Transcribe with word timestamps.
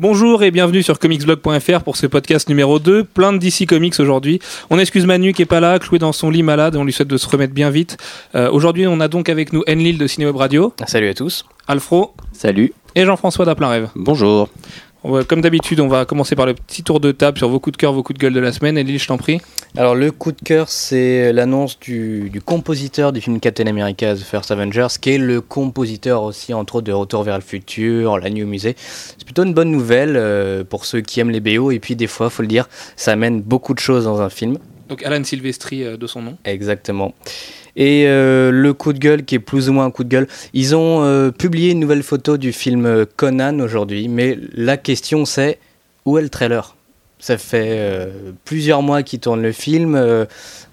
Bonjour 0.00 0.42
et 0.42 0.50
bienvenue 0.50 0.82
sur 0.82 0.98
comicsblog.fr 0.98 1.82
pour 1.84 1.98
ce 1.98 2.06
podcast 2.06 2.48
numéro 2.48 2.78
2, 2.78 3.04
plein 3.04 3.34
de 3.34 3.38
DC 3.38 3.66
Comics 3.68 4.00
aujourd'hui. 4.00 4.40
On 4.70 4.78
excuse 4.78 5.04
Manu 5.04 5.34
qui 5.34 5.42
est 5.42 5.44
pas 5.44 5.60
là, 5.60 5.78
cloué 5.78 5.98
dans 5.98 6.12
son 6.14 6.30
lit 6.30 6.42
malade, 6.42 6.74
on 6.74 6.84
lui 6.84 6.92
souhaite 6.94 7.06
de 7.08 7.18
se 7.18 7.28
remettre 7.28 7.52
bien 7.52 7.68
vite. 7.68 7.98
Euh, 8.34 8.50
aujourd'hui 8.50 8.86
on 8.86 8.98
a 9.00 9.08
donc 9.08 9.28
avec 9.28 9.52
nous 9.52 9.62
Enlil 9.68 9.98
de 9.98 10.06
Cinéweb 10.06 10.36
Radio, 10.36 10.72
Salut 10.86 11.10
à 11.10 11.12
tous. 11.12 11.44
Alfro 11.68 12.14
Salut. 12.32 12.72
et 12.94 13.04
Jean-François 13.04 13.44
d'Aplin 13.44 13.68
Rêve. 13.68 13.90
Bonjour. 13.94 14.48
Comme 15.02 15.40
d'habitude 15.40 15.80
on 15.80 15.88
va 15.88 16.04
commencer 16.04 16.36
par 16.36 16.46
le 16.46 16.54
petit 16.54 16.82
tour 16.82 17.00
de 17.00 17.10
table 17.10 17.38
sur 17.38 17.48
vos 17.48 17.58
coups 17.58 17.72
de 17.72 17.76
cœur, 17.78 17.92
vos 17.92 18.02
coups 18.02 18.18
de 18.18 18.22
gueule 18.22 18.34
de 18.34 18.40
la 18.40 18.52
semaine. 18.52 18.76
Enlil 18.76 18.98
je 18.98 19.06
t'en 19.06 19.16
prie. 19.16 19.40
Alors 19.76 19.94
le 19.94 20.10
coup 20.10 20.32
de 20.32 20.40
cœur, 20.40 20.68
c'est 20.68 21.32
l'annonce 21.32 21.78
du, 21.78 22.28
du 22.28 22.40
compositeur 22.40 23.12
du 23.12 23.20
film 23.20 23.40
Captain 23.40 23.66
America 23.66 24.14
The 24.14 24.18
First 24.18 24.50
Avengers, 24.50 24.88
qui 25.00 25.10
est 25.10 25.18
le 25.18 25.40
compositeur 25.40 26.22
aussi 26.22 26.52
entre 26.52 26.76
autres 26.76 26.86
de 26.86 26.92
Retour 26.92 27.22
vers 27.22 27.36
le 27.36 27.42
futur, 27.42 28.18
La 28.18 28.30
Nuit 28.30 28.42
au 28.42 28.46
musée. 28.46 28.74
C'est 28.76 29.24
plutôt 29.24 29.44
une 29.44 29.54
bonne 29.54 29.70
nouvelle 29.70 30.16
euh, 30.16 30.64
pour 30.64 30.84
ceux 30.84 31.00
qui 31.00 31.20
aiment 31.20 31.30
les 31.30 31.40
BO, 31.40 31.70
et 31.70 31.78
puis 31.78 31.96
des 31.96 32.08
fois, 32.08 32.30
faut 32.30 32.42
le 32.42 32.48
dire, 32.48 32.68
ça 32.96 33.12
amène 33.12 33.40
beaucoup 33.42 33.74
de 33.74 33.78
choses 33.78 34.04
dans 34.04 34.20
un 34.20 34.28
film. 34.28 34.58
Donc 34.88 35.04
Alan 35.04 35.22
Silvestri 35.22 35.84
euh, 35.84 35.96
de 35.96 36.06
son 36.08 36.20
nom. 36.20 36.36
Exactement. 36.44 37.14
Et 37.76 38.04
euh, 38.06 38.50
le 38.50 38.72
coup 38.74 38.92
de 38.92 38.98
gueule, 38.98 39.24
qui 39.24 39.36
est 39.36 39.40
plus 39.40 39.68
ou 39.68 39.72
moins 39.72 39.84
un 39.84 39.90
coup 39.90 40.04
de 40.04 40.08
gueule, 40.08 40.26
ils 40.52 40.74
ont 40.74 41.02
euh, 41.04 41.30
publié 41.30 41.70
une 41.72 41.80
nouvelle 41.80 42.02
photo 42.02 42.36
du 42.36 42.52
film 42.52 42.86
euh, 42.86 43.04
Conan 43.16 43.60
aujourd'hui, 43.60 44.08
mais 44.08 44.38
la 44.54 44.76
question 44.76 45.24
c'est 45.24 45.58
où 46.04 46.18
est 46.18 46.22
le 46.22 46.28
trailer? 46.28 46.76
Ça 47.22 47.36
fait 47.36 47.66
euh, 47.72 48.32
plusieurs 48.46 48.80
mois 48.80 49.02
qu'ils 49.02 49.20
tournent 49.20 49.42
le 49.42 49.52
film, 49.52 49.94
euh, 49.94 50.24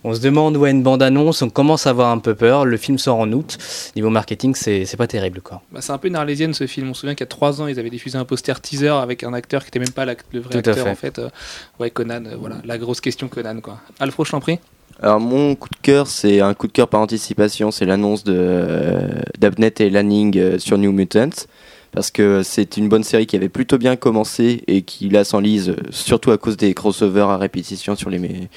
on 0.06 0.16
se 0.16 0.22
demande 0.22 0.56
où 0.56 0.66
est 0.66 0.72
une 0.72 0.82
bande-annonce, 0.82 1.42
on 1.42 1.50
commence 1.50 1.86
à 1.86 1.90
avoir 1.90 2.10
un 2.10 2.20
peu 2.20 2.36
peur, 2.36 2.64
le 2.64 2.78
film 2.78 2.98
sort 2.98 3.20
en 3.20 3.30
août, 3.34 3.58
niveau 3.98 4.09
marketing 4.09 4.56
c'est 4.56 4.95
pas 4.98 5.08
terrible 5.08 5.42
quoi. 5.42 5.61
Bah, 5.73 5.82
c'est 5.82 5.92
un 5.92 5.98
peu 5.98 6.08
une 6.08 6.16
arlésienne 6.16 6.54
ce 6.54 6.66
film. 6.66 6.89
On 6.89 6.94
se 6.94 7.02
souvient 7.02 7.16
qu'il 7.16 7.26
y 7.26 7.28
a 7.28 7.28
trois 7.28 7.61
ans 7.61 7.67
ils 7.67 7.80
avaient 7.80 7.89
diffusé 7.89 8.17
un 8.17 8.23
poster 8.23 8.61
teaser 8.61 8.88
avec 8.88 9.23
un 9.23 9.34
acteur 9.34 9.61
qui 9.64 9.67
était 9.67 9.80
même 9.80 9.92
pas 9.92 10.06
le 10.06 10.16
vrai 10.39 10.52
Tout 10.52 10.58
acteur 10.70 10.86
fait. 10.86 10.89
en 10.89 10.95
fait. 10.95 11.20
Euh, 11.20 11.28
ouais 11.82 11.89
Conan, 11.92 12.23
voilà 12.39 12.56
la 12.64 12.78
grosse 12.78 13.02
question 13.02 13.28
Conan 13.28 13.59
quoi. 13.59 13.82
Alfro 14.00 14.23
je 14.23 14.32
t'en 14.32 14.39
prie. 14.39 14.59
Alors 14.99 15.19
mon 15.19 15.53
coup 15.53 15.69
de 15.69 15.77
cœur, 15.81 16.07
c'est 16.07 16.41
un 16.41 16.55
coup 16.55 16.66
de 16.66 16.71
cœur 16.71 16.88
par 16.88 17.02
anticipation, 17.02 17.69
c'est 17.69 17.85
l'annonce 17.85 18.23
de 18.23 18.33
euh, 18.35 19.69
et 19.80 19.89
Lanning 19.91 20.38
euh, 20.38 20.57
sur 20.57 20.77
New 20.77 20.91
Mutants. 20.91 21.45
Parce 21.91 22.11
que 22.11 22.43
c'est 22.43 22.77
une 22.77 22.89
bonne 22.89 23.03
série 23.03 23.25
qui 23.27 23.35
avait 23.35 23.49
plutôt 23.49 23.77
bien 23.77 23.95
commencé 23.95 24.63
et 24.67 24.81
qui 24.81 25.09
là 25.09 25.23
s'enlise, 25.23 25.69
euh, 25.69 25.75
surtout 25.91 26.31
à 26.31 26.38
cause 26.38 26.58
des 26.58 26.73
crossovers 26.73 27.30
à 27.30 27.38
répétition 27.38 27.95
sur 27.95 28.09
les, 28.09 28.49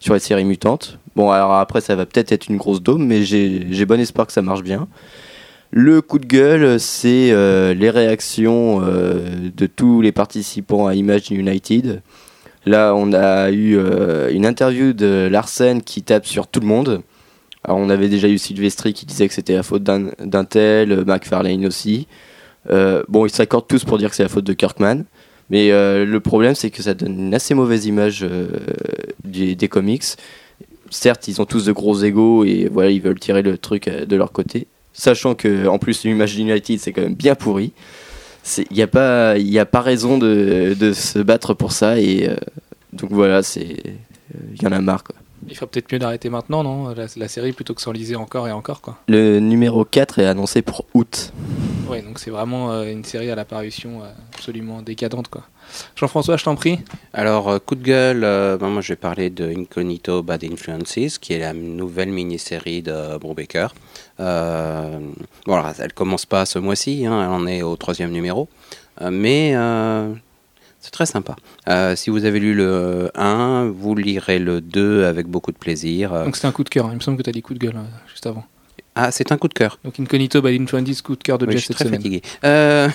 sur 0.00 0.18
séries 0.20 0.44
mutantes. 0.44 0.98
Bon, 1.16 1.30
alors 1.30 1.54
après, 1.54 1.80
ça 1.80 1.96
va 1.96 2.06
peut-être 2.06 2.32
être 2.32 2.48
une 2.48 2.56
grosse 2.56 2.80
dôme, 2.80 3.04
mais 3.04 3.24
j'ai 3.24 3.84
bon 3.84 4.00
espoir 4.00 4.26
que 4.26 4.32
ça 4.32 4.42
marche 4.42 4.62
bien. 4.62 4.88
Le 5.70 6.00
coup 6.00 6.18
de 6.18 6.26
gueule, 6.26 6.80
c'est 6.80 7.30
euh, 7.30 7.74
les 7.74 7.90
réactions 7.90 8.80
de 8.80 9.66
tous 9.66 10.00
les 10.00 10.12
participants 10.12 10.86
à 10.86 10.94
Image 10.94 11.30
United. 11.30 12.02
Là, 12.68 12.94
on 12.94 13.14
a 13.14 13.50
eu 13.50 13.78
euh, 13.78 14.30
une 14.30 14.44
interview 14.44 14.92
de 14.92 15.26
Larsen 15.30 15.80
qui 15.80 16.02
tape 16.02 16.26
sur 16.26 16.46
tout 16.46 16.60
le 16.60 16.66
monde. 16.66 17.02
Alors, 17.64 17.78
on 17.78 17.88
avait 17.88 18.10
déjà 18.10 18.28
eu 18.28 18.36
Sylvestri 18.36 18.92
qui 18.92 19.06
disait 19.06 19.26
que 19.26 19.32
c'était 19.32 19.54
la 19.54 19.62
faute 19.62 19.82
d'un 19.82 20.44
tel, 20.44 20.92
euh, 20.92 21.04
McFarlane 21.06 21.64
aussi. 21.64 22.06
Euh, 22.68 23.02
bon, 23.08 23.24
ils 23.24 23.30
s'accordent 23.30 23.66
tous 23.66 23.84
pour 23.84 23.96
dire 23.96 24.10
que 24.10 24.16
c'est 24.16 24.22
la 24.22 24.28
faute 24.28 24.44
de 24.44 24.52
Kirkman. 24.52 25.04
Mais 25.48 25.70
euh, 25.72 26.04
le 26.04 26.20
problème, 26.20 26.54
c'est 26.54 26.68
que 26.68 26.82
ça 26.82 26.92
donne 26.92 27.18
une 27.18 27.34
assez 27.34 27.54
mauvaise 27.54 27.86
image 27.86 28.26
des, 29.24 29.68
comics. 29.68 30.04
Certes, 30.90 31.26
ils 31.26 31.40
ont 31.40 31.46
tous 31.46 31.64
de 31.64 31.72
gros 31.72 31.98
égaux 32.02 32.44
et 32.44 32.68
voilà, 32.70 32.90
ils 32.90 33.00
veulent 33.00 33.18
tirer 33.18 33.40
le 33.40 33.56
truc 33.56 33.88
de 33.88 34.16
leur 34.16 34.30
côté. 34.30 34.66
Sachant 34.92 35.34
que, 35.34 35.66
en 35.66 35.78
plus, 35.78 36.04
l'image 36.04 36.34
d'United, 36.34 36.80
c'est 36.80 36.92
quand 36.92 37.00
même 37.00 37.14
bien 37.14 37.34
pourri. 37.34 37.72
Il 38.56 38.76
n'y 38.76 38.82
a, 38.82 38.86
pas- 38.86 39.36
a 39.36 39.66
pas 39.66 39.80
raison 39.80 40.18
de, 40.18 40.74
se 40.94 41.18
battre 41.18 41.54
pour 41.54 41.72
ça. 41.72 42.00
Et 42.00 42.28
euh, 42.28 42.36
donc 42.92 43.10
voilà, 43.12 43.42
c'est 43.42 43.76
il 44.54 44.62
y 44.62 44.66
en 44.66 44.72
a 44.72 44.80
marre. 44.80 45.04
Quoi. 45.04 45.16
Il 45.46 45.54
ferait 45.54 45.66
peut-être 45.66 45.92
mieux 45.92 45.98
d'arrêter 45.98 46.30
maintenant 46.30 46.62
non? 46.62 46.88
La, 46.94 47.06
la 47.16 47.28
série 47.28 47.52
plutôt 47.52 47.74
que 47.74 47.80
s'enliser 47.80 48.16
encore 48.16 48.48
et 48.48 48.52
encore 48.52 48.80
quoi. 48.80 48.98
Le 49.08 49.38
numéro 49.40 49.84
4 49.84 50.18
est 50.18 50.26
annoncé 50.26 50.62
pour 50.62 50.84
août. 50.94 51.32
Ouais, 51.88 52.02
donc 52.02 52.18
c'est 52.18 52.30
vraiment 52.30 52.70
euh, 52.72 52.90
une 52.90 53.04
série 53.04 53.30
à 53.30 53.34
l'apparition 53.34 54.02
euh, 54.02 54.08
absolument 54.34 54.82
décadente 54.82 55.28
quoi. 55.28 55.44
Jean-François, 55.96 56.36
je 56.36 56.44
t'en 56.44 56.54
prie. 56.54 56.78
Alors, 57.12 57.48
euh, 57.48 57.58
coup 57.58 57.74
de 57.74 57.82
gueule, 57.82 58.24
euh, 58.24 58.56
ben, 58.56 58.68
moi 58.68 58.80
je 58.82 58.92
vais 58.92 58.96
parler 58.96 59.30
de 59.30 59.48
Incognito 59.48 60.22
Bad 60.22 60.44
Influences, 60.44 61.18
qui 61.18 61.32
est 61.32 61.38
la 61.38 61.52
nouvelle 61.52 62.10
mini-série 62.10 62.82
de 62.82 63.18
Brubaker. 63.18 63.74
Euh, 64.20 64.98
bon, 65.46 65.54
alors, 65.54 65.72
elle 65.78 65.92
commence 65.92 66.26
pas 66.26 66.46
ce 66.46 66.58
mois-ci, 66.58 67.06
hein, 67.06 67.22
elle 67.22 67.28
en 67.28 67.46
est 67.46 67.62
au 67.62 67.76
troisième 67.76 68.10
numéro, 68.10 68.48
euh, 69.02 69.10
mais 69.10 69.52
euh, 69.54 70.12
c'est 70.80 70.90
très 70.92 71.06
sympa. 71.06 71.36
Euh, 71.68 71.96
si 71.96 72.10
vous 72.10 72.24
avez 72.24 72.38
lu 72.40 72.54
le 72.54 73.10
1, 73.14 73.70
vous 73.74 73.94
lirez 73.94 74.38
le 74.38 74.60
2 74.60 75.04
avec 75.04 75.26
beaucoup 75.26 75.52
de 75.52 75.58
plaisir. 75.58 76.12
Donc 76.24 76.36
c'était 76.36 76.48
un 76.48 76.52
coup 76.52 76.64
de 76.64 76.68
cœur. 76.68 76.86
hein. 76.86 76.90
Il 76.92 76.96
me 76.96 77.00
semble 77.00 77.18
que 77.18 77.22
tu 77.22 77.30
as 77.30 77.32
dit 77.32 77.42
coup 77.42 77.54
de 77.54 77.58
gueule 77.58 77.76
euh, 77.76 77.82
juste 78.08 78.26
avant. 78.26 78.44
ah, 78.94 79.10
c'est 79.10 79.32
un 79.32 79.36
coup 79.38 79.48
de 79.48 79.54
cœur. 79.54 79.78
Donc 79.84 79.98
Incognito 80.00 80.40
by 80.40 80.56
Influences, 80.60 81.02
coup 81.02 81.16
de 81.16 81.22
cœur 81.22 81.38
de 81.38 81.46
Oui, 81.46 81.52
Jeff 81.52 81.60
je 81.60 81.64
suis 81.66 81.74
cette 81.74 81.76
très 81.78 81.84
semaine. 81.86 82.00
fatigué. 82.00 82.22
Euh, 82.44 82.88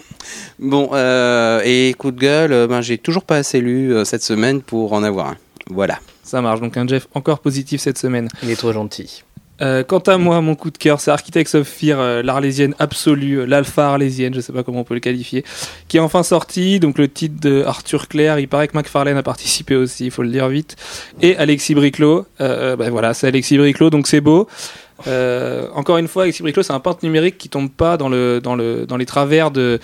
bon, 0.58 0.90
euh, 0.92 1.60
et 1.64 1.94
coup 1.98 2.10
de 2.12 2.20
gueule, 2.20 2.66
ben, 2.68 2.80
j'ai 2.80 2.98
toujours 2.98 3.24
pas 3.24 3.36
assez 3.36 3.60
lu 3.60 3.92
euh, 3.92 4.04
cette 4.04 4.22
semaine 4.22 4.62
pour 4.62 4.92
en 4.92 5.02
avoir 5.02 5.28
un. 5.30 5.36
Voilà. 5.68 5.98
Ça 6.22 6.40
marche. 6.40 6.60
Donc 6.60 6.76
un 6.76 6.86
Jeff 6.86 7.08
encore 7.14 7.40
positif 7.40 7.80
cette 7.80 7.98
semaine. 7.98 8.28
Il 8.42 8.50
est 8.50 8.56
trop 8.56 8.72
gentil. 8.72 9.24
Euh, 9.60 9.84
quant 9.84 10.00
à 10.00 10.18
moi, 10.18 10.40
mon 10.40 10.54
coup 10.56 10.70
de 10.70 10.78
cœur, 10.78 11.00
c'est 11.00 11.10
Architects 11.10 11.54
of 11.54 11.68
Fear, 11.68 12.00
euh, 12.00 12.22
l'arlésienne 12.22 12.74
absolue, 12.78 13.40
euh, 13.40 13.46
l'alpha 13.46 13.90
arlésienne, 13.90 14.34
je 14.34 14.40
sais 14.40 14.52
pas 14.52 14.62
comment 14.62 14.80
on 14.80 14.84
peut 14.84 14.94
le 14.94 15.00
qualifier, 15.00 15.44
qui 15.86 15.96
est 15.96 16.00
enfin 16.00 16.22
sorti. 16.22 16.80
Donc 16.80 16.98
le 16.98 17.08
titre 17.08 17.40
de 17.40 17.62
Arthur 17.62 18.08
Claire, 18.08 18.38
il 18.38 18.48
paraît 18.48 18.68
que 18.68 18.76
McFarlane 18.76 19.16
a 19.16 19.22
participé 19.22 19.76
aussi, 19.76 20.06
il 20.06 20.10
faut 20.10 20.22
le 20.22 20.30
dire 20.30 20.48
vite. 20.48 20.76
Et 21.22 21.36
Alexis 21.36 21.74
Briclot, 21.74 22.26
euh, 22.40 22.74
ben 22.76 22.90
voilà, 22.90 23.14
c'est 23.14 23.28
Alexis 23.28 23.56
Briclot, 23.56 23.90
donc 23.90 24.08
c'est 24.08 24.20
beau. 24.20 24.48
Euh, 25.06 25.68
encore 25.74 25.98
une 25.98 26.08
fois, 26.08 26.24
Alexis 26.24 26.42
Briclot, 26.42 26.62
c'est 26.62 26.72
un 26.72 26.80
peintre 26.80 27.00
numérique 27.02 27.38
qui 27.38 27.48
tombe 27.48 27.70
pas 27.70 27.96
dans 27.96 28.08
le 28.08 28.40
dans 28.42 28.54
le 28.54 28.86
dans 28.86 28.96
les 28.96 29.06
travers 29.06 29.50
de 29.50 29.80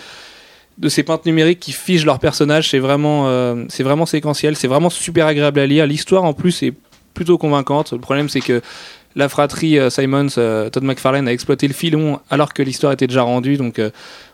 de 0.78 0.88
ces 0.88 1.02
peintres 1.02 1.24
numériques 1.26 1.60
qui 1.60 1.72
figent 1.72 2.06
leurs 2.06 2.20
personnages. 2.20 2.70
C'est 2.70 2.78
vraiment 2.78 3.24
euh, 3.28 3.64
c'est 3.68 3.82
vraiment 3.82 4.06
séquentiel, 4.06 4.56
c'est 4.56 4.68
vraiment 4.68 4.90
super 4.90 5.26
agréable 5.26 5.60
à 5.60 5.66
lire. 5.66 5.86
L'histoire 5.86 6.24
en 6.24 6.32
plus 6.32 6.62
est 6.62 6.74
plutôt 7.14 7.38
convaincante. 7.38 7.92
Le 7.92 7.98
problème 7.98 8.28
c'est 8.28 8.40
que 8.40 8.62
la 9.16 9.28
fratrie 9.28 9.78
euh, 9.78 9.90
Simons, 9.90 10.28
euh, 10.38 10.70
Todd 10.70 10.84
McFarlane 10.84 11.26
a 11.26 11.32
exploité 11.32 11.66
le 11.66 11.74
filon 11.74 12.20
alors 12.30 12.52
que 12.54 12.62
l'histoire 12.62 12.92
était 12.92 13.06
déjà 13.06 13.22
rendue. 13.22 13.56
Donc, 13.56 13.78
euh, 13.78 13.90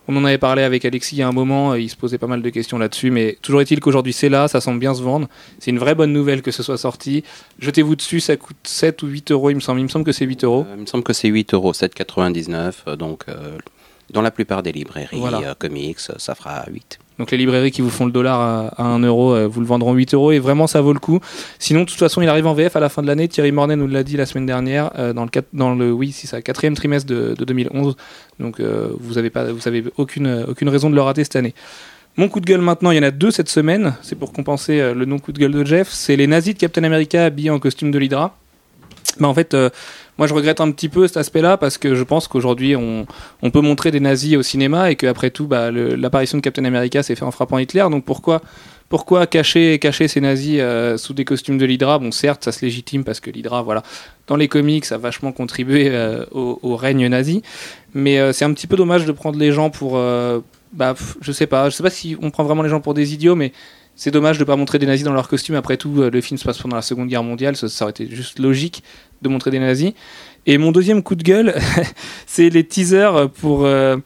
on 0.09 0.17
en 0.17 0.25
avait 0.25 0.39
parlé 0.39 0.63
avec 0.63 0.85
Alexis 0.85 1.17
il 1.17 1.19
y 1.19 1.23
a 1.23 1.29
un 1.29 1.33
moment. 1.33 1.75
il 1.75 1.89
se 1.89 1.97
posait 1.97 2.19
pas 2.19 2.27
mal 2.27 2.43
de 2.43 2.51
questions 2.51 2.79
là-dessus. 2.79 3.11
Mais 3.11 3.39
toujours 3.43 3.61
est-il 3.61 3.81
qu'aujourd'hui 3.81 4.13
c'est 4.13 4.29
là, 4.29 4.49
ça 4.49 4.61
semble 4.61 4.79
bien 4.79 4.95
se 4.95 5.03
vendre. 5.03 5.29
C'est 5.59 5.71
une 5.71 5.79
vraie 5.79 5.95
bonne 5.95 6.13
nouvelle 6.13 6.43
que 6.43 6.51
ce 6.51 6.63
soit 6.63 6.79
sorti. 6.79 7.25
Jetez-vous 7.59 7.97
dessus, 7.97 8.21
ça 8.21 8.37
coûte 8.37 8.57
7 8.65 9.03
ou 9.03 9.07
8 9.07 9.33
euros, 9.33 9.51
il 9.51 9.55
me 9.55 9.61
semble. 9.61 9.81
Il 9.81 9.85
me 9.85 9.89
semble 9.89 10.05
que 10.05 10.13
c'est 10.13 10.27
8 10.27 10.45
euros. 10.45 10.67
Il 10.75 10.83
me 10.83 10.87
semble 10.87 11.05
que 11.05 11.13
c'est 11.13 11.29
8 11.29 11.55
euros, 11.55 11.73
7,99. 11.73 12.73
euh, 12.87 12.97
Donc, 12.97 13.25
dans 14.13 14.23
la 14.23 14.31
plupart 14.31 14.63
des 14.63 14.73
librairies 14.73 15.19
Voilà. 15.19 15.39
euh, 15.41 15.55
comics, 15.59 15.99
euh, 16.11 16.15
ça 16.19 16.35
fera 16.35 16.65
8. 16.71 16.99
Donc 17.19 17.31
les 17.31 17.39
librairies 17.39 17.71
qui 17.71 17.81
vous 17.81 17.89
font 17.91 18.05
le 18.05 18.13
dollar 18.13 18.41
à, 18.41 18.67
à 18.77 18.85
1 18.85 18.99
euro, 19.01 19.35
euh, 19.35 19.47
vous 19.47 19.61
le 19.61 19.67
vendront 19.67 19.95
8 19.95 20.13
euros 20.15 20.33
et 20.33 20.39
vraiment 20.39 20.67
ça 20.67 20.81
vaut 20.83 20.93
le 20.93 20.99
coup. 20.99 21.19
Sinon, 21.59 21.81
de 21.81 21.87
toute 21.87 21.99
façon, 21.99 22.21
il 22.21 22.29
arrive 22.29 22.47
en 22.47 22.53
VF 22.55 22.77
à 22.77 22.81
la 22.81 22.89
fin 22.91 23.01
de 23.03 23.07
l'année. 23.07 23.27
Thierry 23.27 23.53
Mornay 23.53 23.75
nous 23.77 23.87
l'a 23.89 24.03
dit 24.03 24.17
la 24.19 24.27
semaine 24.27 24.45
dernière 24.47 24.91
euh, 24.99 25.13
dans 25.15 25.25
le 25.25 25.31
quat- 25.31 25.47
dans 25.55 25.75
le 25.75 25.91
oui, 25.93 26.13
c'est 26.13 26.27
ça, 26.27 26.43
quatrième 26.43 26.75
trimestre 26.75 27.09
de, 27.09 27.35
de 27.37 27.45
2011. 27.45 27.97
Donc 28.39 28.61
euh, 28.61 28.91
vous 29.01 29.17
avez 29.19 29.31
pas, 29.31 29.51
vous 29.51 29.67
avez 29.67 29.83
aucune 29.97 30.27
euh, 30.27 30.45
aucune 30.47 30.69
raison 30.69 30.91
de 30.91 30.95
le 30.95 31.01
rater 31.03 31.25
cette 31.25 31.37
année. 31.37 31.55
Mon 32.19 32.29
coup 32.29 32.41
de 32.41 32.47
gueule 32.47 32.61
maintenant, 32.63 32.91
il 32.93 32.97
y 32.97 33.01
en 33.01 33.03
a 33.03 33.11
deux 33.11 33.31
cette 33.31 33.49
semaine. 33.49 33.95
C'est 34.03 34.15
pour 34.19 34.33
compenser 34.33 34.79
euh, 34.81 34.95
le 34.95 35.05
non 35.07 35.19
coup 35.19 35.33
de 35.33 35.39
gueule 35.39 35.53
de 35.53 35.65
Jeff. 35.65 35.89
C'est 35.91 36.17
les 36.17 36.27
nazis 36.27 36.55
de 36.55 36.59
Captain 36.61 36.85
America 36.85 37.25
habillés 37.25 37.51
en 37.51 37.59
costume 37.59 37.91
de 37.91 37.99
l'Hydra. 37.99 38.37
Bah 39.21 39.29
en 39.29 39.35
fait, 39.35 39.55
euh, 39.55 39.71
moi 40.19 40.27
je 40.27 40.35
regrette 40.35 40.61
un 40.61 40.71
petit 40.71 40.89
peu 40.89 41.07
cet 41.07 41.17
aspect-là 41.17 41.57
parce 41.57 41.79
que 41.79 41.95
je 41.95 42.03
pense 42.03 42.29
qu'aujourd'hui 42.29 42.75
on, 42.77 43.07
peut 43.51 43.61
montrer 43.61 43.91
des 43.91 44.01
nazis 44.01 44.37
au 44.37 44.43
cinéma 44.43 44.91
et 44.91 44.97
qu'après 44.97 45.31
tout, 45.31 45.47
bah, 45.47 45.71
l'apparition 45.71 46.39
de 46.39 46.43
Captain 46.43 46.65
America 46.65 47.03
s'est 47.03 47.15
fait 47.15 47.25
en 47.25 47.31
frappant 47.31 47.59
Hitler. 47.59 47.85
Donc 47.91 48.05
pourquoi, 48.05 49.27
cacher, 49.27 49.79
cacher 49.79 50.09
ces 50.09 50.21
nazis 50.21 50.59
euh, 50.61 50.97
sous 50.97 51.15
des 51.15 51.25
costumes 51.25 51.59
de 51.59 51.65
l'Hydra? 51.65 51.99
Bon, 51.99 52.11
certes, 52.11 52.45
ça 52.45 52.53
se 52.53 52.65
légitime 52.65 53.05
parce 53.05 53.21
que 53.21 53.31
l'Hydra, 53.31 53.63
voilà, 53.63 53.83
dans 54.27 54.37
les 54.37 54.49
comics, 54.49 54.85
ça 54.85 54.97
a 54.97 54.99
vachement 54.99 55.33
contribué 55.33 55.89
euh, 55.91 56.25
au, 56.33 56.77
règne 56.77 57.07
nazi. 57.09 57.43
Mais 57.95 58.19
euh, 58.19 58.33
c'est 58.33 58.45
un 58.45 58.53
petit 58.53 58.67
peu 58.67 58.77
dommage 58.77 59.05
de 59.07 59.13
prendre 59.13 59.39
les 59.39 59.53
gens 59.53 59.71
pour, 59.71 60.01
bah, 60.73 60.95
je 61.21 61.33
sais 61.33 61.47
pas, 61.47 61.71
je 61.71 61.77
sais 61.77 61.83
pas 61.83 61.91
si 61.91 62.17
on 62.21 62.31
prend 62.31 62.45
vraiment 62.45 62.63
les 62.63 62.69
gens 62.69 62.81
pour 62.81 62.95
des 62.95 63.15
idiots, 63.15 63.37
mais 63.37 63.53
c'est 63.97 64.11
dommage 64.11 64.39
de 64.39 64.45
pas 64.45 64.57
montrer 64.57 64.79
des 64.79 64.87
nazis 64.87 65.05
dans 65.05 65.13
leurs 65.13 65.29
costumes. 65.29 65.57
Après 65.57 65.77
tout, 65.77 66.03
euh, 66.03 66.11
le 66.11 66.21
film 66.21 66.39
se 66.39 66.45
passe 66.45 66.59
pendant 66.59 66.77
la 66.77 66.83
Seconde 66.83 67.09
Guerre 67.09 67.23
mondiale, 67.23 67.57
ça, 67.57 67.69
ça 67.69 67.87
aurait 67.87 67.91
été 67.91 68.09
juste 68.09 68.39
logique 68.39 68.83
de 69.23 69.29
montrer 69.29 69.51
des 69.51 69.59
nazis. 69.59 69.93
Et 70.45 70.59
mon 70.59 70.71
deuxième 70.71 71.03
coup 71.03 71.15
de 71.15 71.23
gueule, 71.23 71.55
c'est 72.27 72.51
les 72.51 72.63
teasers 72.63 73.31
pour 73.31 73.65
euh, 73.65 73.97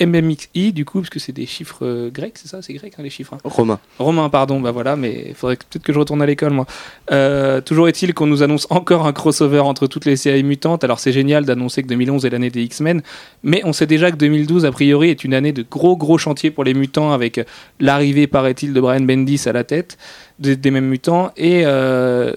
MMXI, 0.00 0.72
du 0.72 0.84
coup, 0.84 1.00
parce 1.00 1.10
que 1.10 1.18
c'est 1.18 1.32
des 1.32 1.46
chiffres 1.46 1.80
euh, 1.82 2.10
grecs, 2.10 2.38
c'est 2.38 2.48
ça 2.48 2.62
C'est 2.62 2.72
grec, 2.72 2.94
hein, 2.98 3.02
les 3.02 3.10
chiffres 3.10 3.34
hein 3.34 3.38
Romain. 3.44 3.78
Romain, 3.98 4.28
pardon, 4.28 4.60
bah 4.60 4.70
voilà, 4.70 4.96
mais 4.96 5.26
il 5.28 5.34
faudrait 5.34 5.56
peut-être 5.56 5.82
que 5.82 5.92
je 5.92 5.98
retourne 5.98 6.22
à 6.22 6.26
l'école, 6.26 6.52
moi. 6.52 6.66
Euh, 7.10 7.60
toujours 7.60 7.88
est-il 7.88 8.14
qu'on 8.14 8.26
nous 8.26 8.42
annonce 8.42 8.66
encore 8.70 9.06
un 9.06 9.12
crossover 9.12 9.60
entre 9.60 9.86
toutes 9.86 10.06
les 10.06 10.16
séries 10.16 10.42
mutantes. 10.42 10.84
Alors 10.84 10.98
c'est 10.98 11.12
génial 11.12 11.44
d'annoncer 11.44 11.82
que 11.82 11.88
2011 11.88 12.24
est 12.24 12.30
l'année 12.30 12.50
des 12.50 12.62
X-Men, 12.62 13.02
mais 13.42 13.62
on 13.64 13.72
sait 13.72 13.86
déjà 13.86 14.10
que 14.10 14.16
2012, 14.16 14.64
a 14.64 14.72
priori, 14.72 15.10
est 15.10 15.24
une 15.24 15.34
année 15.34 15.52
de 15.52 15.64
gros, 15.68 15.96
gros 15.96 16.18
chantiers 16.18 16.50
pour 16.50 16.64
les 16.64 16.74
mutants, 16.74 17.12
avec 17.12 17.40
l'arrivée, 17.78 18.26
paraît-il, 18.26 18.72
de 18.72 18.80
Brian 18.80 19.00
Bendis 19.00 19.42
à 19.46 19.52
la 19.52 19.64
tête 19.64 19.98
des, 20.38 20.56
des 20.56 20.70
mêmes 20.70 20.86
mutants, 20.88 21.32
et 21.36 21.62
euh, 21.64 22.32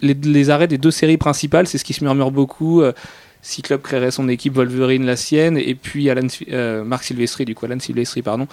les, 0.00 0.14
les 0.14 0.50
arrêts 0.50 0.68
des 0.68 0.78
deux 0.78 0.90
séries 0.90 1.18
principales, 1.18 1.66
c'est 1.66 1.78
ce 1.78 1.84
qui 1.84 1.92
se 1.92 2.02
murmure 2.02 2.30
beaucoup. 2.30 2.82
Cyclope 3.46 3.82
créerait 3.82 4.10
son 4.10 4.28
équipe, 4.28 4.54
Wolverine 4.54 5.06
la 5.06 5.14
sienne, 5.14 5.56
et 5.56 5.76
puis 5.76 6.10
Alan, 6.10 6.26
euh, 6.50 6.82
Marc 6.82 7.04
Silvestri, 7.04 7.44
du 7.44 7.54
coup 7.54 7.64
Alan 7.64 7.78
Silvestri, 7.78 8.20
pardon. 8.20 8.48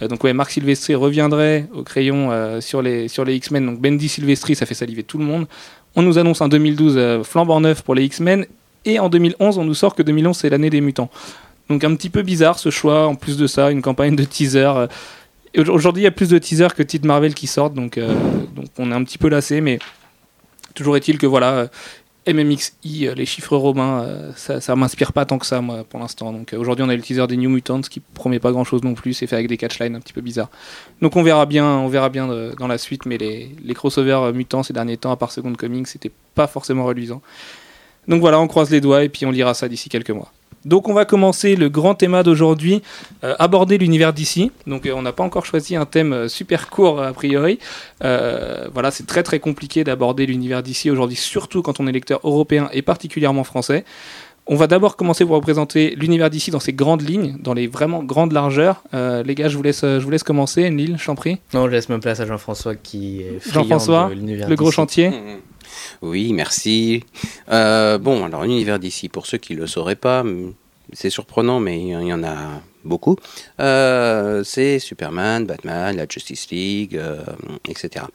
Euh, 0.00 0.08
donc 0.08 0.24
ouais, 0.24 0.32
Marc 0.32 0.52
Silvestri 0.52 0.94
reviendrait 0.94 1.66
au 1.74 1.82
crayon 1.82 2.30
euh, 2.30 2.62
sur 2.62 2.80
les, 2.80 3.08
sur 3.08 3.26
les 3.26 3.34
X-Men. 3.34 3.66
Donc 3.66 3.78
Bendy 3.78 4.08
Silvestri, 4.08 4.54
ça 4.54 4.64
fait 4.64 4.74
saliver 4.74 5.02
tout 5.02 5.18
le 5.18 5.24
monde. 5.24 5.46
On 5.96 6.02
nous 6.02 6.18
annonce 6.18 6.40
un 6.40 6.48
2012 6.48 6.94
euh, 6.96 7.22
flambant 7.24 7.60
neuf 7.60 7.82
pour 7.82 7.94
les 7.94 8.04
X-Men, 8.04 8.46
et 8.86 8.98
en 8.98 9.10
2011, 9.10 9.58
on 9.58 9.64
nous 9.64 9.74
sort 9.74 9.94
que 9.94 10.02
2011 10.02 10.34
c'est 10.34 10.48
l'année 10.48 10.70
des 10.70 10.80
mutants. 10.80 11.10
Donc 11.68 11.84
un 11.84 11.94
petit 11.94 12.08
peu 12.08 12.22
bizarre 12.22 12.58
ce 12.58 12.70
choix. 12.70 13.06
En 13.06 13.16
plus 13.16 13.36
de 13.36 13.46
ça, 13.46 13.70
une 13.70 13.82
campagne 13.82 14.16
de 14.16 14.24
teaser. 14.24 14.86
Aujourd'hui, 15.58 16.02
il 16.02 16.04
y 16.04 16.08
a 16.08 16.10
plus 16.10 16.30
de 16.30 16.38
teasers 16.38 16.74
que 16.74 16.82
titres 16.82 17.06
Marvel 17.06 17.34
qui 17.34 17.46
sortent, 17.46 17.74
donc, 17.74 17.98
donc 17.98 18.66
on 18.78 18.90
est 18.90 18.94
un 18.94 19.04
petit 19.04 19.18
peu 19.18 19.28
lassé, 19.28 19.60
mais 19.60 19.78
toujours 20.74 20.96
est-il 20.96 21.18
que 21.18 21.26
voilà, 21.26 21.68
MMXI, 22.32 23.08
euh, 23.08 23.14
les 23.14 23.26
chiffres 23.26 23.56
romains, 23.56 24.02
euh, 24.02 24.32
ça, 24.36 24.60
ça 24.60 24.76
m'inspire 24.76 25.12
pas 25.12 25.24
tant 25.24 25.38
que 25.38 25.46
ça, 25.46 25.60
moi, 25.60 25.84
pour 25.88 25.98
l'instant. 25.98 26.32
Donc 26.32 26.52
euh, 26.52 26.58
aujourd'hui, 26.58 26.84
on 26.84 26.88
a 26.88 26.96
le 26.96 27.02
teaser 27.02 27.26
des 27.26 27.36
New 27.36 27.50
Mutants 27.50 27.80
qui 27.80 28.00
promet 28.00 28.38
pas 28.38 28.52
grand-chose 28.52 28.82
non 28.82 28.94
plus. 28.94 29.14
C'est 29.14 29.26
fait 29.26 29.36
avec 29.36 29.48
des 29.48 29.56
catchlines 29.56 29.96
un 29.96 30.00
petit 30.00 30.12
peu 30.12 30.20
bizarres. 30.20 30.50
Donc 31.00 31.16
on 31.16 31.22
verra 31.22 31.46
bien, 31.46 31.66
on 31.66 31.88
verra 31.88 32.08
bien 32.08 32.28
dans 32.58 32.66
la 32.66 32.78
suite. 32.78 33.06
Mais 33.06 33.18
les, 33.18 33.54
les 33.62 33.74
crossovers 33.74 34.32
mutants 34.32 34.62
ces 34.62 34.72
derniers 34.72 34.96
temps, 34.96 35.10
à 35.10 35.16
part 35.16 35.32
Second 35.32 35.54
Coming, 35.54 35.86
c'était 35.86 36.12
pas 36.34 36.46
forcément 36.46 36.84
reluisant. 36.84 37.22
Donc 38.06 38.20
voilà, 38.20 38.40
on 38.40 38.48
croise 38.48 38.70
les 38.70 38.80
doigts 38.80 39.04
et 39.04 39.08
puis 39.08 39.26
on 39.26 39.30
lira 39.30 39.54
ça 39.54 39.68
d'ici 39.68 39.88
quelques 39.88 40.10
mois. 40.10 40.32
Donc 40.64 40.88
on 40.88 40.92
va 40.92 41.04
commencer 41.04 41.56
le 41.56 41.68
grand 41.68 41.94
thème 41.94 42.20
d'aujourd'hui, 42.22 42.82
euh, 43.24 43.34
aborder 43.38 43.78
l'univers 43.78 44.12
d'ici. 44.12 44.50
Donc 44.66 44.86
euh, 44.86 44.92
on 44.94 45.02
n'a 45.02 45.12
pas 45.12 45.22
encore 45.22 45.46
choisi 45.46 45.76
un 45.76 45.86
thème 45.86 46.12
euh, 46.12 46.28
super 46.28 46.68
court 46.68 47.00
a 47.02 47.12
priori. 47.12 47.58
Euh, 48.04 48.66
voilà, 48.72 48.90
c'est 48.90 49.06
très 49.06 49.22
très 49.22 49.38
compliqué 49.40 49.84
d'aborder 49.84 50.26
l'univers 50.26 50.62
d'ici 50.62 50.90
aujourd'hui, 50.90 51.16
surtout 51.16 51.62
quand 51.62 51.80
on 51.80 51.86
est 51.86 51.92
lecteur 51.92 52.20
européen 52.24 52.68
et 52.72 52.82
particulièrement 52.82 53.44
français. 53.44 53.84
On 54.50 54.56
va 54.56 54.66
d'abord 54.66 54.96
commencer 54.96 55.26
pour 55.26 55.34
représenter 55.34 55.94
l'univers 55.94 56.30
d'ici 56.30 56.50
dans 56.50 56.58
ses 56.58 56.72
grandes 56.72 57.06
lignes, 57.06 57.36
dans 57.38 57.52
les 57.52 57.66
vraiment 57.66 58.02
grandes 58.02 58.32
largeurs. 58.32 58.82
Euh, 58.94 59.22
les 59.22 59.34
gars, 59.34 59.48
je 59.48 59.56
vous 59.58 59.62
laisse, 59.62 59.82
je 59.82 59.98
vous 59.98 60.08
laisse 60.08 60.22
commencer. 60.22 60.66
Enlil, 60.66 60.96
je 60.98 61.04
t'en 61.04 61.14
prie. 61.14 61.36
Non, 61.52 61.66
je 61.66 61.72
laisse 61.72 61.90
ma 61.90 61.98
place 61.98 62.18
à 62.20 62.26
Jean-François 62.26 62.74
qui 62.74 63.20
est 63.20 63.40
Jean-François, 63.52 64.10
Le 64.14 64.54
gros 64.54 64.70
chantier. 64.70 65.10
Mhm. 65.10 65.40
Oui, 66.02 66.32
merci. 66.32 67.04
Euh, 67.50 67.98
bon, 67.98 68.24
alors 68.24 68.42
l'univers 68.44 68.78
d'ici, 68.78 69.08
pour 69.08 69.26
ceux 69.26 69.38
qui 69.38 69.54
ne 69.54 69.60
le 69.60 69.66
sauraient 69.66 69.96
pas, 69.96 70.24
c'est 70.92 71.10
surprenant, 71.10 71.60
mais 71.60 71.80
il 71.80 72.06
y 72.06 72.12
en 72.12 72.24
a 72.24 72.36
beaucoup. 72.84 73.16
Euh, 73.60 74.42
c'est 74.44 74.78
Superman, 74.78 75.44
Batman, 75.46 75.96
la 75.96 76.06
Justice 76.08 76.48
League, 76.50 76.96
euh, 76.96 77.22
etc. 77.68 78.06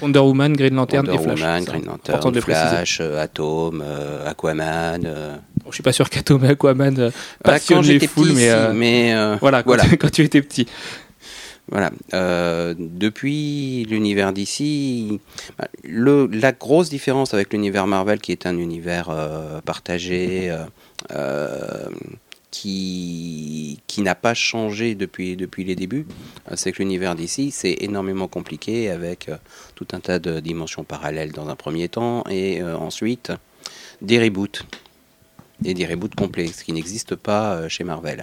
Wonder 0.00 0.20
Woman, 0.20 0.54
Green 0.54 0.74
Lantern 0.74 1.06
Wonder 1.06 1.20
et 1.20 1.24
Flash. 1.24 1.40
Woman, 1.40 1.64
Green 1.64 1.84
Lantern, 1.84 2.32
de. 2.32 2.40
Flash, 2.40 2.98
euh, 3.00 3.20
Atom, 3.20 3.82
euh, 3.84 4.26
Aquaman. 4.26 5.04
euh. 5.04 5.36
Bon, 5.62 5.70
je 5.70 5.74
suis 5.74 5.82
pas 5.82 5.92
sûr 5.92 6.08
qu'Atom 6.08 6.44
et 6.44 6.48
Aquaman 6.50 6.98
euh, 6.98 7.10
Ah, 7.44 7.58
foules, 7.58 7.84
petit, 7.84 8.74
mais 8.74 9.12
voilà, 9.40 9.62
quand, 9.62 9.70
voilà. 9.70 9.84
Tu, 9.84 9.96
quand 9.98 10.10
tu 10.10 10.22
étais 10.22 10.40
petit. 10.40 10.66
Voilà. 11.68 11.90
Euh, 12.14 12.74
depuis 12.78 13.84
l'univers 13.88 14.32
d'ici, 14.32 15.20
la 15.84 16.52
grosse 16.52 16.90
différence 16.90 17.34
avec 17.34 17.52
l'univers 17.52 17.86
Marvel, 17.86 18.20
qui 18.20 18.32
est 18.32 18.46
un 18.46 18.56
univers 18.56 19.10
euh, 19.10 19.60
partagé, 19.62 20.54
euh, 21.10 21.88
qui, 22.50 23.78
n'a 23.98 24.14
pas 24.14 24.34
changé 24.34 24.94
depuis, 24.94 25.36
depuis 25.36 25.64
les 25.64 25.74
débuts, 25.74 26.06
c'est 26.54 26.70
que 26.70 26.78
l'univers 26.78 27.14
d'ici, 27.14 27.50
c'est 27.50 27.78
énormément 27.80 28.28
compliqué 28.28 28.90
avec 28.90 29.30
tout 29.74 29.88
un 29.92 30.00
tas 30.00 30.18
de 30.18 30.38
dimensions 30.38 30.84
parallèles 30.84 31.32
dans 31.32 31.48
un 31.48 31.56
premier 31.56 31.88
temps, 31.88 32.22
et 32.28 32.62
ensuite 32.62 33.32
des 34.02 34.22
reboots. 34.22 34.64
Et 35.64 35.72
des 35.72 35.86
reboots 35.86 36.14
complets, 36.14 36.48
ce 36.48 36.62
qui 36.62 36.72
n'existe 36.72 37.16
pas 37.16 37.68
chez 37.68 37.82
Marvel. 37.82 38.22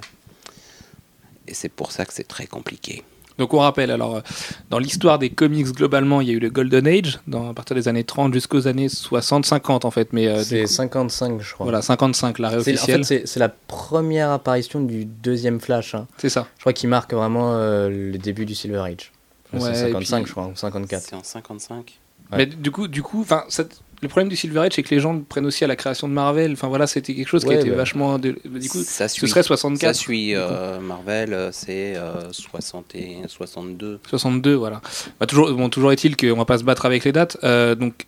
Et 1.48 1.56
c'est 1.56 1.70
pour 1.70 1.92
ça 1.92 2.06
que 2.06 2.14
c'est 2.14 2.28
très 2.28 2.46
compliqué. 2.46 3.04
Donc 3.38 3.54
on 3.54 3.60
rappelle, 3.60 3.90
alors 3.92 4.18
euh, 4.18 4.22
dans 4.70 4.78
l'histoire 4.80 5.18
des 5.20 5.30
comics 5.30 5.66
globalement, 5.68 6.22
il 6.22 6.28
y 6.28 6.32
a 6.32 6.34
eu 6.34 6.40
le 6.40 6.50
Golden 6.50 6.88
Age, 6.88 7.20
dans, 7.28 7.50
à 7.50 7.54
partir 7.54 7.76
des 7.76 7.88
années 7.88 8.04
30 8.04 8.34
jusqu'aux 8.34 8.68
années 8.68 8.88
60-50 8.88 9.86
en 9.86 9.92
fait, 9.92 10.14
mais 10.14 10.28
euh, 10.28 10.44
C'est 10.44 10.56
du 10.58 10.62
coup, 10.64 10.68
55, 10.70 11.42
je 11.42 11.54
crois. 11.54 11.64
voilà 11.66 11.82
55 11.82 12.40
l'arrêt 12.40 12.62
C'est- 12.64 12.80
en 12.80 12.86
fait, 12.86 13.04
c'est 13.04 13.24
c'est 13.28 13.40
la 13.40 13.50
première 13.50 14.32
apparition 14.32 14.82
du 14.82 15.06
deuxième 15.06 15.60
Flash. 15.60 15.96
hein. 15.96 16.08
c'est 16.18 16.30
ça. 16.30 16.48
Je 16.58 16.62
crois 16.62 16.74
qu'il 16.74 16.90
marque 16.90 17.14
vraiment 17.14 17.54
euh, 17.56 17.90
le 17.90 18.18
début 18.18 18.46
du 18.46 18.56
Silver 18.56 18.80
Age. 18.80 19.12
Ouais, 19.54 19.60
c'est 19.62 19.90
et 19.90 19.92
55, 19.94 20.18
puis- 20.22 20.28
je 20.28 20.32
crois, 20.32 20.48
ou 20.48 20.56
54. 20.56 21.02
C'est 21.04 21.16
en 21.16 21.24
55 21.24 22.00
Ouais. 22.32 22.38
Mais 22.38 22.46
du 22.48 22.72
coup, 22.72 22.88
du 22.88 23.04
coup, 23.04 23.22
enfin, 23.22 23.44
ça- 23.50 23.64
le 24.04 24.08
problème 24.10 24.30
du 24.30 24.36
Silver 24.36 24.60
Age, 24.60 24.74
c'est 24.76 24.84
que 24.84 24.94
les 24.94 25.00
gens 25.00 25.14
le 25.14 25.22
prennent 25.22 25.46
aussi 25.48 25.64
à 25.64 25.68
la 25.68 25.76
création 25.76 26.08
de 26.08 26.14
Marvel. 26.14 26.52
Enfin 26.52 26.68
voilà, 26.68 26.86
c'était 26.86 27.16
quelque 27.16 27.28
chose 27.28 27.44
qui 27.44 27.50
Ouais, 27.50 27.56
été 27.62 27.70
bah. 27.72 27.78
vachement. 27.78 28.20
de- 28.20 28.38
Du 28.46 28.70
coup, 28.70 28.84
ça 28.84 29.08
ce 29.08 29.16
suit, 29.16 29.28
serait 29.28 29.42
ça 29.42 29.48
64, 29.48 29.96
suit 29.96 30.28
du 30.28 30.34
coup. 30.34 30.40
euh, 30.42 30.80
Marvel, 30.80 31.34
euh, 31.34 31.50
c'est 31.52 31.96
euh, 31.96 32.32
60 32.32 32.94
et 32.96 33.18
62. 33.28 34.00
62, 34.08 34.54
voilà. 34.54 34.82
Bah, 35.20 35.26
toujours, 35.26 35.52
bon, 35.54 35.70
toujours 35.70 35.92
est-il 35.92 36.16
qu'on 36.16 36.36
va 36.38 36.46
pas 36.46 36.58
se 36.60 36.64
battre 36.64 36.86
avec 36.86 37.04
les 37.06 37.12
dates. 37.12 37.38
Euh, 37.44 37.74
donc, 37.76 38.06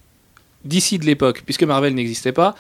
d'ici 0.63 1.00
de 1.00 1.06
l'époque, 1.06 1.42
puisque 1.45 1.63
Marvel 1.63 1.95
n'existait 1.95 2.31
pas, 2.33 2.56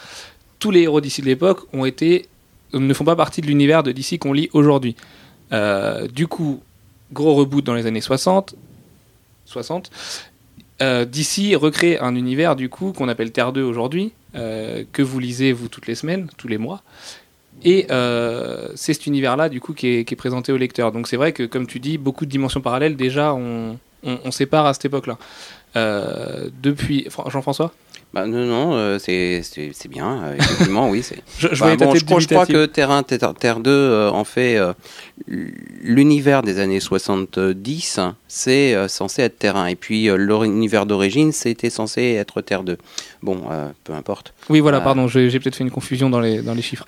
tous 0.59 0.71
les 0.71 0.81
héros 0.81 1.01
d'ici 1.01 1.21
de 1.21 1.27
l'époque 1.27 1.61
ont 1.73 1.85
été 1.85 2.27
ne 2.73 2.93
font 2.93 3.03
pas 3.05 3.15
partie 3.15 3.41
de 3.41 3.47
l'univers 3.47 3.83
de 3.83 3.91
DC 3.91 4.17
qu'on 4.19 4.33
lit 4.33 4.49
aujourd'hui. 4.53 4.95
Du 6.13 6.27
coup, 6.27 6.61
gros 7.13 7.35
reboot 7.35 7.63
dans 7.65 7.73
les 7.75 7.85
années 7.85 8.01
60. 8.01 8.55
60. 9.45 9.91
Euh, 10.81 11.05
DC 11.05 11.55
recrée 11.55 11.97
un 11.99 12.15
univers 12.15 12.55
du 12.55 12.67
coup 12.69 12.91
qu'on 12.91 13.07
appelle 13.07 13.31
Terre 13.31 13.53
2 13.53 13.63
aujourd'hui, 13.63 14.11
euh, 14.35 14.83
que 14.91 15.01
vous 15.01 15.19
lisez 15.19 15.53
vous 15.53 15.69
toutes 15.69 15.87
les 15.87 15.95
semaines, 15.95 16.27
tous 16.37 16.47
les 16.47 16.57
mois. 16.57 16.81
Et 17.63 17.87
euh, 17.91 18.67
c'est 18.75 18.93
cet 18.93 19.07
univers-là 19.07 19.47
du 19.47 19.61
coup 19.61 19.73
qui 19.73 19.87
est, 19.87 20.15
présenté 20.15 20.51
au 20.51 20.57
lecteur. 20.57 20.91
Donc 20.91 21.07
c'est 21.07 21.15
vrai 21.15 21.31
que 21.31 21.43
comme 21.43 21.67
tu 21.67 21.79
dis, 21.79 21.97
beaucoup 21.97 22.25
de 22.25 22.31
dimensions 22.31 22.59
parallèles 22.59 22.97
déjà 22.97 23.33
on, 23.33 23.77
on, 24.03 24.19
on 24.25 24.31
sépare 24.31 24.65
à 24.65 24.73
cette 24.73 24.85
époque-là. 24.85 25.17
Depuis 26.61 27.05
Fran- 27.09 27.29
Jean-François, 27.29 27.73
Bah, 28.15 28.25
non, 28.27 28.45
non, 28.45 28.73
euh, 28.75 28.97
c'est 28.97 29.43
bien, 29.89 30.23
euh, 30.23 30.35
effectivement, 30.37 30.89
oui. 30.89 31.03
je, 31.37 31.49
je 31.51 31.59
Bah, 31.59 31.75
bon, 31.75 31.93
je, 31.93 32.05
crois, 32.05 32.21
je 32.21 32.27
crois 32.27 32.45
que 32.45 32.65
Terre 32.65 32.89
1, 32.89 33.03
Terre, 33.03 33.33
Terre 33.37 33.59
2, 33.59 33.69
euh, 33.69 34.09
en 34.09 34.23
fait, 34.23 34.55
euh, 34.55 34.71
l'univers 35.27 36.41
des 36.41 36.59
années 36.59 36.79
70, 36.79 37.99
c'est 38.29 38.87
censé 38.87 39.21
être 39.21 39.37
Terre 39.37 39.57
1. 39.57 39.65
Et 39.65 39.75
puis 39.75 40.07
l'univers 40.15 40.85
d'origine, 40.85 41.33
c'était 41.33 41.69
censé 41.69 42.13
être 42.13 42.39
Terre 42.39 42.63
2. 42.63 42.77
Bon, 43.21 43.41
peu 43.83 43.91
importe. 43.91 44.33
Oui, 44.49 44.61
voilà, 44.61 44.79
pardon, 44.79 45.09
j'ai 45.09 45.29
peut-être 45.37 45.57
fait 45.57 45.65
une 45.65 45.71
confusion 45.71 46.09
dans 46.09 46.21
les, 46.21 46.41
dans 46.41 46.53
les 46.53 46.61
chiffres. 46.61 46.85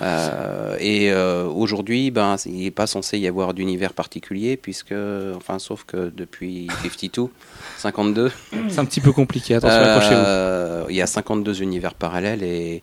Et 0.80 1.14
aujourd'hui, 1.14 2.10
ben, 2.10 2.38
il 2.46 2.64
n'est 2.64 2.72
pas 2.72 2.88
censé 2.88 3.18
y 3.18 3.28
avoir 3.28 3.54
d'univers 3.54 3.92
particulier, 3.92 4.56
puisque, 4.56 4.96
enfin, 5.36 5.60
sauf 5.60 5.84
que 5.84 6.10
depuis 6.16 6.70
52, 6.84 7.30
52, 7.78 8.32
C'est 8.70 8.80
un 8.80 8.86
petit 8.86 9.02
peu 9.02 9.12
compliqué, 9.12 9.56
attention, 9.56 9.80
accrochez-vous. 9.80 10.16
euh, 10.26 10.86
il 10.90 10.96
y 10.96 11.02
a 11.02 11.08
52 11.08 11.62
univers 11.62 11.94
parallèles 11.94 12.44
et 12.44 12.82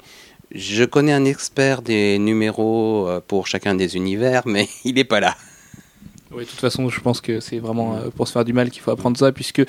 je 0.55 0.85
connais 0.85 1.13
un 1.13 1.25
expert 1.25 1.83
des 1.83 2.19
numéros 2.19 3.09
euh, 3.09 3.21
pour 3.27 3.47
chacun 3.47 3.75
des 3.75 3.97
univers, 3.97 4.43
mais 4.47 4.69
il 4.85 4.95
n'est 4.95 5.05
pas 5.05 5.21
là. 5.21 5.35
Oui, 6.37 6.45
de 6.45 6.49
toute 6.49 6.61
façon, 6.61 6.89
je 6.89 7.01
pense 7.01 7.21
que 7.21 7.41
c'est 7.41 7.59
vraiment 7.59 7.95
euh, 7.97 8.11
pour 8.15 8.27
se 8.27 8.33
faire 8.33 8.45
du 8.45 8.53
mal 8.53 8.71
qu'il 8.71 8.83
faut 8.83 8.91
apprendre 8.91 9.17
ça, 9.17 9.31
puisque 9.33 9.63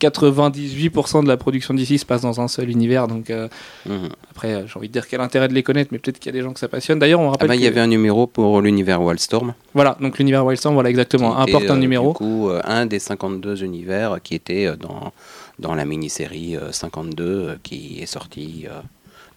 98% 0.00 1.22
de 1.22 1.28
la 1.28 1.36
production 1.36 1.74
d'ici 1.74 1.98
se 1.98 2.04
passe 2.06 2.22
dans 2.22 2.40
un 2.40 2.48
seul 2.48 2.68
univers. 2.70 3.06
Donc 3.08 3.30
euh, 3.30 3.48
Mhm. 3.86 4.08
après, 4.30 4.54
euh, 4.54 4.66
j'ai 4.66 4.76
envie 4.76 4.88
de 4.88 4.92
dire 4.92 5.06
quel 5.08 5.20
intérêt 5.20 5.48
de 5.48 5.54
les 5.54 5.62
connaître, 5.62 5.90
mais 5.92 5.98
peut-être 5.98 6.18
qu'il 6.18 6.26
y 6.26 6.34
a 6.36 6.38
des 6.38 6.42
gens 6.44 6.52
que 6.52 6.60
ça 6.60 6.68
passionne. 6.68 6.98
D'ailleurs, 6.98 7.20
on 7.20 7.28
Ah 7.28 7.30
rappelle 7.32 7.48
ben, 7.48 7.54
il 7.54 7.62
y 7.62 7.66
avait 7.66 7.80
un 7.80 7.86
numéro 7.86 8.26
pour 8.26 8.60
l'univers 8.60 9.00
Wildstorm. 9.02 9.54
voilà, 9.74 9.96
donc 10.00 10.18
l'univers 10.18 10.44
Wildstorm, 10.44 10.74
voilà 10.74 10.90
exactement, 10.90 11.36
importe 11.38 11.70
un 11.70 11.76
euh, 11.76 11.78
numéro. 11.78 12.08
Du 12.12 12.14
coup, 12.14 12.48
un 12.64 12.86
des 12.86 12.98
52 12.98 13.62
univers 13.64 14.18
qui 14.22 14.34
était 14.34 14.76
dans, 14.76 15.12
dans 15.58 15.74
la 15.74 15.84
mini-série 15.84 16.56
euh, 16.56 16.72
52 16.72 17.24
euh, 17.24 17.54
qui 17.62 18.00
est 18.00 18.06
sortie 18.06 18.66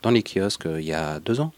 dans 0.01 0.11
les 0.11 0.23
kiosques 0.23 0.67
il 0.77 0.85
y 0.85 0.93
a 0.93 1.19
deux 1.19 1.39
ans. 1.41 1.51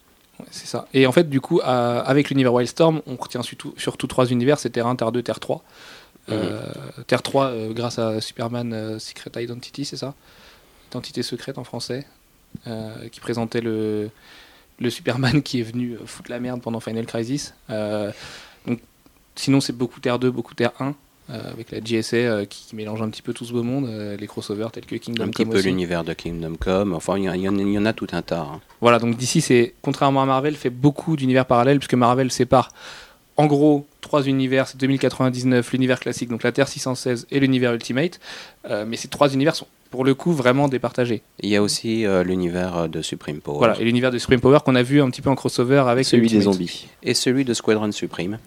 C'est 0.50 0.66
ça. 0.66 0.86
Et 0.94 1.06
en 1.06 1.12
fait, 1.12 1.28
du 1.28 1.40
coup, 1.40 1.60
avec 1.62 2.30
l'univers 2.30 2.52
Wildstorm, 2.54 3.02
on 3.06 3.16
retient 3.16 3.42
surtout, 3.42 3.74
surtout 3.76 4.06
trois 4.06 4.26
univers, 4.26 4.58
c'est 4.58 4.70
Terre 4.70 4.86
1, 4.86 4.96
Terre 4.96 5.12
2, 5.12 5.22
Terre 5.22 5.40
3. 5.40 5.62
Euh, 6.30 6.62
Terre 7.06 7.22
3, 7.22 7.46
euh, 7.46 7.72
grâce 7.72 7.98
à 7.98 8.20
Superman 8.20 8.72
euh, 8.72 8.98
Secret 8.98 9.30
Identity, 9.42 9.84
c'est 9.84 9.96
ça? 9.96 10.14
Identité 10.90 11.22
secrète 11.22 11.58
en 11.58 11.64
français, 11.64 12.06
euh, 12.66 13.08
qui 13.08 13.20
présentait 13.20 13.60
le, 13.60 14.10
le 14.78 14.90
Superman 14.90 15.42
qui 15.42 15.60
est 15.60 15.64
venu 15.64 15.94
euh, 15.94 16.06
foutre 16.06 16.30
la 16.30 16.40
merde 16.40 16.60
pendant 16.60 16.80
Final 16.80 17.06
Crisis. 17.06 17.54
Euh, 17.70 18.12
donc, 18.66 18.80
sinon, 19.36 19.60
c'est 19.60 19.72
beaucoup 19.72 20.00
Terre 20.00 20.18
2, 20.18 20.30
beaucoup 20.30 20.54
Terre 20.54 20.72
1. 20.80 20.94
Euh, 21.30 21.50
avec 21.52 21.70
la 21.70 21.80
GSA 21.80 22.16
euh, 22.16 22.44
qui, 22.44 22.66
qui 22.68 22.76
mélange 22.76 23.02
un 23.02 23.08
petit 23.10 23.22
peu 23.22 23.32
tout 23.32 23.44
ce 23.44 23.52
beau 23.52 23.62
monde, 23.62 23.86
euh, 23.86 24.16
les 24.16 24.26
crossovers 24.26 24.70
tels 24.72 24.86
que 24.86 24.96
Kingdom 24.96 25.24
Un 25.24 25.28
petit 25.28 25.44
Come 25.44 25.52
peu 25.52 25.60
l'univers 25.60 26.04
de 26.04 26.12
Kingdom 26.14 26.54
Come. 26.58 26.94
Enfin, 26.94 27.16
il 27.18 27.24
y, 27.24 27.28
en- 27.30 27.34
y 27.34 27.46
a- 27.46 27.50
il 27.50 27.72
y 27.72 27.78
en 27.78 27.84
a 27.86 27.92
tout 27.92 28.06
un 28.12 28.22
tas. 28.22 28.40
hein. 28.52 28.60
Voilà, 28.80 28.98
donc 28.98 29.16
d'ici, 29.16 29.40
c'est 29.40 29.74
contrairement 29.82 30.22
à 30.22 30.26
Marvel, 30.26 30.54
fait 30.56 30.70
beaucoup 30.70 31.16
d'univers 31.16 31.46
parallèles, 31.46 31.78
puisque 31.78 31.94
Marvel 31.94 32.30
sépare 32.32 32.70
en 33.36 33.46
gros 33.46 33.86
trois 34.00 34.26
univers, 34.26 34.66
c'est 34.66 34.78
2099, 34.78 35.70
l'univers 35.72 36.00
classique, 36.00 36.28
donc 36.28 36.42
la 36.42 36.50
Terre 36.50 36.66
616 36.66 37.26
et 37.30 37.38
l'univers 37.38 37.72
Ultimate. 37.72 38.18
Mais 38.86 38.96
ces 38.96 39.06
trois 39.08 39.32
univers 39.32 39.54
sont 39.54 39.68
pour 39.90 40.04
le 40.04 40.14
coup 40.14 40.32
vraiment 40.32 40.66
départagés. 40.68 41.22
Il 41.40 41.48
y 41.48 41.54
a 41.56 41.62
aussi 41.62 42.04
euh, 42.04 42.24
l'univers 42.24 42.88
de 42.88 43.00
Supreme 43.00 43.38
Power. 43.40 43.58
Voilà, 43.58 43.80
et 43.80 43.84
l'univers 43.84 44.10
de 44.10 44.18
Supreme 44.18 44.40
Power 44.40 44.58
qu'on 44.64 44.74
a 44.74 44.82
vu 44.82 45.00
un 45.00 45.08
petit 45.08 45.22
peu 45.22 45.30
en 45.30 45.34
crossover 45.36 45.84
avec 45.86 46.04
Celui 46.04 46.26
des 46.28 46.40
zombies. 46.42 46.88
Et 47.04 47.14
celui 47.14 47.44
de 47.44 47.54
Squadron 47.54 47.90
Supreme. 47.92 48.38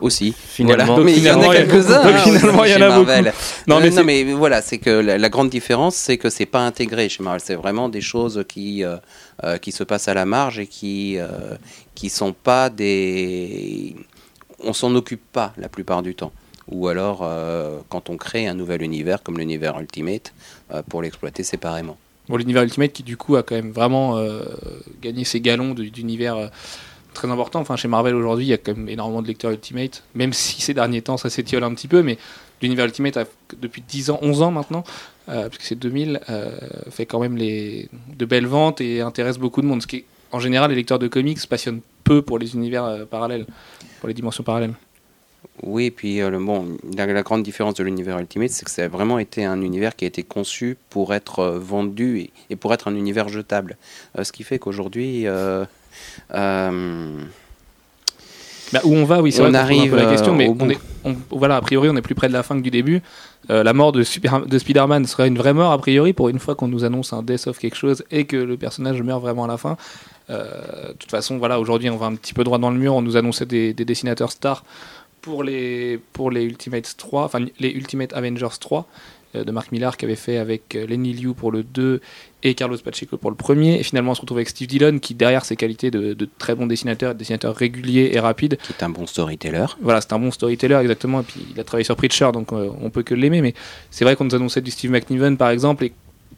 Aussi. 0.00 0.34
Finalement. 0.36 0.84
Voilà. 0.84 0.96
Donc 0.96 1.04
mais 1.06 1.16
il 1.16 1.22
y 1.24 1.30
en 1.30 1.40
a 1.40 1.54
quelques-uns. 1.54 2.02
hein, 2.04 2.18
finalement, 2.22 2.64
il 2.64 2.70
y 2.70 2.74
en 2.74 2.76
chez 2.76 2.82
a 2.82 2.88
Marvel. 2.88 3.24
beaucoup. 3.24 3.36
Non, 3.66 3.76
Euh, 3.76 3.80
mais 3.80 3.90
non, 3.90 4.04
mais 4.04 4.24
voilà, 4.34 4.60
c'est 4.60 4.78
que 4.78 4.90
la, 4.90 5.16
la 5.16 5.28
grande 5.30 5.48
différence, 5.48 5.94
c'est 5.96 6.18
que 6.18 6.28
c'est 6.28 6.44
pas 6.46 6.60
intégré 6.66 7.08
chez 7.08 7.22
Marvel. 7.22 7.40
C'est 7.42 7.54
vraiment 7.54 7.88
des 7.88 8.02
choses 8.02 8.44
qui, 8.46 8.84
euh, 8.84 8.96
euh, 9.44 9.56
qui 9.58 9.72
se 9.72 9.84
passent 9.84 10.08
à 10.08 10.14
la 10.14 10.26
marge 10.26 10.58
et 10.58 10.66
qui, 10.66 11.16
euh, 11.18 11.26
qui 11.94 12.10
sont 12.10 12.32
pas 12.34 12.68
des. 12.68 13.96
On 14.62 14.72
s'en 14.72 14.94
occupe 14.94 15.22
pas 15.32 15.52
la 15.56 15.68
plupart 15.68 16.02
du 16.02 16.14
temps. 16.14 16.32
Ou 16.68 16.88
alors, 16.88 17.20
euh, 17.22 17.78
quand 17.88 18.10
on 18.10 18.16
crée 18.16 18.46
un 18.48 18.54
nouvel 18.54 18.82
univers 18.82 19.22
comme 19.22 19.38
l'univers 19.38 19.78
Ultimate, 19.80 20.32
euh, 20.74 20.82
pour 20.88 21.00
l'exploiter 21.00 21.42
séparément. 21.44 21.96
Bon, 22.28 22.36
l'univers 22.36 22.64
Ultimate 22.64 22.92
qui 22.92 23.04
du 23.04 23.16
coup 23.16 23.36
a 23.36 23.44
quand 23.44 23.54
même 23.54 23.70
vraiment 23.70 24.16
euh, 24.18 24.42
gagné 25.00 25.24
ses 25.24 25.40
galons 25.40 25.74
d'univers 25.74 26.36
euh, 26.36 26.46
très 27.16 27.30
importants. 27.30 27.60
Enfin, 27.60 27.76
chez 27.76 27.88
Marvel 27.88 28.14
aujourd'hui, 28.14 28.46
il 28.46 28.48
y 28.50 28.54
a 28.54 28.58
quand 28.58 28.76
même 28.76 28.88
énormément 28.88 29.22
de 29.22 29.26
lecteurs 29.26 29.50
Ultimate, 29.50 30.04
même 30.14 30.32
si 30.32 30.62
ces 30.62 30.74
derniers 30.74 31.02
temps 31.02 31.16
ça 31.16 31.30
s'étiole 31.30 31.64
un 31.64 31.74
petit 31.74 31.88
peu, 31.88 32.02
mais 32.02 32.18
l'univers 32.62 32.86
Ultimate 32.86 33.18
depuis 33.60 33.82
10 33.86 34.10
ans, 34.10 34.18
11 34.22 34.42
ans 34.42 34.50
maintenant, 34.50 34.84
euh, 35.28 35.48
puisque 35.48 35.62
c'est 35.62 35.78
2000, 35.78 36.20
euh, 36.30 36.52
fait 36.90 37.06
quand 37.06 37.20
même 37.20 37.36
les, 37.36 37.88
de 38.16 38.24
belles 38.24 38.46
ventes 38.46 38.80
et 38.80 39.00
intéresse 39.00 39.38
beaucoup 39.38 39.62
de 39.62 39.66
monde. 39.66 39.82
Ce 39.82 39.86
qui 39.86 40.04
en 40.32 40.40
général, 40.40 40.70
les 40.70 40.76
lecteurs 40.76 40.98
de 40.98 41.08
comics 41.08 41.38
se 41.38 41.46
passionnent 41.46 41.80
peu 42.04 42.22
pour 42.22 42.38
les 42.38 42.54
univers 42.54 42.84
euh, 42.84 43.04
parallèles, 43.04 43.46
pour 44.00 44.08
les 44.08 44.14
dimensions 44.14 44.44
parallèles. 44.44 44.74
Oui, 45.62 45.86
et 45.86 45.90
puis 45.90 46.20
euh, 46.20 46.30
bon, 46.38 46.76
la, 46.96 47.22
grande 47.22 47.42
différence 47.42 47.74
de 47.74 47.84
l'univers 47.84 48.18
Ultimate, 48.18 48.50
c'est 48.50 48.64
que 48.64 48.70
ça 48.70 48.84
a 48.84 48.88
vraiment 48.88 49.18
été 49.18 49.44
un 49.44 49.60
univers 49.62 49.96
qui 49.96 50.04
a 50.04 50.08
été 50.08 50.22
conçu 50.22 50.76
pour 50.90 51.14
être 51.14 51.44
vendu 51.58 52.28
et, 52.50 52.56
pour 52.56 52.74
être 52.74 52.88
un 52.88 52.94
univers 52.94 53.28
jetable. 53.28 53.76
Ce 54.20 54.32
qui 54.32 54.42
fait 54.42 54.58
qu'aujourd'hui, 54.58 55.26
Bah, 58.72 58.80
où 58.84 58.94
on 58.94 59.04
va, 59.04 59.22
oui, 59.22 59.30
c'est 59.30 59.40
On 59.40 59.44
vrai 59.44 59.52
pose 59.52 59.56
un 59.60 59.62
arrive, 59.62 59.90
peu 59.92 59.96
la 59.96 60.06
question, 60.06 60.32
euh, 60.32 60.36
mais 60.36 60.48
au 60.48 60.56
on 60.58 60.68
est, 60.68 60.78
on- 61.04 61.14
voilà, 61.30 61.56
a 61.56 61.60
priori, 61.60 61.88
on 61.88 61.96
est 61.96 62.02
plus 62.02 62.16
près 62.16 62.26
de 62.26 62.32
la 62.32 62.42
fin 62.42 62.56
que 62.56 62.62
du 62.62 62.70
début. 62.70 63.00
Euh, 63.48 63.62
la 63.62 63.72
mort 63.72 63.92
de, 63.92 64.02
Super, 64.02 64.44
de 64.44 64.58
Spider-Man 64.58 65.06
serait 65.06 65.28
une 65.28 65.38
vraie 65.38 65.52
mort, 65.54 65.70
a 65.70 65.78
priori, 65.78 66.12
pour 66.12 66.28
une 66.28 66.40
fois 66.40 66.56
qu'on 66.56 66.66
nous 66.66 66.82
annonce 66.84 67.12
un 67.12 67.22
death 67.22 67.46
of 67.46 67.58
quelque 67.58 67.76
chose 67.76 68.02
et 68.10 68.24
que 68.24 68.36
le 68.36 68.56
personnage 68.56 69.00
meurt 69.02 69.20
vraiment 69.22 69.44
à 69.44 69.48
la 69.48 69.56
fin. 69.56 69.76
Euh, 70.30 70.88
de 70.88 70.92
toute 70.94 71.12
façon, 71.12 71.38
voilà, 71.38 71.60
aujourd'hui, 71.60 71.88
on 71.90 71.96
va 71.96 72.06
un 72.06 72.16
petit 72.16 72.34
peu 72.34 72.42
droit 72.42 72.58
dans 72.58 72.70
le 72.70 72.78
mur. 72.78 72.94
On 72.94 73.02
nous 73.02 73.16
annonçait 73.16 73.46
des, 73.46 73.72
des 73.72 73.84
dessinateurs 73.84 74.32
stars 74.32 74.64
pour 75.22 75.44
les, 75.44 76.00
pour 76.12 76.32
les 76.32 76.42
Ultimates 76.42 76.94
3, 76.96 77.24
enfin 77.24 77.38
les 77.60 77.70
Ultimate 77.70 78.12
Avengers 78.14 78.46
3 78.58 78.86
euh, 79.36 79.44
de 79.44 79.50
Mark 79.52 79.70
Millar 79.72 79.96
qui 79.96 80.04
avait 80.04 80.14
fait 80.16 80.38
avec 80.38 80.74
euh, 80.74 80.86
Lenny 80.86 81.12
Liu 81.12 81.34
pour 81.34 81.50
le 81.52 81.62
2 81.62 82.00
et 82.46 82.54
Carlos 82.54 82.78
Pacheco 82.78 83.16
pour 83.16 83.30
le 83.30 83.36
premier. 83.36 83.80
Et 83.80 83.82
finalement, 83.82 84.12
on 84.12 84.14
se 84.14 84.20
retrouve 84.20 84.38
avec 84.38 84.48
Steve 84.48 84.68
Dillon 84.68 84.98
qui, 84.98 85.14
derrière 85.14 85.44
ses 85.44 85.56
qualités 85.56 85.90
de, 85.90 86.14
de 86.14 86.28
très 86.38 86.54
bon 86.54 86.66
dessinateur, 86.66 87.14
dessinateur 87.14 87.54
régulier 87.54 88.10
et 88.12 88.20
rapide, 88.20 88.58
qui 88.62 88.72
est 88.72 88.82
un 88.84 88.88
bon 88.88 89.06
storyteller. 89.06 89.66
voilà, 89.80 90.00
c'est 90.00 90.12
un 90.12 90.18
bon 90.18 90.30
storyteller 90.30 90.76
exactement. 90.76 91.20
Et 91.20 91.24
puis 91.24 91.46
il 91.52 91.60
a 91.60 91.64
travaillé 91.64 91.84
sur 91.84 91.96
Preacher, 91.96 92.30
donc 92.32 92.52
euh, 92.52 92.70
on 92.80 92.90
peut 92.90 93.02
que 93.02 93.14
l'aimer. 93.14 93.40
Mais 93.40 93.54
c'est 93.90 94.04
vrai 94.04 94.16
qu'on 94.16 94.24
nous 94.24 94.34
annonçait 94.34 94.60
du 94.60 94.70
Steve 94.70 94.90
McNiven 94.90 95.36
par 95.36 95.50
exemple, 95.50 95.84
et 95.84 95.92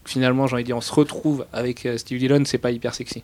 finalement, 0.04 0.46
j'ai 0.46 0.54
envie 0.54 0.62
de 0.62 0.68
dire, 0.68 0.76
on 0.76 0.80
se 0.80 0.92
retrouve 0.92 1.44
avec 1.52 1.84
euh, 1.86 1.98
Steve 1.98 2.18
Dillon, 2.18 2.42
c'est 2.44 2.58
pas 2.58 2.70
hyper 2.70 2.94
sexy. 2.94 3.22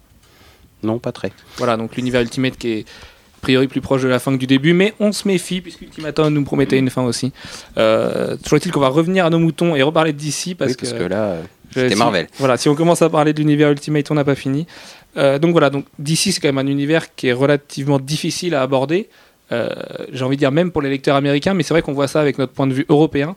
Non, 0.82 0.98
pas 0.98 1.12
très. 1.12 1.32
Voilà, 1.56 1.76
donc 1.76 1.96
l'univers 1.96 2.20
Ultimate 2.20 2.58
qui 2.58 2.68
est 2.68 2.80
a 2.80 3.40
priori 3.40 3.68
plus 3.68 3.80
proche 3.80 4.02
de 4.02 4.08
la 4.08 4.18
fin 4.18 4.32
que 4.32 4.38
du 4.38 4.46
début, 4.46 4.72
mais 4.72 4.94
on 5.00 5.12
se 5.12 5.28
méfie 5.28 5.60
puisque 5.60 5.82
Ultimatum 5.82 6.32
nous 6.32 6.44
promettait 6.44 6.78
une 6.78 6.90
fin 6.90 7.02
aussi. 7.02 7.32
Euh, 7.76 8.36
toujours 8.36 8.56
est-il 8.56 8.72
qu'on 8.72 8.80
va 8.80 8.88
revenir 8.88 9.26
à 9.26 9.30
nos 9.30 9.38
moutons 9.38 9.74
et 9.76 9.82
reparler 9.82 10.12
d'ici 10.12 10.54
parce, 10.54 10.72
oui, 10.72 10.76
parce 10.78 10.92
que, 10.92 10.98
que, 10.98 11.04
là, 11.04 11.38
c'était 11.74 11.90
si- 11.94 11.98
Marvel. 11.98 12.26
Voilà, 12.38 12.56
si 12.56 12.68
on 12.68 12.74
commence 12.74 13.02
à 13.02 13.10
parler 13.10 13.32
de 13.32 13.38
l'univers 13.38 13.70
Ultimate, 13.70 14.10
on 14.10 14.14
n'a 14.14 14.24
pas 14.24 14.34
fini. 14.34 14.66
Euh, 15.16 15.38
donc 15.38 15.52
voilà, 15.52 15.70
donc 15.70 15.84
d'ici 15.98 16.32
c'est 16.32 16.40
quand 16.40 16.48
même 16.48 16.58
un 16.58 16.70
univers 16.70 17.14
qui 17.14 17.28
est 17.28 17.32
relativement 17.32 17.98
difficile 17.98 18.54
à 18.54 18.62
aborder. 18.62 19.08
Euh, 19.52 19.68
J'ai 20.10 20.24
envie 20.24 20.36
de 20.36 20.40
dire 20.40 20.50
même 20.52 20.72
pour 20.72 20.80
les 20.82 20.88
lecteurs 20.90 21.16
américains, 21.16 21.52
mais 21.54 21.62
c'est 21.62 21.74
vrai 21.74 21.82
qu'on 21.82 21.92
voit 21.92 22.08
ça 22.08 22.20
avec 22.20 22.38
notre 22.38 22.52
point 22.52 22.66
de 22.66 22.72
vue 22.72 22.86
européen, 22.88 23.36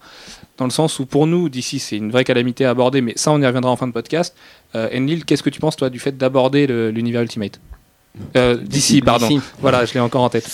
dans 0.57 0.63
le 0.65 0.71
sens 0.71 0.99
où 0.99 1.05
pour 1.05 1.27
nous 1.27 1.49
d'ici 1.49 1.79
c'est 1.79 1.97
une 1.97 2.11
vraie 2.11 2.23
calamité 2.23 2.65
à 2.65 2.69
aborder, 2.69 3.01
mais 3.01 3.13
ça 3.17 3.31
on 3.31 3.41
y 3.41 3.45
reviendra 3.45 3.69
en 3.71 3.75
fin 3.75 3.87
de 3.87 3.91
podcast. 3.91 4.33
Euh, 4.75 4.87
Enlil, 4.95 5.25
qu'est-ce 5.25 5.43
que 5.43 5.49
tu 5.49 5.59
penses 5.59 5.75
toi 5.75 5.89
du 5.89 5.99
fait 5.99 6.17
d'aborder 6.17 6.65
l'univers 6.91 7.21
Ultimate? 7.21 7.59
Euh, 8.35 8.57
D'ici, 8.57 9.01
pardon. 9.01 9.29
Voilà, 9.59 9.85
je 9.85 9.93
l'ai 9.93 9.99
encore 9.99 10.23
en 10.23 10.29
tête. 10.29 10.49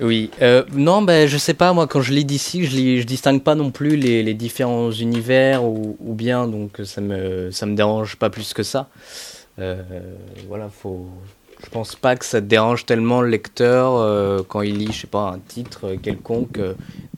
Oui, 0.00 0.30
euh, 0.40 0.64
non, 0.72 1.02
ben 1.02 1.28
je 1.28 1.36
sais 1.38 1.54
pas, 1.54 1.72
moi 1.72 1.86
quand 1.86 2.00
je 2.00 2.12
lis 2.12 2.24
d'ici, 2.24 2.64
je, 2.64 2.74
lis, 2.74 3.00
je 3.00 3.06
distingue 3.06 3.42
pas 3.42 3.54
non 3.54 3.70
plus 3.70 3.96
les, 3.96 4.22
les 4.22 4.34
différents 4.34 4.90
univers 4.90 5.64
ou, 5.64 5.96
ou 6.00 6.14
bien, 6.14 6.48
donc 6.48 6.80
ça 6.84 7.00
me, 7.00 7.50
ça 7.52 7.66
me 7.66 7.76
dérange 7.76 8.16
pas 8.16 8.30
plus 8.30 8.52
que 8.52 8.62
ça. 8.62 8.88
Euh, 9.58 9.82
voilà, 10.48 10.68
faut. 10.68 11.06
Je 11.64 11.70
pense 11.70 11.94
pas 11.94 12.16
que 12.16 12.24
ça 12.24 12.40
dérange 12.40 12.86
tellement 12.86 13.20
le 13.20 13.28
lecteur 13.28 13.94
euh, 13.94 14.40
quand 14.48 14.62
il 14.62 14.78
lit, 14.78 14.88
je 14.90 15.02
sais 15.02 15.06
pas, 15.06 15.30
un 15.34 15.38
titre 15.38 15.94
quelconque. 16.02 16.58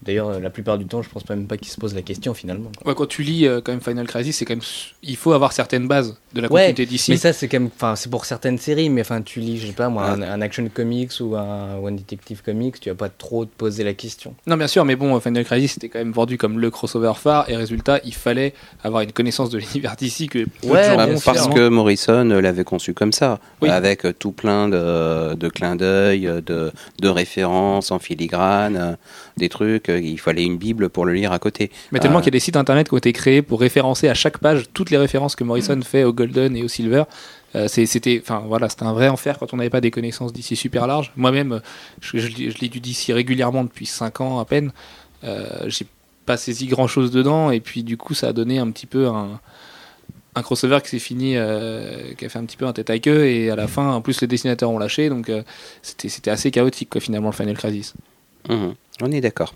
D'ailleurs, 0.04 0.38
la 0.40 0.50
plupart 0.50 0.78
du 0.78 0.86
temps, 0.86 1.02
je 1.02 1.08
pense 1.08 1.22
pas 1.24 1.34
même 1.34 1.46
pas 1.46 1.56
qu'il 1.56 1.68
se 1.68 1.80
pose 1.80 1.94
la 1.94 2.02
question 2.02 2.34
finalement. 2.34 2.70
quoi. 2.78 2.88
Ouais, 2.92 2.94
quand 2.94 3.06
tu 3.06 3.22
lis 3.22 3.46
euh, 3.46 3.60
quand 3.62 3.72
même 3.72 3.80
Final 3.80 4.06
Crisis, 4.06 4.36
c'est 4.36 4.44
quand 4.44 4.54
même 4.54 4.62
il 5.02 5.16
faut 5.16 5.32
avoir 5.32 5.52
certaines 5.52 5.88
bases 5.88 6.16
de 6.34 6.40
la 6.40 6.50
Ouais, 6.52 6.66
continuité 6.68 6.86
d'ici. 6.86 7.10
Mais 7.10 7.16
ça, 7.16 7.32
c'est 7.32 7.48
quand 7.48 7.60
même, 7.60 7.70
enfin, 7.74 7.96
c'est 7.96 8.10
pour 8.10 8.24
certaines 8.24 8.58
séries, 8.58 8.90
mais 8.90 9.00
enfin, 9.00 9.22
tu 9.22 9.40
lis, 9.40 9.58
je 9.58 9.66
sais 9.68 9.72
pas 9.72 9.88
moi, 9.88 10.04
un, 10.06 10.22
un 10.22 10.40
action 10.40 10.68
comics 10.72 11.12
ou 11.20 11.36
un 11.36 11.76
One 11.78 11.96
Detective 11.96 12.42
Comics, 12.44 12.80
tu 12.80 12.88
vas 12.90 12.94
pas 12.94 13.08
trop 13.08 13.44
te 13.44 13.50
poser 13.56 13.84
la 13.84 13.94
question. 13.94 14.34
Non, 14.46 14.56
bien 14.56 14.66
sûr, 14.66 14.84
mais 14.84 14.96
bon, 14.96 15.18
Final 15.20 15.44
Crisis 15.44 15.72
c'était 15.72 15.88
quand 15.88 15.98
même 16.00 16.12
vendu 16.12 16.36
comme 16.38 16.58
le 16.58 16.70
crossover 16.70 17.12
phare, 17.16 17.48
et 17.48 17.56
résultat, 17.56 18.00
il 18.04 18.14
fallait 18.14 18.52
avoir 18.82 19.02
une 19.02 19.12
connaissance 19.12 19.50
de 19.50 19.58
l'univers 19.64 19.96
d'ici 19.96 20.28
que 20.28 20.40
Ouais, 20.64 20.94
bien 20.96 21.16
sûr. 21.16 21.32
Bah, 21.32 21.38
parce 21.40 21.48
que 21.48 21.68
Morrison 21.68 22.30
euh, 22.30 22.40
l'avait 22.40 22.64
conçu 22.64 22.94
comme 22.94 23.12
ça, 23.12 23.38
Oui. 23.60 23.68
avec 23.70 24.04
euh, 24.04 24.12
tout 24.12 24.32
plein 24.32 24.68
de, 24.68 25.34
de 25.34 25.48
clins 25.48 25.76
d'œil, 25.76 26.28
de, 26.44 26.72
de 27.00 27.08
références 27.08 27.90
en 27.90 27.98
filigrane, 27.98 28.96
des 29.36 29.48
trucs. 29.48 29.88
Euh, 29.94 30.00
Il 30.00 30.18
fallait 30.18 30.44
une 30.44 30.56
bible 30.56 30.88
pour 30.90 31.04
le 31.06 31.12
lire 31.14 31.32
à 31.32 31.38
côté. 31.38 31.70
Mais 31.92 31.98
tellement 32.00 32.18
Ah. 32.18 32.20
qu'il 32.22 32.28
y 32.32 32.34
a 32.34 32.38
des 32.38 32.40
sites 32.40 32.56
internet 32.56 32.88
qui 32.88 32.94
ont 32.94 32.98
été 32.98 33.12
créés 33.12 33.42
pour 33.42 33.60
référencer 33.60 34.08
à 34.08 34.14
chaque 34.14 34.38
page 34.38 34.64
toutes 34.74 34.90
les 34.90 34.98
références 34.98 35.36
que 35.36 35.44
Morrison 35.44 35.80
fait 35.82 36.04
au 36.04 36.12
Golden 36.12 36.56
et 36.56 36.62
au 36.62 36.68
Silver. 36.68 37.04
Euh, 37.56 37.68
c'était, 37.68 38.20
enfin 38.22 38.42
voilà, 38.46 38.68
c'était 38.68 38.82
un 38.82 38.92
vrai 38.92 39.08
enfer 39.08 39.38
quand 39.38 39.54
on 39.54 39.58
n'avait 39.58 39.70
pas 39.70 39.80
des 39.80 39.92
connaissances 39.92 40.32
d'ici 40.32 40.56
super 40.56 40.86
larges. 40.88 41.12
Moi-même, 41.16 41.52
euh, 41.52 41.60
je, 42.00 42.18
je 42.18 42.28
lis- 42.28 42.50
je 42.50 42.58
lis 42.58 42.68
du 42.68 42.80
DC 42.80 43.12
régulièrement 43.12 43.62
depuis 43.62 43.86
5 43.86 44.20
ans 44.20 44.40
à 44.40 44.44
peine. 44.44 44.72
Euh, 45.22 45.46
J'ai 45.68 45.86
pas 46.26 46.36
saisi 46.36 46.66
grand-chose 46.66 47.10
dedans, 47.12 47.50
et 47.50 47.60
puis 47.60 47.82
du 47.84 47.96
coup, 47.96 48.12
ça 48.14 48.28
a 48.28 48.32
donné 48.32 48.58
un 48.58 48.70
petit 48.70 48.86
peu 48.86 49.06
un, 49.08 49.38
un 50.34 50.42
crossover 50.42 50.80
qui 50.82 50.88
s'est 50.88 50.98
fini, 50.98 51.34
euh, 51.36 52.12
qui 52.18 52.24
a 52.24 52.28
fait 52.28 52.38
un 52.40 52.44
petit 52.44 52.56
peu 52.56 52.66
un 52.66 52.72
tête 52.72 52.90
à 52.90 52.98
queue, 52.98 53.26
et 53.26 53.50
à 53.50 53.56
la 53.56 53.68
fin, 53.68 53.92
en 53.92 54.00
plus, 54.00 54.20
les 54.20 54.26
dessinateurs 54.26 54.70
ont 54.70 54.78
lâché, 54.78 55.08
donc 55.08 55.28
euh, 55.28 55.42
c'était 55.82 56.30
assez 56.30 56.50
chaotique 56.50 56.90
quoi, 56.90 57.00
finalement 57.00 57.28
le 57.28 57.34
Final 57.34 57.56
Crisis. 57.56 57.92
Mhm. 58.48 58.74
On 59.02 59.12
est 59.12 59.20
d'accord. 59.20 59.54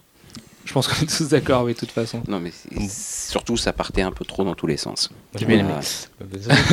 Je 0.65 0.73
pense 0.75 0.87
qu'on 0.87 1.03
est 1.03 1.07
tous 1.17 1.29
d'accord, 1.29 1.63
oui, 1.65 1.73
de 1.73 1.79
toute 1.79 1.91
façon. 1.93 2.23
Non, 2.29 2.41
mais 2.41 2.53
surtout, 2.91 3.57
ça 3.57 3.73
partait 3.73 4.03
un 4.03 4.13
peu 4.13 4.25
trop 4.27 4.45
dans 4.45 4.55
tous 4.55 4.67
les 4.67 4.77
sens. 4.77 5.09
J'ai 5.35 5.47
bien 5.47 5.61
aimé. 5.61 5.73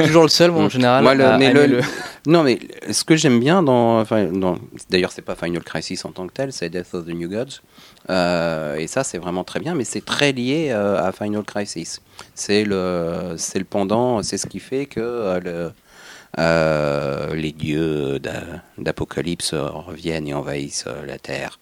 Toujours 0.05 0.23
le 0.23 0.27
seul, 0.29 0.51
moi, 0.51 0.63
en 0.63 0.69
général. 0.69 1.01
Moi, 1.03 1.15
le- 1.15 1.37
mais 1.37 1.45
aimer 1.45 1.67
le- 1.67 1.81
Non, 2.27 2.43
mais 2.43 2.59
ce 2.91 3.03
que 3.05 3.15
j'aime 3.15 3.39
bien 3.39 3.63
dans. 3.63 3.99
Enfin, 4.01 4.25
dans 4.25 4.57
D'ailleurs, 4.89 5.11
c'est 5.13 5.21
pas 5.21 5.35
Final 5.35 5.63
Crisis 5.63 6.03
en 6.03 6.11
tant 6.11 6.27
que 6.27 6.33
tel, 6.33 6.51
c'est 6.51 6.69
Death 6.69 6.93
of 6.93 7.05
the 7.05 7.09
New 7.09 7.29
Gods. 7.29 7.61
Euh, 8.09 8.75
et 8.75 8.87
ça, 8.87 9.03
c'est 9.05 9.17
vraiment 9.17 9.43
très 9.45 9.59
bien, 9.61 9.75
mais 9.75 9.85
c'est 9.85 10.03
très 10.03 10.33
lié 10.33 10.69
euh, 10.71 11.01
à 11.01 11.11
Final 11.13 11.43
Crisis. 11.43 12.01
C'est 12.33 12.65
le, 12.65 13.35
c'est 13.37 13.59
le 13.59 13.65
pendant, 13.65 14.21
c'est 14.23 14.37
ce 14.37 14.47
qui 14.47 14.59
fait 14.59 14.87
que 14.87 14.99
euh, 14.99 15.39
le, 15.39 15.71
euh, 16.37 17.33
les 17.35 17.51
dieux 17.51 18.19
d'A- 18.19 18.61
d'Apocalypse 18.77 19.53
reviennent 19.53 20.27
et 20.27 20.33
envahissent 20.33 20.85
euh, 20.87 21.05
la 21.05 21.17
Terre. 21.17 21.59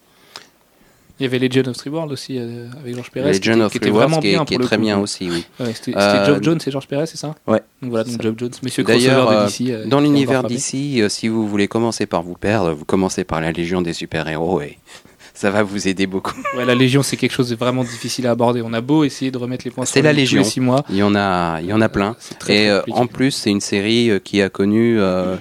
Il 1.20 1.24
y 1.24 1.26
avait 1.28 1.38
Legend 1.40 1.68
of 1.68 1.78
Three 1.78 1.90
World 1.92 2.12
aussi 2.12 2.38
euh, 2.40 2.66
avec 2.82 2.96
George 2.96 3.12
Perez. 3.12 3.32
qui 3.32 3.40
Legend 3.40 3.62
of 3.62 3.72
qui 3.72 3.78
était 3.78 3.90
vraiment 3.92 4.20
qui 4.20 4.28
est, 4.30 4.32
bien 4.32 4.46
qui 4.46 4.56
est 4.56 4.60
très 4.60 4.78
bien 4.78 4.98
aussi, 5.00 5.30
oui. 5.30 5.46
Ouais, 5.60 5.72
c'était 5.74 5.96
Euh, 5.98 6.26
Geoff 6.26 6.42
Jones 6.42 6.60
et 6.66 6.72
George 6.72 6.88
Perez, 6.88 7.06
c'est 7.06 7.18
ça 7.18 7.36
Ouais. 7.46 7.62
Donc 7.82 7.92
voilà, 7.92 8.04
donc. 8.06 8.22
Geoff 8.22 8.36
Jones, 8.38 8.50
monsieur 8.64 8.84
D'ailleurs, 8.84 9.28
crossover 9.28 9.66
de 9.68 9.72
euh, 9.72 9.76
DC. 9.82 9.86
euh, 9.86 9.90
Dans 9.90 10.00
l'univers 10.00 10.44
d'ici, 10.44 11.02
euh, 11.02 11.10
si 11.10 11.28
vous 11.28 11.48
voulez 11.48 11.68
commencer 11.68 12.06
par 12.08 12.24
vous 12.24 12.34
perdre, 12.36 12.72
vous 12.74 12.86
commencez 12.86 13.24
par 13.24 13.42
la 13.42 13.52
Légion 13.52 13.82
des 13.84 13.94
super-héros 13.94 14.62
et 14.62 14.80
ça 15.36 15.52
va 15.52 15.62
vous 15.64 15.88
aider 15.88 16.08
beaucoup. 16.08 16.34
Ouais, 16.58 16.66
la 16.66 16.74
Légion, 16.76 17.04
c'est 17.04 17.16
quelque 17.18 17.34
chose 17.34 17.50
de 17.50 17.56
vraiment 17.56 17.84
difficile 17.84 18.26
à 18.28 18.32
aborder. 18.32 18.62
On 18.64 18.74
a 18.74 18.82
beau 18.82 19.04
essayer 19.04 19.30
de 19.30 19.38
remettre 19.38 19.66
les 19.66 19.72
points 19.72 19.86
C'est 19.86 20.00
sur 20.00 20.04
la 20.04 20.14
les 20.14 20.24
tous 20.24 20.32
Légion. 20.32 20.40
les 20.42 20.44
six 20.50 20.60
mois. 20.62 20.84
Il 20.90 20.96
y 20.96 21.04
en 21.04 21.14
a, 21.16 21.60
il 21.62 21.68
y 21.68 21.74
en 21.74 21.82
a 21.82 21.90
plein. 21.90 22.16
C'est 22.20 22.40
très, 22.40 22.54
Et 22.54 22.68
très 22.68 22.70
euh, 22.70 22.82
en 22.92 23.06
plus, 23.06 23.32
c'est 23.32 23.52
une 23.52 23.62
série 23.62 24.10
euh, 24.10 24.20
qui 24.20 24.42
a 24.42 24.50
connu 24.50 25.00
euh, 25.00 25.36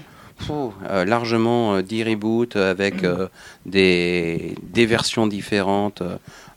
Pouh, 0.46 0.72
euh, 0.90 1.04
largement 1.04 1.74
euh, 1.76 1.82
10 1.82 2.04
reboots 2.04 2.56
avec 2.56 3.04
euh, 3.04 3.28
des, 3.66 4.54
des 4.62 4.86
versions 4.86 5.26
différentes. 5.26 6.02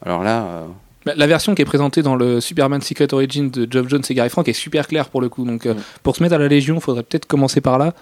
Alors 0.06 0.24
là, 0.24 0.44
euh, 0.46 0.64
Bah, 1.06 1.14
La 1.16 1.28
version 1.28 1.54
qui 1.56 1.62
est 1.62 1.66
présentée 1.66 2.02
dans 2.02 2.16
le 2.16 2.42
Superman 2.42 2.82
Secret 2.82 3.14
Origin 3.14 3.50
de 3.52 3.68
Geoff 3.72 3.88
Jones 3.90 4.02
et 4.10 4.14
Gary 4.16 4.30
Frank 4.30 4.48
est 4.48 4.54
super 4.54 4.88
claire 4.88 5.10
pour 5.10 5.22
le 5.22 5.30
coup. 5.30 5.46
Donc, 5.46 5.66
euh, 5.66 5.74
Mm. 5.76 5.78
pour 6.04 6.16
se 6.16 6.24
mettre 6.24 6.36
à 6.36 6.40
la 6.40 6.48
Légion, 6.48 6.76
il 6.76 6.82
faudrait 6.82 7.04
peut-être 7.04 7.28
commencer 7.28 7.62
par 7.62 7.78
là. 7.78 7.94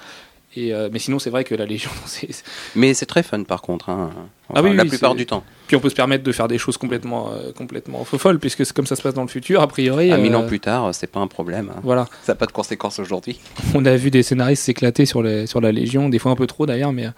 Et, 0.55 0.74
euh, 0.74 0.89
mais 0.91 1.00
sinon, 1.00 1.17
c'est 1.17 1.29
vrai 1.31 1.43
que 1.43 1.55
la 1.55 1.65
Légion, 1.65 1.89
mais 2.75 2.93
c'est 2.93 3.05
très 3.07 3.24
fun 3.24 3.43
par 3.43 3.62
contre. 3.62 3.89
hein. 3.89 4.12
Ah 4.53 4.62
oui, 4.62 4.75
la 4.75 4.83
oui, 4.83 4.89
plupart 4.89 5.15
du 5.15 5.25
temps. 5.25 5.43
Puis 5.67 5.75
on 5.75 5.79
peut 5.79 5.89
se 5.89 5.95
permettre 5.95 6.24
de 6.24 6.31
faire 6.31 6.48
des 6.48 6.60
choses 6.60 6.77
complètement, 6.77 7.31
euh, 7.31 7.51
complètement 7.53 8.03
folles, 8.03 8.38
puisque 8.39 8.63
c'est 8.65 8.74
comme 8.75 8.86
ça 8.86 8.95
se 8.95 9.01
passe 9.01 9.15
dans 9.15 9.24
le 9.24 9.27
futur, 9.29 9.62
a 9.62 9.67
priori. 9.67 10.12
À 10.12 10.17
mille 10.17 10.33
euh, 10.36 10.38
ans 10.39 10.45
plus 10.45 10.60
tard, 10.60 10.93
c'est 10.93 11.07
pas 11.07 11.19
un 11.22 11.27
problème. 11.27 11.72
hein. 11.75 11.79
Voilà. 11.83 12.05
Ça 12.24 12.33
n'a 12.33 12.36
pas 12.36 12.45
de 12.45 12.51
conséquences 12.51 13.00
aujourd'hui. 13.00 13.39
On 13.74 13.83
a 13.86 13.95
vu 13.95 14.12
des 14.12 14.22
scénaristes 14.22 14.63
s'éclater 14.63 15.05
sur, 15.07 15.24
les, 15.24 15.48
sur 15.48 15.60
la 15.60 15.72
Légion, 15.72 16.10
des 16.10 16.19
fois 16.19 16.31
un 16.31 16.36
peu 16.36 16.45
trop 16.45 16.65
d'ailleurs, 16.67 16.91
mais 16.93 17.07
euh, 17.07 17.12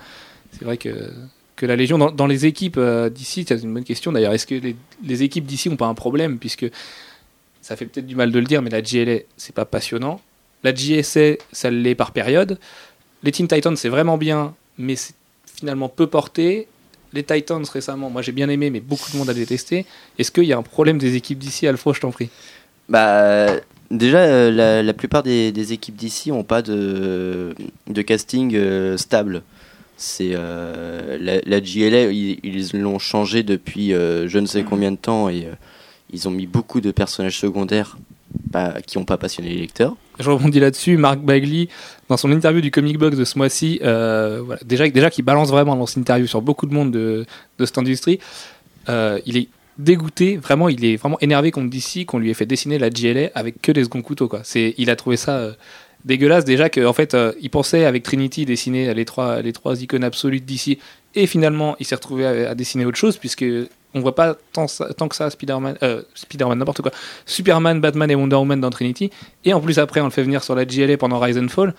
c'est 0.53 0.63
vrai 0.63 0.77
que, 0.77 1.11
que 1.57 1.65
la 1.65 1.75
Légion, 1.75 1.97
dans, 1.97 2.11
dans 2.11 2.27
les 2.27 2.45
équipes 2.45 2.77
euh, 2.77 3.09
d'ici, 3.09 3.43
c'est 3.45 3.61
une 3.61 3.73
bonne 3.73 3.83
question 3.83 4.13
d'ailleurs. 4.13 4.31
Est-ce 4.33 4.47
que 4.47 4.55
les, 4.55 4.77
les 5.03 5.23
équipes 5.23 5.45
d'ici 5.45 5.69
n'ont 5.69 5.75
pas 5.75 5.87
un 5.87 5.93
problème 5.95 6.39
Puisque 6.39 6.67
ça 7.61 7.75
fait 7.75 7.85
peut-être 7.85 8.07
du 8.07 8.15
mal 8.15 8.31
de 8.31 8.39
le 8.39 8.45
dire, 8.45 8.61
mais 8.61 8.69
la 8.69 8.81
GLA, 8.81 9.19
c'est 9.35 9.53
pas 9.55 9.65
passionnant. 9.65 10.21
La 10.63 10.73
GSA, 10.73 11.35
ça 11.51 11.69
l'est 11.69 11.95
par 11.95 12.11
période. 12.11 12.59
Les 13.25 13.31
Teen 13.31 13.47
Titans, 13.47 13.75
c'est 13.75 13.89
vraiment 13.89 14.19
bien, 14.19 14.53
mais 14.77 14.95
c'est 14.95 15.15
finalement 15.57 15.89
peu 15.89 16.05
porté. 16.05 16.67
Les 17.11 17.23
Titans 17.23 17.63
récemment, 17.73 18.11
moi 18.11 18.21
j'ai 18.21 18.31
bien 18.31 18.49
aimé, 18.49 18.69
mais 18.69 18.79
beaucoup 18.79 19.11
de 19.11 19.17
monde 19.17 19.31
a 19.31 19.33
détesté. 19.33 19.87
Est-ce 20.19 20.31
qu'il 20.31 20.43
y 20.43 20.53
a 20.53 20.57
un 20.59 20.63
problème 20.63 20.99
des 20.99 21.15
équipes 21.15 21.39
d'ici, 21.39 21.65
Alfro, 21.65 21.91
je 21.93 22.01
t'en 22.01 22.11
prie? 22.11 22.29
Bah, 22.87 23.47
déjà, 23.89 24.19
euh, 24.19 24.83
la, 24.83 24.93
plupart 24.93 25.23
des, 25.23 25.73
équipes 25.73 25.95
d'ici 25.95 26.29
n'ont 26.29 26.43
pas 26.43 26.61
de, 26.61 27.55
casting 28.05 28.55
euh, 28.55 28.95
stable. 28.95 29.41
C'est 29.97 30.33
euh, 30.33 31.17
la, 31.19 31.41
la 31.45 31.61
GLA, 31.61 32.11
ils 32.11 32.69
l'ont 32.73 32.99
changé 32.99 33.41
depuis 33.41 33.89
je 33.89 34.37
ne 34.37 34.45
sais 34.45 34.63
combien 34.63 34.91
de 34.91 34.97
temps 34.97 35.29
et 35.29 35.47
ils 36.11 36.27
ont 36.27 36.31
mis 36.31 36.45
beaucoup 36.45 36.79
de 36.79 36.91
personnages 36.91 37.39
secondaires 37.39 37.97
bah, 38.49 38.75
qui 38.85 38.97
n'ont 38.97 39.05
pas 39.05 39.17
passionné 39.17 39.49
les 39.49 39.59
lecteurs. 39.59 39.95
Je 40.19 40.29
rebondis 40.29 40.59
là-dessus. 40.59 40.97
Mark 40.97 41.19
Bagley, 41.19 41.67
dans 42.09 42.17
son 42.17 42.31
interview 42.31 42.61
du 42.61 42.71
Comic 42.71 42.97
Box 42.97 43.17
de 43.17 43.25
ce 43.25 43.37
mois-ci, 43.37 43.79
euh, 43.83 44.43
déjà, 44.65 45.09
qui 45.09 45.21
balance 45.21 45.49
vraiment 45.49 45.75
dans 45.75 45.85
son 45.85 45.99
interview 45.99 46.27
sur 46.27 46.41
beaucoup 46.41 46.65
de 46.65 46.73
monde 46.73 46.91
de, 46.91 47.25
cette 47.59 47.77
industrie, 47.77 48.19
euh, 48.89 49.19
il 49.25 49.37
est 49.37 49.49
dégoûté, 49.77 50.37
vraiment, 50.37 50.69
il 50.69 50.85
est 50.85 50.95
vraiment 50.95 51.19
énervé 51.19 51.51
DC 51.51 52.05
qu'on 52.05 52.19
lui 52.19 52.29
ait 52.29 52.33
fait 52.33 52.45
dessiner 52.45 52.77
la 52.79 52.89
GLA 52.89 53.29
avec 53.35 53.61
que 53.61 53.71
des 53.71 53.83
seconds 53.83 54.01
couteaux. 54.01 54.31
Il 54.55 54.89
a 54.89 54.95
trouvé 54.95 55.17
ça 55.17 55.37
euh, 55.37 55.53
dégueulasse 56.05 56.45
déjà 56.45 56.69
qu'en 56.69 56.93
fait, 56.93 57.13
euh, 57.13 57.33
il 57.41 57.49
pensait 57.49 57.85
avec 57.85 58.03
Trinity 58.03 58.45
dessiner 58.45 58.93
les 58.93 59.05
trois, 59.05 59.41
les 59.41 59.51
trois 59.51 59.81
icônes 59.81 60.03
absolues 60.03 60.39
DC 60.39 60.77
et 61.15 61.27
finalement, 61.27 61.75
il 61.79 61.85
s'est 61.85 61.95
retrouvé 61.95 62.25
à, 62.25 62.55
dessiner 62.55 62.85
autre 62.85 62.97
chose 62.97 63.17
puisque 63.17 63.45
on 63.93 63.99
voit 63.99 64.15
pas 64.15 64.35
tant, 64.53 64.67
tant 64.97 65.07
que 65.07 65.15
ça 65.15 65.29
Spider-Man, 65.29 65.77
euh, 65.83 66.03
Spider-Man 66.13 66.59
n'importe 66.59 66.81
quoi, 66.81 66.91
Superman, 67.25 67.81
Batman 67.81 68.11
et 68.11 68.15
Wonder 68.15 68.35
Woman 68.35 68.61
dans 68.61 68.69
Trinity. 68.69 69.09
Et 69.43 69.53
en 69.53 69.61
plus, 69.61 69.79
après, 69.79 70.01
on 70.01 70.05
le 70.05 70.11
fait 70.11 70.23
venir 70.23 70.43
sur 70.43 70.55
la 70.55 70.65
GLA 70.65 70.97
pendant 70.97 71.19
Rise 71.19 71.37
and 71.37 71.47
Fall. 71.47 71.73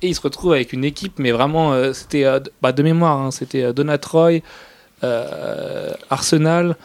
Et 0.00 0.08
il 0.08 0.14
se 0.14 0.20
retrouve 0.20 0.52
avec 0.52 0.72
une 0.72 0.84
équipe, 0.84 1.18
mais 1.18 1.32
vraiment, 1.32 1.72
euh, 1.72 1.92
c'était 1.92 2.24
bah, 2.60 2.72
de 2.72 2.82
mémoire, 2.82 3.18
hein, 3.18 3.30
c'était 3.30 3.72
Donna 3.72 3.98
Troy, 3.98 4.40
Arsenal, 6.10 6.76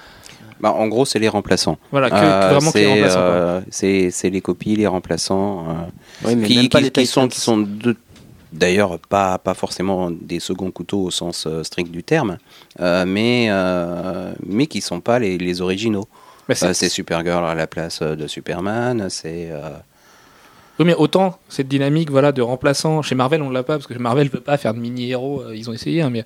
Bah, 0.60 0.72
en 0.72 0.88
gros, 0.88 1.06
c'est 1.06 1.20
les 1.20 1.30
remplaçants. 1.30 1.78
voilà, 1.92 2.10
que, 2.10 2.16
Euh, 2.16 2.50
vraiment 2.52 2.72
que 2.72 2.78
les 2.78 2.84
c'est, 2.86 2.92
remplaçants. 2.92 3.20
euh, 3.20 3.62
c'est 3.70 4.12
c'est 4.12 4.30
les 4.30 4.42
copies, 4.42 4.76
les 4.76 4.88
remplaçants. 4.88 5.66
euh, 5.70 5.74
Oui, 6.26 6.36
mais 6.36 6.48
qui, 6.48 6.56
même 6.58 6.70
pas 6.70 6.80
qui- 6.80 6.84
les 6.86 6.92
qui 6.92 7.06
sont, 7.06 7.28
qui 7.28 7.40
sont 7.40 7.58
de- 7.58 7.96
d'ailleurs 8.52 8.98
pas, 9.10 9.38
pas 9.38 9.54
forcément 9.54 10.10
des 10.10 10.40
seconds 10.40 10.72
couteaux 10.72 11.04
au 11.04 11.12
sens 11.12 11.46
euh, 11.48 11.64
strict 11.64 11.92
du 11.92 12.04
terme, 12.04 12.38
euh, 12.80 13.06
mais, 13.06 13.48
euh, 13.50 14.34
mais 14.46 14.68
qui 14.68 14.82
sont 14.82 15.00
pas 15.02 15.20
les, 15.20 15.38
les 15.38 15.62
originaux. 15.62 16.08
C'est- 16.54 16.66
Euh, 16.66 16.74
c'est 16.74 16.90
Supergirl 16.90 17.46
à 17.46 17.54
la 17.56 17.68
place 17.68 18.02
de 18.02 18.26
Superman, 18.28 19.08
c'est... 19.10 19.50
euh, 19.52 19.70
Oui, 20.80 20.86
mais 20.86 20.96
autant 20.96 21.38
cette 21.50 21.68
dynamique 21.68 22.10
voilà, 22.10 22.32
de 22.32 22.42
remplaçants, 22.42 23.02
chez 23.02 23.16
Marvel, 23.16 23.42
on 23.42 23.50
l'a 23.50 23.64
pas, 23.64 23.74
parce 23.74 23.88
que 23.88 23.94
Marvel 23.96 24.26
ne 24.26 24.30
peut 24.32 24.40
pas 24.40 24.58
faire 24.58 24.74
de 24.74 24.80
mini-héros, 24.80 25.42
euh, 25.42 25.56
ils 25.56 25.70
ont 25.70 25.74
essayé, 25.74 26.02
hein, 26.02 26.10
mais. 26.10 26.24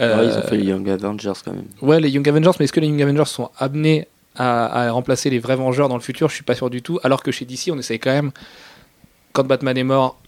Euh, 0.00 0.18
Ouais, 0.18 0.26
ils 0.26 0.38
ont 0.38 0.42
fait 0.42 0.56
les 0.56 0.64
Young 0.64 0.88
Avengers 0.88 1.32
quand 1.44 1.52
même. 1.52 1.64
Ouais, 1.80 2.00
les 2.00 2.08
Young 2.10 2.28
Avengers, 2.28 2.50
mais 2.58 2.64
est-ce 2.64 2.72
que 2.72 2.80
les 2.80 2.88
Young 2.88 3.02
Avengers 3.02 3.24
sont 3.26 3.50
amenés 3.58 4.08
à, 4.36 4.84
à 4.86 4.90
remplacer 4.90 5.30
les 5.30 5.38
vrais 5.38 5.56
Vengeurs 5.56 5.88
dans 5.88 5.96
le 5.96 6.02
futur? 6.02 6.28
Je 6.28 6.34
suis 6.34 6.44
pas 6.44 6.54
sûr 6.54 6.70
du 6.70 6.82
tout. 6.82 6.98
Alors 7.02 7.22
que 7.22 7.30
chez 7.32 7.44
DC, 7.44 7.70
on 7.70 7.78
essaye 7.78 7.98
quand 7.98 8.12
même, 8.12 8.30
quand 9.32 9.44
Batman 9.46 9.76
est 9.76 9.84
mort, 9.84 10.18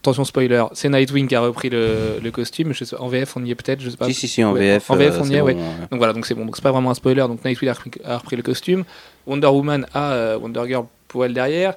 attention 0.00 0.24
spoiler, 0.24 0.64
c'est 0.74 0.88
Nightwing 0.90 1.28
qui 1.28 1.34
a 1.34 1.40
repris 1.40 1.70
le, 1.70 2.18
le 2.22 2.30
costume. 2.30 2.72
Je 2.74 2.84
sais, 2.84 2.96
en 2.96 3.08
VF, 3.08 3.36
on 3.36 3.44
y 3.44 3.50
est 3.50 3.54
peut-être, 3.54 3.80
je 3.80 3.88
sais 3.90 3.96
pas. 3.96 4.06
Si, 4.06 4.14
si, 4.14 4.28
si, 4.28 4.44
en 4.44 4.52
Ouais, 4.52 4.60
VF. 4.76 4.90
en 4.90 4.96
VF, 4.96 5.14
euh, 5.14 5.18
on 5.22 5.24
y 5.30 5.34
est, 5.36 5.40
bon, 5.40 5.46
ouais. 5.46 5.56
euh. 5.56 5.86
Donc 5.90 5.98
voilà, 5.98 6.12
donc 6.12 6.26
c'est 6.26 6.34
bon, 6.34 6.44
donc 6.44 6.56
c'est 6.56 6.62
pas 6.62 6.72
vraiment 6.72 6.90
un 6.90 6.94
spoiler. 6.94 7.22
Donc 7.22 7.44
Nightwing 7.44 7.70
a 7.70 7.72
repris, 7.72 7.90
a 8.04 8.18
repris 8.18 8.36
le 8.36 8.42
costume. 8.42 8.84
Wonder 9.26 9.46
Woman 9.46 9.86
a 9.94 10.12
euh, 10.12 10.38
Wonder 10.38 10.62
Girl 10.66 10.84
pour 11.08 11.24
elle 11.24 11.32
derrière. 11.32 11.74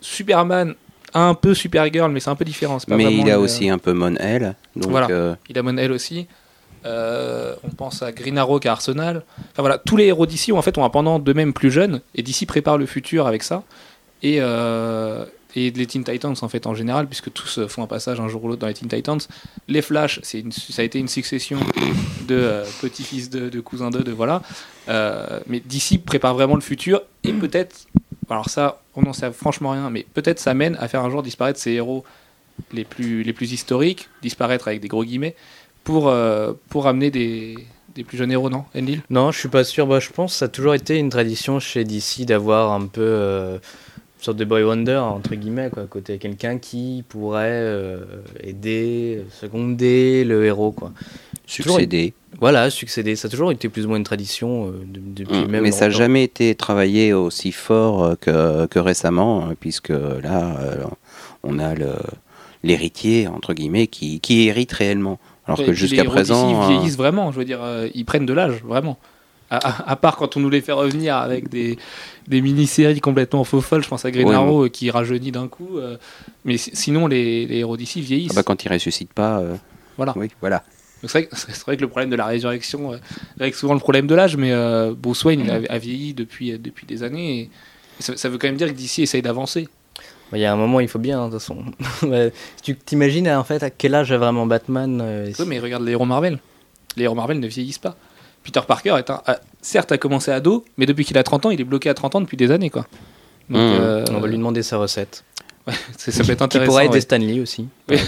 Superman 0.00 0.74
a 1.14 1.20
un 1.24 1.34
peu 1.34 1.54
Supergirl, 1.54 2.10
mais 2.12 2.20
c'est 2.20 2.30
un 2.30 2.36
peu 2.36 2.44
différent. 2.44 2.78
pas 2.78 2.96
Mais 2.96 3.12
il 3.12 3.30
a 3.30 3.40
aussi 3.40 3.68
un 3.68 3.78
peu 3.78 3.92
Mon 3.92 4.14
L. 4.16 4.54
Donc, 4.76 4.90
Voilà. 4.90 5.08
euh, 5.10 5.34
il 5.48 5.58
a 5.58 5.62
Mon 5.62 5.76
Elle 5.76 5.92
aussi. 5.92 6.26
Euh, 6.84 7.54
on 7.64 7.70
pense 7.70 8.02
à 8.02 8.12
Green 8.12 8.38
Arrow 8.38 8.60
a 8.64 8.68
Arsenal. 8.68 9.24
Enfin 9.38 9.62
voilà, 9.62 9.78
tous 9.78 9.96
les 9.96 10.06
héros 10.06 10.26
d'ici 10.26 10.52
en 10.52 10.62
fait 10.62 10.76
ont 10.78 10.84
un 10.84 10.90
pendant 10.90 11.18
d'eux-mêmes 11.18 11.52
plus 11.52 11.70
jeunes 11.70 12.00
et 12.14 12.22
d'ici 12.22 12.46
prépare 12.46 12.78
le 12.78 12.86
futur 12.86 13.26
avec 13.26 13.42
ça. 13.42 13.62
Et, 14.22 14.38
euh, 14.40 15.24
et 15.54 15.70
les 15.70 15.86
Teen 15.86 16.04
Titans 16.04 16.34
en 16.40 16.48
fait 16.48 16.66
en 16.66 16.74
général, 16.74 17.06
puisque 17.06 17.32
tous 17.32 17.58
euh, 17.58 17.68
font 17.68 17.82
un 17.82 17.86
passage 17.86 18.20
un 18.20 18.28
jour 18.28 18.44
ou 18.44 18.48
l'autre 18.48 18.60
dans 18.60 18.66
les 18.66 18.74
Teen 18.74 18.88
Titans. 18.88 19.20
Les 19.66 19.82
Flash, 19.82 20.20
c'est 20.22 20.44
ça 20.52 20.82
a 20.82 20.84
été 20.84 20.98
une 20.98 21.08
succession 21.08 21.58
de 22.26 22.62
petits-fils 22.80 23.30
de, 23.30 23.48
de 23.48 23.60
cousins 23.60 23.90
d'eux, 23.90 24.04
de 24.04 24.12
voilà. 24.12 24.42
Mais 25.46 25.60
d'ici 25.60 25.98
prépare 25.98 26.34
vraiment 26.34 26.54
le 26.54 26.60
futur 26.60 27.02
et 27.24 27.32
peut-être, 27.32 27.86
alors 28.30 28.48
ça, 28.48 28.82
on 28.94 29.02
n'en 29.02 29.12
sait 29.12 29.30
franchement 29.32 29.70
rien, 29.70 29.90
mais 29.90 30.06
peut-être 30.14 30.38
ça 30.38 30.54
mène 30.54 30.76
à 30.80 30.88
faire 30.88 31.04
un 31.04 31.10
jour 31.10 31.22
disparaître 31.22 31.58
ces 31.58 31.72
héros 31.72 32.04
les 32.72 32.84
plus, 32.84 33.22
les 33.22 33.32
plus 33.32 33.52
historiques, 33.52 34.08
disparaître 34.22 34.68
avec 34.68 34.80
des 34.80 34.88
gros 34.88 35.04
guillemets, 35.04 35.34
pour, 35.88 36.08
euh, 36.08 36.52
pour 36.68 36.86
amener 36.86 37.10
des, 37.10 37.54
des 37.94 38.04
plus 38.04 38.18
jeunes 38.18 38.30
héros, 38.30 38.50
non 38.50 38.64
Enlil? 38.76 39.00
Non, 39.08 39.30
je 39.32 39.38
suis 39.38 39.48
pas 39.48 39.64
sûr. 39.64 39.86
Bah, 39.86 40.00
je 40.00 40.10
pense 40.10 40.32
que 40.32 40.38
ça 40.38 40.44
a 40.44 40.48
toujours 40.48 40.74
été 40.74 40.98
une 40.98 41.08
tradition 41.08 41.60
chez 41.60 41.84
DC 41.84 42.26
d'avoir 42.26 42.72
un 42.72 42.86
peu 42.86 43.00
euh, 43.00 43.54
une 43.54 44.22
sorte 44.24 44.36
de 44.36 44.44
boy 44.44 44.64
wonder, 44.64 44.96
entre 44.96 45.34
guillemets, 45.34 45.70
quoi, 45.70 45.84
à 45.84 45.86
côté 45.86 46.18
quelqu'un 46.18 46.58
qui 46.58 47.04
pourrait 47.08 47.46
euh, 47.48 48.00
aider, 48.42 49.24
seconder 49.40 50.24
le 50.24 50.44
héros. 50.44 50.72
Quoi. 50.72 50.92
succédé. 51.46 52.12
Voilà, 52.38 52.68
succéder. 52.68 53.16
Ça 53.16 53.28
a 53.28 53.30
toujours 53.30 53.50
été 53.50 53.70
plus 53.70 53.86
ou 53.86 53.88
moins 53.88 53.96
une 53.96 54.04
tradition 54.04 54.66
euh, 54.66 54.72
de- 54.84 55.00
depuis 55.24 55.38
Mm. 55.38 55.50
même 55.50 55.62
Mais 55.62 55.72
ça 55.72 55.86
n'a 55.86 55.90
jamais 55.90 56.22
été 56.24 56.54
travaillé 56.54 57.14
aussi 57.14 57.50
fort 57.52 58.04
euh, 58.04 58.14
que, 58.20 58.66
que 58.66 58.78
récemment, 58.78 59.48
euh, 59.48 59.54
puisque 59.58 59.88
là, 59.88 60.58
euh, 60.60 60.84
on 61.42 61.58
a 61.58 61.74
le- 61.74 61.94
l'héritier, 62.64 63.28
entre 63.28 63.54
guillemets, 63.54 63.86
qui, 63.86 64.20
qui 64.20 64.48
hérite 64.48 64.72
réellement. 64.72 65.18
Alors 65.48 65.58
que 65.66 65.72
jusqu'à 65.72 66.02
présent. 66.10 66.46
d'ici, 66.46 66.54
euh, 66.54 66.64
ils 66.64 66.76
vieillissent 66.76 66.96
vraiment, 66.96 67.32
je 67.32 67.38
veux 67.38 67.44
dire, 67.44 67.60
euh, 67.62 67.88
ils 67.94 68.04
prennent 68.04 68.26
de 68.26 68.32
l'âge, 68.32 68.62
vraiment. 68.64 68.98
À, 69.50 69.56
à- 69.56 69.92
à 69.92 69.96
part 69.96 70.16
quand 70.16 70.36
on 70.36 70.40
nous 70.40 70.50
les 70.50 70.60
fait 70.60 70.72
revenir 70.72 71.16
avec 71.16 71.48
des, 71.48 71.78
des 72.26 72.42
mini-séries 72.42 73.00
complètement 73.00 73.44
faux 73.44 73.62
folles, 73.62 73.82
je 73.82 73.88
pense 73.88 74.04
à 74.04 74.10
Green 74.10 74.26
Arrow 74.36 74.64
euh, 74.64 74.68
qui 74.68 74.90
rajeunit 74.90 75.32
d'un 75.32 75.48
coup. 75.48 75.78
euh, 75.78 75.96
mais 76.44 76.58
si- 76.58 76.70
sinon, 76.76 77.06
les, 77.06 77.46
les 77.46 77.56
héros 77.58 77.76
d'ici 77.78 78.02
vieillissent. 78.02 78.32
ah 78.32 78.34
bah, 78.36 78.42
quand 78.42 78.62
il 78.64 78.70
ressuscite 78.70 79.12
pas. 79.14 79.38
euh, 79.40 79.56
Voilà. 79.96 80.12
Oui, 80.16 80.28
voilà. 80.40 80.62
C'est 81.00 81.08
vrai, 81.10 81.26
que- 81.26 81.36
c'est 81.36 81.62
vrai 81.64 81.76
que 81.78 81.80
le 81.80 81.88
problème 81.88 82.10
de 82.10 82.16
la 82.16 82.26
résurrection 82.26 82.92
euh, 82.92 82.98
règle 83.40 83.56
souvent 83.56 83.72
le 83.72 83.80
problème 83.80 84.06
de 84.06 84.14
l'âge, 84.14 84.36
mais 84.36 84.52
euh, 84.52 84.92
Bruce 84.94 85.24
Wayne 85.24 85.48
a, 85.48 85.72
a 85.72 85.78
vieilli 85.78 86.12
depuis, 86.12 86.52
euh, 86.52 86.58
depuis 86.58 86.84
des 86.86 87.02
années. 87.02 87.38
Et, 87.40 87.50
ça, 88.00 88.16
ça 88.18 88.28
veut 88.28 88.36
quand 88.36 88.48
même 88.48 88.56
dire 88.58 88.68
que 88.68 88.72
DC 88.78 88.98
essaye 89.00 89.22
d'avancer. 89.22 89.66
Bah, 90.30 90.38
Il 90.38 90.40
y 90.40 90.44
a 90.44 90.52
un 90.52 90.56
moment, 90.56 90.80
il 90.80 90.88
faut 90.88 90.98
bien, 90.98 91.20
hein, 91.20 91.26
de 91.28 91.32
toute 91.32 91.40
façon. 91.40 91.64
Ouais, 92.06 92.32
tu 92.62 92.76
t'imagines 92.76 93.28
en 93.28 93.44
fait 93.44 93.62
à 93.62 93.70
quel 93.70 93.94
âge 93.94 94.12
a 94.12 94.18
vraiment 94.18 94.46
Batman 94.46 95.00
euh, 95.02 95.30
Oui, 95.38 95.44
mais 95.46 95.58
regarde 95.58 95.84
les 95.84 95.92
héros 95.92 96.04
Marvel. 96.04 96.38
Les 96.96 97.04
héros 97.04 97.14
Marvel 97.14 97.40
ne 97.40 97.46
vieillissent 97.46 97.78
pas. 97.78 97.96
Peter 98.44 98.60
Parker 98.66 98.94
est 98.98 99.10
un, 99.10 99.20
a- 99.26 99.40
certes 99.60 99.92
a 99.92 99.98
commencé 99.98 100.30
ado, 100.30 100.64
mais 100.76 100.86
depuis 100.86 101.04
qu'il 101.04 101.18
a 101.18 101.22
30 101.22 101.46
ans, 101.46 101.50
il 101.50 101.60
est 101.60 101.64
bloqué 101.64 101.88
à 101.90 101.94
30 101.94 102.14
ans 102.16 102.20
depuis 102.20 102.36
des 102.36 102.50
années. 102.50 102.70
Quoi. 102.70 102.86
Donc, 103.50 103.60
Mmh. 103.60 103.76
euh, 103.80 104.04
On 104.10 104.20
va 104.20 104.28
lui 104.28 104.36
demander 104.36 104.62
sa 104.62 104.76
recette. 104.78 105.24
c'est- 105.98 106.10
ça 106.12 106.24
peut 106.24 106.32
être 106.32 106.38
Qui 106.38 106.44
intéressant. 106.44 106.70
pourrait 106.72 106.84
aider 106.86 106.94
ouais. 106.94 107.00
Stanley 107.00 107.40
aussi. 107.40 107.66
Oui, 107.88 107.98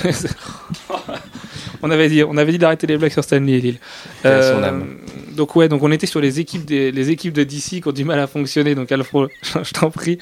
on 1.82 1.90
avait 1.90 2.08
dit, 2.08 2.22
on 2.24 2.36
avait 2.36 2.52
dit 2.52 2.58
d'arrêter 2.58 2.86
les 2.86 2.96
blagues 2.98 3.12
sur 3.12 3.24
Stanley 3.24 3.52
et 3.52 3.60
Lille. 3.60 3.78
son 4.22 4.62
âme. 4.62 4.98
donc 5.34 5.56
ouais, 5.56 5.68
donc 5.68 5.82
on 5.82 5.90
était 5.90 6.06
sur 6.06 6.20
les 6.20 6.38
équipes 6.40 6.64
des, 6.66 6.92
les 6.92 7.10
équipes 7.10 7.32
de 7.32 7.42
DC 7.44 7.80
qui 7.80 7.82
ont 7.86 7.92
du 7.92 8.04
mal 8.04 8.18
à 8.20 8.26
fonctionner. 8.26 8.74
Donc 8.74 8.92
Alfro, 8.92 9.28
je 9.42 9.72
t'en 9.72 9.90
prie, 9.90 10.18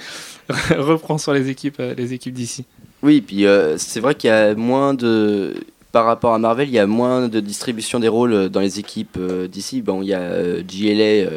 reprends 0.76 1.18
sur 1.18 1.32
les 1.32 1.48
équipes, 1.48 1.80
euh, 1.80 1.94
les 1.94 2.12
équipes 2.12 2.34
DC. 2.34 2.64
Oui, 3.02 3.20
puis 3.20 3.46
euh, 3.46 3.76
c'est 3.78 4.00
vrai 4.00 4.14
qu'il 4.14 4.28
y 4.28 4.32
a 4.32 4.54
moins 4.54 4.94
de. 4.94 5.54
Par 5.92 6.04
rapport 6.04 6.34
à 6.34 6.38
Marvel, 6.38 6.68
il 6.68 6.74
y 6.74 6.78
a 6.78 6.86
moins 6.86 7.28
de 7.28 7.40
distribution 7.40 7.98
des 7.98 8.08
rôles 8.08 8.32
euh, 8.32 8.48
dans 8.48 8.60
les 8.60 8.78
équipes 8.78 9.18
d'ici. 9.50 9.82
Bon, 9.82 10.02
il 10.02 10.08
y 10.08 10.14
a 10.14 10.62
GLA, 10.62 11.30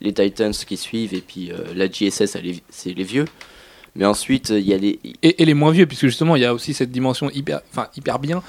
les 0.00 0.12
Titans 0.12 0.52
qui 0.52 0.76
suivent, 0.76 1.14
et 1.14 1.20
puis 1.20 1.50
la 1.74 1.88
GSS, 1.88 2.36
c'est 2.68 2.94
les 2.94 3.04
vieux. 3.04 3.24
Mais 3.94 4.06
ensuite, 4.06 4.50
il 4.50 4.66
y 4.66 4.72
a 4.72 4.78
les. 4.78 4.98
Et, 5.22 5.42
et 5.42 5.44
les 5.44 5.54
moins 5.54 5.72
vieux, 5.72 5.86
puisque 5.86 6.06
justement, 6.06 6.36
il 6.36 6.42
y 6.42 6.46
a 6.46 6.54
aussi 6.54 6.74
cette 6.74 6.90
dimension 6.90 7.30
hyper, 7.30 7.60
enfin, 7.70 7.88
hyper 7.96 8.18
bien 8.18 8.42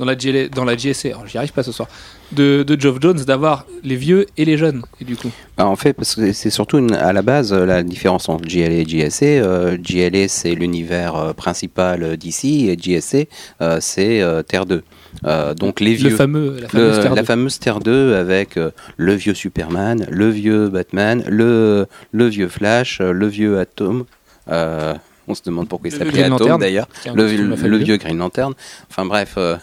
dans 0.00 0.06
la, 0.06 0.16
GLA 0.16 0.48
dans 0.48 0.64
la 0.64 0.72
alors 0.72 1.26
j'y 1.26 1.36
arrive 1.38 1.52
pas 1.52 1.62
ce 1.62 1.72
soir, 1.72 1.88
de, 2.32 2.62
de 2.62 2.80
Geoff 2.80 2.96
Jones 3.00 3.18
d'avoir 3.24 3.66
les 3.84 3.96
vieux 3.96 4.26
et 4.38 4.44
les 4.44 4.56
jeunes. 4.56 4.82
Et 5.00 5.04
du 5.04 5.14
coup, 5.14 5.30
Bah, 5.58 5.66
en 5.66 5.76
fait, 5.76 5.92
parce 5.92 6.14
que 6.14 6.32
c'est 6.32 6.48
surtout 6.50 6.78
une- 6.78 6.94
à 6.94 7.12
la 7.12 7.22
base 7.22 7.52
euh, 7.52 7.66
la 7.66 7.82
différence 7.82 8.28
entre 8.28 8.44
GLA 8.46 8.70
et 8.80 8.84
GSA. 8.86 9.26
Euh, 9.26 9.76
GLA, 9.76 10.26
c'est 10.28 10.54
l'univers 10.54 11.16
euh, 11.16 11.32
principal 11.34 12.16
d'ici, 12.16 12.68
et 12.70 12.76
euh, 13.60 13.78
c'est 13.80 14.20
euh, 14.22 14.42
Terre 14.42 14.64
2. 14.66 14.82
Euh, 15.26 15.54
donc 15.54 15.80
les 15.80 15.90
le 15.92 16.08
vieux. 16.08 16.16
fameux, 16.16 16.56
la 16.60 16.60
Le- 16.62 16.68
fameuse 16.68 17.00
Terre 17.02 17.14
la 17.14 17.24
fameuse 17.24 17.58
Terre 17.58 17.80
2 17.80 18.14
avec 18.14 18.56
euh, 18.56 18.70
le 18.96 19.14
vieux 19.14 19.34
Superman, 19.34 20.06
le 20.08 20.30
vieux 20.30 20.68
Batman, 20.68 21.22
le, 21.28 21.86
le 22.12 22.26
vieux 22.26 22.48
Flash, 22.48 23.00
euh, 23.00 23.12
le 23.12 23.26
vieux 23.26 23.58
Atom. 23.58 24.04
Euh, 24.48 24.94
on 25.28 25.34
se 25.34 25.42
demande 25.44 25.68
pourquoi 25.68 25.88
il 25.90 25.92
s'appelait 25.96 26.24
Atom 26.24 26.58
d'ailleurs. 26.58 26.88
Le, 27.14 27.24
vieux 27.78 27.96
Green 27.98 28.18
Lantern. 28.18 28.54
Enfin 28.90 29.04
bref, 29.04 29.34
euh, 29.36 29.56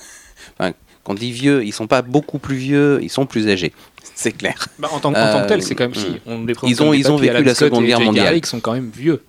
quand 1.08 1.14
on 1.14 1.16
dit 1.16 1.32
vieux, 1.32 1.64
ils 1.64 1.72
sont 1.72 1.88
pas 1.88 2.02
beaucoup 2.02 2.38
plus 2.38 2.58
vieux, 2.58 3.00
ils 3.02 3.10
sont 3.10 3.26
plus 3.26 3.48
âgés. 3.48 3.72
C'est 4.14 4.34
clair. 4.34 4.68
Bah, 4.78 4.90
en 4.92 5.00
tant, 5.00 5.12
en 5.12 5.14
tant 5.14 5.42
que 5.44 5.48
tel, 5.48 5.60
Euh, 5.60 5.62
c'est 5.62 5.74
quand 5.74 5.86
même 5.86 5.96
si 5.96 6.10
mm. 6.10 6.20
on 6.26 6.44
les 6.46 6.54
Ils 6.64 6.84
ont- 6.84 6.94
ils 6.94 7.10
ont 7.10 7.16
vécu 7.16 7.44
la 7.44 7.56
Seconde 7.56 7.86
Guerre 7.86 8.02
mondiale. 8.02 8.26
Garrick 8.26 8.46
sont 8.46 8.60
quand 8.60 8.74
même 8.74 8.92
vieux. 8.94 9.24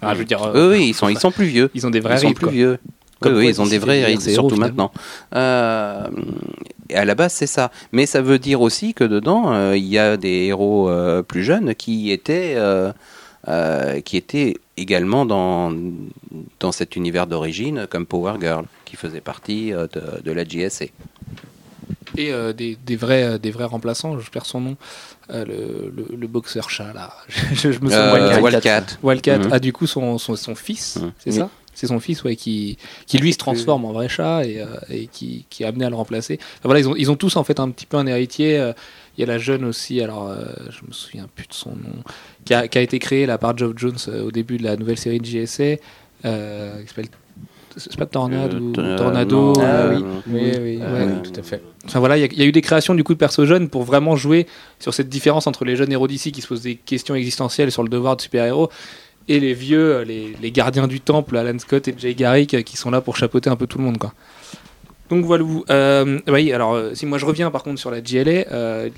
Enfin, 0.00 0.14
je 0.14 0.20
veux 0.20 0.24
dire, 0.24 0.42
euh, 0.42 0.52
Eux, 0.54 0.70
oui, 0.72 0.86
ils 0.88 0.94
sont, 0.94 1.08
ils 1.10 1.18
sont 1.18 1.30
plus 1.30 1.44
vieux. 1.44 1.70
ils 1.74 1.86
ont 1.86 1.90
des 1.90 2.00
vrais 2.00 2.14
ils 2.14 2.20
sont 2.20 2.28
rides, 2.28 2.38
plus 2.38 2.50
vieux. 2.50 2.78
Comme 3.20 3.36
oui, 3.36 3.48
ils 3.48 3.60
ont 3.60 3.66
des 3.66 3.78
vrais 3.78 4.04
rides, 4.04 4.22
héros, 4.26 4.48
surtout 4.48 4.56
maintenant. 4.56 4.90
Euh, 5.34 6.06
et 6.88 6.96
à 6.96 7.04
la 7.04 7.14
base, 7.14 7.34
c'est 7.34 7.46
ça. 7.48 7.70
Mais 7.92 8.06
ça 8.06 8.22
veut 8.22 8.38
dire 8.38 8.62
aussi 8.62 8.94
que 8.94 9.04
dedans, 9.04 9.52
euh, 9.52 9.76
il 9.76 9.84
y 9.84 9.98
a 9.98 10.16
des 10.16 10.46
héros 10.46 10.88
euh, 10.88 11.22
plus 11.22 11.42
jeunes 11.42 11.74
qui 11.74 12.10
étaient, 12.10 12.56
euh, 13.48 14.00
qui 14.00 14.16
étaient 14.16 14.54
également 14.76 15.24
dans, 15.26 15.72
dans 16.60 16.72
cet 16.72 16.94
univers 16.96 17.26
d'origine, 17.26 17.86
comme 17.90 18.04
Power 18.06 18.34
Girl, 18.40 18.64
qui 18.84 18.96
faisait 18.96 19.20
partie 19.22 19.72
euh, 19.72 19.86
de, 19.92 20.20
de 20.22 20.32
la 20.32 20.44
GSA. 20.44 20.86
Et 22.16 22.32
euh, 22.32 22.52
des, 22.52 22.76
des, 22.84 22.96
vrais, 22.96 23.38
des 23.38 23.50
vrais 23.50 23.64
remplaçants, 23.64 24.18
je 24.18 24.30
perds 24.30 24.46
son 24.46 24.60
nom, 24.60 24.76
le, 25.30 25.44
le, 25.94 26.16
le 26.16 26.26
boxeur 26.26 26.70
chat 26.70 26.92
là. 26.92 27.12
je, 27.52 27.70
je 27.72 27.78
me 27.80 27.90
souviens. 27.90 28.40
Wildcat. 28.40 28.40
Wildcat. 28.40 28.84
Wildcat 29.02 29.38
Mhm. 29.38 29.52
a 29.52 29.58
du 29.58 29.72
coup 29.72 29.86
son, 29.86 30.18
son, 30.18 30.36
son 30.36 30.54
fils, 30.54 30.96
Mhm. 30.96 31.12
c'est 31.18 31.32
ça? 31.32 31.50
C'est 31.78 31.86
son 31.86 32.00
fils 32.00 32.24
ouais, 32.24 32.34
qui, 32.34 32.76
qui 33.06 33.18
lui 33.18 33.32
se 33.32 33.38
transforme 33.38 33.84
en 33.84 33.92
vrai 33.92 34.08
chat 34.08 34.44
et, 34.44 34.60
euh, 34.60 34.66
et 34.90 35.06
qui, 35.06 35.46
qui 35.48 35.62
est 35.62 35.66
amené 35.66 35.84
à 35.84 35.90
le 35.90 35.94
remplacer. 35.96 36.38
Enfin, 36.40 36.60
voilà, 36.64 36.80
ils 36.80 36.88
ont, 36.88 36.96
ils 36.96 37.08
ont 37.10 37.16
tous 37.16 37.36
en 37.36 37.44
fait 37.44 37.60
un 37.60 37.70
petit 37.70 37.86
peu 37.86 37.96
un 37.98 38.06
héritier. 38.06 38.58
euh, 38.58 38.72
Il 39.16 39.20
y 39.20 39.24
a 39.24 39.26
la 39.26 39.38
jeune 39.38 39.64
aussi, 39.64 40.00
alors 40.00 40.28
euh, 40.28 40.44
je 40.70 40.86
me 40.86 40.92
souviens 40.92 41.28
plus 41.34 41.46
de 41.46 41.54
son 41.54 41.70
nom, 41.70 42.02
qui 42.44 42.52
a, 42.54 42.66
qui 42.66 42.78
a 42.78 42.80
été 42.82 42.98
créée 42.98 43.26
là, 43.26 43.38
par 43.38 43.56
Geoff 43.56 43.74
Jones 43.76 43.96
euh, 44.08 44.24
au 44.24 44.32
début 44.32 44.56
de 44.58 44.64
la 44.64 44.76
nouvelle 44.76 44.98
série 44.98 45.20
de 45.20 45.24
JSA. 45.26 45.76
Euh, 46.24 46.82
qui 46.82 46.88
s'appelle 46.88 47.06
c'est 47.76 47.96
pas 47.96 48.06
Tornado 48.06 48.56
Euh, 48.56 48.60
ou 48.60 48.72
euh, 48.80 48.98
Tornado. 48.98 49.52
Ah 49.60 49.62
euh, 49.62 49.98
oui, 49.98 50.04
oui, 50.26 50.40
oui, 50.40 50.52
oui, 50.60 50.76
Ouais. 50.78 51.04
oui, 51.06 51.30
tout 51.32 51.38
à 51.38 51.44
fait. 51.44 51.62
Enfin 51.84 52.00
voilà, 52.00 52.16
il 52.16 52.22
y, 52.22 52.24
a- 52.24 52.28
il 52.32 52.38
y 52.38 52.42
a 52.42 52.44
eu 52.44 52.50
des 52.50 52.60
créations 52.62 52.92
du 52.94 53.04
coup 53.04 53.12
de 53.14 53.18
persos 53.18 53.44
jeunes 53.44 53.68
pour 53.68 53.84
vraiment 53.84 54.16
jouer 54.16 54.48
sur 54.80 54.92
cette 54.94 55.08
différence 55.08 55.46
entre 55.46 55.64
les 55.64 55.76
jeunes 55.76 55.92
héros 55.92 56.08
d'ici 56.08 56.32
qui 56.32 56.40
se 56.40 56.48
posent 56.48 56.62
des 56.62 56.74
questions 56.74 57.14
existentielles 57.14 57.70
sur 57.70 57.84
le 57.84 57.88
devoir 57.88 58.16
de 58.16 58.22
super-héros 58.22 58.68
et 59.28 59.40
les 59.40 59.54
vieux, 59.54 59.96
euh, 59.96 60.04
les, 60.04 60.50
gardiens 60.50 60.88
du 60.88 61.00
temple, 61.00 61.36
Alan 61.36 61.58
Scott 61.58 61.86
et 61.88 61.94
Jay 61.96 62.14
Garrick, 62.14 62.54
euh, 62.54 62.62
qui 62.62 62.76
sont 62.76 62.90
là 62.90 63.00
pour 63.00 63.16
chapeauter 63.16 63.50
un 63.50 63.56
peu 63.56 63.66
tout 63.66 63.78
le 63.78 63.84
monde. 63.84 63.98
Donc 65.10 65.24
voilà. 65.24 65.44
Euh, 65.70 66.18
oui, 66.28 66.52
alors 66.52 66.74
euh, 66.74 66.94
si 66.94 67.06
moi 67.06 67.18
je 67.18 67.24
reviens 67.24 67.50
par 67.50 67.62
contre 67.62 67.78
sur 67.78 67.90
la 67.90 68.00
GLA, 68.00 68.44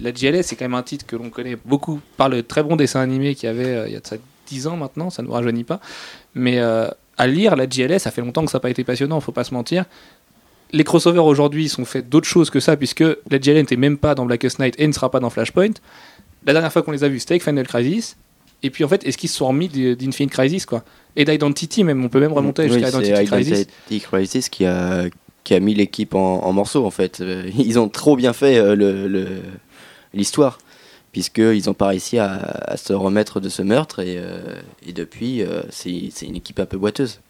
la 0.00 0.12
GLA 0.12 0.42
c'est 0.42 0.56
quand 0.56 0.64
même 0.64 0.74
un 0.74 0.82
titre 0.82 1.06
que 1.06 1.16
l'on 1.16 1.30
connaît 1.30 1.56
beaucoup 1.64 2.00
par 2.16 2.28
le 2.28 2.42
très 2.42 2.62
bon 2.62 2.76
dessin 2.76 3.00
animé 3.00 3.34
qu'il 3.34 3.48
y 3.48 3.50
avait 3.50 3.88
il 3.88 3.92
y 3.92 3.96
a 3.96 4.00
de 4.00 4.06
ça 4.06 4.16
10 4.48 4.66
ans 4.66 4.76
maintenant, 4.76 5.10
ça 5.10 5.22
ne 5.22 5.28
nous 5.28 5.34
rajeunit 5.34 5.64
pas. 5.64 5.80
Mais 6.34 6.58
à 6.58 7.26
lire 7.26 7.54
la 7.54 7.66
GLA, 7.66 7.98
ça 7.98 8.10
fait 8.10 8.22
longtemps 8.22 8.44
que 8.44 8.50
ça 8.50 8.58
n'a 8.58 8.62
pas 8.62 8.70
été 8.70 8.82
passionnant, 8.82 9.20
faut 9.20 9.30
pas 9.30 9.44
se 9.44 9.54
mentir. 9.54 9.84
Les 10.72 10.84
crossovers 10.84 11.24
aujourd'hui 11.24 11.68
sont 11.68 11.84
faits 11.84 12.08
d'autres 12.08 12.28
choses 12.28 12.50
que 12.50 12.60
ça, 12.60 12.76
puisque 12.76 13.00
la 13.00 13.38
GLA 13.38 13.54
n'était 13.54 13.76
même 13.76 13.98
pas 13.98 14.14
dans 14.14 14.24
Blackest 14.24 14.58
Night 14.58 14.74
et 14.78 14.86
ne 14.86 14.92
sera 14.92 15.10
pas 15.10 15.20
dans 15.20 15.30
Flashpoint. 15.30 15.74
La 16.46 16.52
dernière 16.52 16.72
fois 16.72 16.82
qu'on 16.82 16.92
les 16.92 17.04
a 17.04 17.08
vus, 17.08 17.20
c'était 17.20 17.34
avec 17.34 17.44
Final 17.44 17.66
Crisis. 17.66 18.16
Et 18.62 18.70
puis 18.70 18.84
en 18.84 18.88
fait, 18.88 19.04
est-ce 19.06 19.16
qu'ils 19.18 19.28
se 19.30 19.36
sont 19.36 19.48
remis 19.48 19.68
d'Infinite 19.68 20.30
Crisis 20.30 20.66
quoi? 20.66 20.84
Et 21.16 21.24
d'Identity 21.24 21.82
même, 21.84 22.04
on 22.04 22.08
peut 22.08 22.20
même 22.20 22.32
remonter 22.32 22.64
Oui, 22.64 22.72
jusqu'à 22.72 22.88
Identity 22.90 23.24
Crisis. 23.24 23.58
Identity 23.60 24.00
Crisis 24.00 24.48
qui 24.48 24.64
a, 24.66 25.04
qui 25.44 25.54
a 25.54 25.60
mis 25.60 25.74
l'équipe 25.74 26.14
en, 26.14 26.44
en 26.44 26.52
morceaux 26.52 26.84
en 26.84 26.90
fait. 26.90 27.20
Euh, 27.20 27.50
Ils 27.58 27.78
ont 27.78 27.88
trop 27.88 28.16
bien 28.16 28.32
fait 28.32 28.58
euh, 28.58 28.74
le- 28.76 29.08
le- 29.08 29.42
l'histoire, 30.14 30.58
puisqu'ils 31.12 31.66
n'ont 31.66 31.74
pas 31.74 31.88
réussi 31.88 32.18
à, 32.18 32.32
à 32.34 32.76
se 32.76 32.92
remettre 32.92 33.40
de 33.40 33.48
ce 33.48 33.62
meurtre 33.62 34.00
et, 34.00 34.16
euh, 34.18 34.60
et 34.86 34.92
depuis, 34.92 35.42
euh, 35.42 35.62
c'est 35.70 36.08
c'est 36.12 36.26
une 36.26 36.36
équipe 36.36 36.60
un 36.60 36.66
peu 36.66 36.76
boiteuse. 36.78 37.20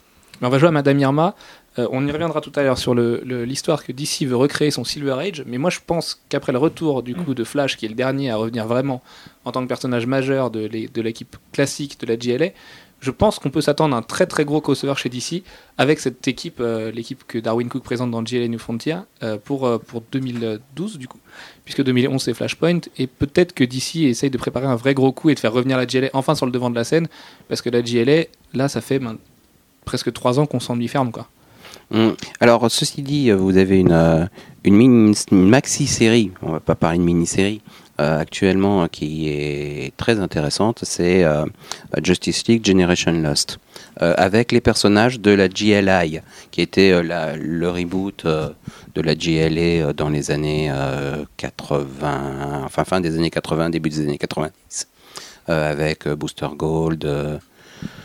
Mais 0.40 0.46
on 0.46 0.50
va 0.50 0.58
jouer 0.58 0.68
à 0.68 0.72
Madame 0.72 0.98
Irma. 0.98 1.34
Euh, 1.80 1.88
on 1.92 2.06
y 2.06 2.10
reviendra 2.12 2.40
tout 2.40 2.52
à 2.56 2.62
l'heure 2.62 2.78
sur 2.78 2.94
l'histoire 2.94 3.84
que 3.84 3.92
DC 3.92 4.26
veut 4.26 4.36
recréer 4.36 4.70
son 4.70 4.84
Silver 4.84 5.12
Age. 5.18 5.44
Mais 5.46 5.58
moi, 5.58 5.70
je 5.70 5.78
pense 5.86 6.20
qu'après 6.28 6.52
le 6.52 6.58
retour 6.58 7.02
du 7.02 7.14
coup 7.14 7.34
de 7.34 7.44
Flash, 7.44 7.76
qui 7.76 7.86
est 7.86 7.88
le 7.88 7.94
dernier 7.94 8.30
à 8.30 8.36
revenir 8.36 8.66
vraiment 8.66 9.02
en 9.44 9.52
tant 9.52 9.62
que 9.62 9.68
personnage 9.68 10.06
majeur 10.06 10.50
de 10.50 10.66
l'é- 10.66 10.88
de 10.92 11.00
l'équipe 11.02 11.36
classique 11.52 11.98
de 12.00 12.06
la 12.06 12.16
GLA, 12.16 12.50
je 13.00 13.10
pense 13.10 13.38
qu'on 13.38 13.48
peut 13.48 13.62
s'attendre 13.62 13.94
à 13.94 13.98
un 13.98 14.02
très 14.02 14.26
très 14.26 14.44
gros 14.44 14.60
crossover 14.60 14.92
chez 14.96 15.08
DC 15.08 15.42
avec 15.78 16.00
cette 16.00 16.28
équipe, 16.28 16.58
euh, 16.60 16.90
l'équipe 16.90 17.24
que 17.26 17.38
Darwin 17.38 17.68
Cook 17.70 17.82
présente 17.82 18.10
dans 18.10 18.22
GLA 18.22 18.46
New 18.48 18.58
Frontier 18.58 18.96
euh, 19.22 19.38
pour, 19.42 19.66
euh, 19.66 19.78
pour 19.78 20.02
2012 20.12 20.98
du 20.98 21.08
coup, 21.08 21.18
puisque 21.64 21.82
2011 21.82 22.20
c'est 22.22 22.34
Flashpoint 22.34 22.80
et 22.98 23.06
peut-être 23.06 23.54
que 23.54 23.64
DC 23.64 24.04
essaye 24.04 24.28
de 24.28 24.36
préparer 24.36 24.66
un 24.66 24.76
vrai 24.76 24.92
gros 24.92 25.12
coup 25.12 25.30
et 25.30 25.34
de 25.34 25.40
faire 25.40 25.54
revenir 25.54 25.78
la 25.78 25.86
GLA 25.86 26.10
enfin 26.12 26.34
sur 26.34 26.44
le 26.44 26.52
devant 26.52 26.68
de 26.68 26.74
la 26.74 26.84
scène 26.84 27.08
parce 27.48 27.62
que 27.62 27.70
la 27.70 27.80
GLA 27.80 28.24
là 28.52 28.68
ça 28.68 28.82
fait 28.82 28.98
ben, 28.98 29.16
presque 29.86 30.12
trois 30.12 30.38
ans 30.38 30.44
qu'on 30.44 30.60
s'en 30.60 30.78
ferme 30.86 31.10
quoi. 31.10 31.26
Mm. 31.90 32.10
Alors, 32.40 32.70
ceci 32.70 33.02
dit, 33.02 33.30
vous 33.30 33.56
avez 33.56 33.78
une, 33.80 33.92
euh, 33.92 34.26
une, 34.64 35.14
une 35.30 35.48
maxi-série, 35.48 36.30
on 36.42 36.52
va 36.52 36.60
pas 36.60 36.74
parler 36.74 36.98
de 36.98 37.02
mini-série, 37.02 37.60
euh, 38.00 38.18
actuellement 38.18 38.84
euh, 38.84 38.86
qui 38.86 39.28
est 39.28 39.94
très 39.98 40.20
intéressante, 40.20 40.80
c'est 40.84 41.22
euh, 41.22 41.44
Justice 42.02 42.46
League 42.48 42.64
Generation 42.64 43.12
Lost, 43.12 43.58
avec 43.96 44.52
les 44.52 44.62
personnages 44.62 45.20
de 45.20 45.30
la 45.32 45.48
GLI, 45.48 46.20
qui 46.50 46.62
était 46.62 47.02
le 47.02 47.68
reboot 47.68 48.24
de 48.24 49.00
la 49.02 49.14
GLA 49.14 49.92
dans 49.92 50.08
les 50.08 50.30
années 50.30 50.70
euh, 50.70 51.24
80, 51.36 52.62
enfin 52.64 52.84
fin 52.84 53.00
des 53.00 53.16
années 53.16 53.30
80, 53.30 53.68
début 53.68 53.90
des 53.90 54.00
années 54.00 54.16
90, 54.16 54.88
euh, 55.50 55.70
avec 55.70 56.08
Booster 56.08 56.48
Gold, 56.56 57.04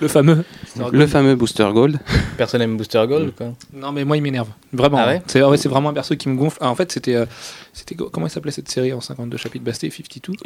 Le 0.01 0.07
fameux. 0.07 0.43
le 0.91 1.07
fameux 1.07 1.35
Booster 1.35 1.67
Gold. 1.73 1.99
Personne 2.37 2.61
aime 2.61 2.77
Booster 2.77 3.03
Gold, 3.07 3.33
quoi. 3.35 3.53
Non 3.73 3.91
mais 3.91 4.03
moi 4.03 4.17
il 4.17 4.23
m'énerve 4.23 4.49
vraiment. 4.73 4.97
Ah 4.99 5.07
ouais 5.07 5.21
c'est 5.27 5.41
ouais, 5.43 5.57
c'est 5.57 5.69
vraiment 5.69 5.89
un 5.89 5.93
perso 5.93 6.15
qui 6.15 6.29
me 6.29 6.35
gonfle. 6.35 6.57
Ah, 6.61 6.69
en 6.69 6.75
fait 6.75 6.91
c'était 6.91 7.15
euh, 7.15 7.25
c'était 7.73 7.95
comment 7.95 8.27
il 8.27 8.29
s'appelait 8.29 8.51
cette 8.51 8.69
série 8.69 8.93
en 8.93 9.01
52 9.01 9.37
chapitres 9.37 9.65
c'était 9.73 9.89
52. 9.89 10.37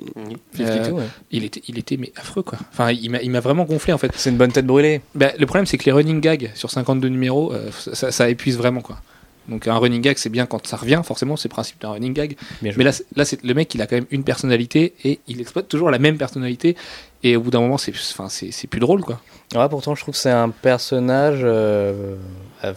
52, 0.55 0.91
ouais. 0.91 1.03
Il 1.31 1.43
était 1.43 1.61
il 1.67 1.77
était 1.77 1.97
mais 1.97 2.11
affreux 2.15 2.43
quoi. 2.43 2.59
Enfin 2.71 2.91
il 2.91 3.09
m'a 3.09 3.21
il 3.21 3.31
m'a 3.31 3.39
vraiment 3.39 3.65
gonflé 3.65 3.93
en 3.93 3.97
fait. 3.97 4.11
C'est 4.15 4.29
une 4.29 4.37
bonne 4.37 4.51
tête 4.51 4.65
brûlée. 4.65 5.01
Bah, 5.15 5.31
le 5.37 5.45
problème 5.45 5.65
c'est 5.65 5.77
que 5.77 5.85
les 5.85 5.91
running 5.91 6.21
gags 6.21 6.51
sur 6.55 6.69
52 6.69 7.07
numéros 7.09 7.53
euh, 7.53 7.69
ça, 7.71 8.11
ça 8.11 8.29
épuise 8.29 8.57
vraiment 8.57 8.81
quoi. 8.81 8.99
Donc 9.47 9.67
un 9.67 9.77
running 9.77 10.01
gag 10.01 10.17
c'est 10.17 10.29
bien 10.29 10.45
quand 10.45 10.65
ça 10.67 10.77
revient 10.77 11.01
forcément 11.03 11.35
c'est 11.35 11.49
le 11.49 11.53
principe 11.53 11.81
d'un 11.81 11.89
running 11.89 12.13
gag. 12.13 12.35
Mais 12.61 12.71
là 12.71 12.91
là 13.15 13.25
c'est 13.25 13.43
le 13.43 13.53
mec 13.53 13.73
il 13.73 13.81
a 13.81 13.87
quand 13.87 13.95
même 13.95 14.05
une 14.11 14.23
personnalité 14.23 14.93
et 15.03 15.19
il 15.27 15.41
exploite 15.41 15.67
toujours 15.67 15.89
la 15.89 15.99
même 15.99 16.17
personnalité 16.17 16.75
et 17.23 17.35
au 17.35 17.41
bout 17.41 17.51
d'un 17.51 17.59
moment 17.61 17.77
c'est 17.77 17.91
enfin 17.91 18.29
c'est 18.29 18.51
c'est 18.51 18.67
plus 18.67 18.79
drôle 18.79 19.01
quoi. 19.01 19.19
Ouais, 19.55 19.67
pourtant, 19.67 19.95
je 19.95 20.01
trouve 20.01 20.13
que 20.13 20.19
c'est 20.19 20.29
un 20.29 20.49
personnage 20.49 21.39
euh, 21.43 22.15
euh, 22.63 22.73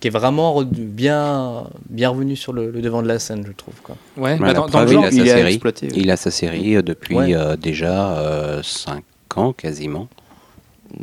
qui 0.00 0.08
est 0.08 0.10
vraiment 0.10 0.60
bien, 0.64 1.68
bien 1.88 2.08
revenu 2.08 2.34
sur 2.34 2.52
le, 2.52 2.72
le 2.72 2.80
devant 2.82 3.00
de 3.00 3.06
la 3.06 3.20
scène, 3.20 3.44
je 3.46 3.52
trouve. 3.52 3.74
Quoi. 3.84 3.94
Ouais. 4.16 4.32
Ouais, 4.32 4.38
bah, 4.40 4.46
la 4.48 4.52
dans, 4.54 4.60
dans 4.62 4.68
preuve, 4.70 4.86
le 4.88 4.92
genre 4.94 5.04
il 5.12 5.30
a 5.30 5.38
il 5.40 5.46
exploité. 5.46 5.86
oui. 5.92 5.98
Il 6.02 6.10
a 6.10 6.16
sa 6.16 6.32
série 6.32 6.74
euh, 6.76 6.82
depuis 6.82 7.14
Ouais. 7.14 7.32
euh, 7.36 7.54
déjà 7.56 8.60
5 8.64 9.04
ans 9.36 9.52
quasiment. 9.52 10.08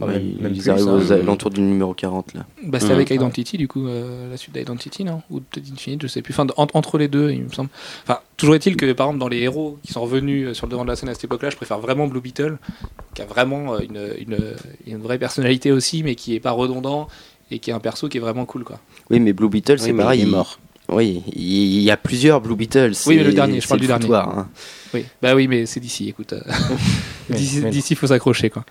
Ah, 0.01 0.05
Ouais, 0.05 0.13
même- 0.13 0.21
ils 0.37 0.41
même 0.41 0.53
ils 0.55 0.61
plus, 0.61 0.69
arrivent 0.71 0.87
hein. 0.87 0.93
aux 0.99 1.11
alentours 1.11 1.51
du 1.51 1.61
numéro 1.61 1.93
40 1.93 2.33
là. 2.33 2.45
Bah, 2.63 2.79
c'était 2.79 2.93
Mhm. 2.93 2.95
avec 2.99 3.09
Identity, 3.11 3.57
du 3.57 3.67
coup, 3.67 3.87
euh, 3.87 4.29
la 4.31 4.35
suite 4.37 4.55
d'Identity, 4.55 5.03
non? 5.03 5.21
Ou 5.29 5.41
peut-être 5.41 5.71
Infinite, 5.71 6.01
je 6.01 6.07
sais 6.07 6.21
plus. 6.23 6.33
Enfin, 6.33 6.47
en- 6.57 6.67
entre 6.73 6.97
les 6.97 7.07
deux, 7.07 7.29
il 7.31 7.43
me 7.43 7.49
semble. 7.49 7.69
Enfin, 8.03 8.19
toujours 8.35 8.55
est-il 8.55 8.77
que, 8.77 8.91
par 8.93 9.07
exemple, 9.07 9.19
dans 9.19 9.27
les 9.27 9.37
héros 9.39 9.77
qui 9.83 9.93
sont 9.93 10.01
revenus 10.01 10.47
euh, 10.47 10.53
sur 10.55 10.65
le 10.65 10.71
devant 10.71 10.83
de 10.83 10.89
la 10.89 10.95
scène 10.95 11.09
à 11.09 11.13
cette 11.13 11.25
époque-là, 11.25 11.51
je 11.51 11.55
préfère 11.55 11.79
vraiment 11.79 12.07
Blue 12.07 12.19
Beetle, 12.21 12.57
qui 13.13 13.21
a 13.21 13.25
vraiment 13.25 13.75
euh, 13.75 13.79
une, 13.87 14.09
une, 14.19 14.37
une 14.87 14.97
vraie 15.01 15.19
personnalité 15.19 15.71
aussi, 15.71 16.01
mais 16.03 16.15
qui 16.15 16.33
est 16.35 16.39
pas 16.39 16.51
redondant 16.51 17.07
et 17.51 17.59
qui 17.59 17.69
est 17.69 17.73
un 17.73 17.79
perso 17.79 18.09
qui 18.09 18.17
est 18.17 18.21
vraiment 18.21 18.45
cool, 18.45 18.63
quoi. 18.63 18.79
Oui, 19.11 19.19
mais 19.19 19.33
Blue 19.33 19.49
Beetle, 19.49 19.77
c'est 19.79 19.91
Oui, 19.91 19.97
pareil. 19.97 20.21
il 20.21 20.27
est 20.27 20.31
mort. 20.31 20.59
Oui, 20.89 21.23
il 21.35 21.81
y 21.81 21.89
a 21.89 21.97
plusieurs 21.97 22.41
Blue 22.41 22.55
Beetles. 22.55 22.93
Oui, 23.07 23.17
mais 23.17 23.23
le 23.23 23.29
c'est- 23.31 23.35
dernier, 23.35 23.55
je 23.55 23.61
c'est 23.61 23.67
parle 23.69 23.79
le 23.79 23.81
du 23.81 23.87
dernier. 23.87 24.01
foutoir, 24.03 24.37
hein. 24.37 24.49
Oui, 24.93 25.03
bah 25.21 25.33
oui, 25.35 25.47
mais 25.47 25.65
c'est 25.65 25.79
d'ici, 25.79 26.09
écoute. 26.09 26.33
D'ici, 27.29 27.61
d'ici, 27.71 27.95
faut 27.95 28.05
s'accrocher, 28.07 28.49
quoi. 28.51 28.63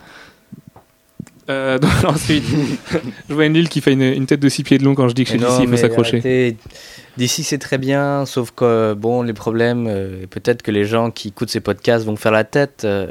Euh, 1.51 1.79
donc, 1.81 1.91
ensuite, 2.07 2.45
je 3.29 3.35
vois 3.35 3.49
Neil 3.49 3.69
qui 3.69 3.81
fait 3.81 3.93
une, 3.93 4.03
une 4.03 4.27
tête 4.27 4.41
de 4.41 4.49
six 4.49 4.63
pieds 4.63 4.79
de 4.79 4.85
long 4.85 4.95
quand 4.95 5.09
je 5.09 5.15
dis 5.15 5.25
que 5.25 5.31
chez 5.31 5.39
DC 5.39 5.61
il 5.61 5.69
faut 5.69 5.77
s'accrocher. 5.77 6.57
D'ici 7.17 7.45
c'est 7.45 7.59
très 7.59 7.79
bien, 7.79 8.27
sauf 8.27 8.51
que 8.51 8.93
bon 8.95 9.23
les 9.23 9.35
problèmes, 9.35 9.87
euh, 9.89 10.27
peut-être 10.29 10.63
que 10.63 10.73
les 10.73 10.85
gens 10.85 11.13
qui 11.13 11.29
écoutent 11.29 11.51
ces 11.51 11.61
podcasts 11.61 12.05
vont 12.05 12.17
faire 12.17 12.33
la 12.33 12.43
tête, 12.43 12.83
euh, 12.85 13.07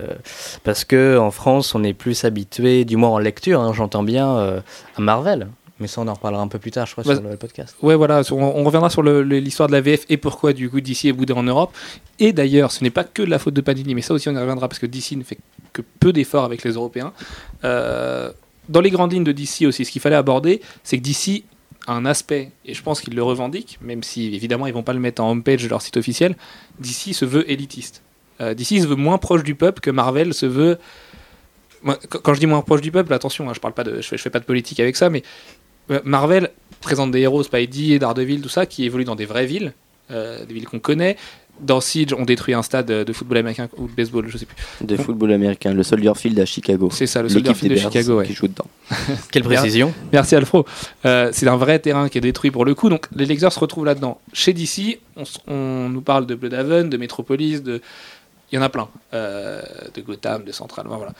parce 0.66 0.84
que 0.84 1.18
en 1.18 1.32
France 1.32 1.74
on 1.74 1.84
est 1.86 1.94
plus 1.94 2.26
habitué, 2.26 2.84
du 2.84 2.98
moins 2.98 3.10
en 3.10 3.18
lecture, 3.18 3.62
hein, 3.62 3.72
j'entends 3.74 4.04
bien, 4.04 4.36
euh, 4.38 4.60
à 4.98 5.02
Marvel. 5.02 5.48
Mais 5.80 5.88
ça 5.88 6.02
on 6.02 6.08
en 6.10 6.14
reparlera 6.14 6.44
un 6.44 6.50
peu 6.50 6.60
plus 6.60 6.72
tard, 6.72 6.86
je 6.86 6.92
crois, 6.92 7.04
Bah, 7.06 7.16
sur 7.16 7.24
le 7.24 7.38
podcast. 7.38 7.78
Ouais, 7.82 7.96
voilà, 7.96 8.22
on, 8.32 8.36
on 8.36 8.64
reviendra 8.66 8.90
sur 8.90 9.04
l'histoire 9.04 9.70
de 9.70 9.74
la 9.74 9.82
VF 9.82 10.02
et 10.10 10.18
pourquoi 10.18 10.52
du 10.52 10.70
coup 10.70 10.82
DC 10.82 11.06
est 11.06 11.14
boudé 11.14 11.32
en 11.32 11.44
Europe. 11.44 11.74
Et 12.20 12.34
d'ailleurs, 12.34 12.72
ce 12.72 12.84
n'est 12.84 12.90
pas 12.90 13.06
que 13.06 13.22
de 13.22 13.30
la 13.30 13.40
faute 13.40 13.54
de 13.54 13.62
Panini, 13.62 13.96
mais 13.96 14.02
ça 14.02 14.14
aussi 14.14 14.28
on 14.28 14.34
y 14.34 14.38
reviendra 14.38 14.68
parce 14.68 14.80
que 14.80 14.86
DC 14.86 15.14
ne 15.14 15.24
fait 15.24 15.38
que 15.74 15.82
peu 16.00 16.14
d'efforts 16.14 16.46
avec 16.46 16.64
les 16.64 16.72
Européens. 16.72 17.14
Euh, 17.64 18.32
dans 18.70 18.80
les 18.82 18.92
grandes 18.92 19.12
lignes 19.12 19.24
de 19.24 19.32
DC 19.32 19.66
aussi, 19.66 19.84
ce 19.84 19.92
qu'il 19.92 20.02
fallait 20.02 20.16
aborder, 20.16 20.62
c'est 20.84 20.98
que 20.98 21.04
DC 21.04 21.44
a 21.88 21.94
un 21.94 22.06
aspect, 22.06 22.52
et 22.66 22.74
je 22.74 22.82
pense 22.82 23.02
qu'ils 23.02 23.16
le 23.16 23.24
revendiquent, 23.24 23.78
même 23.82 24.04
si 24.04 24.34
évidemment 24.34 24.68
ils 24.68 24.74
vont 24.74 24.84
pas 24.84 24.94
le 24.94 25.00
mettre 25.00 25.22
en 25.22 25.32
homepage 25.32 25.64
de 25.64 25.68
leur 25.68 25.82
site 25.82 25.98
officiel, 25.98 26.38
DC 26.80 27.14
se 27.14 27.26
veut 27.26 27.50
élitiste. 27.52 28.04
Euh, 28.40 28.54
DC 28.54 28.82
se 28.82 28.88
veut 28.88 28.96
moins 28.96 29.18
proche 29.18 29.44
du 29.44 29.56
peuple 29.56 29.82
que 29.82 29.92
Marvel 29.92 30.34
se 30.34 30.46
veut. 30.46 30.78
Quand 32.08 32.34
je 32.34 32.40
dis 32.40 32.46
moins 32.46 32.62
proche 32.62 32.80
du 32.80 32.92
peuple, 32.92 33.14
attention, 33.14 33.50
hein, 33.50 33.54
je 33.54 33.60
parle 33.60 33.74
pas 33.74 33.84
de, 33.84 34.00
je 34.00 34.16
fais, 34.16 34.30
pas 34.30 34.40
de 34.40 34.46
politique 34.46 34.80
avec 34.80 34.96
ça, 34.96 35.10
mais 35.10 35.24
euh, 35.92 36.00
Marvel 36.06 36.52
présente 36.80 37.12
des 37.12 37.20
héros, 37.20 37.44
Spidey, 37.44 38.00
Daredevil, 38.00 38.42
tout 38.42 38.48
ça, 38.50 38.66
qui 38.66 38.86
évoluent 38.86 39.04
dans 39.04 39.16
des 39.16 39.26
vraies 39.26 39.46
villes, 39.46 39.74
des 40.10 40.54
villes 40.54 40.68
qu'on 40.68 40.80
connaît. 40.80 41.18
Dans 41.60 41.80
Siege, 41.80 42.14
on 42.18 42.26
détruit 42.26 42.54
un 42.54 42.64
stade 42.64 42.88
de 42.88 43.14
football 43.14 43.38
américain 43.38 43.70
ou 43.78 43.88
de 43.88 43.92
baseball, 43.94 44.28
je 44.28 44.38
sais 44.38 44.46
plus. 44.46 44.58
De 44.82 44.98
football 44.98 45.32
américain, 45.32 45.74
le 45.74 45.84
Soldier 45.84 46.14
Field 46.16 46.40
à 46.40 46.46
Chicago. 46.46 46.90
C'est 46.92 47.08
ça, 47.08 47.22
le 47.22 47.30
Soldier 47.30 47.54
Field 47.54 47.76
de 47.76 47.80
Chicago, 47.80 48.18
ouais. 48.18 48.26
qui 48.26 48.34
joue 48.34 48.48
dedans. 48.48 48.66
Quelle 49.32 49.44
précision 49.44 49.94
Merci 50.12 50.36
Alfro. 50.36 50.66
Euh, 51.06 51.30
c'est 51.32 51.48
un 51.48 51.56
vrai 51.56 51.80
terrain 51.80 52.10
qui 52.10 52.18
est 52.18 52.22
détruit 52.22 52.52
pour 52.52 52.66
le 52.66 52.74
coup, 52.74 52.90
donc 52.90 53.08
les 53.16 53.26
lecteurs 53.26 53.54
se 53.54 53.60
retrouvent 53.60 53.86
là-dedans. 53.86 54.20
Chez 54.34 54.54
DC, 54.54 55.00
on, 55.48 55.90
nous 55.90 56.02
parle 56.02 56.26
de 56.26 56.36
Bloodhaven, 56.36 56.90
de 56.90 56.98
Metropolis, 56.98 57.62
de... 57.62 57.82
il 58.52 58.56
y 58.56 58.58
en 58.58 58.62
a 58.62 58.70
plein, 58.70 58.90
Euh, 59.14 59.62
de 59.94 60.02
Gotham, 60.02 60.44
de 60.44 60.52
Central, 60.52 60.88
voilà. 60.88 61.14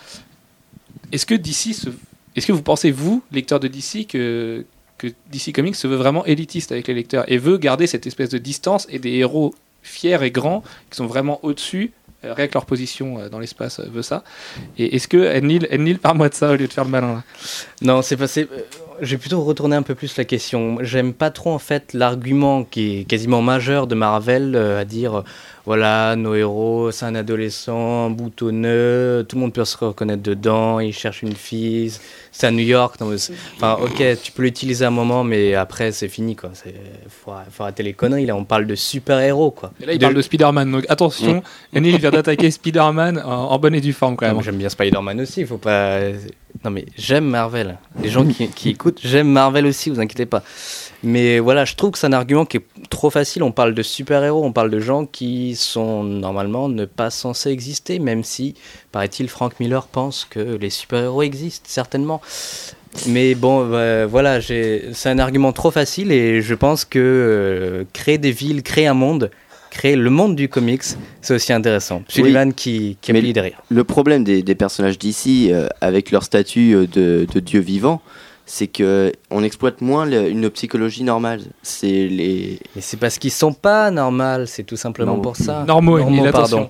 Est-ce 1.12 1.26
que 1.26 1.36
DC, 1.36 1.74
se... 1.74 1.90
est-ce 2.36 2.48
que 2.48 2.54
vous 2.54 2.64
pensez 2.64 2.92
vous, 2.92 3.24
lecteur 3.32 3.60
de 3.60 3.68
DC, 3.68 4.08
que 4.08 4.66
que 4.98 5.08
DC 5.32 5.54
Comics 5.54 5.76
se 5.76 5.88
veut 5.88 5.96
vraiment 5.96 6.26
élitiste 6.26 6.72
avec 6.72 6.88
les 6.88 6.94
lecteurs 6.94 7.30
et 7.32 7.38
veut 7.38 7.58
garder 7.58 7.88
cette 7.88 8.08
espèce 8.08 8.30
de 8.30 8.38
distance 8.38 8.88
et 8.90 9.00
des 9.00 9.12
héros 9.12 9.54
fiers 9.84 10.24
et 10.24 10.32
grands 10.32 10.64
qui 10.90 10.98
sont 10.98 11.06
vraiment 11.06 11.40
au-dessus, 11.44 11.92
euh, 12.26 12.34
rien 12.34 12.48
que 12.48 12.54
leur 12.54 12.66
position 12.66 13.20
euh, 13.20 13.30
dans 13.30 13.40
l'espace 13.40 13.80
euh, 13.80 13.86
veut 13.92 14.02
ça. 14.02 14.24
Et 14.78 14.96
est-ce 14.96 15.08
que 15.08 15.38
Enlil, 15.38 15.68
Enlil 15.72 16.00
parle-moi 16.00 16.30
de 16.30 16.34
ça 16.34 16.52
au 16.52 16.56
lieu 16.56 16.68
de 16.68 16.74
faire 16.74 16.86
le 16.86 16.90
malin 16.90 17.16
là? 17.16 17.24
Non, 17.82 18.02
c'est 18.02 18.18
passé. 18.18 18.48
Je 19.02 19.12
vais 19.12 19.18
plutôt 19.18 19.42
retourner 19.44 19.76
un 19.76 19.82
peu 19.82 19.96
plus 19.96 20.16
la 20.18 20.26
question. 20.26 20.78
J'aime 20.82 21.14
pas 21.14 21.30
trop 21.32 21.52
en 21.52 21.60
fait 21.60 21.94
l'argument 21.94 22.64
qui 22.64 23.00
est 23.00 23.04
quasiment 23.06 23.42
majeur 23.42 23.88
de 23.88 23.96
Marvel 23.96 24.54
euh, 24.56 24.80
à 24.82 24.86
dire 24.86 25.16
euh, 25.20 25.24
voilà, 25.66 26.16
nos 26.18 26.36
héros, 26.36 26.92
c'est 26.92 27.06
un 27.06 27.16
adolescent 27.16 28.10
boutonneux, 28.10 29.26
tout 29.28 29.38
le 29.38 29.42
monde 29.42 29.54
peut 29.54 29.64
se 29.64 29.78
reconnaître 29.78 30.22
dedans, 30.22 30.80
il 30.82 30.92
cherche 30.94 31.22
une 31.22 31.36
fille, 31.36 31.92
c'est 32.34 32.48
à 32.48 32.52
New 32.52 32.60
York. 32.66 33.00
non, 33.00 33.14
Enfin, 33.56 33.78
ok, 33.82 34.04
tu 34.22 34.32
peux 34.34 34.44
l'utiliser 34.44 34.84
un 34.86 34.90
moment, 34.92 35.24
mais 35.24 35.56
après 35.56 35.92
c'est 35.92 36.10
fini 36.10 36.36
quoi. 36.36 36.50
C'est 36.54 36.74
faut, 37.10 37.32
faut 37.50 37.64
arrêter 37.64 37.84
les 37.84 37.94
conneries 37.94 38.26
là. 38.26 38.36
On 38.36 38.44
parle 38.44 38.68
de 38.68 38.76
super 38.76 39.20
héros 39.20 39.52
quoi. 39.52 39.72
Et 39.82 39.86
là, 39.86 39.94
il 39.94 40.00
De- 40.00 40.04
parle 40.04 40.16
de 40.16 40.22
Spider-Man, 40.22 40.72
donc 40.72 40.86
attention, 40.90 41.42
Enlil 41.76 41.98
vient 41.98 42.12
d'attaquer 42.12 42.52
Spider-Man 42.52 43.22
en, 43.26 43.30
en 43.30 43.60
bonne 43.60 43.76
et 43.76 43.82
due 43.82 43.94
forme 43.94 44.18
quand 44.18 44.28
même. 44.28 44.42
J'aime 44.44 44.58
bien 44.58 44.70
Spider-Man 44.70 45.22
aussi, 45.22 45.46
faut 45.46 45.58
pas. 45.58 46.00
Non 46.64 46.72
mais 46.72 46.86
j'aime 46.98 47.26
Marvel. 47.26 47.78
Les 48.02 48.10
gens 48.10 48.26
qui, 48.26 48.48
qui 48.48 48.70
écoutent, 48.70 49.00
j'aime 49.04 49.28
Marvel 49.28 49.66
aussi, 49.66 49.90
vous 49.90 50.00
inquiétez 50.00 50.26
pas. 50.26 50.44
Mais 51.04 51.40
voilà, 51.40 51.66
je 51.66 51.76
trouve 51.76 51.92
que 51.92 51.98
c'est 51.98 52.08
un 52.08 52.14
argument 52.14 52.46
qui 52.46 52.58
est 52.58 52.66
trop 52.90 53.10
facile. 53.10 53.44
On 53.44 53.52
parle 53.52 53.74
de 53.74 53.84
super-héros, 53.84 54.44
on 54.44 54.54
parle 54.54 54.70
de 54.70 54.80
gens 54.80 55.06
qui 55.06 55.56
sont 55.56 56.04
normalement 56.04 56.70
ne 56.70 56.86
pas 56.86 57.10
censés 57.10 57.50
exister, 57.50 58.00
même 58.00 58.24
si, 58.24 58.56
paraît-il, 58.94 59.28
Frank 59.28 59.60
Miller 59.60 59.88
pense 59.88 60.24
que 60.24 60.40
les 60.40 60.70
super-héros 60.70 61.22
existent, 61.24 61.66
certainement. 61.68 62.22
Mais 63.08 63.36
bon, 63.36 63.68
euh, 63.74 64.08
voilà, 64.10 64.40
c'est 64.42 64.94
un 65.06 65.20
argument 65.20 65.52
trop 65.52 65.72
facile 65.72 66.12
et 66.12 66.42
je 66.42 66.54
pense 66.54 66.86
que 66.86 67.00
euh, 67.00 67.84
créer 67.92 68.18
des 68.18 68.32
villes, 68.32 68.64
créer 68.64 68.88
un 68.88 68.94
monde, 68.94 69.32
créer 69.74 69.96
le 69.96 70.10
monde 70.10 70.36
du 70.36 70.48
comics, 70.48 70.84
c'est 71.22 71.34
aussi 71.34 71.52
intéressant. 71.52 72.04
Sullivan 72.08 72.54
qui, 72.54 72.98
qui 73.02 73.12
Mais- 73.12 73.20
appuie 73.20 73.34
derrière. 73.34 73.62
Le 73.70 73.84
problème 73.84 74.24
des, 74.24 74.44
des 74.44 74.56
personnages 74.56 74.98
d'ici, 75.00 75.52
avec 75.82 76.12
leur 76.12 76.24
statut 76.24 76.74
euh, 76.76 76.88
de, 76.88 77.26
de 77.34 77.40
dieu 77.40 77.60
vivant, 77.60 78.00
c'est 78.46 78.68
que 78.68 79.12
on 79.32 79.42
exploite 79.44 79.82
moins 79.82 80.06
le- 80.06 80.30
une 80.30 80.50
psychologie 80.50 81.04
normale. 81.04 81.42
C'est 81.64 82.08
les 82.08 82.60
Mais 82.76 82.82
c'est 82.82 82.98
parce 82.98 83.18
qu'ils 83.18 83.32
sont 83.32 83.54
pas 83.54 83.90
normaux, 83.90 84.46
c'est 84.46 84.64
tout 84.64 84.78
simplement 84.78 85.16
Non. 85.16 85.22
pour 85.22 85.36
ça. 85.38 85.64
Normaux, 85.68 85.98
Enlil, 86.00 86.24
pardon. 86.32 86.38
attention. 86.40 86.70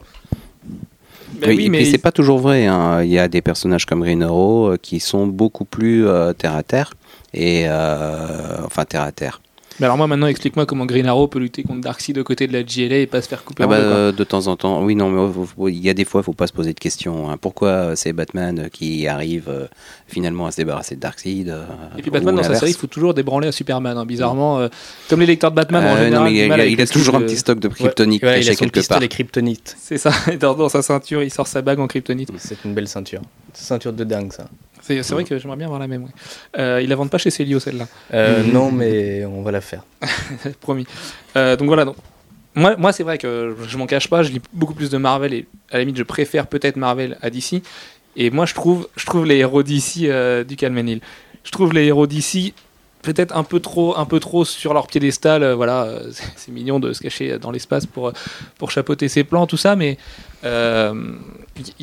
Ben 1.42 1.50
oui, 1.50 1.56
oui, 1.58 1.66
et 1.66 1.70
mais 1.70 1.78
puis 1.80 1.88
c'est 1.92 1.98
pas 1.98 2.12
toujours 2.12 2.38
vrai. 2.40 2.68
hein. 2.68 3.02
Il 3.04 3.10
y 3.10 3.18
a 3.20 3.28
des 3.28 3.42
personnages 3.42 3.86
comme 3.88 4.02
Green 4.02 4.22
Arrow 4.24 4.74
euh, 4.74 4.78
qui 4.82 5.00
sont 5.00 5.26
beaucoup 5.28 5.66
plus 5.66 6.08
euh, 6.08 6.32
terre 6.34 6.56
à 6.56 6.62
terre 6.64 6.94
et 7.34 7.64
euh, 7.68 8.58
enfin 8.66 8.86
terre 8.86 9.02
à 9.02 9.12
terre. 9.12 9.42
Mais 9.80 9.86
alors 9.86 9.98
moi 9.98 10.06
maintenant 10.08 10.28
explique-moi 10.28 10.66
comment 10.66 10.86
Green 10.86 11.08
Arrow 11.08 11.28
peut 11.28 11.40
lutter 11.40 11.64
contre 11.64 11.82
Darkseid 11.82 12.18
aux 12.18 12.24
côtés 12.24 12.46
de 12.48 12.54
la 12.54 12.62
GLA 12.64 12.98
et 13.00 13.08
pas 13.08 13.22
se 13.22 13.28
faire 13.28 13.44
couper 13.44 13.64
Ah 13.64 13.66
en 13.66 13.70
bah, 13.70 13.78
deux, 13.82 13.84
quoi. 13.88 13.94
euh, 13.96 14.12
de 14.12 14.24
temps 14.24 14.48
en 14.48 14.56
temps, 14.56 14.84
oui 14.84 14.96
non, 14.96 15.10
mais 15.10 15.34
faut- 15.46 15.68
il 15.70 15.80
y 15.84 15.90
a 15.90 15.94
des 15.96 16.06
fois, 16.06 16.22
il 16.22 16.24
faut 16.24 16.34
pas 16.34 16.46
se 16.48 16.54
poser 16.54 16.74
de 16.74 16.80
questions. 16.80 17.30
hein. 17.30 17.38
Pourquoi 17.38 17.70
euh, 17.70 17.96
c'est 17.96 18.14
Batman 18.14 18.60
euh, 18.60 18.70
qui 18.70 19.08
arrive 19.08 19.46
euh, 19.50 19.66
finalement 20.08 20.46
à 20.46 20.52
se 20.52 20.58
débarrasser 20.58 20.96
de 20.96 21.00
Darkseid 21.02 21.50
euh, 21.50 21.66
Et 21.98 22.02
puis 22.02 22.12
Batman 22.12 22.36
dans 22.36 22.44
sa 22.44 22.56
série, 22.56 22.72
il 22.72 22.78
faut 22.78 22.88
toujours 22.88 23.14
débranler 23.14 23.48
à 23.48 23.52
Superman. 23.52 23.98
hein. 23.98 24.06
Bizarrement, 24.06 24.60
euh, 24.60 24.68
comme 25.10 25.22
les 25.22 25.26
lecteurs 25.26 25.52
de 25.52 25.56
Batman 25.56 25.84
en 25.86 25.96
non, 25.96 25.98
général, 26.04 26.24
mais 26.32 26.46
il, 26.46 26.52
a, 26.52 26.66
il 26.68 26.82
a 26.82 26.86
toujours 26.88 27.16
un 27.16 27.22
petit 27.22 27.38
stock 27.38 27.60
de 27.60 27.68
kryptonite 27.68 28.22
Ouais, 28.24 28.40
il 28.40 28.46
caché 28.46 28.50
a 28.52 28.54
son 28.54 28.60
quelque 28.66 28.74
part. 28.76 28.82
pistolet 29.00 29.08
kryptonite. 29.08 29.76
C'est 29.80 29.98
ça. 29.98 30.12
Dans 30.40 30.70
sa 30.70 30.82
ceinture, 30.82 31.24
il 31.24 31.32
sort 31.32 31.48
sa 31.48 31.62
bague 31.64 31.80
en 31.80 31.88
kryptonite. 31.88 32.30
C'est 32.38 32.64
une 32.64 32.74
belle 32.76 32.88
ceinture. 32.88 33.22
Ceinture 33.54 33.94
de 33.94 34.04
dingue, 34.04 34.32
ça. 34.34 34.46
C'est 34.84 35.10
vrai 35.12 35.24
que 35.24 35.38
j'aimerais 35.38 35.58
bien 35.58 35.68
avoir 35.68 35.80
la 35.80 35.88
même. 35.88 36.04
ouais. 36.04 36.10
Euh, 36.58 36.82
il 36.84 36.90
la 36.90 36.96
vendent 36.96 37.10
pas 37.10 37.18
chez 37.18 37.30
Célio 37.30 37.60
celle-là. 37.60 37.88
Euh, 38.14 38.44
non, 38.44 38.72
mais 38.72 39.26
on 39.26 39.42
va 39.42 39.52
la 39.52 39.62
faire. 39.62 39.84
Promis. 40.60 40.86
Euh, 41.38 41.56
donc 41.56 41.68
voilà. 41.68 41.86
Donc, 41.86 41.96
moi, 42.54 42.76
moi 42.78 42.92
c'est 42.92 43.04
vrai 43.04 43.18
que 43.18 43.56
je 43.68 43.78
m'en 43.78 43.88
cache 43.88 44.10
pas. 44.10 44.24
Je 44.24 44.32
lis 44.32 44.42
beaucoup 44.52 44.74
plus 44.74 44.90
de 44.90 44.98
Marvel 44.98 45.34
et 45.34 45.48
à 45.72 45.76
la 45.76 45.80
limite, 45.80 45.98
je 45.98 46.04
préfère 46.04 46.48
peut-être 46.48 46.76
Marvel 46.76 47.18
à 47.22 47.30
DC. 47.30 47.62
Et 48.16 48.30
moi, 48.30 48.46
je 48.46 48.54
trouve, 48.54 48.88
je 48.96 49.06
trouve 49.06 49.26
les 49.26 49.38
héros 49.38 49.64
DC 49.64 50.04
euh, 50.04 50.44
du 50.44 50.56
Calmen 50.56 50.88
Hill. 50.88 51.02
Je 51.44 51.52
trouve 51.52 51.74
les 51.74 51.86
héros 51.86 52.06
DC 52.06 52.54
peut-être 53.04 53.36
un 53.38 53.44
peu 53.44 53.60
trop, 53.60 54.46
sur 54.46 54.74
leur 54.74 54.88
piédestal. 54.88 55.44
euh, 55.44 55.56
voilà, 55.56 55.84
euh, 55.84 56.12
c'est 56.36 56.52
mignon 56.52 56.80
de 56.80 56.92
se 56.94 57.02
cacher 57.02 57.38
dans 57.38 57.52
l'espace 57.52 57.86
pour 57.86 58.08
euh, 58.08 58.68
chapeauter 58.68 59.08
ses 59.08 59.24
plans, 59.24 59.46
tout 59.46 59.58
ça, 59.58 59.76
mais 59.76 59.98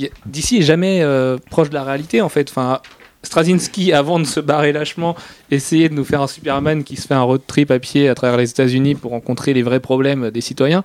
est 0.01 0.63
jamais 0.63 1.05
proche 1.51 1.71
de 1.71 1.75
la 1.75 1.85
réalité 1.85 2.21
en 2.21 2.29
fait. 2.29 2.51
Enfin, 2.51 2.81
Straczynski, 3.23 3.93
avant 3.93 4.19
de 4.19 4.25
se 4.25 4.41
barrer 4.41 4.73
lâchement, 4.73 5.15
essayait 5.51 5.91
de 5.91 5.95
nous 5.95 6.05
faire 6.05 6.23
un 6.23 6.27
Superman 6.27 6.83
qui 6.85 6.97
se 6.97 7.07
fait 7.07 7.15
un 7.15 7.23
road 7.23 7.43
trip 7.47 7.71
à 7.71 7.79
pied 7.79 8.09
à 8.09 8.15
travers 8.15 8.39
les 8.39 8.51
États-Unis 8.51 8.95
pour 8.95 9.11
rencontrer 9.11 9.53
les 9.53 9.63
vrais 9.63 9.81
problèmes 9.81 10.31
des 10.31 10.41
citoyens. 10.41 10.83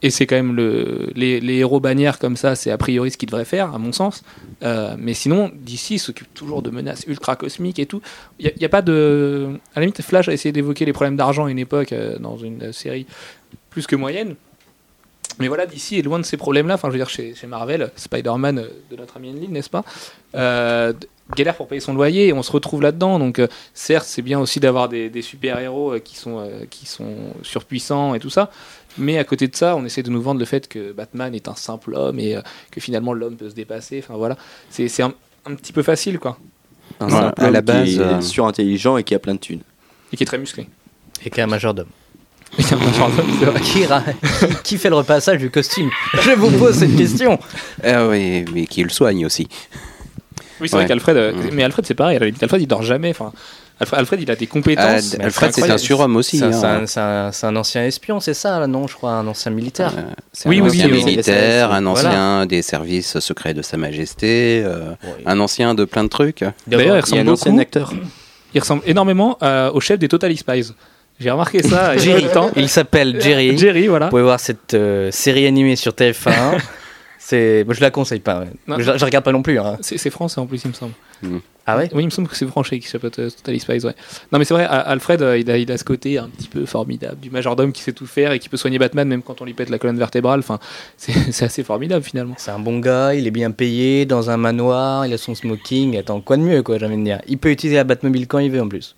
Et 0.00 0.10
c'est 0.10 0.26
quand 0.26 0.36
même 0.36 0.54
le, 0.54 1.10
les, 1.16 1.40
héros 1.54 1.80
bannières 1.80 2.20
comme 2.20 2.36
ça, 2.36 2.54
c'est 2.54 2.70
a 2.70 2.78
priori 2.78 3.10
ce 3.10 3.16
qu'ils 3.16 3.28
devraient 3.28 3.44
faire, 3.44 3.74
à 3.74 3.78
mon 3.78 3.92
sens. 3.92 4.22
Euh, 4.62 4.94
mais 4.96 5.12
sinon, 5.12 5.50
DC 5.54 5.98
s'occupe 5.98 6.32
toujours 6.34 6.62
de 6.62 6.70
menaces 6.70 7.04
ultra 7.08 7.34
cosmiques 7.34 7.80
et 7.80 7.86
tout. 7.86 8.00
Il 8.38 8.52
n'y 8.56 8.64
a, 8.64 8.68
pas 8.68 8.82
de. 8.82 9.48
À 9.74 9.80
la 9.80 9.86
limite, 9.86 10.00
Flash 10.02 10.28
a 10.28 10.32
essayé 10.32 10.52
d'évoquer 10.52 10.84
les 10.84 10.92
problèmes 10.92 11.16
d'argent 11.16 11.46
à 11.46 11.50
une 11.50 11.58
époque 11.58 11.92
euh, 11.92 12.16
dans 12.18 12.36
une 12.36 12.72
série 12.72 13.06
plus 13.70 13.88
que 13.88 13.96
moyenne. 13.96 14.36
Mais 15.40 15.48
voilà, 15.48 15.66
DC 15.66 15.94
est 15.94 16.02
loin 16.02 16.20
de 16.20 16.24
ces 16.24 16.36
problèmes-là. 16.36 16.74
Enfin, 16.74 16.88
je 16.88 16.92
veux 16.92 16.98
dire, 16.98 17.10
chez, 17.10 17.34
Marvel, 17.48 17.90
Spider-Man 17.96 18.58
euh, 18.58 18.68
de 18.92 18.96
notre 18.96 19.16
ami 19.16 19.30
Enlil, 19.30 19.50
n'est-ce 19.50 19.70
pas? 19.70 19.84
Euh, 20.36 20.92
Galère 21.36 21.56
pour 21.56 21.68
payer 21.68 21.80
son 21.80 21.92
loyer 21.92 22.28
et 22.28 22.32
on 22.32 22.42
se 22.42 22.52
retrouve 22.52 22.82
là-dedans. 22.82 23.18
Donc, 23.18 23.42
certes, 23.74 24.06
c'est 24.08 24.22
bien 24.22 24.40
aussi 24.40 24.60
d'avoir 24.60 24.88
des, 24.88 25.10
super-héros 25.20 25.96
qui, 26.02 26.16
qui 26.70 26.86
sont 26.86 27.16
surpuissants 27.42 28.14
et 28.14 28.18
tout 28.18 28.30
ça. 28.30 28.50
Mais 28.98 29.18
à 29.18 29.24
côté 29.24 29.48
de 29.48 29.54
ça, 29.56 29.76
on 29.76 29.84
essaie 29.84 30.02
de 30.02 30.10
nous 30.10 30.20
vendre 30.20 30.40
le 30.40 30.46
fait 30.46 30.68
que 30.68 30.92
Batman 30.92 31.34
est 31.34 31.48
un 31.48 31.54
simple 31.54 31.94
homme 31.94 32.18
et 32.18 32.36
euh, 32.36 32.42
que 32.70 32.80
finalement 32.80 33.12
l'homme 33.12 33.36
peut 33.36 33.48
se 33.50 33.54
dépasser. 33.54 34.00
Enfin 34.04 34.14
voilà, 34.16 34.36
c'est 34.70 35.02
un, 35.02 35.12
un 35.46 35.54
petit 35.54 35.72
peu 35.72 35.82
facile 35.82 36.18
quoi. 36.18 36.38
un 37.00 37.06
Ouais, 37.06 37.12
simple 37.12 37.40
à 37.44 37.50
la 37.50 37.58
homme 37.60 37.64
qui 37.64 37.72
base, 37.72 37.94
est 37.98 38.00
euh, 38.00 38.20
surintelligent 38.20 38.96
et 38.96 39.04
qui 39.04 39.14
a 39.14 39.18
plein 39.18 39.34
de 39.34 39.40
thunes. 39.40 39.62
Et 40.12 40.16
qui 40.16 40.22
est 40.22 40.26
très 40.26 40.38
musclé. 40.38 40.66
Et 41.24 41.46
majordome. 41.46 41.86
Qui 42.56 42.72
a 42.72 42.76
un 42.76 42.80
vrai. 42.80 43.60
Qui, 43.62 43.84
ra- 43.84 44.02
qui- 44.64 44.78
fait 44.78 44.88
le 44.88 44.94
repassage 44.96 45.38
du 45.38 45.50
costume? 45.50 45.90
Je 46.22 46.30
vous 46.30 46.50
pose 46.58 46.76
cette 46.78 46.96
question. 46.96 47.38
Ah 47.84 48.08
oui, 48.08 48.44
mais 48.54 48.66
qui 48.66 48.82
le 48.82 48.88
soigne 48.88 49.26
aussi. 49.26 49.48
Oui, 50.60 50.68
c'est 50.68 50.76
vrai 50.76 50.86
qu'Alfred, 50.86 51.16
euh, 51.16 51.32
Mm. 51.34 51.50
mais 51.52 51.62
Alfred 51.62 51.84
c'est 51.86 51.94
pareil. 51.94 52.16
à 52.16 52.20
la 52.20 52.26
limite, 52.26 52.42
Alfred 52.42 52.62
il 52.62 52.66
dort 52.66 52.82
jamais. 52.82 53.10
Enfin, 53.10 53.32
Alfred, 53.80 54.00
Alfred, 54.00 54.20
il 54.22 54.30
a 54.30 54.36
des 54.36 54.46
compétences. 54.48 55.16
Ah, 55.20 55.24
Alfred, 55.24 55.52
c'est 55.54 55.70
un 55.70 55.78
surhomme 55.78 56.16
aussi. 56.16 56.38
C'est 56.38 56.44
un, 56.44 56.82
hein. 56.82 57.30
c'est 57.32 57.46
un- 57.46 57.56
ancien 57.56 57.84
espion, 57.84 58.18
c'est 58.20 58.34
ça, 58.34 58.66
non 58.66 58.86
Je 58.88 58.94
crois, 58.94 59.12
un 59.12 59.26
ancien 59.26 59.52
militaire. 59.52 59.92
Euh, 59.96 60.02
c'est 60.32 60.48
Oui, 60.48 60.58
un 60.58 60.62
oui, 60.62 60.68
ancien 60.68 60.86
oui, 60.86 60.92
oui. 60.98 61.04
militaire, 61.04 61.72
un 61.72 61.80
Voilà. 61.82 62.08
ancien 62.08 62.46
des 62.46 62.62
services 62.62 63.18
secrets 63.20 63.54
de 63.54 63.62
Sa 63.62 63.76
Majesté, 63.76 64.62
euh, 64.64 64.90
Ouais. 64.90 65.22
un 65.26 65.38
ancien 65.40 65.74
de 65.74 65.84
plein 65.84 66.02
de 66.04 66.08
trucs. 66.08 66.44
D'ailleurs, 66.66 66.80
il 66.82 66.84
Il 66.86 66.88
y 66.88 66.90
a 66.90 67.00
ressemble 67.00 67.20
un 67.20 67.24
beaucoup. 67.52 67.60
acteur. 67.60 67.92
Il 68.54 68.60
ressemble 68.60 68.82
énormément 68.86 69.38
euh, 69.42 69.70
au 69.72 69.80
chef 69.80 69.98
des 69.98 70.08
Total 70.08 70.36
Spies. 70.36 70.72
J'ai 71.20 71.30
remarqué 71.30 71.62
ça 71.62 71.96
Jerry. 71.96 72.26
Il 72.56 72.68
s'appelle 72.68 73.20
Jerry. 73.20 73.58
Jerry, 73.58 73.86
voilà. 73.88 74.06
Vous 74.06 74.10
pouvez 74.10 74.22
voir 74.22 74.40
cette 74.40 74.74
euh, 74.74 75.10
série 75.10 75.46
animée 75.46 75.76
sur 75.76 75.92
TF1. 75.92 76.30
c'est, 77.18 77.66
je 77.68 77.80
la 77.80 77.90
conseille 77.90 78.20
pas. 78.20 78.40
ouais. 78.40 78.46
Je, 78.78 78.90
la- 78.90 78.96
je 78.96 79.04
regarde 79.04 79.24
pas 79.24 79.32
non 79.32 79.42
plus. 79.42 79.58
hein. 79.58 79.76
C'est 79.80 79.98
c'est 79.98 80.10
français 80.10 80.40
en 80.40 80.46
plus, 80.46 80.62
il 80.64 80.68
me 80.68 80.74
semble. 80.74 80.92
Ah 81.70 81.76
ouais 81.76 81.90
Oui, 81.92 82.02
il 82.02 82.06
me 82.06 82.10
semble 82.10 82.28
que 82.28 82.34
c'est 82.36 82.46
Franchet 82.46 82.78
qui 82.78 82.88
s'appelle 82.88 83.10
euh, 83.18 83.28
Total 83.28 83.60
Spies, 83.60 83.84
ouais. 83.84 83.94
Non, 84.32 84.38
mais 84.38 84.44
c'est 84.46 84.54
vrai, 84.54 84.64
Alfred, 84.64 85.20
euh, 85.20 85.36
il 85.38 85.50
a, 85.50 85.58
il 85.58 85.70
a 85.70 85.76
ce 85.76 85.84
côté 85.84 86.16
un 86.18 86.28
petit 86.28 86.48
peu 86.48 86.64
formidable 86.64 87.18
du 87.20 87.28
majordome 87.30 87.72
qui 87.72 87.82
sait 87.82 87.92
tout 87.92 88.06
faire 88.06 88.32
et 88.32 88.38
qui 88.38 88.48
peut 88.48 88.56
soigner 88.56 88.78
Batman 88.78 89.06
même 89.06 89.22
quand 89.22 89.42
on 89.42 89.44
lui 89.44 89.52
pète 89.52 89.68
la 89.68 89.78
colonne 89.78 89.98
vertébrale. 89.98 90.40
Enfin, 90.40 90.58
c'est 90.96 91.12
c'est 91.32 91.44
assez 91.44 91.62
formidable 91.62 92.02
finalement. 92.04 92.34
C'est 92.38 92.50
un 92.52 92.58
bon 92.58 92.78
gars, 92.78 93.12
il 93.14 93.26
est 93.26 93.30
bien 93.30 93.50
payé 93.50 94.06
dans 94.06 94.30
un 94.30 94.38
manoir, 94.38 95.04
il 95.06 95.12
a 95.12 95.18
son 95.18 95.34
smoking. 95.34 95.98
Attends, 95.98 96.20
quoi 96.22 96.36
de 96.38 96.42
mieux, 96.42 96.62
quoi, 96.62 96.78
j'ai 96.78 96.86
envie 96.86 96.96
de 96.96 97.04
dire? 97.04 97.20
Il 97.28 97.36
peut 97.38 97.50
utiliser 97.50 97.76
la 97.76 97.84
Batmobile 97.84 98.26
quand 98.26 98.38
il 98.38 98.50
veut 98.50 98.62
en 98.62 98.68
plus. 98.68 98.96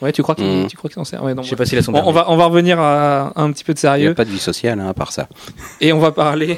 Ouais, 0.00 0.12
tu 0.12 0.22
crois 0.22 0.36
qu'il 0.36 0.44
Mm. 0.46 0.66
tu 0.68 0.76
crois 0.76 0.88
qu'il 0.88 0.94
s'en 0.94 1.04
sert? 1.04 1.24
Ouais, 1.24 1.34
non, 1.34 1.42
Je 1.42 1.48
sais 1.50 1.56
pas 1.56 1.66
s'il 1.66 1.76
a 1.78 1.82
son 1.82 1.90
on, 1.90 1.94
permis. 1.94 2.08
on 2.08 2.12
va, 2.12 2.30
on 2.30 2.36
va 2.36 2.44
revenir 2.46 2.78
à 2.78 3.32
un 3.34 3.50
petit 3.50 3.64
peu 3.64 3.74
de 3.74 3.78
Il 3.80 3.82
n'y 3.82 3.88
a 3.88 3.92
sérieux 3.94 4.14
pas 4.14 4.24
de 4.24 4.30
vie 4.30 4.38
sociale 4.38 4.78
hein, 4.78 4.88
à 4.88 4.94
part 4.94 5.10
ça. 5.10 5.28
et 5.80 5.92
on 5.92 5.98
va 5.98 6.12
parler. 6.12 6.56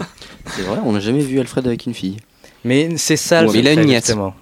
C'est 0.46 0.62
vrai, 0.62 0.78
on 0.84 0.92
n'a 0.92 1.00
jamais 1.00 1.18
vu 1.22 1.40
Alfred 1.40 1.66
avec 1.66 1.86
une 1.86 1.94
fille. 1.94 2.18
Mais 2.64 2.96
c'est 2.96 3.16
ça 3.16 3.42
le 3.42 3.48
Ouais, 3.48 3.54
mais 3.54 3.58
il 3.60 3.66
a 3.66 3.70
secret, 3.70 3.82
une 3.82 3.88
nièce. 3.90 4.04
justement. 4.06 4.34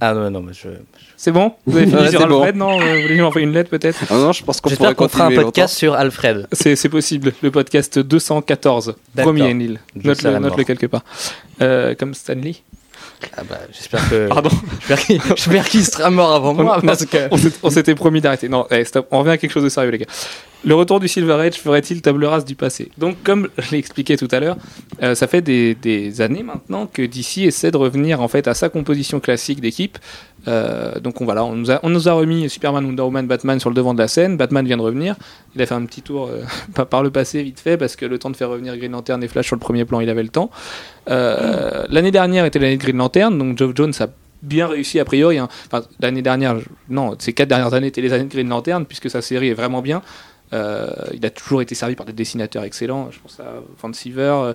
Ah 0.00 0.14
non, 0.14 0.30
non, 0.30 0.40
mais 0.40 0.52
je... 0.54 0.68
C'est 1.16 1.30
bon 1.32 1.52
Vous 1.66 1.76
avez 1.76 1.86
fini 1.86 2.00
Ouais, 2.00 2.08
sur 2.10 2.26
bon. 2.26 2.38
Alfred 2.38 2.56
Non 2.56 2.72
Vous 2.78 2.84
voulez 3.02 3.08
lui 3.14 3.22
envoyer 3.22 3.46
une 3.46 3.52
lettre 3.52 3.68
peut-être 3.70 3.98
Ah 4.08 4.14
non, 4.14 4.32
je 4.32 4.42
pense 4.42 4.60
qu'on 4.60 4.70
pourrait 4.70 4.94
qu'on 4.94 5.08
fera 5.08 5.26
un 5.26 5.34
podcast 5.34 5.74
sur 5.74 5.94
Alfred. 5.94 6.46
C'est 6.52 6.76
c'est 6.76 6.88
possible. 6.88 7.32
Le 7.42 7.50
podcast 7.50 7.98
214. 7.98 8.94
D'accord. 9.14 9.34
Promis, 9.34 9.54
Neil. 9.54 9.78
Je 10.02 10.28
Note-le 10.38 10.64
quelque 10.64 10.86
part. 10.86 11.02
Euh, 11.60 11.94
comme 11.94 12.14
Stanley. 12.14 12.56
Ah 13.36 13.42
bah, 13.48 13.58
j'espère 13.72 14.08
que... 14.08 14.28
Pardon. 14.28 14.48
J'espère 14.88 14.98
qu'il 15.06 15.20
j'espère 15.36 15.68
qu'il 15.68 15.84
sera 15.84 16.08
mort 16.10 16.32
avant 16.34 16.54
moi, 16.54 16.76
Non, 16.76 16.80
parce 16.86 17.04
que... 17.04 17.28
On 17.30 17.36
s'est- 17.36 17.52
on 17.62 17.68
s'était 17.70 17.94
promis 17.94 18.22
d'arrêter. 18.22 18.48
Non, 18.48 18.66
eh, 18.70 18.82
stop. 18.86 19.06
on 19.10 19.18
revient 19.18 19.32
à 19.32 19.36
quelque 19.38 19.52
chose 19.52 19.64
de 19.64 19.68
sérieux, 19.68 19.90
les 19.90 19.98
gars. 19.98 20.06
Le 20.62 20.74
retour 20.74 21.00
du 21.00 21.08
Silver 21.08 21.32
Age 21.40 21.54
ferait-il 21.54 22.02
table 22.02 22.22
rase 22.26 22.44
du 22.44 22.54
passé? 22.54 22.90
Donc, 22.98 23.16
comme 23.24 23.48
je 23.56 23.70
l'ai 23.70 23.78
expliqué 23.78 24.18
tout 24.18 24.28
à 24.30 24.40
l'heure, 24.40 24.58
euh, 25.02 25.14
ça 25.14 25.26
fait 25.26 25.40
des, 25.40 26.20
années 26.20 26.42
maintenant 26.42 26.86
que 26.86 27.00
DC 27.00 27.38
essaie 27.46 27.70
de 27.70 27.78
revenir 27.78 28.20
en 28.20 28.28
fait 28.28 28.46
à 28.46 28.52
sa 28.52 28.68
composition 28.68 29.20
classique 29.20 29.62
d'équipe. 29.62 29.98
Euh, 30.48 31.00
donc, 31.00 31.20
on, 31.22 31.24
voilà, 31.24 31.44
on, 31.44 31.54
nous 31.54 31.70
a, 31.70 31.80
on 31.82 31.88
nous 31.88 32.10
a 32.10 32.12
remis 32.12 32.50
Superman, 32.50 32.84
Wonder 32.84 33.02
Woman, 33.02 33.26
Batman 33.26 33.58
sur 33.58 33.70
le 33.70 33.74
devant 33.74 33.94
de 33.94 33.98
la 34.00 34.08
scène. 34.08 34.36
Batman 34.36 34.66
vient 34.66 34.76
de 34.76 34.82
revenir. 34.82 35.16
Il 35.54 35.62
a 35.62 35.66
fait 35.66 35.74
un 35.74 35.84
petit 35.86 36.02
tour 36.02 36.28
euh, 36.28 36.44
par- 36.84 37.02
le 37.02 37.10
passé 37.10 37.42
vite 37.42 37.58
fait 37.58 37.78
parce 37.78 37.96
que 37.96 38.04
le 38.04 38.18
temps 38.18 38.28
de 38.30 38.36
faire 38.36 38.50
revenir 38.50 38.76
Green 38.76 38.92
Lantern 38.92 39.22
et 39.24 39.28
Flash 39.28 39.46
sur 39.46 39.56
le 39.56 39.60
premier 39.60 39.86
plan, 39.86 40.00
il 40.00 40.10
avait 40.10 40.22
le 40.22 40.28
temps. 40.28 40.50
L'année 41.06 42.10
dernière 42.10 42.44
était 42.44 42.58
l'année 42.58 42.76
de 42.76 42.82
Green 42.82 42.98
Lantern, 42.98 43.36
donc 43.36 43.56
Geoff 43.56 43.72
Jones 43.74 43.92
a 44.00 44.08
bien 44.42 44.66
réussi 44.66 45.00
a 45.00 45.04
priori. 45.06 45.38
hein. 45.38 45.48
Enfin, 45.72 45.84
l'année 46.00 46.22
dernière, 46.22 46.56
non, 46.90 47.14
ces 47.18 47.32
quatre 47.32 47.48
dernières 47.48 47.72
années 47.74 47.88
étaient 47.88 48.00
les 48.02 48.12
années 48.12 48.24
de 48.24 48.30
Green 48.30 48.48
Lantern 48.48 48.84
puisque 48.86 49.08
sa 49.10 49.22
série 49.22 49.48
est 49.48 49.54
vraiment 49.54 49.80
bien. 49.82 50.02
Euh, 50.52 50.88
il 51.14 51.24
a 51.24 51.30
toujours 51.30 51.62
été 51.62 51.74
servi 51.74 51.94
par 51.94 52.06
des 52.06 52.12
dessinateurs 52.12 52.64
excellents. 52.64 53.10
Je 53.10 53.18
pense 53.20 53.38
à 53.40 53.54
Van 53.80 53.92
Siever. 53.92 54.22
euh, 54.42 54.52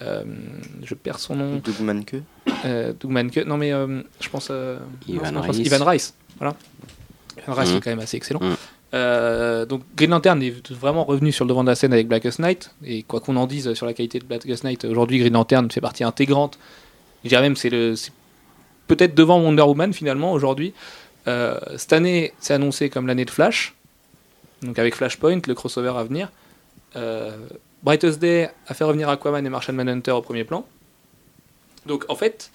euh, 0.00 0.22
je 0.82 0.94
perds 0.94 1.18
son 1.18 1.36
nom. 1.36 1.56
Doug 1.56 1.80
Manke. 1.80 2.14
Euh, 2.64 2.92
Doug 2.98 3.10
Manke. 3.10 3.38
Non, 3.46 3.56
mais 3.56 3.72
euh, 3.72 4.02
je 4.20 4.28
pense. 4.28 4.48
euh, 4.50 4.78
Ivan 5.08 5.40
Reis. 5.40 5.58
Ivan 5.60 5.84
Rice. 5.84 6.14
Voilà. 6.38 6.54
Ivan 7.42 7.54
Rice 7.54 7.70
Mhm. 7.70 7.76
est 7.76 7.80
quand 7.80 7.90
même 7.90 7.98
assez 8.00 8.16
excellent. 8.16 8.40
Euh, 8.94 9.64
donc 9.64 9.82
Green 9.96 10.10
Lantern 10.10 10.42
est 10.42 10.70
vraiment 10.72 11.04
revenu 11.04 11.32
sur 11.32 11.44
le 11.46 11.48
devant 11.48 11.64
de 11.64 11.68
la 11.70 11.74
scène 11.74 11.92
avec 11.92 12.06
Blackest 12.08 12.38
Night. 12.40 12.70
Et 12.84 13.02
quoi 13.02 13.20
qu'on 13.20 13.36
en 13.36 13.46
dise 13.46 13.72
sur 13.74 13.86
la 13.86 13.94
qualité 13.94 14.18
de 14.18 14.24
Blackest 14.24 14.64
Night, 14.64 14.84
aujourd'hui 14.84 15.18
Green 15.18 15.32
Lantern 15.32 15.70
fait 15.70 15.80
partie 15.80 16.04
intégrante. 16.04 16.58
Je 17.24 17.28
dirais 17.30 17.42
même 17.42 17.56
c'est 17.56 17.70
le 17.70 17.94
peut-être 18.88 19.14
devant 19.14 19.40
Wonder 19.40 19.62
Woman 19.62 19.92
finalement 19.94 20.32
aujourd'hui. 20.32 20.74
Euh, 21.28 21.58
cette 21.76 21.92
année, 21.94 22.32
c'est 22.38 22.52
annoncé 22.52 22.90
comme 22.90 23.06
l'année 23.06 23.24
de 23.24 23.30
Flash. 23.30 23.74
Donc 24.62 24.78
avec 24.78 24.94
Flashpoint, 24.94 25.40
le 25.46 25.54
crossover 25.54 25.92
à 25.96 26.04
venir. 26.04 26.30
Euh, 26.96 27.36
Brightest 27.82 28.20
Day 28.20 28.50
a 28.68 28.74
fait 28.74 28.84
revenir 28.84 29.08
Aquaman 29.08 29.44
et 29.44 29.48
Martian 29.48 29.74
Manhunter 29.74 30.12
au 30.12 30.22
premier 30.22 30.44
plan. 30.44 30.66
Donc 31.86 32.04
en 32.08 32.14
fait, 32.14 32.50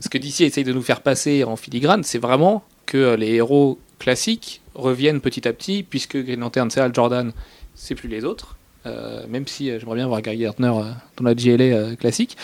ce 0.00 0.08
que 0.08 0.18
DC 0.18 0.42
essaye 0.42 0.64
de 0.64 0.72
nous 0.72 0.82
faire 0.82 1.02
passer 1.02 1.44
en 1.44 1.56
filigrane, 1.56 2.04
c'est 2.04 2.18
vraiment 2.18 2.64
que 2.86 3.14
les 3.14 3.34
héros 3.34 3.78
classiques 3.98 4.62
reviennent 4.74 5.20
petit 5.20 5.46
à 5.46 5.52
petit, 5.52 5.82
puisque 5.82 6.16
Green 6.16 6.40
Lantern, 6.40 6.70
c'est 6.70 6.94
Jordan, 6.94 7.32
c'est 7.74 7.94
plus 7.94 8.08
les 8.08 8.24
autres. 8.24 8.56
Euh, 8.86 9.26
même 9.28 9.46
si 9.48 9.70
euh, 9.70 9.80
j'aimerais 9.80 9.96
bien 9.96 10.06
voir 10.06 10.22
Gary 10.22 10.38
Gardner 10.38 10.68
euh, 10.68 10.92
dans 11.16 11.24
la 11.24 11.34
euh, 11.34 11.96
classique. 11.96 12.36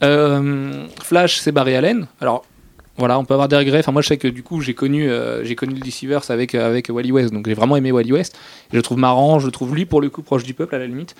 Flash, 0.00 1.38
c'est 1.38 1.52
Barry 1.52 1.74
Allen. 1.74 2.06
Alors, 2.20 2.44
voilà, 2.98 3.16
on 3.18 3.24
peut 3.24 3.34
avoir 3.34 3.48
des 3.48 3.56
regrets. 3.56 3.78
Enfin, 3.78 3.92
moi, 3.92 4.02
je 4.02 4.08
sais 4.08 4.16
que 4.16 4.26
du 4.26 4.42
coup, 4.42 4.60
j'ai 4.60 4.74
connu, 4.74 5.08
euh, 5.08 5.44
j'ai 5.44 5.54
connu 5.54 5.72
le 5.74 5.80
Deceivers 5.80 6.28
avec, 6.30 6.54
euh, 6.54 6.68
avec 6.68 6.88
Wally 6.88 7.12
West, 7.12 7.32
donc 7.32 7.46
j'ai 7.46 7.54
vraiment 7.54 7.76
aimé 7.76 7.92
Wally 7.92 8.12
West. 8.12 8.36
Je 8.72 8.76
le 8.76 8.82
trouve 8.82 8.98
marrant, 8.98 9.38
je 9.38 9.46
le 9.46 9.52
trouve 9.52 9.74
lui, 9.74 9.86
pour 9.86 10.00
le 10.00 10.10
coup, 10.10 10.22
proche 10.22 10.42
du 10.42 10.52
peuple, 10.52 10.74
à 10.74 10.78
la 10.78 10.86
limite. 10.86 11.14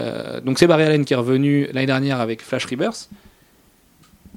Euh, 0.00 0.40
donc, 0.40 0.58
c'est 0.58 0.66
Barry 0.66 0.82
Allen 0.82 1.04
qui 1.04 1.12
est 1.12 1.16
revenu 1.16 1.68
l'année 1.72 1.86
dernière 1.86 2.20
avec 2.20 2.42
Flash 2.42 2.64
Rebirth. 2.66 3.08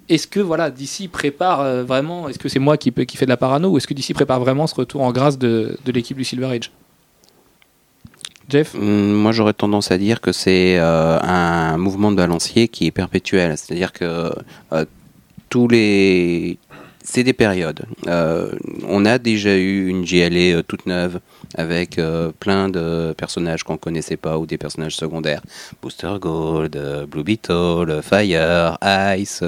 Est-ce 0.09 0.27
que 0.27 0.39
voilà, 0.39 0.69
DC 0.69 1.09
prépare 1.11 1.83
vraiment 1.83 2.29
Est-ce 2.29 2.37
que 2.37 2.49
c'est 2.49 2.59
moi 2.59 2.77
qui, 2.77 2.91
fais 2.91 3.25
de 3.25 3.29
la 3.29 3.37
parano 3.37 3.69
ou 3.71 3.77
est-ce 3.77 3.87
que 3.87 3.95
DC 3.95 4.13
prépare 4.13 4.39
vraiment 4.39 4.67
ce 4.67 4.75
retour 4.75 5.01
en 5.01 5.11
grâce 5.11 5.39
de, 5.39 5.79
de 5.83 5.91
l'équipe 5.91 6.15
du 6.15 6.23
Silver 6.23 6.45
Age? 6.45 6.71
Jeff? 8.47 8.75
Hum, 8.75 9.13
Moi, 9.13 9.31
j'aurais 9.31 9.53
tendance 9.53 9.89
à 9.89 9.97
dire 9.97 10.21
que 10.21 10.31
c'est 10.31 10.77
un 10.77 11.77
mouvement 11.77 12.11
de 12.11 12.17
balancier 12.17 12.67
qui 12.67 12.85
est 12.85 12.91
perpétuel. 12.91 13.57
C'est-à-dire 13.57 13.91
que 13.91 14.31
tous 15.49 15.67
les. 15.67 16.57
C'est 17.07 17.23
des 17.23 17.33
périodes. 17.33 17.85
Euh, 18.07 18.49
on 18.87 19.05
a 19.05 19.19
déjà 19.19 19.55
eu 19.55 19.87
une 19.87 20.03
GLA 20.03 20.57
euh, 20.57 20.63
toute 20.63 20.87
neuve 20.87 21.19
avec 21.55 21.99
euh, 21.99 22.31
plein 22.39 22.67
de 22.67 23.13
personnages 23.15 23.63
qu'on 23.63 23.77
connaissait 23.77 24.17
pas 24.17 24.39
ou 24.39 24.47
des 24.47 24.57
personnages 24.57 24.95
secondaires. 24.95 25.41
Booster 25.83 26.13
Gold, 26.19 26.75
euh, 26.75 27.05
Blue 27.05 27.23
Beetle, 27.23 28.01
Fire, 28.01 28.79
Ice, 29.17 29.43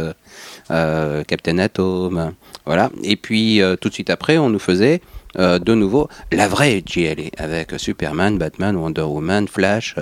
Captain 0.70 1.58
Atom. 1.58 2.34
Voilà. 2.68 2.92
Et 3.04 3.16
puis 3.16 3.60
tout 3.82 3.90
de 3.90 3.94
suite 3.94 4.12
après, 4.12 4.38
on 4.38 4.50
nous 4.50 4.60
faisait 4.60 5.02
de 5.36 5.74
nouveau 5.74 6.10
la 6.32 6.48
vraie 6.48 6.84
GLA 6.84 7.32
avec 7.38 7.72
Superman, 7.78 8.38
Batman, 8.38 8.76
Wonder 8.76 9.02
Woman, 9.02 9.48
Flash. 9.48 9.96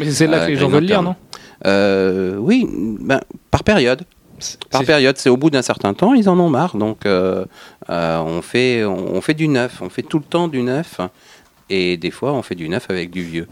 Mais 0.00 0.10
c'est 0.10 0.26
là 0.26 0.46
que 0.46 0.50
les 0.50 0.56
gens 0.56 0.68
veulent 0.68 0.84
lire, 0.84 1.02
non? 1.02 1.14
Oui, 2.40 2.66
ben, 3.00 3.20
par 3.52 3.62
période. 3.62 4.02
Par 4.70 4.84
période, 4.84 5.16
c'est 5.18 5.30
au 5.30 5.36
bout 5.36 5.50
d'un 5.50 5.62
certain 5.62 5.94
temps, 5.94 6.14
ils 6.14 6.28
en 6.28 6.38
ont 6.38 6.50
marre. 6.50 6.76
Donc, 6.76 7.06
euh, 7.06 7.44
euh, 7.90 8.18
on, 8.18 8.42
fait, 8.42 8.84
on, 8.84 9.14
on 9.16 9.20
fait 9.20 9.34
du 9.34 9.48
neuf. 9.48 9.80
On 9.82 9.88
fait 9.88 10.02
tout 10.02 10.18
le 10.18 10.24
temps 10.24 10.48
du 10.48 10.62
neuf. 10.62 11.00
Et 11.70 11.96
des 11.96 12.10
fois, 12.10 12.32
on 12.32 12.42
fait 12.42 12.54
du 12.54 12.68
neuf 12.68 12.86
avec 12.88 13.10
du 13.10 13.22
vieux. 13.22 13.46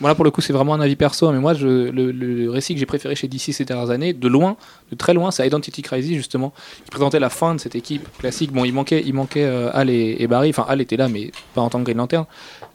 Voilà, 0.00 0.14
pour 0.14 0.24
le 0.24 0.30
coup, 0.30 0.40
c'est 0.40 0.54
vraiment 0.54 0.72
un 0.72 0.80
avis 0.80 0.96
perso, 0.96 1.28
hein, 1.28 1.32
mais 1.32 1.40
moi, 1.40 1.52
je, 1.52 1.66
le, 1.66 2.10
le 2.10 2.50
récit 2.50 2.72
que 2.72 2.80
j'ai 2.80 2.86
préféré 2.86 3.14
chez 3.14 3.28
DC 3.28 3.52
ces 3.52 3.66
dernières 3.66 3.90
années, 3.90 4.14
de 4.14 4.28
loin, 4.28 4.56
de 4.90 4.96
très 4.96 5.12
loin, 5.12 5.30
c'est 5.30 5.46
Identity 5.46 5.82
Crisis, 5.82 6.16
justement, 6.16 6.54
qui 6.84 6.90
présentait 6.90 7.20
la 7.20 7.28
fin 7.28 7.54
de 7.54 7.60
cette 7.60 7.74
équipe 7.74 8.08
classique. 8.16 8.50
Bon, 8.50 8.64
il 8.64 8.72
manquait, 8.72 9.02
il 9.04 9.12
manquait 9.12 9.44
euh, 9.44 9.68
Al 9.74 9.90
et, 9.90 10.16
et 10.18 10.26
Barry, 10.26 10.48
enfin, 10.48 10.64
Al 10.68 10.80
était 10.80 10.96
là, 10.96 11.08
mais 11.08 11.30
pas 11.54 11.60
en 11.60 11.68
tant 11.68 11.80
que 11.80 11.84
Green 11.84 11.98
Lantern. 11.98 12.24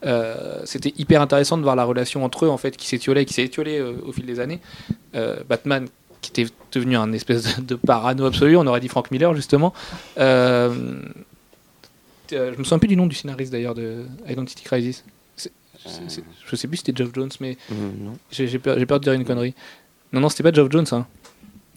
Euh, 0.06 0.60
C'était 0.66 0.94
hyper 1.00 1.20
intéressant 1.20 1.58
de 1.58 1.64
voir 1.64 1.76
la 1.76 1.84
relation 1.84 2.24
entre 2.24 2.46
eux, 2.46 2.50
en 2.50 2.58
fait, 2.58 2.78
qui 2.78 2.88
s'étiolait, 2.88 3.26
qui 3.26 3.34
s'est 3.34 3.46
étiolée 3.46 3.80
euh, 3.80 3.94
au 4.06 4.12
fil 4.12 4.26
des 4.26 4.40
années. 4.40 4.60
Batman, 5.48 5.88
qui 6.32 6.42
était 6.42 6.52
devenu 6.72 6.96
un 6.98 7.12
espèce 7.14 7.58
de, 7.58 7.64
de 7.64 7.76
parano 7.76 8.26
absolu, 8.26 8.58
on 8.58 8.66
aurait 8.68 8.80
dit 8.80 8.88
Frank 8.90 9.10
Miller, 9.12 9.34
justement. 9.34 9.74
Euh, 10.18 11.00
euh, 12.34 12.52
je 12.54 12.58
me 12.60 12.64
souviens 12.64 12.80
plus 12.80 12.88
du 12.88 12.96
nom 12.96 13.06
du 13.06 13.16
scénariste, 13.16 13.52
d'ailleurs, 13.52 13.76
de 13.76 14.06
Identity 14.30 14.64
Crisis. 14.64 15.04
C'est- 15.36 15.52
je 16.48 16.56
sais 16.56 16.68
plus 16.68 16.78
si 16.78 16.84
c'était 16.86 16.98
Geoff 17.04 17.14
Jones, 17.14 17.30
mais 17.40 17.58
j'ai 18.32 18.58
peur, 18.58 18.76
de 18.78 18.98
dire 19.00 19.14
une 19.14 19.24
connerie. 19.26 19.54
Non, 20.14 20.20
non, 20.20 20.30
c'était 20.30 20.42
pas 20.44 20.52
Geoff 20.52 20.72
Jones. 20.72 20.86
Hein. 20.92 21.06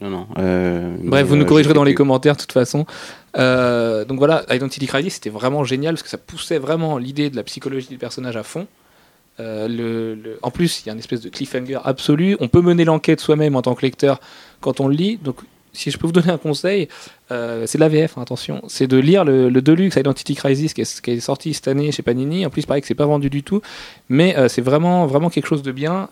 Non, 0.00 0.08
non. 0.10 0.26
euh, 0.38 0.96
Bref, 1.02 1.26
vous 1.26 1.36
nous 1.36 1.42
euh, 1.42 1.46
corrigerez 1.46 1.74
dans 1.74 1.84
les 1.84 1.92
commentaires 1.94 2.34
de 2.36 2.40
toute 2.40 2.52
façon. 2.52 2.86
Euh, 3.36 4.04
donc 4.06 4.18
voilà, 4.18 4.44
Identity 4.48 4.86
Crisis, 4.86 5.14
c'était 5.14 5.28
vraiment 5.28 5.64
génial 5.64 5.94
parce 5.94 6.02
que 6.04 6.08
ça 6.08 6.16
poussait 6.18 6.58
vraiment 6.58 6.96
l'idée 6.98 7.28
de 7.30 7.36
la 7.36 7.42
psychologie 7.42 7.88
du 7.88 7.98
personnage 7.98 8.36
à 8.36 8.42
fond. 8.44 8.66
Euh, 9.40 10.16
En 10.42 10.50
plus, 10.50 10.82
il 10.82 10.86
y 10.86 10.90
a 10.90 10.92
une 10.92 10.98
espèce 10.98 11.20
de 11.20 11.28
cliffhanger 11.28 11.78
absolu. 11.84 12.36
On 12.40 12.48
peut 12.48 12.62
mener 12.62 12.84
l'enquête 12.84 13.20
soi-même 13.20 13.56
en 13.56 13.62
tant 13.62 13.74
que 13.74 13.82
lecteur 13.82 14.20
quand 14.60 14.80
on 14.80 14.88
le 14.88 14.94
lit. 14.94 15.18
Donc, 15.22 15.36
si 15.72 15.90
je 15.90 15.98
peux 15.98 16.06
vous 16.06 16.12
donner 16.12 16.30
un 16.30 16.38
conseil, 16.38 16.88
euh, 17.30 17.64
c'est 17.66 17.78
de 17.78 17.84
l'AVF, 17.84 18.18
hein, 18.18 18.22
attention. 18.22 18.62
C'est 18.68 18.86
de 18.86 18.96
lire 18.96 19.24
le, 19.24 19.50
Deluxe 19.50 19.96
Identity 19.96 20.34
Crisis 20.34 20.74
qui 20.74 20.80
est, 20.80 21.00
qui 21.00 21.10
est 21.12 21.20
sorti 21.20 21.54
cette 21.54 21.68
année 21.68 21.92
chez 21.92 22.02
Panini. 22.02 22.44
En 22.46 22.50
plus, 22.50 22.66
pareil 22.66 22.80
que 22.80 22.88
c'est 22.88 22.94
pas 22.94 23.06
vendu 23.06 23.30
du 23.30 23.42
tout. 23.42 23.60
Mais 24.08 24.36
euh, 24.36 24.48
c'est 24.48 24.62
vraiment, 24.62 25.06
vraiment 25.06 25.30
quelque 25.30 25.46
chose 25.46 25.62
de 25.62 25.72
bien. 25.72 26.08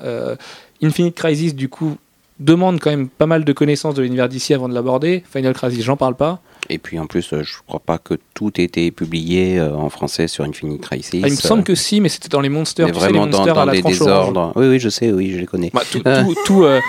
Infinite 0.82 1.14
Crisis, 1.14 1.54
du 1.54 1.68
coup, 1.68 1.96
demande 2.38 2.80
quand 2.80 2.90
même 2.90 3.08
pas 3.08 3.26
mal 3.26 3.44
de 3.44 3.52
connaissances 3.52 3.94
de 3.94 4.02
l'univers 4.02 4.28
d'ici 4.28 4.52
avant 4.54 4.68
de 4.68 4.74
l'aborder. 4.74 5.24
Final 5.30 5.54
Crisis, 5.54 5.82
j'en 5.84 5.96
parle 5.96 6.16
pas. 6.16 6.40
Et 6.68 6.78
puis 6.78 6.98
en 6.98 7.06
plus, 7.06 7.32
euh, 7.32 7.42
je 7.42 7.54
crois 7.66 7.80
pas 7.80 7.98
que 7.98 8.14
tout 8.34 8.60
ait 8.60 8.64
été 8.64 8.90
publié 8.90 9.58
euh, 9.58 9.74
en 9.74 9.88
français 9.88 10.26
sur 10.28 10.44
Infinite 10.44 10.82
Crisis. 10.82 11.22
Ah, 11.24 11.28
il 11.28 11.32
me 11.32 11.36
semble 11.36 11.62
que 11.64 11.74
si, 11.74 12.00
mais 12.00 12.08
c'était 12.08 12.28
dans 12.28 12.40
les 12.40 12.48
monsters. 12.48 12.90
tu 12.90 12.98
sais, 12.98 13.06
les 13.06 13.12
dans, 13.12 13.26
monsters 13.26 13.54
dans 13.54 13.60
à 13.62 13.66
la 13.66 13.72
des 13.72 13.82
désordres. 13.82 14.52
Oui, 14.56 14.66
oui, 14.66 14.78
je 14.80 14.88
sais, 14.88 15.12
oui, 15.12 15.30
je 15.32 15.38
les 15.38 15.46
connais. 15.46 15.70
Bah, 15.72 15.82
tout, 15.90 16.00
tout, 16.04 16.34
tout, 16.44 16.64
euh, 16.64 16.80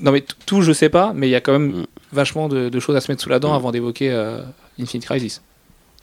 non 0.00 0.12
mais 0.12 0.22
tout, 0.46 0.62
je 0.62 0.72
sais 0.72 0.88
pas, 0.90 1.12
mais 1.14 1.28
il 1.28 1.30
y 1.30 1.34
a 1.34 1.40
quand 1.40 1.52
même 1.52 1.68
Mm. 1.68 1.86
vachement 2.12 2.48
de, 2.48 2.68
de 2.68 2.80
choses 2.80 2.94
à 2.96 3.00
se 3.00 3.10
mettre 3.10 3.22
sous 3.22 3.28
la 3.30 3.38
dent 3.38 3.52
Mm. 3.52 3.56
avant 3.56 3.70
d'évoquer 3.72 4.10
euh, 4.12 4.40
Infinite 4.80 5.06
Crisis. 5.06 5.42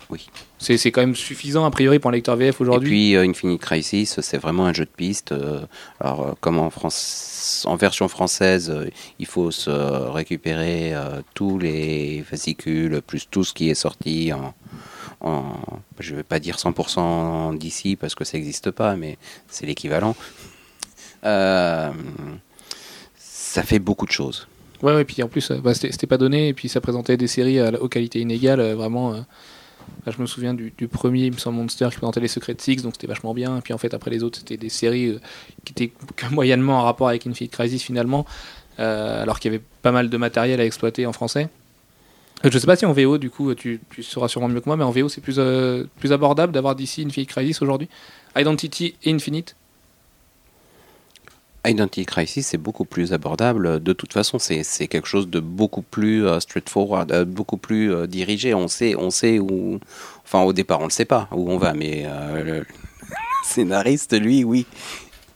Oui. 0.10 0.28
C'est 0.60 0.92
quand 0.92 1.02
même 1.02 1.16
suffisant 1.16 1.66
a 1.66 1.72
priori 1.72 2.00
pour 2.00 2.10
un 2.10 2.14
lecteur 2.14 2.38
VF 2.38 2.60
Et 2.60 2.64
aujourd'hui. 2.64 2.90
puis 2.90 3.16
euh, 3.16 3.28
Infinite 3.28 3.62
Crisis, 3.62 4.20
c'est 4.22 4.38
vraiment 4.38 4.66
un 4.66 4.74
jeu 4.74 4.86
de 4.86 4.90
piste. 4.90 5.34
euh, 5.34 5.62
alors, 6.00 6.28
euh, 6.28 6.32
comme 6.40 6.58
en, 6.58 6.70
France, 6.70 7.66
en 7.68 7.76
version 7.76 8.08
française, 8.08 8.70
euh, 8.70 8.90
il 9.20 9.26
faut 9.26 9.52
se 9.52 9.70
récupérer 9.70 10.94
tous 11.34 11.60
les 11.60 12.24
fascicules, 12.30 13.02
plus 13.06 13.28
tout 13.30 13.44
ce 13.44 13.54
qui 13.54 13.70
est 13.70 13.76
sorti 13.76 14.32
en. 14.34 14.54
en 15.22 15.44
je 16.00 16.12
ne 16.12 16.18
vais 16.18 16.24
pas 16.24 16.40
dire 16.40 16.58
100% 16.58 17.58
d'ici 17.58 17.96
parce 17.96 18.16
que 18.16 18.24
ça 18.24 18.38
n'existe 18.38 18.72
pas, 18.72 18.96
mais 18.96 19.18
c'est 19.48 19.66
l'équivalent. 19.66 20.16
Ça 21.24 21.94
fait 23.64 23.80
beaucoup 23.80 24.06
de 24.06 24.12
choses. 24.12 24.48
Ouais, 24.82 24.94
ouais, 24.94 25.06
puis 25.06 25.24
en 25.24 25.30
plus, 25.30 25.52
bah, 25.52 25.74
c'était 25.74 26.08
pas 26.08 26.18
donné, 26.18 26.50
et 26.50 26.54
puis 26.54 26.68
ça 26.68 26.82
présentait 26.82 27.16
des 27.16 27.28
séries 27.28 27.60
à 27.60 27.72
aux 27.82 27.88
qualités 27.88 28.20
inégales, 28.20 28.74
vraiment. 28.74 29.24
Je 30.08 30.22
me 30.22 30.26
souviens 30.26 30.54
du, 30.54 30.72
premier, 30.88 31.26
il 31.26 31.34
me 31.34 31.38
semble, 31.38 31.58
Monster, 31.58 31.88
qui 31.92 31.98
présentait 31.98 32.20
les 32.20 32.28
Secrets 32.28 32.54
de 32.54 32.62
Six, 32.62 32.78
donc 32.78 32.94
c'était 32.94 33.08
vachement 33.08 33.34
bien. 33.34 33.58
Et 33.58 33.62
puis 33.62 33.74
en 33.74 33.78
fait, 33.78 33.94
après 33.94 34.12
les 34.12 34.24
autres, 34.24 34.40
c'était 34.40 34.58
des 34.58 34.70
séries 34.70 35.08
euh, 35.08 35.20
qui 35.66 35.72
étaient 35.72 35.94
moyennement 36.32 36.80
en 36.80 36.84
rapport 36.84 37.08
avec 37.08 37.26
Infinite 37.28 37.52
Crisis 37.52 37.82
finalement, 37.82 38.26
euh, 38.80 39.22
alors 39.22 39.40
qu'il 39.40 39.52
y 39.52 39.56
avait 39.56 39.64
pas 39.82 39.92
mal 39.92 40.10
de 40.10 40.18
matériel 40.18 40.60
à 40.60 40.66
exploiter 40.66 41.06
en 41.06 41.14
français. 41.14 41.50
Euh, 42.46 42.50
Je 42.52 42.58
sais 42.58 42.68
pas 42.68 42.76
si 42.76 42.86
en 42.86 42.94
VO, 42.94 43.18
du 43.18 43.30
coup, 43.30 43.54
tu, 43.56 43.80
tu 43.90 44.04
sauras 44.04 44.28
sûrement 44.28 44.50
mieux 44.50 44.60
que 44.60 44.68
moi, 44.68 44.78
mais 44.78 44.84
en 44.84 44.92
VO, 44.92 45.10
c'est 45.10 45.22
plus, 45.22 45.40
plus 45.98 46.12
abordable 46.12 46.52
d'avoir 46.54 46.76
d'ici 46.76 47.04
Infinite 47.06 47.30
Crisis 47.30 47.62
aujourd'hui. 47.62 47.90
Identity 48.36 48.96
et 49.04 49.12
Infinite. 49.12 49.56
Identity 51.66 52.06
Crisis, 52.06 52.48
c'est 52.48 52.58
beaucoup 52.58 52.84
plus 52.86 53.14
abordable. 53.14 53.82
De 53.82 53.94
toute 53.94 54.12
façon, 54.14 54.38
c'est 54.40 54.64
quelque 54.88 55.08
chose 55.08 55.30
de 55.30 55.40
beaucoup 55.40 55.82
plus 55.82 56.26
euh, 56.28 56.40
straightforward, 56.40 57.12
euh, 57.12 57.26
beaucoup 57.26 57.58
plus 57.58 57.94
euh, 57.94 58.06
dirigé. 58.08 58.54
On 58.54 58.68
sait, 58.68 58.96
on 58.98 59.10
sait 59.10 59.40
où. 59.40 59.80
Enfin, 60.26 60.42
au 60.44 60.52
départ, 60.54 60.82
on 60.82 60.86
ne 60.86 60.92
sait 60.92 61.06
pas 61.06 61.28
où 61.32 61.50
on 61.50 61.58
va, 61.58 61.74
mais 61.74 62.06
le 62.44 62.66
scénariste, 63.46 64.20
lui, 64.20 64.44
oui. 64.44 64.66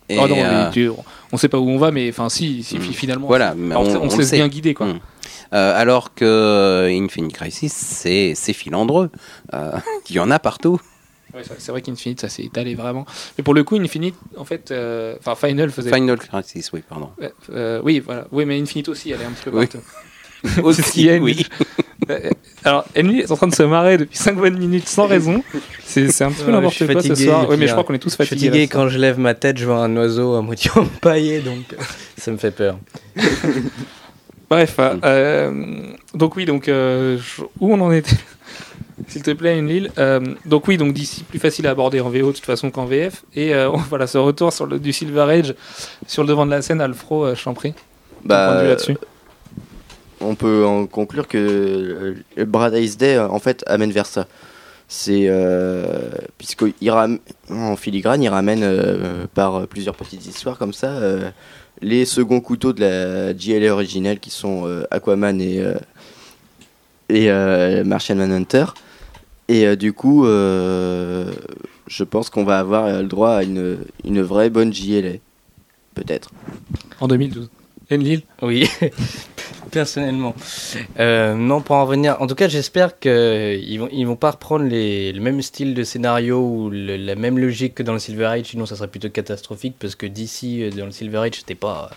Et, 0.10 0.18
Oh 0.20 0.28
non, 0.28 0.36
mais 0.38 0.72
tu- 0.72 0.90
on 1.34 1.38
sait 1.38 1.50
pas 1.50 1.60
où 1.60 1.68
on 1.70 1.78
va, 1.78 1.92
mais 1.92 2.10
enfin, 2.10 2.30
si, 2.30 2.64
si 2.64 2.78
Mm. 2.78 2.82
finalement. 2.82 3.28
voilà, 3.28 3.54
on, 3.58 3.76
on, 3.76 4.10
se 4.10 4.18
laisse 4.20 4.32
bien 4.32 4.48
guider, 4.48 4.74
quoi. 4.74 4.88
Mm. 4.88 5.00
Euh, 5.54 5.80
alors 5.82 6.14
que 6.14 6.88
Infinite 6.90 7.34
Crisis, 7.34 7.74
c'est 7.74 8.34
c'est 8.36 8.54
filandreux. 8.54 9.10
Euh, 9.54 9.72
Il 10.10 10.16
y 10.16 10.20
en 10.20 10.32
a 10.32 10.40
partout. 10.40 10.80
Ouais, 11.38 11.44
c'est 11.60 11.72
vrai 11.72 11.82
qu'Infinite, 11.82 12.20
ça 12.22 12.30
s'est 12.30 12.44
étalé 12.44 12.74
vraiment. 12.76 13.06
Mais 13.38 13.44
pour 13.44 13.54
le 13.54 13.64
coup, 13.64 13.76
Infinite, 13.78 14.16
en 14.38 14.44
fait, 14.46 14.72
euh, 14.72 15.16
enfin 15.20 15.36
Final 15.36 15.70
faisait. 15.70 15.94
Final 15.94 16.18
Crisis, 16.18 16.72
oui, 16.74 16.82
pardon. 16.88 17.10
Euh, 17.52 17.80
oui, 17.84 18.00
voilà. 18.00 18.28
Oui, 18.32 18.46
mais 18.46 18.60
Infinite 18.60 18.90
aussi, 18.90 19.12
elle 19.12 19.22
est 19.22 19.26
un 19.26 19.32
petit 19.32 19.44
peu 19.50 19.52
Oui. 19.58 19.68
partout. 19.68 19.86
C'est 20.74 20.82
ce 20.84 20.92
qu'il 20.92 21.06
y 21.06 21.10
a, 21.12 21.18
oui. 21.18 21.46
Euh, 22.10 22.30
Alors, 22.64 22.86
Emily 22.96 23.22
est 23.22 23.32
en 23.32 23.36
train 23.36 23.48
de 23.48 23.56
se 23.56 23.64
marrer 23.64 23.98
depuis 23.98 24.18
5 24.18 24.36
bonnes 24.38 24.58
minutes 24.58 24.88
sans 24.88 25.08
raison. 25.08 25.44
C'est 25.84 26.06
un 26.22 26.32
petit 26.32 26.42
peu 26.44 26.46
Ouais, 26.48 26.52
n'importe 26.54 26.76
suis 26.76 26.86
quoi 26.88 27.02
ce 27.02 27.08
fatigué, 27.10 27.26
soir. 27.30 27.48
Oui, 27.50 27.58
mais 27.58 27.68
je 27.68 27.72
crois 27.72 27.84
qu'on 27.84 27.94
est 27.96 28.00
tous 28.00 28.10
Je 28.12 28.16
suis 28.16 28.24
fatigués. 28.26 28.46
fatigué 28.48 28.60
là, 28.62 28.66
ce 28.68 28.72
soir. 28.72 28.84
quand 28.84 28.90
je 28.90 28.98
lève 29.00 29.20
ma 29.20 29.34
tête, 29.34 29.58
je 29.58 29.66
vois 29.66 29.84
un 29.84 29.96
oiseau 29.98 30.36
à 30.36 30.42
moitié 30.42 30.72
empaillé, 30.76 31.40
donc 31.42 31.76
ça 32.18 32.32
me 32.32 32.38
fait 32.38 32.52
peur. 32.52 32.78
Bref, 34.50 34.80
euh, 34.80 35.52
donc 36.14 36.36
oui, 36.38 36.46
donc 36.46 36.68
euh, 36.70 37.18
je- 37.18 37.42
où 37.60 37.74
on 37.74 37.82
en 37.82 37.92
était 37.92 38.16
S'il 39.08 39.22
te 39.22 39.32
plaît, 39.32 39.58
une 39.58 39.68
Lille. 39.68 39.92
Euh, 39.98 40.20
donc 40.46 40.68
oui, 40.68 40.78
donc 40.78 40.94
d'ici 40.94 41.24
plus 41.24 41.40
facile 41.40 41.68
à 41.68 41.72
aborder 41.72 42.02
en 42.02 42.10
VO 42.10 42.28
de 42.28 42.32
toute 42.32 42.46
façon 42.46 42.72
qu'en 42.72 42.86
VF. 42.86 43.24
Et 43.36 43.54
euh, 43.54 43.70
voilà, 43.90 44.08
ce 44.08 44.18
retour 44.18 44.52
sur 44.52 44.66
le, 44.66 44.80
du 44.80 44.92
Silver 44.92 45.22
Age 45.30 45.56
sur 46.08 46.24
le 46.24 46.30
devant 46.30 46.46
de 46.46 46.52
la 46.52 46.62
scène, 46.62 46.82
Alfro, 46.82 47.26
euh, 47.26 47.34
vue 47.36 47.74
Bah, 48.26 48.64
là-dessus. 48.64 48.98
on 50.20 50.36
peut 50.36 50.66
en 50.66 50.88
conclure 50.88 51.28
que 51.28 52.16
euh, 52.38 52.46
Brad 52.46 52.74
Day 52.74 53.20
en 53.20 53.40
fait 53.40 53.64
amène 53.68 53.92
vers 53.92 54.08
ça. 54.08 54.28
C'est 54.90 55.30
puisqu'il 56.38 56.92
en 57.50 57.76
filigrane, 57.76 58.24
il 58.24 58.30
ramène 58.30 58.66
par 59.34 59.68
plusieurs 59.68 59.96
petites 59.96 60.26
histoires 60.26 60.58
comme 60.58 60.72
ça 60.72 60.94
les 61.82 62.06
seconds 62.06 62.40
couteaux 62.40 62.72
de 62.72 62.80
la 62.80 63.38
JLA 63.38 63.74
originelle 63.74 64.20
qui 64.20 64.30
sont 64.30 64.66
Aquaman 64.90 65.42
et 65.42 65.62
et 67.10 67.30
euh, 67.30 67.84
Martian 67.84 68.16
Manhunter. 68.16 68.66
Et 69.50 69.66
euh, 69.66 69.76
du 69.76 69.94
coup, 69.94 70.26
euh, 70.26 71.32
je 71.88 72.04
pense 72.04 72.30
qu'on 72.30 72.44
va 72.44 72.60
avoir 72.60 72.86
euh, 72.86 73.02
le 73.02 73.08
droit 73.08 73.32
à 73.32 73.44
une, 73.44 73.78
une 74.04 74.22
vraie 74.22 74.50
bonne 74.50 74.74
JLA, 74.74 75.14
peut-être. 75.96 76.32
En 77.00 77.08
2012. 77.08 77.50
Enlil 77.90 78.24
Oui, 78.42 78.68
personnellement. 79.72 80.36
Euh, 81.00 81.34
non, 81.36 81.62
pour 81.62 81.78
en 81.78 81.86
revenir, 81.86 82.18
en 82.22 82.28
tout 82.28 82.36
cas, 82.36 82.50
j'espère 82.50 83.00
qu'ils 83.00 83.80
vont, 83.80 83.88
ils 83.94 84.04
vont 84.06 84.18
pas 84.18 84.32
reprendre 84.32 84.66
les, 84.66 85.14
le 85.14 85.22
même 85.22 85.42
style 85.42 85.74
de 85.74 85.84
scénario 85.84 86.40
ou 86.42 86.70
le- 86.70 86.98
la 86.98 87.16
même 87.16 87.40
logique 87.40 87.76
que 87.76 87.84
dans 87.84 87.94
le 87.94 88.00
Silver 88.00 88.26
Age, 88.26 88.48
sinon 88.48 88.66
ça 88.66 88.76
serait 88.76 88.90
plutôt 88.90 89.10
catastrophique 89.10 89.76
parce 89.80 89.96
que 89.96 90.06
d'ici, 90.06 90.64
euh, 90.64 90.72
dans 90.72 90.86
le 90.86 90.92
Silver 90.92 91.20
Age, 91.20 91.36
c'était 91.36 91.56
pas, 91.56 91.90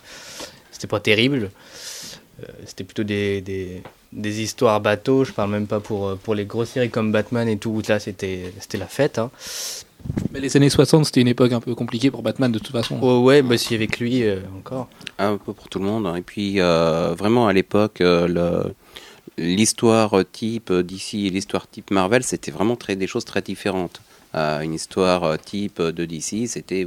c'était 0.71 0.87
pas 0.87 1.01
terrible. 1.01 1.51
Euh, 2.43 2.47
c'était 2.67 2.85
plutôt 2.85 3.03
des, 3.03 3.41
des, 3.41 3.83
des 4.13 4.41
histoires 4.41 4.81
bateaux, 4.81 5.25
je 5.25 5.33
parle 5.33 5.51
même 5.51 5.67
pas 5.67 5.81
pour, 5.81 6.09
euh, 6.09 6.17
pour 6.17 6.35
les 6.35 6.45
grosses 6.45 6.71
séries 6.71 6.91
comme 6.91 7.13
Batman 7.13 7.49
et 7.49 7.57
tout, 7.59 7.71
où 7.71 7.83
là 7.89 7.99
c'était 8.01 8.53
c'était 8.61 8.79
la 8.79 8.87
fête. 8.87 9.19
Hein. 9.19 9.31
Mais 10.33 10.41
les 10.41 10.57
années 10.57 10.71
60, 10.71 11.05
c'était 11.05 11.21
une 11.21 11.29
époque 11.29 11.53
un 11.53 11.61
peu 11.61 11.75
compliquée 11.75 12.11
pour 12.11 12.23
Batman 12.23 12.51
de 12.51 12.59
toute 12.59 12.73
façon. 12.73 12.99
Ouais, 13.01 13.19
ouais, 13.23 13.43
bah 13.43 13.59
si 13.59 13.75
avec 13.75 14.01
lui 14.01 14.23
euh, 14.25 14.41
encore. 14.57 14.89
un 15.19 15.37
peu 15.37 15.53
pour 15.53 15.69
tout 15.69 15.79
le 15.79 15.85
monde. 15.85 16.11
Et 16.17 16.23
puis, 16.23 16.55
euh, 16.59 17.15
vraiment, 17.17 17.47
à 17.49 17.53
l'époque, 17.53 18.01
euh, 18.01 18.27
le- 18.27 18.75
l'histoire 19.37 20.15
type 20.33 20.73
d'ici 20.73 21.27
et 21.27 21.31
l'histoire 21.31 21.69
type 21.69 21.91
Marvel, 21.91 22.23
c'était 22.23 22.51
vraiment 22.51 22.77
très, 22.77 22.97
des 22.97 23.07
choses 23.07 23.25
très 23.25 23.43
différentes. 23.43 24.01
Euh, 24.37 24.61
une 24.61 24.75
histoire 24.75 25.25
euh, 25.25 25.37
type 25.45 25.83
de 25.83 26.05
DC, 26.05 26.47
c'était 26.47 26.87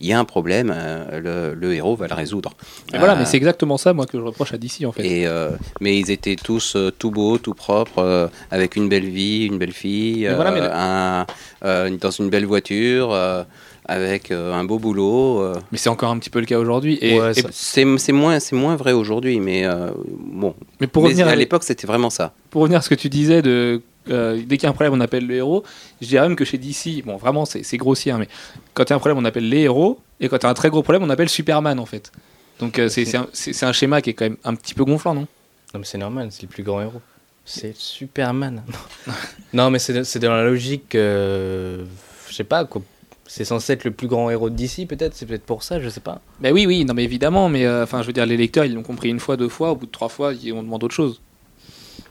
il 0.00 0.06
y 0.06 0.12
a 0.12 0.18
un 0.20 0.24
problème, 0.24 0.72
euh, 0.72 1.50
le, 1.52 1.54
le 1.60 1.74
héros 1.74 1.96
va 1.96 2.06
le 2.06 2.14
résoudre. 2.14 2.52
Et 2.94 2.98
voilà, 2.98 3.14
Euh, 3.14 3.16
mais 3.18 3.24
c'est 3.24 3.36
exactement 3.36 3.76
ça, 3.78 3.92
moi, 3.92 4.06
que 4.06 4.16
je 4.16 4.22
reproche 4.22 4.52
à 4.54 4.58
DC 4.58 4.84
en 4.86 4.92
fait. 4.92 5.04
et, 5.04 5.26
euh, 5.26 5.50
mais 5.80 5.98
ils 5.98 6.12
étaient 6.12 6.36
tous 6.36 6.76
euh, 6.76 6.92
tout 6.96 7.10
beaux, 7.10 7.38
tout 7.38 7.54
propres, 7.54 7.98
euh, 7.98 8.28
avec 8.52 8.76
une 8.76 8.88
belle 8.88 9.08
vie, 9.08 9.46
une 9.46 9.58
belle 9.58 9.72
fille, 9.72 10.20
Mais 10.28 10.34
voilà, 10.34 10.52
mais 10.52 10.60
euh, 10.60 10.68
le- 10.68 10.72
un- 10.72 11.26
euh, 11.64 11.96
dans 12.00 12.10
une 12.12 12.30
belle 12.30 12.46
voiture, 12.46 13.12
euh, 13.12 13.42
avec 13.86 14.30
euh, 14.30 14.52
un 14.54 14.62
beau 14.64 14.78
boulot. 14.78 15.40
euh. 15.40 15.54
Mais 15.72 15.78
c'est 15.78 15.90
encore 15.90 16.10
un 16.10 16.18
petit 16.18 16.30
peu 16.30 16.38
le 16.38 16.46
cas 16.46 16.58
aujourd'hui. 16.60 16.96
Et, 17.02 17.18
Ouais, 17.20 17.32
et- 17.36 17.42
C'est 17.50 18.12
moins, 18.12 18.38
c'est 18.38 18.54
moins 18.54 18.76
vrai 18.76 18.92
aujourd'hui, 18.92 19.40
mais 19.40 19.66
euh, 19.66 19.90
bon. 20.06 20.54
mais 20.80 20.86
pour 20.86 21.02
Mais 21.02 21.08
revenir, 21.08 21.26
à 21.26 21.34
l'époque, 21.34 21.64
c'était 21.64 21.86
vraiment 21.88 22.08
ça. 22.10 22.34
pour 22.50 22.62
revenir 22.62 22.78
à 22.78 22.82
ce 22.82 22.88
que 22.88 22.94
tu 22.94 23.08
disais 23.08 23.42
de 23.42 23.82
euh, 24.10 24.36
dès 24.46 24.56
qu'il 24.56 24.64
y 24.64 24.66
a 24.66 24.70
un 24.70 24.74
problème, 24.74 24.92
on 24.92 25.00
appelle 25.00 25.26
le 25.26 25.34
héros. 25.34 25.64
Je 26.00 26.06
dirais 26.06 26.26
même 26.28 26.36
que 26.36 26.44
chez 26.44 26.58
DC, 26.58 27.04
bon, 27.04 27.16
vraiment, 27.16 27.44
c'est 27.44 27.76
grossier, 27.76 28.12
hein, 28.12 28.18
mais 28.18 28.28
quand 28.74 28.84
il 28.84 28.90
y 28.90 28.92
a 28.92 28.96
un 28.96 28.98
problème, 28.98 29.18
on 29.18 29.24
appelle 29.24 29.48
les 29.48 29.60
héros, 29.60 30.00
et 30.20 30.28
quand 30.28 30.36
il 30.38 30.42
y 30.42 30.46
a 30.46 30.50
un 30.50 30.54
très 30.54 30.70
gros 30.70 30.82
problème, 30.82 31.02
on 31.02 31.10
appelle 31.10 31.28
Superman 31.28 31.78
en 31.78 31.86
fait. 31.86 32.12
Donc 32.60 32.78
euh, 32.78 32.88
c'est 32.88 33.64
un, 33.64 33.72
schéma 33.72 34.00
qui 34.00 34.10
est 34.10 34.14
quand 34.14 34.26
même 34.26 34.36
un 34.44 34.54
petit 34.54 34.74
peu 34.74 34.84
gonflant, 34.84 35.14
non? 35.14 35.26
Non, 35.72 35.80
mais 35.80 35.84
c'est 35.84 35.98
normal, 35.98 36.28
c'est 36.30 36.42
le 36.42 36.48
plus 36.48 36.62
grand 36.62 36.80
héros. 36.80 37.02
C'est 37.44 37.76
Superman. 37.76 38.62
non, 39.52 39.70
mais 39.70 39.78
c'est 39.78 40.18
dans 40.18 40.34
la 40.34 40.44
logique. 40.44 40.94
euh, 40.94 41.84
je 42.28 42.34
sais 42.34 42.44
pas, 42.44 42.64
quoi. 42.64 42.80
C'est 43.26 43.44
censé 43.44 43.72
être 43.72 43.84
le 43.84 43.90
plus 43.90 44.06
grand 44.06 44.30
héros 44.30 44.50
d'ici, 44.50 44.86
peut-être. 44.86 45.14
C'est 45.14 45.26
peut-être 45.26 45.44
pour 45.44 45.62
ça, 45.62 45.80
je 45.80 45.88
sais 45.88 46.00
pas. 46.00 46.20
Ben 46.40 46.52
oui, 46.52 46.66
oui, 46.66 46.84
non, 46.84 46.94
mais 46.94 47.04
évidemment, 47.04 47.48
mais 47.48 47.66
euh, 47.66 47.82
enfin, 47.82 48.02
je 48.02 48.06
veux 48.06 48.12
dire, 48.12 48.26
les 48.26 48.36
lecteurs, 48.36 48.64
ils 48.64 48.74
l'ont 48.74 48.82
compris 48.82 49.08
une 49.08 49.20
fois, 49.20 49.36
deux 49.36 49.48
fois, 49.48 49.72
au 49.72 49.76
bout 49.76 49.86
de 49.86 49.90
trois 49.90 50.08
fois, 50.08 50.32
ils- 50.34 50.52
on 50.52 50.62
demande 50.62 50.84
autre 50.84 50.94
chose. 50.94 51.20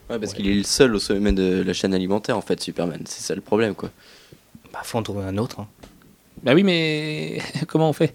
Ouais, 0.10 0.20
parce 0.20 0.34
qu'il 0.34 0.48
est 0.48 0.54
le 0.54 0.64
seul 0.64 0.94
au 0.96 1.00
sommet 1.00 1.32
de 1.32 1.64
la 1.66 1.74
chaîne 1.74 1.94
alimentaire, 1.94 2.38
en 2.38 2.42
fait, 2.42 2.60
Superman. 2.62 3.02
C'est 3.06 3.22
ça 3.24 3.36
le 3.36 3.42
problème, 3.42 3.74
quoi. 3.74 3.90
Bah, 4.72 4.80
faut 4.84 4.98
en 4.98 5.04
trouver 5.04 5.24
un 5.24 5.38
autre. 5.38 5.62
hein. 5.62 5.68
Bah 6.44 6.54
oui, 6.54 6.64
mais 6.64 7.40
comment 7.68 7.90
on 7.90 7.94
fait? 7.94 8.14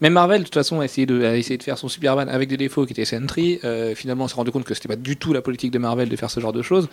Même 0.00 0.14
Marvel, 0.14 0.40
de 0.40 0.44
toute 0.44 0.54
façon, 0.54 0.80
a 0.80 0.84
essayé 0.86 1.04
de, 1.06 1.22
a 1.24 1.36
essayé 1.36 1.58
de 1.58 1.62
faire 1.62 1.76
son 1.76 1.88
Superman 1.88 2.28
avec 2.30 2.48
des 2.48 2.56
défauts 2.56 2.86
qui 2.86 2.92
étaient 2.94 3.04
Sentry. 3.04 3.60
Euh, 3.64 3.94
finalement, 3.94 4.24
on 4.24 4.28
s'est 4.28 4.34
rendu 4.34 4.50
compte 4.50 4.64
que 4.64 4.72
c'était 4.72 4.88
pas 4.88 4.96
du 4.96 5.16
tout 5.18 5.34
la 5.34 5.42
politique 5.42 5.70
de 5.70 5.78
Marvel 5.78 6.08
de 6.08 6.16
faire 6.16 6.30
ce 6.30 6.40
genre 6.40 6.54
de 6.54 6.62
choses. 6.62 6.88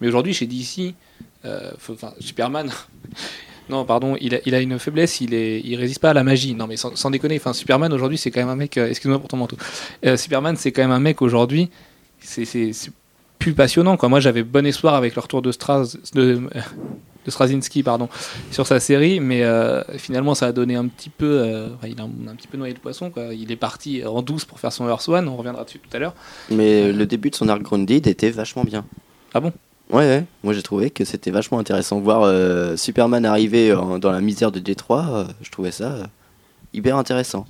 Mais 0.00 0.06
aujourd'hui, 0.06 0.32
chez 0.32 0.46
DC, 0.46 0.94
euh, 1.44 1.72
faut- 1.78 1.96
Superman. 2.20 2.70
non, 3.68 3.84
pardon, 3.84 4.16
il 4.20 4.36
a, 4.36 4.38
il 4.46 4.54
a 4.54 4.60
une 4.60 4.78
faiblesse, 4.78 5.20
il, 5.20 5.34
est, 5.34 5.60
il 5.64 5.74
résiste 5.74 6.00
pas 6.00 6.10
à 6.10 6.14
la 6.14 6.22
magie. 6.22 6.54
Non, 6.54 6.68
mais 6.68 6.76
sans, 6.76 6.94
sans 6.94 7.10
déconner, 7.10 7.36
enfin, 7.36 7.52
Superman 7.52 7.92
aujourd'hui, 7.92 8.16
c'est 8.18 8.30
quand 8.30 8.40
même 8.40 8.48
un 8.48 8.54
mec. 8.56 8.78
euh, 8.78 8.88
Excuse-moi 8.88 9.18
pour 9.18 9.28
ton 9.28 9.38
manteau. 9.38 9.56
Euh, 10.06 10.16
Superman, 10.16 10.54
c'est 10.56 10.70
quand 10.70 10.82
même 10.82 10.92
un 10.92 11.00
mec 11.00 11.20
aujourd'hui. 11.20 11.68
C'est 12.20 12.44
plus 13.42 13.52
passionnant, 13.54 13.96
quoi. 13.96 14.08
Moi, 14.08 14.20
j'avais 14.20 14.42
bon 14.42 14.64
espoir 14.66 14.94
avec 14.94 15.14
le 15.14 15.20
retour 15.20 15.42
de 15.42 15.52
Straz. 15.52 15.96
De, 16.14 16.40
de 17.24 17.30
Straczynski, 17.30 17.84
pardon, 17.84 18.08
sur 18.50 18.66
sa 18.66 18.80
série, 18.80 19.20
mais 19.20 19.44
euh, 19.44 19.80
finalement 19.96 20.34
ça 20.34 20.46
a 20.46 20.52
donné 20.52 20.74
un 20.74 20.88
petit 20.88 21.08
peu, 21.08 21.38
euh, 21.40 21.68
il 21.86 22.00
a 22.00 22.02
un, 22.02 22.10
un 22.28 22.34
petit 22.34 22.48
peu 22.48 22.58
noyé 22.58 22.74
le 22.74 22.80
poisson. 22.80 23.10
Quoi. 23.10 23.32
Il 23.32 23.52
est 23.52 23.56
parti 23.56 24.02
en 24.04 24.22
douce 24.22 24.44
pour 24.44 24.58
faire 24.58 24.72
son 24.72 24.88
Earth 24.88 25.08
One, 25.08 25.28
on 25.28 25.36
reviendra 25.36 25.62
dessus 25.62 25.78
tout 25.78 25.96
à 25.96 26.00
l'heure. 26.00 26.14
Mais 26.50 26.90
le 26.90 27.06
début 27.06 27.30
de 27.30 27.36
son 27.36 27.48
arc 27.48 27.62
Grounded 27.62 28.08
était 28.08 28.30
vachement 28.32 28.64
bien. 28.64 28.84
Ah 29.34 29.38
bon? 29.40 29.52
Ouais, 29.90 29.98
ouais. 30.04 30.24
Moi 30.42 30.52
j'ai 30.52 30.62
trouvé 30.62 30.90
que 30.90 31.04
c'était 31.04 31.30
vachement 31.30 31.60
intéressant. 31.60 32.00
Voir 32.00 32.22
euh, 32.24 32.76
Superman 32.76 33.24
arriver 33.24 33.72
en- 33.72 34.00
dans 34.00 34.10
la 34.10 34.20
misère 34.20 34.50
de 34.50 34.58
Détroit, 34.58 35.28
je 35.42 35.50
trouvais 35.52 35.70
ça 35.70 35.98
hyper 36.74 36.96
intéressant. 36.96 37.46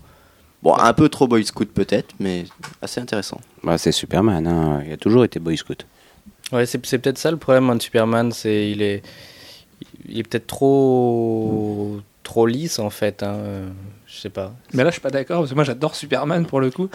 Bon, 0.63 0.75
un 0.77 0.93
peu 0.93 1.09
trop 1.09 1.27
Boy 1.27 1.45
Scout 1.45 1.69
peut-être, 1.73 2.15
mais 2.21 2.45
assez 2.81 3.01
intéressant. 3.01 3.41
Bah, 3.65 3.79
c'est 3.79 3.91
Superman, 3.93 4.47
hein. 4.47 4.83
il 4.87 4.93
a 4.93 4.97
toujours 4.97 5.25
été 5.25 5.41
Boy 5.41 5.57
Scout. 5.57 5.87
Ouais, 6.53 6.67
c'est 6.67 6.85
c'est 6.87 6.99
peut-être 6.99 7.19
ça 7.19 7.31
le 7.31 7.37
problème 7.37 7.69
hein, 7.71 7.77
de 7.77 7.83
Superman, 7.83 8.31
c'est 8.31 8.71
il 8.71 8.83
est, 8.83 9.03
il 10.09 10.19
est 10.19 10.23
peut-être 10.23 10.47
trop, 10.47 11.99
trop 12.23 12.47
lisse 12.47 12.79
en 12.79 12.91
fait. 12.91 13.23
Hein, 13.23 13.35
euh, 13.35 13.69
je 14.07 14.21
sais 14.21 14.29
pas. 14.29 14.55
Mais 14.75 14.85
là, 14.85 14.91
je 14.91 14.95
suis 14.95 15.01
pas 15.01 15.11
d'accord, 15.11 15.39
parce 15.41 15.51
que 15.51 15.55
moi 15.55 15.65
j'adore 15.65 15.97
Superman 15.97 16.47
pour 16.47 16.61
le 16.61 16.71
coup. 16.71 16.89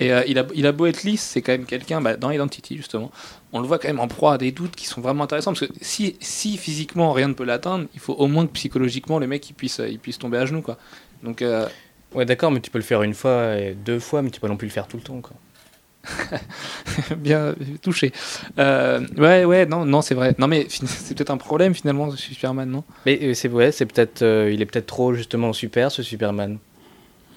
Et 0.00 0.12
euh, 0.12 0.24
il, 0.26 0.38
a, 0.38 0.46
il 0.54 0.66
a 0.66 0.72
beau 0.72 0.86
être 0.86 1.04
lisse, 1.04 1.22
c'est 1.22 1.40
quand 1.40 1.52
même 1.52 1.64
quelqu'un, 1.64 2.00
bah, 2.00 2.16
dans 2.16 2.30
Identity 2.30 2.76
justement, 2.76 3.12
on 3.52 3.60
le 3.60 3.66
voit 3.66 3.78
quand 3.78 3.88
même 3.88 4.00
en 4.00 4.08
proie 4.08 4.34
à 4.34 4.38
des 4.38 4.50
doutes 4.50 4.74
qui 4.74 4.86
sont 4.86 5.00
vraiment 5.00 5.24
intéressants. 5.24 5.52
Parce 5.52 5.66
que 5.66 5.72
si, 5.80 6.16
si 6.20 6.58
physiquement 6.58 7.12
rien 7.12 7.28
ne 7.28 7.34
peut 7.34 7.44
l'atteindre, 7.44 7.86
il 7.94 8.00
faut 8.00 8.14
au 8.14 8.26
moins 8.26 8.46
que 8.46 8.52
psychologiquement 8.52 9.18
le 9.20 9.28
mec 9.28 9.48
il 9.48 9.54
puisse, 9.54 9.80
il 9.88 10.00
puisse 10.00 10.18
tomber 10.18 10.38
à 10.38 10.46
genoux. 10.46 10.62
Quoi. 10.62 10.76
Donc, 11.22 11.40
euh, 11.40 11.68
Ouais, 12.14 12.24
d'accord, 12.24 12.50
mais 12.50 12.60
tu 12.60 12.70
peux 12.70 12.78
le 12.78 12.84
faire 12.84 13.02
une 13.02 13.14
fois 13.14 13.56
et 13.56 13.74
deux 13.74 13.98
fois, 13.98 14.22
mais 14.22 14.30
tu 14.30 14.40
peux 14.40 14.46
pas 14.46 14.52
non 14.52 14.56
plus 14.56 14.68
le 14.68 14.72
faire 14.72 14.86
tout 14.86 14.96
le 14.96 15.02
temps. 15.02 15.20
Quoi. 15.20 15.36
bien 17.16 17.54
touché. 17.82 18.12
Euh, 18.58 19.00
ouais, 19.16 19.44
ouais, 19.44 19.66
non, 19.66 19.84
non, 19.84 20.02
c'est 20.02 20.14
vrai. 20.14 20.34
Non, 20.38 20.46
mais 20.46 20.66
c'est 20.68 21.16
peut-être 21.16 21.30
un 21.30 21.36
problème 21.36 21.74
finalement, 21.74 22.10
ce 22.10 22.16
Superman, 22.16 22.70
non? 22.70 22.84
Mais 23.06 23.18
euh, 23.22 23.34
c'est 23.34 23.48
vrai, 23.48 23.72
c'est 23.72 23.86
peut-être, 23.86 24.22
euh, 24.22 24.50
il 24.52 24.60
est 24.62 24.66
peut-être 24.66 24.86
trop 24.86 25.14
justement 25.14 25.52
super 25.52 25.90
ce 25.90 26.02
Superman. 26.02 26.58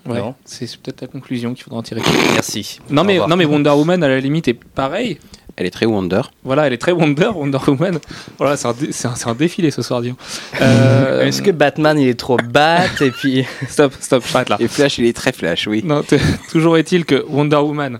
Ouais, 0.06 0.20
Non? 0.20 0.36
c'est 0.46 0.66
peut-être 0.78 1.02
la 1.02 1.08
conclusion 1.08 1.54
qu'il 1.54 1.64
faudra 1.64 1.80
en 1.80 1.84
tirer. 1.84 2.02
Merci. 2.34 2.80
Non 2.90 3.04
mais, 3.04 3.18
non, 3.18 3.36
mais 3.36 3.46
Wonder 3.46 3.70
Woman 3.76 4.02
à 4.04 4.08
la 4.08 4.20
limite 4.20 4.48
est 4.48 4.54
pareil. 4.54 5.20
Elle 5.58 5.66
est 5.66 5.72
très 5.72 5.88
Wonder. 5.88 6.22
Voilà, 6.44 6.68
elle 6.68 6.74
est 6.74 6.78
très 6.78 6.92
Wonder, 6.92 7.30
Wonder 7.34 7.58
Woman. 7.68 7.98
Voilà, 8.38 8.56
c'est 8.58 8.68
un, 8.68 8.74
dé- 8.74 8.92
c'est 8.92 9.08
un, 9.08 9.16
un 9.26 9.34
défilé 9.34 9.72
ce 9.72 9.82
soir, 9.82 10.02
disons. 10.02 10.16
Euh, 10.62 11.26
Est-ce 11.26 11.42
que 11.42 11.50
Batman 11.52 12.00
il 12.00 12.08
est 12.08 12.20
trop 12.20 12.38
bat 12.38 12.86
et 13.02 13.10
puis 13.12 13.44
Stop, 13.68 13.94
stop, 14.00 14.24
j'arrête 14.32 14.50
là. 14.50 14.58
Et 14.60 14.68
Flash, 14.68 15.00
il 15.00 15.06
est 15.06 15.16
très 15.16 15.32
Flash, 15.34 15.66
oui. 15.68 15.82
Non, 15.84 16.04
toujours 16.52 16.78
est-il 16.78 17.06
que 17.06 17.26
Wonder 17.28 17.56
Woman, 17.58 18.00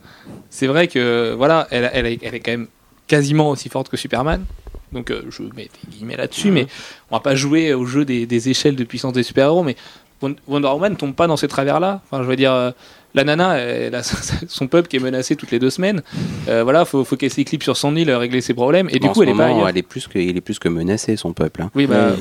c'est 0.52 0.68
vrai 0.68 0.88
que 0.88 1.34
voilà, 1.36 1.68
elle, 1.72 1.90
elle, 1.94 2.06
est, 2.06 2.20
elle 2.24 2.36
est 2.36 2.40
quand 2.42 2.52
même 2.52 2.68
quasiment 3.08 3.50
aussi 3.50 3.70
forte 3.70 3.90
que 3.90 3.98
Superman. 3.98 4.46
Donc 4.92 5.10
euh, 5.12 5.24
je 5.30 5.42
mets 5.56 5.64
des 5.84 5.92
guillemets 5.92 6.16
là-dessus, 6.16 6.52
mais 6.52 6.68
on 7.10 7.16
va 7.16 7.20
pas 7.22 7.36
jouer 7.36 7.74
au 7.74 7.86
jeu 7.86 8.06
des, 8.06 8.26
des 8.28 8.50
échelles 8.50 8.76
de 8.76 8.84
puissance 8.84 9.14
des 9.14 9.24
super-héros. 9.24 9.64
Mais 9.64 9.76
Won- 10.22 10.36
Wonder 10.48 10.68
Woman 10.70 10.96
tombe 10.96 11.14
pas 11.16 11.26
dans 11.28 11.38
ces 11.38 11.48
travers-là. 11.48 12.02
Enfin, 12.06 12.24
je 12.24 12.28
veux 12.30 12.36
dire, 12.38 12.54
euh, 12.54 12.72
la 13.14 13.24
nana, 13.24 13.58
elle 13.58 13.96
a 13.96 14.02
son 14.48 14.68
peuple 14.68 14.88
qui 14.88 14.98
est 14.98 15.00
menacé 15.00 15.36
toutes 15.36 15.52
les 15.52 15.60
deux 15.60 15.70
semaines. 15.70 16.02
Euh, 16.48 16.64
voilà, 16.64 16.86
faut, 16.86 17.04
faut 17.04 17.16
qu'elle 17.16 17.32
s'éclipse 17.32 17.64
sur 17.64 17.78
son 17.78 17.96
île, 17.96 18.12
régler 18.12 18.42
ses 18.42 18.54
problèmes. 18.54 18.90
Et 18.92 19.00
du 19.00 19.08
en 19.08 19.12
coup, 19.14 19.20
ce 19.20 19.24
elle 19.24 19.30
est 19.30 19.38
pas 19.38 19.46
ailleurs. 19.46 19.70
elle 19.70 19.78
est 19.78 19.82
plus 19.84 20.08
que, 20.08 20.20
il 20.20 20.38
est 20.38 20.42
plus 20.42 20.60
que 20.60 20.70
menacé, 20.70 21.16
son 21.16 21.34
peuple. 21.34 21.62
hein. 21.64 21.72
Oui, 21.76 21.88
bah, 21.88 22.16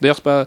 d'ailleurs, 0.00 0.16
c'est 0.16 0.24
pas, 0.24 0.46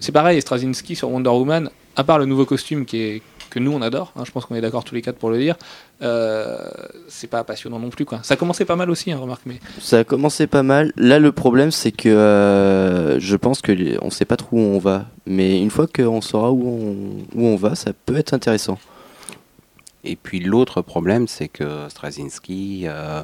c'est 0.00 0.12
pareil. 0.12 0.40
Straczynski 0.40 0.96
sur 0.96 1.10
Wonder 1.10 1.30
Woman, 1.30 1.70
à 1.96 2.04
part 2.04 2.18
le 2.18 2.24
nouveau 2.26 2.46
costume 2.46 2.84
qui 2.86 2.98
est 3.02 3.22
que 3.50 3.58
nous 3.58 3.72
on 3.72 3.82
adore, 3.82 4.14
hein, 4.16 4.22
je 4.24 4.30
pense 4.30 4.46
qu'on 4.46 4.54
est 4.54 4.62
d'accord 4.62 4.82
tous 4.82 4.94
les 4.94 5.02
quatre 5.02 5.18
pour 5.18 5.28
le 5.28 5.36
dire. 5.36 5.56
euh, 6.02 6.56
c'est 7.08 7.26
pas 7.28 7.44
passionnant 7.44 7.78
non 7.78 7.90
plus 7.90 8.06
quoi. 8.06 8.20
Ça 8.22 8.34
commençait 8.36 8.64
pas 8.64 8.76
mal 8.76 8.88
aussi, 8.90 9.12
hein, 9.12 9.18
remarque, 9.18 9.42
mais 9.44 9.56
Ça 9.78 9.98
a 9.98 10.04
commencé 10.04 10.46
pas 10.46 10.62
mal. 10.62 10.92
Là, 10.96 11.18
le 11.18 11.32
problème, 11.32 11.70
c'est 11.70 11.92
que 11.92 12.08
euh, 12.08 13.20
je 13.20 13.36
pense 13.36 13.60
que 13.60 13.70
les- 13.72 13.98
on 14.00 14.08
sait 14.08 14.24
pas 14.24 14.36
trop 14.38 14.56
où 14.56 14.60
on 14.60 14.78
va. 14.78 15.04
Mais 15.26 15.60
une 15.60 15.68
fois 15.70 15.86
qu'on 15.86 16.22
saura 16.22 16.50
où 16.50 16.66
on, 16.66 17.38
où 17.38 17.46
on 17.46 17.56
va, 17.56 17.74
ça 17.74 17.92
peut 18.06 18.16
être 18.16 18.32
intéressant. 18.32 18.78
Et 20.04 20.16
puis 20.16 20.40
l'autre 20.40 20.82
problème, 20.82 21.28
c'est 21.28 21.48
que 21.48 21.88
Straczynski 21.88 22.82
euh, 22.86 23.22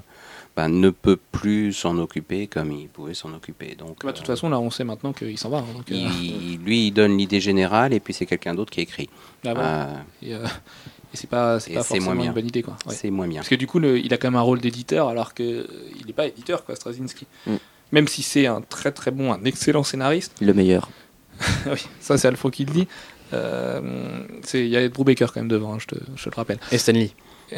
ben, 0.57 0.69
ne 0.69 0.91
peut 0.91 1.19
plus 1.33 1.73
s'en 1.73 1.99
occuper 1.99 2.47
comme 2.47 2.71
il 2.73 2.89
pouvait 2.89 3.15
s'en 3.15 3.33
occuper. 3.35 3.75
Donc, 3.77 4.05
bah, 4.05 4.13
de 4.13 4.17
toute 4.17 4.29
euh, 4.29 4.33
façon 4.35 4.49
là 4.49 4.61
on 4.61 4.71
sait 4.71 4.85
maintenant 4.85 5.13
qu'il 5.13 5.37
s'en 5.39 5.49
va. 5.51 5.59
hein, 5.59 5.65
donc, 5.75 5.91
euh, 5.91 5.95
il- 5.95 6.59
lui, 6.65 6.87
il 6.89 6.91
donne 6.93 7.17
l'idée 7.19 7.41
générale 7.41 7.93
et 7.93 8.01
puis 8.01 8.15
c'est 8.15 8.27
quelqu'un 8.27 8.55
d'autre 8.55 8.71
qui 8.71 8.81
écrit. 8.81 9.09
ah 9.45 9.55
bon. 9.55 9.61
Euh, 9.61 9.95
et, 10.23 10.35
euh, 10.35 10.45
et 11.13 11.17
c'est 11.17 11.27
pas, 11.29 11.59
c'est 11.59 11.73
moins 11.73 11.83
forcément 11.83 12.15
bien. 12.15 12.25
une 12.27 12.33
bonne 12.33 12.47
idée 12.47 12.63
quoi. 12.63 12.77
Ouais. 12.87 12.95
C'est 12.95 13.11
moins 13.11 13.27
bien. 13.27 13.41
Parce 13.41 13.49
que 13.49 13.55
du 13.57 13.67
coup 13.67 13.79
le- 13.81 13.99
il 13.99 14.13
a 14.15 14.17
quand 14.17 14.29
même 14.29 14.37
un 14.39 14.43
rôle 14.43 14.61
d'éditeur 14.61 15.09
alors 15.09 15.35
que 15.35 15.43
euh, 15.43 15.67
il 15.99 16.07
n'est 16.07 16.13
pas 16.13 16.27
éditeur 16.27 16.65
quoi, 16.65 16.77
Straczynski. 16.77 17.27
Mm. 17.47 17.55
Même 17.91 18.07
si 18.07 18.23
c'est 18.23 18.47
un 18.47 18.61
très 18.61 18.93
très 18.93 19.11
bon, 19.11 19.33
un 19.33 19.43
excellent 19.45 19.83
scénariste. 19.83 20.37
Le 20.41 20.53
meilleur. 20.55 20.91
oui, 21.67 21.87
ça 22.01 22.19
c'est 22.19 22.29
Alfred 22.29 22.53
qui 22.53 22.65
le 22.65 22.73
dit. 22.73 22.89
Euh, 23.33 23.81
Il 24.55 24.67
y 24.69 24.77
a 24.77 24.83
Ed 24.83 24.93
Brubaker 24.93 25.27
quand 25.33 25.41
même 25.41 25.49
devant, 25.49 25.75
hein, 25.75 25.79
je, 25.81 25.87
te, 25.87 25.95
je 26.17 26.25
te 26.25 26.31
le 26.31 26.35
rappelle. 26.37 26.59
et 26.73 26.79
Stanley. 26.79 27.11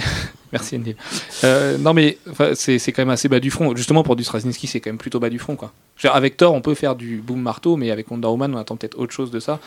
Merci 0.53 0.77
Andy. 0.77 0.95
Euh, 1.43 1.77
non 1.79 1.95
mais 1.95 2.16
c'est 2.55 2.79
quand 2.93 3.03
même 3.03 3.11
assez 3.11 3.29
bas 3.29 3.41
du 3.41 3.51
front. 3.51 3.75
Justement 3.75 4.03
pour 4.05 4.14
du 4.16 4.23
Straczynski 4.25 4.66
c'est 4.68 4.81
quand 4.81 4.91
même 4.91 4.99
plutôt 4.99 5.18
bas 5.18 5.31
du 5.31 5.39
front 5.41 5.57
quoi. 5.57 5.73
Dire, 6.01 6.14
avec 6.14 6.37
Thor 6.37 6.55
on 6.55 6.61
peut 6.61 6.75
faire 6.75 6.95
du 6.95 7.16
boom 7.16 7.41
marteau 7.41 7.77
mais 7.77 7.91
avec 7.91 8.09
Wonder 8.11 8.29
Woman 8.29 8.55
on 8.55 8.59
attend 8.59 8.77
peut-être 8.77 8.99
autre 8.99 9.12
chose 9.12 9.31
de 9.33 9.41
ça. 9.41 9.59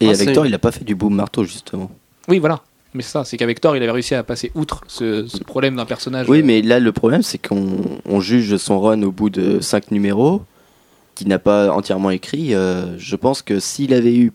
Et 0.00 0.06
Ah, 0.08 0.10
avec 0.12 0.32
Thor, 0.32 0.46
il 0.46 0.54
a 0.54 0.58
pas 0.58 0.70
fait 0.72 0.84
du 0.84 0.94
boom 0.94 1.14
marteau, 1.14 1.42
justement. 1.44 1.90
Oui 2.28 2.38
voilà. 2.38 2.60
Mais 2.94 3.02
c'est 3.02 3.10
ça, 3.12 3.24
c'est 3.24 3.36
qu'avec 3.36 3.60
Thor 3.60 3.76
il 3.76 3.82
avait 3.82 3.90
réussi 3.92 4.14
à 4.14 4.22
passer 4.22 4.52
outre 4.54 4.82
ce, 4.86 5.26
ce 5.26 5.38
problème 5.42 5.76
d'un 5.76 5.84
personnage. 5.86 6.28
Oui, 6.28 6.40
euh, 6.40 6.44
mais 6.44 6.60
là, 6.62 6.78
le 6.78 6.92
problème, 6.92 7.22
c'est 7.22 7.38
qu'on 7.38 8.00
on 8.04 8.20
juge 8.20 8.56
son 8.58 8.80
run 8.80 9.02
au 9.02 9.10
bout 9.10 9.30
de 9.30 9.60
5 9.60 9.90
numéros, 9.90 10.42
qu'il 11.14 11.28
n'a 11.28 11.38
pas 11.38 11.72
entièrement 11.72 12.10
écrit. 12.10 12.54
Euh, 12.54 12.96
je 12.98 13.16
pense 13.16 13.40
que 13.42 13.60
s'il 13.60 13.94
avait 13.94 14.14
eu 14.16 14.30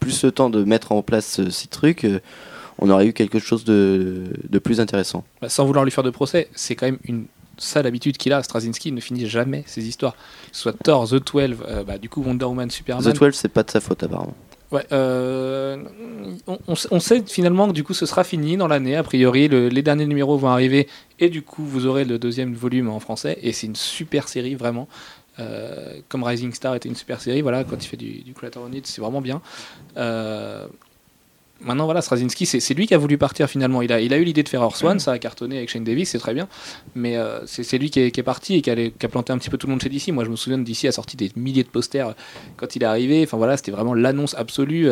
plus 0.00 0.24
le 0.24 0.32
temps 0.32 0.50
de 0.50 0.64
mettre 0.64 0.90
en 0.92 1.02
place 1.02 1.38
euh, 1.38 1.50
ces 1.50 1.68
trucs, 1.68 2.04
euh, 2.04 2.18
on 2.78 2.90
aurait 2.90 3.06
eu 3.06 3.12
quelque 3.12 3.38
chose 3.38 3.64
de, 3.64 4.24
de 4.48 4.58
plus 4.58 4.80
intéressant. 4.80 5.22
bah, 5.40 5.48
sans 5.48 5.64
vouloir 5.66 5.84
lui 5.84 5.90
faire 5.92 6.02
de 6.04 6.10
procès, 6.10 6.48
c'est 6.54 6.74
quand 6.74 6.86
même 6.86 6.98
une 7.04 7.26
sale 7.58 7.86
habitude 7.86 8.16
qu'il 8.16 8.32
a. 8.32 8.42
Straczynski 8.42 8.90
ne 8.90 9.00
finit 9.00 9.26
jamais 9.28 9.62
ses 9.66 9.86
histoires. 9.86 10.14
Que 10.14 10.56
ce 10.56 10.62
soit 10.62 10.72
Thor, 10.82 11.06
The 11.08 11.16
12, 11.32 11.56
euh, 11.68 11.84
bah, 11.84 11.98
du 11.98 12.08
coup 12.08 12.22
Wonder 12.22 12.46
Woman, 12.46 12.70
Superman. 12.70 13.12
The 13.12 13.16
12, 13.16 13.34
c'est 13.34 13.48
pas 13.52 13.62
de 13.62 13.70
sa 13.70 13.80
faute, 13.80 14.02
apparemment. 14.02 14.34
Ouais, 14.72 14.86
euh, 14.92 15.82
on, 16.46 16.56
on 16.68 16.74
sait- 16.76 16.88
on 16.92 17.00
sait 17.00 17.22
finalement 17.26 17.66
que 17.66 17.72
du 17.72 17.82
coup 17.82 17.92
ce 17.92 18.06
sera 18.06 18.22
fini 18.22 18.56
dans 18.56 18.68
l'année. 18.68 18.94
A 18.94 19.02
priori, 19.02 19.48
le- 19.48 19.68
les 19.68 19.82
derniers 19.82 20.06
numéros 20.06 20.38
vont 20.38 20.46
arriver 20.48 20.86
et 21.18 21.28
du 21.28 21.42
coup 21.42 21.64
vous 21.64 21.86
aurez 21.86 22.04
le 22.04 22.20
deuxième 22.20 22.54
volume 22.54 22.88
en 22.88 23.00
français. 23.00 23.36
Et 23.42 23.52
c'est 23.52 23.66
une 23.66 23.74
super 23.74 24.28
série 24.28 24.54
vraiment. 24.54 24.86
Euh, 25.38 26.00
comme 26.08 26.22
Rising 26.24 26.52
Star 26.52 26.74
était 26.74 26.88
une 26.88 26.96
super 26.96 27.20
série, 27.20 27.40
voilà, 27.40 27.64
quand 27.64 27.82
il 27.82 27.86
fait 27.86 27.96
du, 27.96 28.20
du 28.22 28.34
Creator 28.34 28.62
on 28.68 28.72
It, 28.72 28.86
c'est 28.86 29.00
vraiment 29.00 29.20
bien. 29.22 29.40
Euh, 29.96 30.66
maintenant, 31.60 31.84
voilà, 31.84 32.02
Straczynski, 32.02 32.46
c'est 32.46 32.74
lui 32.74 32.86
qui 32.86 32.94
a 32.94 32.98
voulu 32.98 33.16
partir 33.16 33.48
finalement. 33.48 33.80
Il 33.80 33.92
a, 33.92 34.00
il 34.00 34.12
a 34.12 34.18
eu 34.18 34.24
l'idée 34.24 34.42
de 34.42 34.48
faire 34.48 34.62
One, 34.82 34.98
ça 34.98 35.12
a 35.12 35.18
cartonné 35.18 35.56
avec 35.58 35.70
Shane 35.70 35.84
Davis, 35.84 36.10
c'est 36.10 36.18
très 36.18 36.34
bien. 36.34 36.48
Mais 36.94 37.16
euh, 37.16 37.40
c'est 37.46 37.78
lui 37.78 37.90
qui 37.90 38.00
est, 38.00 38.10
qui 38.10 38.20
est 38.20 38.24
parti 38.24 38.56
et 38.56 38.62
qui 38.62 38.70
a, 38.70 38.74
les- 38.74 38.90
qui 38.90 39.06
a 39.06 39.08
planté 39.08 39.32
un 39.32 39.38
petit 39.38 39.50
peu 39.50 39.56
tout 39.56 39.66
le 39.66 39.70
monde 39.72 39.82
chez 39.82 39.88
DC. 39.88 40.08
Moi, 40.08 40.24
je 40.24 40.30
me 40.30 40.36
souviens 40.36 40.58
de 40.58 40.64
DC 40.64 40.86
a 40.86 40.92
sorti 40.92 41.16
des 41.16 41.30
milliers 41.36 41.64
de 41.64 41.68
posters 41.68 42.14
quand 42.56 42.76
il 42.76 42.82
est 42.82 42.86
arrivé. 42.86 43.22
Enfin 43.24 43.36
voilà, 43.36 43.56
c'était 43.56 43.72
vraiment 43.72 43.94
l'annonce 43.94 44.34
absolue. 44.34 44.88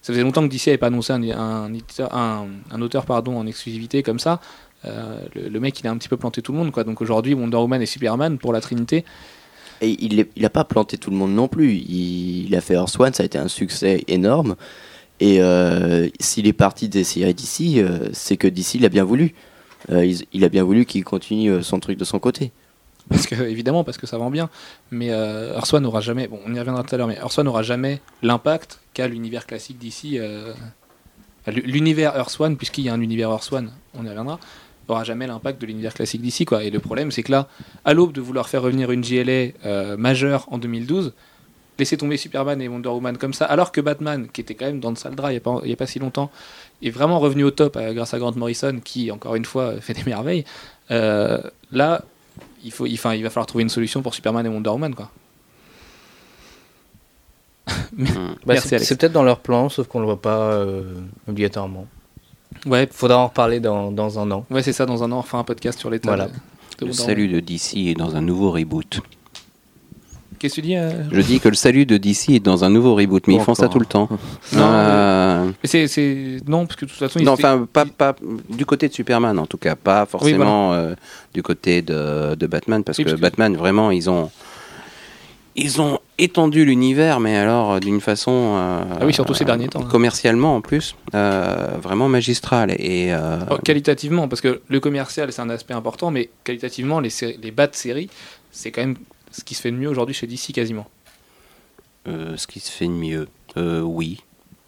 Ça 0.00 0.12
faisait 0.12 0.22
longtemps 0.24 0.42
que 0.42 0.52
DC 0.52 0.68
avait 0.68 0.78
pas 0.78 0.88
annoncé 0.88 1.12
un, 1.12 1.22
un, 1.22 1.72
éditeur- 1.72 2.12
un- 2.14 2.46
un 2.72 2.82
auteur 2.82 3.04
pardon, 3.04 3.36
en 3.36 3.46
exclusivité 3.46 4.02
comme 4.02 4.18
ça. 4.18 4.40
Euh, 4.84 5.16
le, 5.36 5.48
le 5.48 5.60
mec, 5.60 5.78
il 5.78 5.86
a 5.86 5.90
un 5.92 5.96
petit 5.96 6.08
peu 6.08 6.16
planté 6.16 6.42
tout 6.42 6.50
le 6.50 6.58
monde. 6.58 6.72
Quoi. 6.72 6.82
Donc 6.82 7.00
aujourd'hui, 7.00 7.34
Wonder 7.34 7.56
Woman 7.58 7.80
et 7.82 7.86
Superman 7.86 8.38
pour 8.38 8.52
la 8.52 8.60
Trinité. 8.60 9.04
Et 9.82 9.96
il, 10.00 10.20
est- 10.20 10.30
il 10.36 10.44
a 10.46 10.50
pas 10.50 10.64
planté 10.64 10.96
tout 10.96 11.10
le 11.10 11.16
monde 11.16 11.34
non 11.34 11.48
plus. 11.48 11.74
Il, 11.74 12.54
a 12.54 12.60
fait 12.60 12.74
Earth 12.74 12.98
One, 12.98 13.12
ça 13.12 13.22
a 13.22 13.26
été 13.26 13.36
un 13.38 13.48
succès 13.48 14.04
énorme. 14.08 14.56
Et 15.20 15.40
euh, 15.42 16.08
s'il 16.20 16.46
est 16.46 16.52
parti 16.52 16.88
des 16.88 17.04
séries 17.04 17.34
d'ici, 17.34 17.82
c'est 18.12 18.36
que 18.36 18.48
d'ici 18.48 18.78
il 18.78 18.84
a 18.84 18.88
bien 18.88 19.04
voulu. 19.04 19.34
Euh, 19.90 20.04
il, 20.32 20.44
a 20.44 20.48
bien 20.48 20.62
voulu 20.64 20.84
qu'il 20.84 21.04
continue 21.04 21.50
euh, 21.50 21.62
son 21.62 21.80
truc 21.80 21.98
de 21.98 22.04
son 22.04 22.18
côté. 22.18 22.52
Parce 23.08 23.26
que, 23.26 23.34
évidemment, 23.34 23.82
parce 23.82 23.98
que 23.98 24.06
ça 24.06 24.16
vend 24.16 24.30
bien. 24.30 24.48
Mais 24.90 25.10
euh, 25.10 25.54
Earth 25.54 25.74
One 25.74 25.82
n'aura 25.82 26.00
jamais, 26.00 26.28
bon, 26.28 26.38
on 26.46 26.54
y 26.54 26.58
reviendra 26.58 26.84
tout 26.84 26.94
à 26.94 26.98
l'heure, 26.98 27.08
mais 27.08 27.16
Earth 27.16 27.38
n'aura 27.38 27.62
jamais 27.62 28.00
l'impact 28.22 28.80
qu'a 28.94 29.08
l'univers 29.08 29.46
classique 29.46 29.78
d'ici. 29.78 30.18
euh, 30.18 30.52
l'univers 31.46 32.16
Earth 32.16 32.38
puisqu'il 32.56 32.84
y 32.84 32.88
a 32.88 32.94
un 32.94 33.00
univers 33.00 33.30
Earth 33.30 33.52
on 33.52 34.04
y 34.04 34.08
reviendra, 34.08 34.38
n'aura 34.92 35.04
jamais 35.04 35.26
l'impact 35.26 35.60
de 35.60 35.66
l'univers 35.66 35.94
classique 35.94 36.20
d'ici. 36.22 36.44
Quoi. 36.44 36.64
Et 36.64 36.70
le 36.70 36.78
problème, 36.80 37.10
c'est 37.10 37.22
que 37.22 37.32
là, 37.32 37.48
à 37.84 37.94
l'aube 37.94 38.12
de 38.12 38.20
vouloir 38.20 38.48
faire 38.48 38.62
revenir 38.62 38.90
une 38.90 39.02
JLA 39.04 39.52
euh, 39.64 39.96
majeure 39.96 40.46
en 40.50 40.58
2012, 40.58 41.12
laisser 41.78 41.96
tomber 41.96 42.16
Superman 42.16 42.60
et 42.60 42.68
Wonder 42.68 42.90
Woman 42.90 43.16
comme 43.16 43.32
ça, 43.34 43.46
alors 43.46 43.72
que 43.72 43.80
Batman, 43.80 44.28
qui 44.32 44.40
était 44.40 44.54
quand 44.54 44.66
même 44.66 44.80
dans 44.80 44.90
le 44.90 44.96
sale 44.96 45.14
drap 45.14 45.30
il 45.30 45.40
n'y 45.64 45.72
a, 45.72 45.76
pas- 45.76 45.84
a 45.84 45.86
si 45.86 45.98
longtemps, 45.98 46.30
est 46.82 46.90
vraiment 46.90 47.18
revenu 47.18 47.44
au 47.44 47.50
top 47.50 47.76
euh, 47.76 47.92
grâce 47.92 48.14
à 48.14 48.18
Grant 48.18 48.36
Morrison, 48.36 48.80
qui, 48.84 49.10
encore 49.10 49.34
une 49.34 49.44
fois, 49.44 49.74
fait 49.80 49.94
des 49.94 50.04
merveilles. 50.04 50.44
Euh, 50.90 51.40
là, 51.72 52.04
il, 52.64 52.70
faut, 52.72 52.86
il, 52.86 52.92
il 52.92 53.22
va 53.22 53.30
falloir 53.30 53.46
trouver 53.46 53.62
une 53.62 53.68
solution 53.70 54.02
pour 54.02 54.14
Superman 54.14 54.44
et 54.46 54.48
Wonder 54.48 54.70
Woman. 54.70 54.94
Quoi. 54.94 55.10
Bah, 58.46 58.56
c'est 58.56 58.98
peut-être 58.98 59.12
dans 59.12 59.22
leur 59.22 59.40
plan, 59.40 59.68
sauf 59.68 59.86
qu'on 59.86 60.00
le 60.00 60.06
voit 60.06 60.20
pas 60.20 60.52
euh, 60.52 60.94
obligatoirement. 61.28 61.86
Ouais, 62.66 62.88
Faudra 62.90 63.18
en 63.18 63.26
reparler 63.28 63.60
dans, 63.60 63.90
dans 63.90 64.18
un 64.18 64.30
an. 64.30 64.44
ouais 64.50 64.62
c'est 64.62 64.72
ça, 64.72 64.86
dans 64.86 65.02
un 65.02 65.10
an, 65.12 65.18
on 65.18 65.22
fera 65.22 65.38
un 65.38 65.44
podcast 65.44 65.78
sur 65.78 65.90
l'état 65.90 66.08
Voilà. 66.08 66.26
de, 66.26 66.32
de 66.80 66.86
Le 66.86 66.92
salut 66.92 67.28
de 67.28 67.40
DC 67.40 67.76
est 67.76 67.94
dans 67.94 68.16
un 68.16 68.20
nouveau 68.20 68.50
reboot. 68.50 69.00
Qu'est-ce 70.38 70.56
que 70.56 70.60
tu 70.60 70.66
dis 70.66 70.76
euh 70.76 70.90
Je 71.12 71.20
dis 71.20 71.38
que 71.38 71.48
le 71.48 71.54
salut 71.54 71.86
de 71.86 71.96
DC 71.96 72.30
est 72.30 72.40
dans 72.40 72.64
un 72.64 72.68
nouveau 72.68 72.96
reboot, 72.96 73.28
mais 73.28 73.34
ils 73.34 73.40
font 73.40 73.54
ça 73.54 73.68
tout 73.68 73.78
le 73.78 73.86
temps. 73.86 74.08
Non, 74.52 74.58
Euh, 74.72 75.46
Mais 75.62 75.68
c'est, 75.68 75.86
c'est- 75.86 76.38
non, 76.48 76.66
parce 76.66 76.74
que 76.76 76.84
de 76.84 76.90
toute 76.90 76.98
façon, 76.98 77.20
non, 77.20 77.32
enfin, 77.32 77.66
pas, 77.72 77.84
pas 77.86 78.16
du 78.48 78.66
côté 78.66 78.88
de 78.88 78.92
Superman 78.92 79.38
en 79.38 79.46
tout 79.46 79.56
cas, 79.58 79.76
pas 79.76 80.04
forcément 80.06 80.72
euh, 80.72 80.94
du 81.32 81.42
côté 81.44 81.80
de, 81.82 82.34
de 82.34 82.46
Batman, 82.48 82.82
parce 82.82 82.98
Oui, 82.98 83.04
que 83.04 83.10
parce 83.10 83.20
que- 83.20 83.22
Batman, 83.22 83.56
vraiment, 83.56 83.92
ils 83.92 84.10
ont, 84.10 84.30
ils 85.54 85.80
ont 85.80 86.00
étendu 86.22 86.64
l'univers, 86.64 87.20
mais 87.20 87.36
alors 87.36 87.72
euh, 87.72 87.80
d'une 87.80 88.00
façon. 88.00 88.30
euh, 88.56 88.82
Ah 89.00 89.04
oui, 89.06 89.12
surtout 89.12 89.34
ces 89.34 89.44
derniers 89.44 89.68
temps, 89.68 89.82
hein. 89.82 89.88
Commercialement 89.90 90.56
en 90.56 90.60
plus, 90.60 90.94
euh, 91.14 91.68
vraiment 91.82 92.08
magistrale. 92.08 92.72
Et, 92.78 93.12
euh, 93.12 93.38
Oh, 93.50 93.56
qualitativement, 93.64 94.28
parce 94.28 94.40
que 94.40 94.60
le 94.68 94.80
commercial, 94.80 95.32
c'est 95.32 95.42
un 95.42 95.50
aspect 95.50 95.74
important, 95.74 96.10
mais 96.10 96.30
qualitativement, 96.44 97.00
les, 97.00 97.10
les 97.42 97.50
bas 97.50 97.66
de 97.66 97.74
série, 97.74 98.08
c'est 98.50 98.70
quand 98.70 98.82
même 98.82 98.96
ce 99.30 99.42
qui 99.44 99.54
se 99.54 99.62
fait 99.62 99.70
de 99.70 99.76
mieux 99.76 99.88
aujourd'hui 99.88 100.14
chez 100.14 100.26
DC 100.26 100.52
quasiment. 100.52 100.86
euh, 102.08 102.36
ce 102.36 102.46
qui 102.46 102.60
se 102.60 102.70
fait 102.70 102.86
de 102.86 102.90
mieux, 102.92 103.28
euh, 103.56 103.80
oui. 103.80 104.20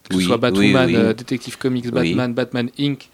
Que 0.08 0.16
oui, 0.16 0.22
ce 0.22 0.26
soit 0.28 0.36
oui, 0.36 0.40
Batwoman, 0.40 0.86
oui. 0.86 0.96
euh, 0.96 1.14
Detective 1.14 1.56
Comics, 1.58 1.90
Batman, 1.90 2.32
Batman 2.34 2.70
Inc. 2.78 3.08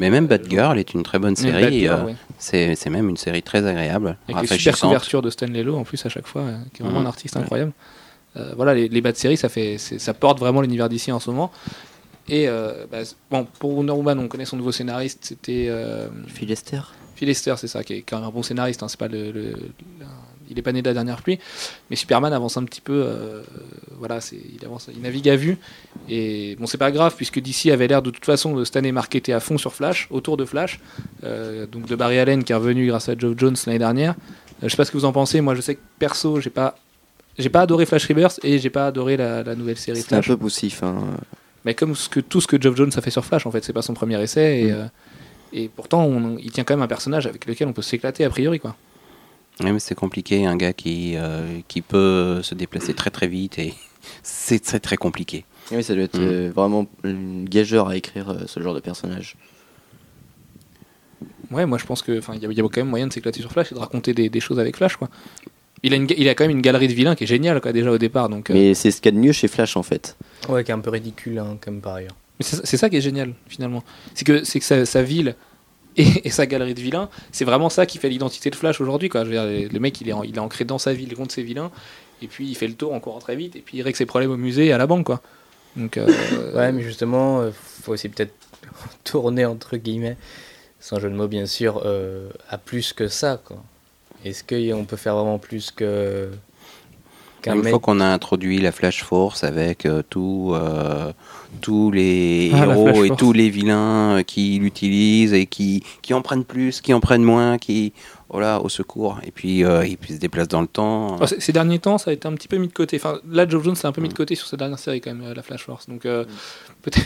Mais 0.00 0.08
même 0.10 0.26
Batgirl 0.26 0.78
est 0.78 0.94
une 0.94 1.02
très 1.02 1.18
bonne 1.18 1.36
série. 1.36 1.86
Euh, 1.86 2.04
ouais. 2.06 2.14
c'est 2.38 2.90
même 2.90 3.08
une 3.10 3.16
série 3.18 3.42
très 3.42 3.64
agréable, 3.66 4.16
Avec 4.28 4.50
les 4.50 4.56
super 4.58 4.78
couvertures 4.78 5.20
de 5.22 5.28
Stanley 5.30 5.62
Lowe 5.62 5.76
en 5.76 5.84
plus 5.84 6.04
à 6.06 6.08
chaque 6.08 6.26
fois, 6.26 6.42
euh, 6.42 6.56
qui 6.72 6.80
est 6.82 6.84
vraiment 6.84 7.00
Mhm. 7.00 7.06
un 7.06 7.08
artiste 7.10 7.36
incroyable. 7.36 7.72
Euh, 8.36 8.52
voilà, 8.56 8.74
les, 8.74 8.88
les 8.88 9.00
bas 9.00 9.12
de 9.12 9.16
série, 9.16 9.36
ça, 9.36 9.48
fait, 9.50 9.76
ça 9.78 10.14
porte 10.14 10.38
vraiment 10.38 10.62
l'univers 10.62 10.88
d'ici 10.88 11.12
en 11.12 11.20
ce 11.20 11.30
moment. 11.30 11.50
Et 12.28 12.48
euh, 12.48 12.86
bah, 12.90 12.98
bon, 13.30 13.46
pour 13.58 13.76
Wonder 13.76 13.92
Woman, 13.92 14.18
on 14.20 14.28
connaît 14.28 14.44
son 14.44 14.56
nouveau 14.56 14.72
scénariste, 14.72 15.18
c'était 15.22 15.66
euh, 15.68 16.08
Phil 16.28 16.48
Lester 16.48 16.80
Phil 17.16 17.28
Lester, 17.28 17.54
c'est 17.58 17.66
ça, 17.68 17.84
qui 17.84 17.94
est, 17.94 18.02
qui 18.02 18.14
est 18.14 18.16
un 18.16 18.30
bon 18.30 18.42
scénariste. 18.42 18.82
hein, 18.82 18.88
c'est 18.88 18.98
pas 18.98 19.08
le, 19.08 19.30
le- 19.32 19.50
le- 19.50 19.72
il 20.50 20.58
est 20.58 20.62
pas 20.62 20.72
né 20.72 20.82
de 20.82 20.88
la 20.88 20.94
dernière 20.94 21.22
pluie, 21.22 21.38
mais 21.88 21.96
Superman 21.96 22.32
avance 22.32 22.56
un 22.56 22.64
petit 22.64 22.80
peu. 22.80 23.02
euh, 23.06 23.42
voilà, 23.98 24.20
c'est, 24.20 24.36
il 24.36 24.64
avance, 24.64 24.88
il 24.94 25.00
navigue 25.00 25.28
à 25.28 25.36
vue. 25.36 25.56
Et 26.08 26.56
bon, 26.58 26.66
c'est 26.66 26.78
pas 26.78 26.90
grave 26.90 27.14
puisque 27.16 27.40
DC 27.40 27.66
avait 27.72 27.86
l'air 27.86 28.02
de 28.02 28.10
toute 28.10 28.24
façon 28.24 28.54
de 28.56 28.64
cette 28.64 28.76
année 28.76 28.92
marketé 28.92 29.32
à 29.32 29.40
fond 29.40 29.58
sur 29.58 29.72
Flash, 29.74 30.08
autour 30.10 30.36
de 30.36 30.44
Flash, 30.44 30.80
euh, 31.24 31.66
donc 31.66 31.86
de 31.86 31.94
Barry 31.96 32.18
Allen 32.18 32.44
qui 32.44 32.52
est 32.52 32.56
revenu 32.56 32.86
grâce 32.86 33.08
à 33.08 33.16
Joe 33.16 33.34
Jones 33.36 33.56
l'année 33.66 33.78
dernière. 33.78 34.12
Euh, 34.12 34.64
je 34.64 34.68
sais 34.68 34.76
pas 34.76 34.84
ce 34.84 34.90
que 34.90 34.96
vous 34.96 35.04
en 35.04 35.12
pensez. 35.12 35.40
Moi, 35.40 35.54
je 35.54 35.60
sais 35.60 35.74
que 35.76 35.80
perso, 35.98 36.40
j'ai 36.40 36.50
pas, 36.50 36.76
j'ai 37.38 37.48
pas 37.48 37.62
adoré 37.62 37.86
Flash 37.86 38.06
Rebirth 38.06 38.40
et 38.42 38.58
j'ai 38.58 38.70
pas 38.70 38.86
adoré 38.86 39.16
la, 39.16 39.42
la 39.42 39.54
nouvelle 39.54 39.78
série 39.78 40.00
C'était 40.00 40.14
un 40.16 40.22
Flash. 40.22 40.28
peu 40.28 40.36
poussif. 40.36 40.82
hein. 40.82 40.96
Mais 41.64 41.74
comme 41.74 41.94
ce 41.94 42.08
que, 42.08 42.20
tout 42.20 42.40
ce 42.40 42.46
que 42.46 42.60
Geoff 42.60 42.74
Jones 42.76 42.90
a 42.96 43.00
fait 43.02 43.10
sur 43.10 43.24
Flash, 43.24 43.44
en 43.46 43.50
fait, 43.50 43.62
c'est 43.64 43.72
pas 43.74 43.82
son 43.82 43.92
premier 43.94 44.20
essai. 44.22 44.60
Et, 44.60 44.64
Mm. 44.72 44.74
euh, 44.74 44.84
et 45.52 45.68
pourtant, 45.68 46.04
on- 46.04 46.38
il 46.38 46.50
tient 46.52 46.64
quand 46.64 46.74
même 46.74 46.82
un 46.82 46.86
personnage 46.88 47.26
avec 47.26 47.44
lequel 47.46 47.68
on 47.68 47.72
peut 47.74 47.82
s'éclater 47.82 48.24
a 48.24 48.30
priori, 48.30 48.60
quoi. 48.60 48.76
Oui, 49.62 49.72
mais 49.72 49.78
c'est 49.78 49.94
compliqué, 49.94 50.46
un 50.46 50.56
gars 50.56 50.72
qui, 50.72 51.14
euh, 51.16 51.58
qui 51.68 51.82
peut 51.82 52.40
se 52.42 52.54
déplacer 52.54 52.94
très 52.94 53.10
très 53.10 53.28
vite 53.28 53.58
et 53.58 53.74
c'est 54.22 54.60
très 54.62 54.80
très 54.80 54.96
compliqué. 54.96 55.44
Oui, 55.72 55.84
ça 55.84 55.94
doit 55.94 56.04
être 56.04 56.18
Mm. 56.18 56.22
euh, 56.24 56.50
vraiment 56.54 56.86
une 57.04 57.44
gageur 57.48 57.88
à 57.88 57.96
écrire 57.96 58.30
euh, 58.30 58.46
ce 58.46 58.60
genre 58.60 58.74
de 58.74 58.80
personnage. 58.80 59.36
Ouais, 61.50 61.66
moi 61.66 61.78
je 61.78 61.84
pense 61.84 62.02
que, 62.02 62.18
enfin, 62.18 62.34
il 62.34 62.42
y, 62.42 62.46
a- 62.46 62.50
il 62.50 62.56
y 62.56 62.60
a 62.60 62.62
quand 62.64 62.76
même 62.78 62.88
moyen 62.88 63.06
de 63.06 63.12
s'éclater 63.12 63.40
sur 63.40 63.50
Flash 63.52 63.72
et 63.72 63.74
de 63.74 63.80
raconter 63.80 64.14
des, 64.14 64.28
des 64.28 64.40
choses 64.40 64.58
avec 64.58 64.76
Flash, 64.76 64.96
quoi. 64.96 65.08
Il 65.82 65.92
a, 65.94 65.96
une, 65.96 66.06
il 66.16 66.28
a 66.28 66.34
quand 66.34 66.44
même 66.44 66.50
une 66.56 66.60
galerie 66.62 66.88
de 66.88 66.92
vilains 66.92 67.14
qui 67.14 67.24
est 67.24 67.26
géniale, 67.26 67.60
quoi, 67.60 67.72
déjà 67.72 67.90
au 67.90 67.96
départ. 67.98 68.28
Donc, 68.28 68.50
euh, 68.50 68.54
Mais 68.54 68.74
c'est 68.74 68.90
ce 68.90 69.00
qu'il 69.00 69.12
y 69.12 69.16
a 69.16 69.18
de 69.18 69.24
mieux 69.24 69.32
chez 69.32 69.48
Flash 69.48 69.76
en 69.76 69.82
fait. 69.82 70.16
Ouais, 70.48 70.62
qui 70.62 70.70
est 70.70 70.74
un 70.74 70.78
peu 70.80 70.90
ridicule, 70.90 71.38
hein, 71.38 71.56
comme 71.60 71.80
par 71.80 71.94
ailleurs. 71.94 72.14
Mais 72.38 72.44
c'est 72.44 72.64
c'est 72.66 72.76
ça 72.76 72.88
qui 72.90 72.96
est 72.96 73.00
génial, 73.00 73.34
finalement. 73.48 73.82
C'est 74.14 74.24
que, 74.24 74.44
c'est 74.44 74.58
que 74.60 74.64
sa, 74.64 74.84
sa 74.86 75.02
ville 75.02 75.34
et, 76.24 76.30
sa 76.30 76.46
galerie 76.46 76.74
de 76.74 76.80
vilains, 76.80 77.08
c'est 77.32 77.44
vraiment 77.44 77.68
ça 77.68 77.86
qui 77.86 77.98
fait 77.98 78.08
l'identité 78.08 78.50
de 78.50 78.56
Flash 78.56 78.80
aujourd'hui. 78.80 79.08
Quoi. 79.08 79.24
Le 79.24 79.78
mec, 79.78 80.00
il 80.00 80.08
est, 80.08 80.12
en- 80.12 80.22
il 80.22 80.36
est 80.36 80.40
ancré 80.40 80.64
dans 80.64 80.78
sa 80.78 80.92
ville 80.92 81.14
contre 81.14 81.32
ses 81.34 81.42
vilains, 81.42 81.70
et 82.22 82.26
puis 82.26 82.46
il 82.48 82.54
fait 82.54 82.68
le 82.68 82.74
tour 82.74 82.92
en 82.92 83.00
courant 83.00 83.18
très 83.18 83.36
vite, 83.36 83.56
et 83.56 83.60
puis 83.60 83.78
il 83.78 83.82
règle 83.82 83.96
ses 83.96 84.06
problèmes 84.06 84.30
au 84.30 84.36
musée 84.36 84.66
et 84.66 84.72
à 84.72 84.78
la 84.78 84.86
banque. 84.86 85.06
Quoi. 85.06 85.20
Donc, 85.76 85.96
euh, 85.96 86.06
Ouais, 86.54 86.72
mais 86.72 86.82
justement, 86.82 87.40
euh, 87.40 87.50
faut 87.52 87.92
aussi 87.92 88.08
peut-être 88.08 88.34
tourner, 89.04 89.44
entre 89.44 89.76
guillemets, 89.76 90.16
sans 90.80 90.98
jeu 90.98 91.10
de 91.10 91.14
mots 91.14 91.28
bien 91.28 91.46
sûr, 91.46 91.82
euh, 91.84 92.28
à 92.48 92.58
plus 92.58 92.92
que 92.92 93.08
ça. 93.08 93.40
Est-ce 94.24 94.44
qu'on 94.44 94.84
peut 94.84 94.96
faire 94.96 95.14
vraiment 95.14 95.38
plus 95.38 95.70
que 95.70 96.30
Une 97.46 97.64
fois 97.64 97.78
qu'on 97.78 98.00
a 98.00 98.06
introduit 98.06 98.58
la 98.58 98.72
Flash 98.72 99.02
Force 99.02 99.44
avec 99.44 99.86
euh, 99.86 100.02
tout, 100.08 100.52
euh, 100.54 101.12
tous 101.60 101.90
les 101.90 102.50
Ah, 102.54 102.64
héros 102.66 102.88
et 103.04 103.08
Force. 103.08 103.18
tous 103.18 103.32
les 103.32 103.50
vilains 103.50 104.18
euh, 104.18 104.22
qui 104.22 104.58
l'utilisent 104.58 105.32
et 105.32 105.46
qui, 105.46 105.82
qui 106.02 106.14
en 106.14 106.22
prennent 106.22 106.44
plus, 106.44 106.80
qui 106.80 106.92
en 106.94 107.00
prennent 107.00 107.22
moins, 107.22 107.58
qui 107.58 107.92
voilà 108.28 108.60
au 108.60 108.68
secours 108.68 109.18
et 109.24 109.32
puis 109.32 109.64
euh, 109.64 109.84
puis 110.00 110.14
se 110.14 110.18
déplacent 110.18 110.48
dans 110.48 110.60
le 110.60 110.68
temps. 110.68 111.16
Oh, 111.20 111.26
ces 111.26 111.52
derniers 111.52 111.80
temps, 111.80 111.98
ça 111.98 112.10
a 112.10 112.14
été 112.14 112.28
un 112.28 112.34
petit 112.34 112.46
peu 112.46 112.58
mis 112.58 112.68
de 112.68 112.72
côté. 112.72 112.96
Enfin, 112.96 113.18
là, 113.28 113.48
Joe 113.48 113.64
Jones 113.64 113.74
s'est 113.74 113.88
un 113.88 113.92
peu 113.92 114.00
mis 114.00 114.08
de 114.08 114.14
côté 114.14 114.36
sur 114.36 114.46
cette 114.46 114.60
dernière 114.60 114.78
série, 114.78 115.00
quand 115.00 115.12
même, 115.12 115.32
la 115.32 115.42
Flash 115.42 115.64
Force. 115.64 115.88
Donc, 115.88 116.06
euh, 116.06 116.24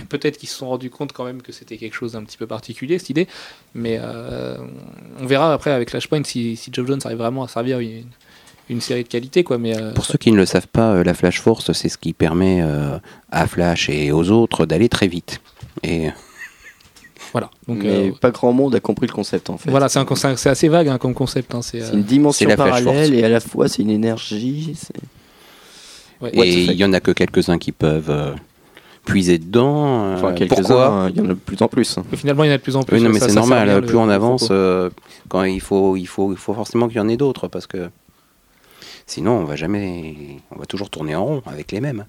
peut-être 0.08 0.36
qu'ils 0.36 0.50
se 0.50 0.56
sont 0.56 0.68
rendus 0.68 0.90
compte 0.90 1.12
quand 1.12 1.24
même 1.24 1.40
que 1.40 1.52
c'était 1.52 1.78
quelque 1.78 1.94
chose 1.94 2.12
d'un 2.12 2.24
petit 2.24 2.36
peu 2.36 2.46
particulier, 2.46 2.98
cette 2.98 3.10
idée. 3.10 3.26
Mais 3.74 3.98
on 5.18 5.26
verra 5.26 5.54
après 5.54 5.70
avec 5.70 5.90
Flashpoint 5.90 6.24
si, 6.24 6.56
si 6.56 6.70
Joe 6.72 6.86
Jones 6.86 7.00
arrive 7.04 7.18
vraiment 7.18 7.42
à 7.44 7.48
servir 7.48 7.78
une, 7.78 8.04
une 8.70 8.80
série 8.80 9.02
de 9.04 9.08
qualité, 9.08 9.44
quoi. 9.44 9.58
Mais 9.58 9.76
euh, 9.76 9.92
Pour 9.92 10.04
ceux 10.06 10.18
qui 10.18 10.32
ne 10.32 10.36
le 10.36 10.46
savent 10.46 10.68
pas, 10.68 10.92
euh, 10.92 11.04
la 11.04 11.14
Flash 11.14 11.40
Force, 11.40 11.72
c'est 11.72 11.88
ce 11.88 11.98
qui 11.98 12.12
permet 12.12 12.60
euh, 12.62 12.98
à 13.30 13.46
Flash 13.46 13.88
et 13.90 14.10
aux 14.12 14.30
autres 14.30 14.64
d'aller 14.66 14.88
très 14.88 15.06
vite. 15.08 15.40
Et 15.82 16.08
voilà. 17.32 17.50
Donc, 17.68 17.78
Mais 17.82 18.08
euh, 18.08 18.12
pas 18.20 18.30
grand 18.30 18.52
monde 18.52 18.74
a 18.74 18.80
compris 18.80 19.06
le 19.06 19.12
concept 19.12 19.50
en 19.50 19.58
fait. 19.58 19.70
voilà, 19.70 19.88
c'est 19.88 19.98
un 19.98 20.04
concept- 20.04 20.38
c'est 20.38 20.50
assez 20.50 20.68
vague 20.68 20.88
hein, 20.88 20.98
comme 20.98 21.14
concept. 21.14 21.54
hein, 21.54 21.62
c'est, 21.62 21.80
C'est 21.80 21.92
une 21.94 22.02
dimension 22.04 22.44
C'est 22.48 22.56
la 22.56 22.56
parallèle 22.56 23.14
et 23.14 23.24
à 23.24 23.28
la 23.28 23.40
fois 23.40 23.68
c'est 23.68 23.82
une 23.82 23.90
énergie. 23.90 24.74
c'est- 24.76 24.94
ouais. 26.22 26.36
What 26.36 26.44
et 26.46 26.64
il 26.64 26.72
y 26.76 26.84
en 26.84 26.92
a 26.92 27.00
que 27.00 27.10
quelques-uns 27.10 27.58
qui 27.58 27.72
peuvent 27.72 28.08
euh, 28.10 28.32
puiser 29.04 29.36
dedans. 29.38 30.14
Enfin, 30.14 30.32
pourquoi? 30.32 30.32
quelques-uns, 30.34 31.08
il 31.10 31.16
y 31.16 31.20
en 31.20 31.24
a 31.24 31.28
de 31.28 31.34
plus 31.34 31.60
en 31.60 31.68
plus. 31.68 31.98
Et 32.12 32.16
finalement, 32.16 32.44
il 32.44 32.46
y 32.46 32.50
en 32.50 32.54
a 32.54 32.58
de 32.58 32.62
plus 32.62 32.76
en 32.76 32.82
plus. 32.82 32.96
Oui, 32.96 33.02
non, 33.02 33.10
mais 33.10 33.18
ça- 33.20 33.28
c'est 33.28 33.34
normal. 33.34 33.82
Plus 33.82 33.92
le- 33.92 33.98
on 33.98 34.08
avance, 34.08 34.48
euh, 34.50 34.88
quand 35.28 35.42
il 35.42 35.60
faut, 35.60 35.96
il 35.96 36.06
faut, 36.06 36.32
il 36.32 36.38
faut 36.38 36.54
forcément 36.54 36.88
qu'il 36.88 36.96
y 36.96 37.00
en 37.00 37.08
ait 37.08 37.16
d'autres 37.18 37.48
parce 37.48 37.66
que 37.66 37.90
sinon 39.06 39.32
on 39.32 39.44
va 39.44 39.56
jamais, 39.56 40.38
on 40.50 40.58
va 40.58 40.66
toujours 40.66 40.90
tourner 40.90 41.14
en 41.14 41.24
rond 41.24 41.42
avec 41.46 41.72
les 41.72 41.80
mêmes. 41.80 42.06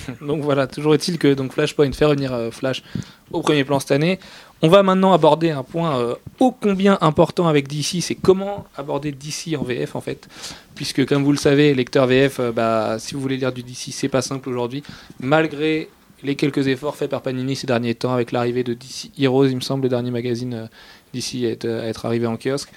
Donc 0.20 0.42
voilà, 0.42 0.66
toujours 0.66 0.94
est-il 0.94 1.18
que 1.18 1.34
donc 1.34 1.52
Flashpoint 1.52 1.92
fait 1.92 2.04
revenir 2.04 2.32
euh, 2.32 2.50
Flash 2.50 2.82
au 3.30 3.42
premier 3.42 3.64
plan 3.64 3.80
cette 3.80 3.92
année. 3.92 4.18
On 4.62 4.68
va 4.68 4.82
maintenant 4.82 5.12
aborder 5.12 5.50
un 5.50 5.62
point 5.62 5.98
euh, 5.98 6.14
ô 6.38 6.52
combien 6.52 6.98
important 7.00 7.48
avec 7.48 7.68
DC, 7.68 8.00
c'est 8.00 8.14
comment 8.14 8.66
aborder 8.76 9.12
DC 9.12 9.56
en 9.58 9.62
VF 9.62 9.96
en 9.96 10.00
fait. 10.00 10.28
Puisque 10.74 11.04
comme 11.06 11.24
vous 11.24 11.32
le 11.32 11.38
savez, 11.38 11.74
lecteur 11.74 12.06
VF, 12.06 12.40
euh, 12.40 12.52
bah, 12.52 12.96
si 12.98 13.14
vous 13.14 13.20
voulez 13.20 13.36
lire 13.36 13.52
du 13.52 13.62
DC, 13.62 13.92
c'est 13.92 14.08
pas 14.08 14.22
simple 14.22 14.48
aujourd'hui. 14.48 14.82
Malgré 15.20 15.88
les 16.22 16.36
quelques 16.36 16.68
efforts 16.68 16.96
faits 16.96 17.10
par 17.10 17.20
Panini 17.22 17.56
ces 17.56 17.66
derniers 17.66 17.94
temps 17.94 18.12
avec 18.12 18.32
l'arrivée 18.32 18.62
de 18.62 18.74
DC 18.74 19.10
Heroes, 19.18 19.46
il 19.46 19.56
me 19.56 19.60
semble, 19.60 19.82
le 19.84 19.88
dernier 19.88 20.10
magazine 20.10 20.68
DC 21.12 21.44
à 21.44 21.68
à 21.68 21.86
être 21.86 22.06
arrivé 22.06 22.26
en 22.26 22.36
kiosque. 22.36 22.70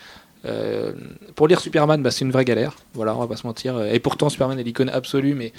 Euh, 0.45 0.93
pour 1.35 1.47
lire 1.47 1.59
Superman, 1.59 2.01
bah, 2.01 2.11
c'est 2.11 2.25
une 2.25 2.31
vraie 2.31 2.45
galère. 2.45 2.75
Voilà, 2.93 3.15
on 3.15 3.19
va 3.19 3.27
pas 3.27 3.35
se 3.35 3.47
mentir. 3.47 3.81
Et 3.85 3.99
pourtant, 3.99 4.29
Superman 4.29 4.59
est 4.59 4.63
l'icône 4.63 4.89
absolue, 4.89 5.33
mais 5.33 5.53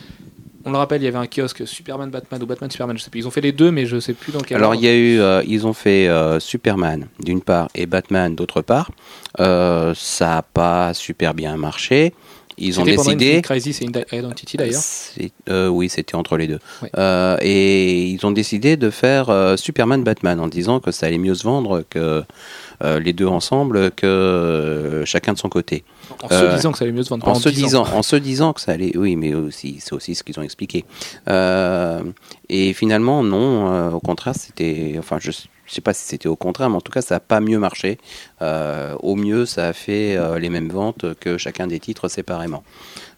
on 0.67 0.73
le 0.73 0.79
rappelle, 0.79 1.01
il 1.01 1.05
y 1.05 1.09
avait 1.09 1.17
un 1.17 1.29
kiosque 1.29 1.65
Superman 1.65 2.11
Batman 2.11 2.43
ou 2.43 2.47
Batman 2.47 2.69
Superman, 2.69 2.99
je 2.99 3.05
sais 3.05 3.09
plus. 3.09 3.21
Ils 3.21 3.29
ont 3.29 3.31
fait 3.31 3.41
les 3.41 3.53
deux, 3.53 3.71
mais 3.71 3.87
je 3.87 4.01
sais 4.01 4.15
plus 4.15 4.33
dans 4.33 4.41
quel. 4.41 4.57
Alors 4.57 4.75
il 4.75 4.83
y 4.83 4.89
a 4.89 4.95
eu, 4.95 5.21
euh, 5.21 5.43
ils 5.47 5.65
ont 5.65 5.73
fait 5.73 6.09
euh, 6.09 6.41
Superman 6.41 7.07
d'une 7.21 7.41
part 7.41 7.69
et 7.77 7.87
Batman 7.87 8.35
d'autre 8.35 8.63
part. 8.63 8.91
Euh, 9.39 9.95
ça 9.95 10.27
n'a 10.27 10.43
pas 10.43 10.93
super 10.93 11.35
bien 11.35 11.57
marché. 11.57 12.13
Ils 12.59 12.81
ont 12.81 12.85
décidé. 12.85 13.43
Crisis 13.43 13.81
et 13.81 13.85
Identity 13.85 14.57
d'ailleurs. 14.57 15.71
Oui, 15.71 15.89
c'était 15.89 16.17
entre 16.17 16.37
les 16.37 16.49
deux. 16.49 16.59
Et 17.43 18.07
ils 18.07 18.27
ont 18.27 18.33
décidé 18.33 18.77
de 18.77 18.91
faire 18.91 19.55
Superman 19.57 20.03
Batman 20.03 20.41
en 20.41 20.49
disant 20.49 20.81
que 20.81 20.91
ça 20.91 21.07
allait 21.07 21.19
mieux 21.19 21.35
se 21.37 21.45
vendre 21.45 21.85
que 21.89 22.25
les 22.83 23.13
deux 23.13 23.27
ensemble 23.27 23.91
que 23.93 24.07
euh, 24.07 25.05
chacun 25.05 25.33
de 25.33 25.39
son 25.39 25.49
côté. 25.49 25.85
En 26.23 26.29
se 26.29 26.35
Euh, 26.35 26.55
disant 26.55 26.73
que 26.73 26.79
ça 26.79 26.85
allait 26.85 26.93
mieux 26.93 27.03
se 27.03 27.09
vendre. 27.11 27.27
En 27.29 27.35
se 27.35 27.49
disant. 27.49 27.85
en 27.93 28.03
se 28.03 28.17
disant 28.17 28.53
que 28.53 28.61
ça 28.61 28.73
allait, 28.73 28.97
oui, 28.97 29.17
mais 29.17 29.35
aussi 29.35 29.79
c'est 29.81 29.93
aussi 29.93 30.15
ce 30.15 30.23
qu'ils 30.23 30.39
ont 30.39 30.43
expliqué. 30.43 30.85
Euh, 31.29 32.03
et 32.49 32.73
finalement, 32.73 33.23
non. 33.23 33.73
euh, 33.73 33.91
au 33.91 34.01
contraire, 34.01 34.35
c'était, 34.37 34.97
enfin, 34.99 35.19
je, 35.21 35.31
je 35.31 35.73
sais 35.75 35.81
pas 35.81 35.93
si 35.95 36.05
c'était 36.05 36.29
au 36.29 36.37
contraire, 36.37 36.71
mais 36.71 36.77
en 36.77 36.81
tout 36.81 36.93
cas, 36.93 37.03
ça 37.03 37.17
n'a 37.17 37.21
pas 37.21 37.41
mieux 37.41 37.59
marché. 37.59 37.99
Euh, 38.43 38.95
au 39.01 39.17
mieux, 39.17 39.47
ça 39.47 39.69
a 39.69 39.73
fait 39.73 40.17
euh, 40.17 40.39
les 40.39 40.49
mêmes 40.51 40.69
ventes 40.69 41.07
que 41.21 41.39
chacun 41.39 41.67
des 41.67 41.81
titres 41.81 42.09
séparément. 42.09 42.63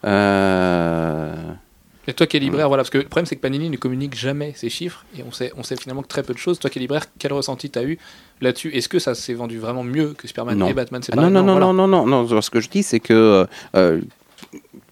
Euh, 0.05 1.35
Et 2.09 2.15
toi 2.15 2.27
qui 2.27 2.39
es 2.39 2.41
libraire, 2.41 2.69
voilà, 2.69 2.83
parce 2.83 2.91
que 2.91 2.97
le 2.99 3.05
problème 3.05 3.27
c'est 3.27 3.37
que 3.37 3.41
Panini 3.43 3.69
ne 3.69 3.77
communique 3.77 4.17
jamais 4.17 4.55
ces 4.57 4.71
chiffres 4.71 5.05
et 5.17 5.23
on 5.23 5.31
sait, 5.31 5.53
on 5.59 5.63
sait 5.63 5.77
finalement 5.77 6.01
que 6.03 6.09
très 6.09 6.23
peu 6.23 6.33
de 6.33 6.39
choses. 6.39 6.59
Toi 6.59 6.71
qui 6.71 6.79
es 6.79 6.81
libraire, 6.81 7.05
quel 7.19 7.35
ressenti 7.35 7.69
tu 7.69 7.79
as 7.79 7.85
eu 7.85 7.99
là-dessus? 8.41 8.71
Est-ce 8.75 8.89
que 8.89 8.99
ça 8.99 9.15
s'est 9.15 9.35
vendu 9.35 9.59
vraiment 9.59 9.85
mieux 9.85 10.15
que 10.15 10.27
Superman 10.27 10.57
Non. 10.57 10.69
et 10.69 10.73
Batman? 10.73 11.03
Ah 11.13 11.17
non, 11.17 11.23
non, 11.31 11.43
non, 11.43 11.53
voilà. 11.59 11.67
non, 11.67 11.87
non, 11.87 12.07
non, 12.07 12.25
non. 12.27 12.41
Ce 12.41 12.49
que 12.51 12.61
je 12.61 12.71
dis, 12.71 12.83
c'est 12.83 12.99
que 13.01 13.47
euh, 13.77 14.01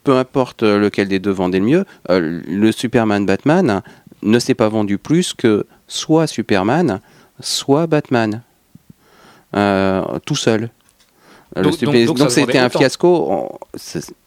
peu 0.04 0.14
importe 0.14 0.62
lequel 0.62 1.08
des 1.08 1.18
deux 1.18 1.30
vendait 1.30 1.58
le 1.58 1.64
mieux, 1.64 1.84
euh, 2.10 2.42
le 2.46 2.70
Superman 2.70 3.24
Batman 3.24 3.82
ne 4.22 4.38
s'est 4.38 4.54
pas 4.54 4.68
vendu 4.68 4.98
plus 4.98 5.32
que 5.32 5.66
soit 5.88 6.26
Superman, 6.26 7.00
soit 7.40 7.86
Batman, 7.86 8.42
Euh, 9.54 10.02
tout 10.26 10.34
seul. 10.36 10.68
Donc- 11.62 11.74
c'était 12.30 12.58
un 12.58 12.66
autant. 12.66 12.78
fiasco. 12.78 13.26
On- 13.30 13.58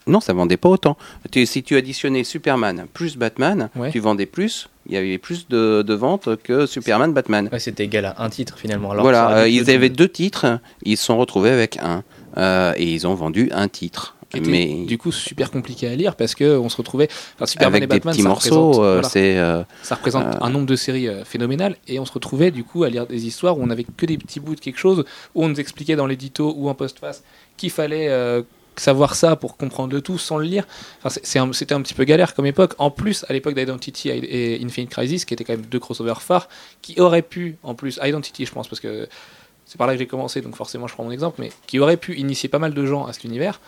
Non, 0.08 0.20
ça 0.20 0.34
vendait 0.34 0.58
pas 0.58 0.70
autant. 0.70 0.98
Tu- 1.32 1.46
si 1.46 1.62
tu 1.64 1.76
additionnais 1.78 2.24
Superman 2.24 2.86
plus 2.94 3.16
Batman, 3.18 3.70
Ouais. 3.76 3.92
tu 3.92 4.00
vendais 4.00 4.26
plus. 4.26 4.70
Il 4.88 4.94
y 4.94 4.98
avait 4.98 5.18
plus 5.20 5.48
de, 5.48 5.84
de 5.84 5.94
ventes 5.94 6.30
que 6.44 6.66
Superman 6.66 7.14
Batman. 7.14 7.48
Ouais, 7.52 7.60
c'était 7.60 7.84
égal 7.86 8.06
à 8.06 8.16
un 8.24 8.30
titre 8.30 8.58
finalement. 8.58 8.90
Alors, 8.92 9.04
voilà, 9.04 9.38
euh, 9.40 9.48
ils 9.48 9.70
avaient 9.70 9.90
deux 9.90 10.10
titres, 10.10 10.60
ils 10.84 10.98
se 10.98 11.06
sont 11.06 11.18
retrouvés 11.18 11.52
avec 11.52 11.78
un. 11.78 12.04
Euh, 12.38 12.74
et 12.78 12.86
ils 12.86 13.06
ont 13.08 13.14
vendu 13.16 13.50
un 13.54 13.68
titre. 13.68 14.16
Qui 14.30 14.38
était, 14.38 14.50
Mais 14.52 14.86
du 14.86 14.98
coup 15.00 15.12
super 15.12 15.50
compliqué 15.50 15.88
à 15.88 15.96
lire 15.96 16.16
parce 16.16 16.36
que 16.36 16.58
on 16.58 16.70
se 16.70 16.78
retrouvait. 16.78 17.08
Enfin, 17.36 17.48
Superman 17.48 17.74
avec 17.74 17.84
et 17.84 17.88
des 17.88 17.96
Batman, 18.00 18.14
petits 18.14 18.22
ça 18.24 18.30
morceaux, 18.30 18.62
représente- 18.68 18.86
euh, 18.86 18.92
voilà. 18.94 19.10
c'est. 19.10 19.38
euh, 19.38 19.64
Ça 19.82 19.96
représente 19.96 20.26
Euh, 20.28 20.38
un 20.42 20.50
nombre 20.52 20.68
de 20.68 20.76
séries 20.76 21.08
euh, 21.08 21.26
phénoménal 21.26 21.76
et 21.88 22.00
on 22.00 22.06
se 22.06 22.12
retrouvait 22.12 22.52
du 22.52 22.64
coup 22.64 22.84
à 22.84 22.90
lire 22.90 23.08
des 23.08 23.26
histoires 23.26 23.58
où 23.58 23.64
on 23.64 23.70
avait 23.72 23.86
que 23.86 24.06
des 24.06 24.18
petits 24.20 24.40
bouts 24.40 24.54
de 24.56 24.60
quelque 24.60 24.78
chose, 24.78 25.04
où 25.34 25.44
on 25.44 25.48
nous 25.50 25.60
expliquait 25.60 25.96
dans 25.96 26.06
l'édito 26.06 26.54
ou 26.56 26.70
en 26.70 26.76
postface 26.76 27.24
qu'il 27.58 27.72
fallait 27.72 28.08
savoir 28.76 29.16
ça 29.16 29.36
pour 29.36 29.58
comprendre 29.58 29.94
le 29.94 30.02
tout 30.02 30.18
sans 30.18 30.38
le 30.38 30.46
lire. 30.46 30.66
Enfin, 31.04 31.20
c'est 31.24 31.40
un- 31.40 31.52
C'était 31.52 31.74
un, 31.74 31.82
petit 31.82 31.94
peu 31.96 32.04
galère 32.06 32.34
comme 32.36 32.46
époque. 32.46 32.74
En 32.78 32.92
plus, 32.92 33.26
à 33.28 33.34
l'époque 33.34 33.56
d'Identity 33.56 34.10
et 34.10 34.62
Infinite 34.64 34.90
Crisis, 34.92 35.26
qui 35.26 35.34
étaient 35.34 35.44
quand 35.44 35.54
même 35.54 35.66
deux 35.66 35.80
crossovers 35.80 36.22
phares, 36.22 36.48
qui 36.82 37.00
auraient 37.02 37.22
pu, 37.24 37.58
en 37.64 37.74
plus, 37.74 38.00
Identity 38.02 38.46
je 38.46 38.52
pense, 38.52 38.68
parce 38.70 38.80
que 38.80 39.10
c'est 39.66 39.78
par 39.78 39.86
là 39.88 39.94
que 39.94 40.00
j'ai 40.00 40.08
commencé, 40.08 40.40
donc 40.42 40.56
forcément 40.56 40.88
je 40.88 40.94
prends 40.94 41.04
mon 41.04 41.12
exemple, 41.12 41.38
mais 41.42 41.52
qui 41.68 41.80
auraient 41.80 41.98
pu 41.98 42.16
initier 42.16 42.48
pas 42.48 42.60
mal 42.60 42.74
de 42.74 42.86
gens 42.86 43.06
à 43.06 43.12
cet 43.14 43.26
univers. 43.26 43.60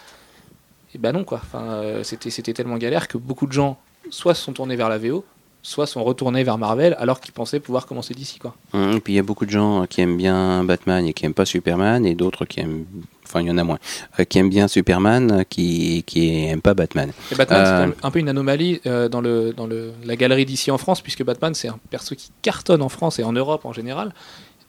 Et 0.94 0.98
ben 0.98 1.12
non 1.14 1.24
quoi. 1.24 1.40
Enfin, 1.44 1.64
euh, 1.64 2.04
c'était 2.04 2.54
tellement 2.54 2.78
galère 2.78 3.08
que 3.08 3.18
beaucoup 3.18 3.48
de 3.48 3.54
gens 3.54 3.78
soit 4.10 4.34
se 4.36 4.44
sont 4.44 4.54
tournés 4.54 4.76
vers 4.76 4.90
la 4.90 4.98
VO, 4.98 5.24
soit 5.64 5.86
sont 5.86 6.04
retournés 6.04 6.44
vers 6.44 6.58
Marvel 6.58 6.96
alors 7.00 7.20
qu'ils 7.22 7.34
pensaient 7.34 7.60
pouvoir 7.60 7.86
commencer 7.86 8.14
d'ici 8.14 8.40
quoi. 8.40 8.56
hum, 8.74 9.00
puis 9.00 9.14
il 9.14 9.16
y 9.16 9.20
a 9.20 9.24
beaucoup 9.24 9.46
de 9.46 9.52
gens 9.52 9.86
qui 9.88 10.02
aiment 10.02 10.18
bien 10.18 10.64
Batman 10.64 11.06
et 11.06 11.14
qui 11.14 11.26
aiment 11.26 11.34
pas 11.36 11.46
Superman, 11.46 12.06
et 12.06 12.16
d'autres 12.16 12.46
qui 12.46 12.60
aiment. 12.60 12.86
Enfin, 13.26 13.40
il 13.42 13.48
y 13.48 13.52
en 13.52 13.58
a 13.58 13.64
moins. 13.64 13.80
euh, 14.20 14.26
qui 14.26 14.40
aiment 14.40 14.50
bien 14.50 14.68
Superman, 14.68 15.32
euh, 15.32 15.44
qui, 15.48 16.04
qui 16.06 16.48
aiment 16.48 16.62
pas 16.62 16.74
Batman. 16.74 17.12
Et 17.32 17.36
Batman 17.36 17.66
c'est 17.66 17.72
Euh, 17.72 18.08
un 18.08 18.12
peu 18.12 18.20
une 18.20 18.28
anomalie 18.28 18.82
euh, 18.86 19.08
dans, 19.08 19.22
le, 19.22 19.54
dans 19.54 19.68
le, 19.68 19.94
la 20.04 20.18
galerie 20.18 20.46
d'ici 20.46 20.70
en 20.72 20.78
France 20.78 21.00
puisque 21.00 21.24
Batman 21.24 21.54
c'est 21.54 21.70
un 21.70 21.80
perso 21.90 22.14
qui 22.16 22.32
cartonne 22.42 22.82
en 22.82 22.90
France 22.90 23.20
et 23.20 23.24
en 23.24 23.32
Europe 23.32 23.64
en 23.64 23.72
général, 23.72 24.14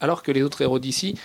alors 0.01 0.23
que 0.23 0.31
les 0.31 0.43
autres 0.45 0.61
héros 0.63 0.79
d'ici, 0.79 1.19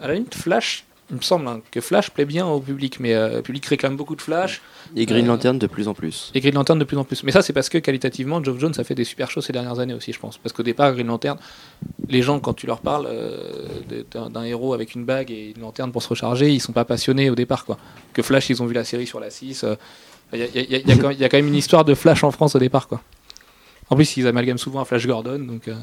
à 0.00 0.08
la 0.08 0.14
limite 0.14 0.34
Flash, 0.34 0.86
il 1.10 1.16
me 1.16 1.22
semble 1.22 1.46
hein, 1.48 1.60
que 1.70 1.80
Flash 1.80 2.10
plaît 2.10 2.24
bien 2.24 2.46
au 2.46 2.60
public, 2.60 2.98
mais 3.00 3.14
euh, 3.14 3.36
le 3.36 3.42
public 3.42 3.66
réclame 3.66 3.96
beaucoup 3.96 4.14
de 4.16 4.22
Flash. 4.22 4.60
Et 4.96 5.06
Green 5.06 5.24
Euh, 5.24 5.28
Lantern 5.28 5.58
de 5.58 5.66
plus 5.66 5.88
en 5.88 5.94
plus. 5.94 6.30
Et 6.34 6.40
Green 6.40 6.54
Lantern 6.54 6.78
de 6.78 6.84
plus 6.84 6.96
en 6.96 7.04
plus. 7.04 7.22
Mais 7.24 7.32
ça, 7.32 7.42
c'est 7.42 7.52
parce 7.52 7.68
que 7.68 7.78
qualitativement, 7.78 8.42
Geoff 8.42 8.58
Jones 8.58 8.72
a 8.78 8.84
fait 8.84 8.94
des 8.94 9.04
super 9.04 9.30
choses 9.30 9.44
ces 9.46 9.52
dernières 9.52 9.78
années 9.80 9.94
aussi, 9.94 10.12
je 10.12 10.18
pense. 10.20 10.38
Parce 10.38 10.52
qu'au 10.52 10.62
départ, 10.62 10.92
Green 10.92 11.06
Lantern, 11.08 11.38
les 12.08 12.22
gens, 12.22 12.38
quand 12.40 12.54
tu 12.54 12.66
leur 12.66 12.80
parles 12.80 13.06
euh, 13.10 13.66
d'un 14.12 14.44
héros 14.44 14.72
avec 14.74 14.94
une 14.94 15.04
bague 15.04 15.30
et 15.30 15.52
une 15.56 15.62
lanterne 15.62 15.92
pour 15.92 16.02
se 16.02 16.08
recharger, 16.08 16.50
ils 16.50 16.60
sont 16.60 16.72
pas 16.72 16.84
passionnés 16.84 17.28
au 17.30 17.34
départ. 17.34 17.64
quoi. 17.64 17.78
Que 18.12 18.22
Flash, 18.22 18.50
ils 18.50 18.62
ont 18.62 18.66
vu 18.66 18.74
la 18.74 18.84
série 18.84 19.06
sur 19.06 19.20
la 19.20 19.30
6. 19.30 19.64
euh, 19.64 19.74
Il 20.32 20.38
y, 20.38 20.42
a- 20.42 20.46
il 20.54 20.70
y 20.70 20.74
a- 20.76 20.78
y 20.78 20.98
quand 20.98 21.08
même- 21.08 21.12
il 21.12 21.18
y 21.20 21.24
a 21.24 21.28
quand 21.28 21.38
même 21.38 21.48
une 21.48 21.56
histoire 21.56 21.84
de 21.84 21.94
Flash 21.94 22.22
en 22.22 22.30
France 22.30 22.54
au 22.54 22.58
départ. 22.60 22.86
quoi. 22.86 23.00
En 23.88 23.96
plus, 23.96 24.16
ils 24.16 24.26
amalgament 24.28 24.58
souvent 24.58 24.80
à 24.80 24.84
Flash 24.84 25.04
Gordon. 25.06 25.40
Donc, 25.40 25.66
euh, 25.66 25.74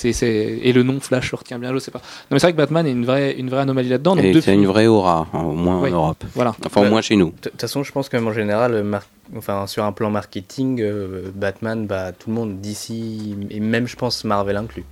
c'est 0.00 0.12
c'est- 0.14 0.58
Et 0.62 0.72
le 0.72 0.82
nom 0.82 0.98
Flash 1.00 1.30
le 1.32 1.36
retient 1.38 1.58
bien, 1.58 1.72
je 1.74 1.78
sais 1.78 1.90
pas. 1.90 1.98
Non, 1.98 2.04
mais 2.32 2.38
c'est 2.38 2.46
vrai 2.46 2.52
que 2.52 2.56
Batman 2.56 2.86
est 2.86 2.90
une 2.92 3.04
vraie, 3.04 3.32
une 3.38 3.50
vraie 3.50 3.60
anomalie 3.60 3.88
là-dedans. 3.90 4.16
donc 4.16 4.24
Et 4.24 4.32
depuis- 4.32 4.42
c'est 4.46 4.54
une 4.54 4.66
vraie 4.66 4.86
aura, 4.86 5.26
hein, 5.32 5.40
au 5.40 5.52
moins 5.52 5.80
Oui. 5.80 5.90
en 5.90 5.94
Europe. 5.94 6.24
Voilà. 6.34 6.54
Enfin, 6.64 6.80
au 6.80 6.84
Ouais. 6.84 6.90
moins 6.90 7.02
chez 7.02 7.16
nous. 7.16 7.32
De 7.42 7.50
toute 7.50 7.60
façon, 7.60 7.82
je 7.82 7.92
pense 7.92 8.08
que 8.08 8.16
même 8.16 8.26
en 8.26 8.32
général, 8.32 8.72
euh, 8.74 8.82
mar- 8.82 9.06
enfin, 9.36 9.66
sur 9.66 9.84
un 9.84 9.92
plan 9.92 10.10
marketing, 10.10 10.80
euh, 10.80 11.30
Batman, 11.34 11.86
bah, 11.86 12.12
tout 12.12 12.30
le 12.30 12.34
monde 12.36 12.60
d'ici, 12.60 13.36
et 13.50 13.60
même 13.60 13.86
je 13.86 13.96
pense 13.96 14.24
Marvel 14.24 14.56
inclus. 14.56 14.84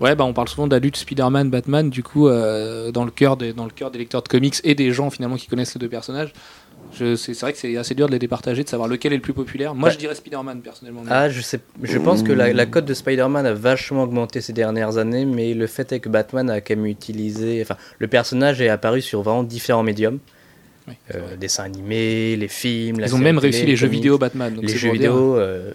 Ouais, 0.00 0.14
bah 0.14 0.24
on 0.24 0.32
parle 0.32 0.48
souvent 0.48 0.66
de 0.66 0.74
la 0.74 0.78
lutte 0.78 0.96
Spider-Man, 0.96 1.50
Batman, 1.50 1.90
du 1.90 2.02
coup, 2.02 2.28
euh, 2.28 2.90
dans, 2.92 3.04
le 3.04 3.10
cœur 3.10 3.36
des, 3.36 3.52
dans 3.52 3.64
le 3.64 3.70
cœur 3.70 3.90
des 3.90 3.98
lecteurs 3.98 4.22
de 4.22 4.28
comics 4.28 4.56
et 4.64 4.74
des 4.74 4.92
gens 4.92 5.10
finalement 5.10 5.36
qui 5.36 5.46
connaissent 5.46 5.74
les 5.74 5.78
deux 5.80 5.88
personnages. 5.88 6.32
Je- 6.98 7.14
C'est 7.16 7.38
vrai 7.40 7.52
que 7.52 7.58
c'est 7.58 7.76
assez 7.76 7.94
dur 7.94 8.06
de 8.06 8.12
les 8.12 8.18
départager, 8.18 8.64
de 8.64 8.68
savoir 8.68 8.88
lequel 8.88 9.12
est 9.12 9.16
le 9.16 9.22
plus 9.22 9.32
populaire. 9.34 9.74
Moi, 9.74 9.88
Ouais. 9.88 9.94
je 9.94 9.98
dirais 9.98 10.14
Spider-Man 10.14 10.60
personnellement. 10.60 11.02
Ah, 11.08 11.28
je 11.28 11.40
sais, 11.40 11.60
je 11.82 11.98
pense 11.98 12.22
que 12.22 12.32
la, 12.32 12.52
la 12.52 12.66
cote 12.66 12.84
de 12.84 12.94
Spider-Man 12.94 13.46
a 13.46 13.52
vachement 13.52 14.02
augmenté 14.04 14.40
ces 14.40 14.52
dernières 14.52 14.96
années, 14.96 15.24
mais 15.24 15.54
le 15.54 15.66
fait 15.66 15.92
est 15.92 16.00
que 16.00 16.08
Batman 16.08 16.48
a 16.50 16.60
quand 16.60 16.74
même 16.76 16.86
utilisé, 16.86 17.60
enfin, 17.62 17.76
le 17.98 18.08
personnage 18.08 18.60
est 18.60 18.68
apparu 18.68 19.02
sur 19.02 19.22
vraiment 19.22 19.42
différents 19.44 19.82
médiums, 19.84 20.18
Oui, 20.88 20.94
Euh, 21.14 21.36
dessins 21.36 21.64
animés, 21.64 22.36
les 22.36 22.48
films, 22.48 23.00
la 23.00 23.06
Ils 23.06 23.14
ont 23.14 23.18
même 23.18 23.36
télé, 23.36 23.52
réussi 23.52 23.66
les 23.66 23.76
jeux 23.76 23.86
vidéo 23.88 24.16
Batman. 24.18 24.54
donc 24.54 24.64
les 24.64 24.76
jeux 24.76 24.92
vidéo 24.92 25.36
euh, 25.36 25.72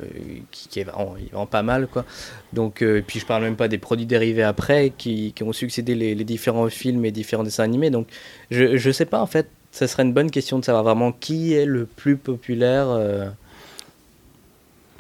qui, 0.52 0.68
qui 0.68 0.80
est 0.80 0.84
vraiment, 0.84 1.46
pas 1.46 1.62
mal 1.64 1.88
quoi 1.88 2.06
donc 2.54 2.82
euh, 2.82 2.98
et 3.00 3.02
puis 3.02 3.20
je 3.20 3.26
parle 3.26 3.44
même 3.44 3.56
pas 3.56 3.68
des 3.68 3.78
produits 3.78 4.06
dérivés 4.08 4.44
après 4.44 4.92
qui, 4.98 5.32
qui 5.34 5.44
ont 5.44 5.54
succédé 5.54 5.94
les, 5.96 6.16
les 6.16 6.24
différents 6.24 6.68
films 6.70 7.06
et 7.06 7.12
différents 7.12 7.44
dessins 7.44 7.64
animés 7.64 7.92
donc 7.92 8.08
je, 8.52 8.78
je 8.78 8.92
sais 8.92 9.06
pas 9.06 9.22
en 9.22 9.28
fait 9.28 9.48
ça 9.72 9.88
serait 9.88 10.04
une 10.04 10.14
bonne 10.14 10.32
question 10.32 10.58
de 10.60 10.66
savoir 10.66 10.84
vraiment 10.84 11.12
qui 11.12 11.54
est 11.54 11.66
le 11.66 11.86
plus 11.86 12.16
populaire 12.18 12.88
euh, 12.90 13.26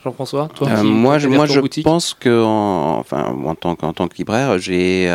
Jean-François, 0.03 0.49
toi 0.53 0.69
Euh, 0.69 0.81
qui- 0.81 0.85
moi, 0.87 1.17
je, 1.17 1.27
moi, 1.27 1.45
je 1.47 1.59
boutique. 1.59 1.83
pense 1.83 2.13
que, 2.13 2.43
en, 2.43 2.99
enfin, 2.99 3.23
en 3.43 3.55
tant 3.55 3.75
qu'en 3.75 3.91
tant 3.91 4.07
que 4.07 4.15
libraire, 4.17 4.59
j'ai 4.59 5.07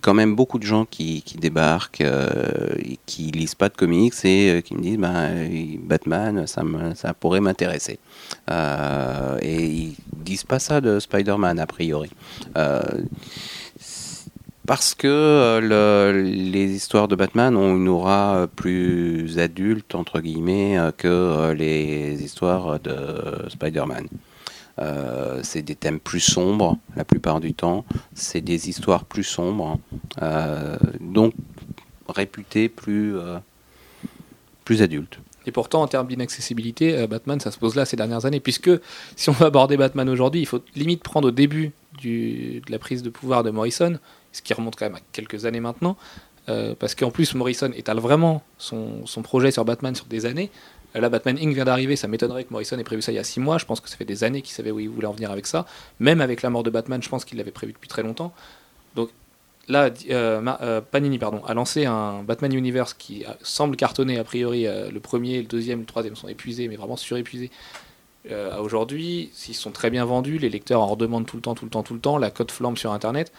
quand 0.00 0.14
même 0.14 0.34
beaucoup 0.34 0.58
de 0.58 0.64
gens 0.64 0.84
qui, 0.84 1.22
qui 1.22 1.36
débarquent, 1.38 2.00
euh, 2.00 2.74
qui 3.06 3.24
lisent 3.30 3.54
pas 3.54 3.68
de 3.68 3.76
comics 3.76 4.14
et 4.24 4.50
euh, 4.50 4.60
qui 4.60 4.74
me 4.74 4.82
disent, 4.82 4.98
ben, 4.98 5.14
euh, 5.14 5.76
Batman, 5.80 6.46
ça, 6.46 7.14
pourrait 7.14 7.40
m'intéresser. 7.40 7.98
Euh, 8.50 9.38
et 9.40 9.64
ils 9.64 9.96
disent 10.12 10.44
pas 10.44 10.58
ça 10.58 10.80
de 10.80 10.98
Spider-Man 11.00 11.58
a 11.58 11.66
priori. 11.66 12.10
Euh, 12.56 12.80
parce 14.66 14.94
que 14.94 15.08
euh, 15.08 15.60
le- 16.12 16.22
les 16.22 16.70
histoires 16.70 17.08
de 17.08 17.16
Batman 17.16 17.56
ont 17.56 17.76
une 17.76 17.88
aura 17.88 18.36
euh, 18.36 18.46
plus 18.46 19.38
adulte, 19.38 19.94
entre 19.96 20.20
guillemets, 20.20 20.78
euh, 20.78 20.92
que 20.96 21.08
euh, 21.08 21.54
les 21.54 22.22
histoires 22.22 22.78
de 22.78 22.94
Spider-Man. 23.48 24.06
Euh, 24.78 25.40
c'est 25.42 25.62
des 25.62 25.74
thèmes 25.74 26.00
plus 26.00 26.20
sombres 26.20 26.78
la 26.96 27.04
plupart 27.04 27.40
du 27.40 27.52
temps, 27.52 27.84
c'est 28.14 28.40
des 28.40 28.68
histoires 28.70 29.04
plus 29.04 29.24
sombres, 29.24 29.78
euh, 30.22 30.76
donc 31.00 31.34
réputées 32.08 32.68
plus, 32.68 33.16
euh, 33.16 33.38
plus 34.64 34.82
adultes. 34.82 35.18
Et 35.44 35.52
pourtant, 35.52 35.82
en 35.82 35.88
termes 35.88 36.06
d'inaccessibilité, 36.06 37.06
Batman, 37.08 37.40
ça 37.40 37.50
se 37.50 37.58
pose 37.58 37.74
là 37.74 37.84
ces 37.84 37.96
dernières 37.96 38.26
années, 38.26 38.38
puisque 38.38 38.70
si 39.16 39.28
on 39.28 39.32
veut 39.32 39.46
aborder 39.46 39.76
Batman 39.76 40.08
aujourd'hui, 40.08 40.40
il 40.40 40.46
faut 40.46 40.60
limite 40.76 41.02
prendre 41.02 41.28
au 41.28 41.32
début 41.32 41.72
de 42.04 42.62
la 42.70 42.78
prise 42.78 43.02
de 43.02 43.10
pouvoir 43.10 43.42
de 43.42 43.50
Morrison, 43.50 43.98
ce 44.30 44.40
qui 44.40 44.54
remonte 44.54 44.76
quand 44.76 44.86
même 44.86 44.94
à 44.94 45.00
quelques 45.10 45.44
années 45.44 45.58
maintenant, 45.58 45.96
parce 46.46 46.94
qu'en 46.94 47.10
plus, 47.10 47.34
Morrison 47.34 47.72
étale 47.74 47.98
vraiment 47.98 48.42
son, 48.56 49.04
son 49.04 49.22
projet 49.22 49.50
sur 49.50 49.64
Batman 49.64 49.96
sur 49.96 50.06
des 50.06 50.26
années. 50.26 50.48
Là, 50.94 51.08
Batman 51.08 51.38
Inc. 51.40 51.54
vient 51.54 51.64
d'arriver, 51.64 51.96
ça 51.96 52.06
m'étonnerait 52.06 52.44
que 52.44 52.52
Morrison 52.52 52.78
ait 52.78 52.84
prévu 52.84 53.00
ça 53.00 53.12
il 53.12 53.14
y 53.14 53.18
a 53.18 53.24
six 53.24 53.40
mois, 53.40 53.58
je 53.58 53.64
pense 53.64 53.80
que 53.80 53.88
ça 53.88 53.96
fait 53.96 54.04
des 54.04 54.24
années 54.24 54.42
qu'il 54.42 54.52
savait 54.52 54.70
où 54.70 54.78
il 54.78 54.88
voulait 54.88 55.06
en 55.06 55.12
venir 55.12 55.30
avec 55.30 55.46
ça. 55.46 55.66
Même 56.00 56.20
avec 56.20 56.42
la 56.42 56.50
mort 56.50 56.62
de 56.62 56.70
Batman, 56.70 57.02
je 57.02 57.08
pense 57.08 57.24
qu'il 57.24 57.38
l'avait 57.38 57.50
prévu 57.50 57.72
depuis 57.72 57.88
très 57.88 58.02
longtemps. 58.02 58.34
Donc 58.94 59.08
là, 59.68 59.90
euh, 60.10 60.42
euh, 60.60 60.80
Panini 60.80 61.18
pardon, 61.18 61.42
a 61.46 61.54
lancé 61.54 61.86
un 61.86 62.22
Batman 62.22 62.52
Universe 62.52 62.94
qui 62.94 63.24
euh, 63.24 63.30
semble 63.42 63.76
cartonner 63.76 64.18
a 64.18 64.24
priori. 64.24 64.64
le 64.64 65.00
premier, 65.00 65.38
le 65.38 65.48
deuxième, 65.48 65.80
le 65.80 65.86
troisième 65.86 66.16
sont 66.16 66.28
épuisés, 66.28 66.68
mais 66.68 66.76
vraiment 66.76 66.96
surépuisés. 66.96 67.50
Aujourd'hui, 68.60 69.30
s'ils 69.32 69.56
sont 69.56 69.72
très 69.72 69.90
bien 69.90 70.04
vendus, 70.04 70.38
les 70.38 70.48
lecteurs 70.48 70.80
en 70.80 70.86
redemandent 70.86 71.26
tout 71.26 71.34
le 71.34 71.42
temps, 71.42 71.56
tout 71.56 71.64
le 71.64 71.70
temps, 71.72 71.82
tout 71.82 71.94
le 71.94 72.00
temps. 72.00 72.18
La 72.18 72.30
cote 72.30 72.52
flambe 72.52 72.78
sur 72.78 72.92
Internet. 72.92 73.32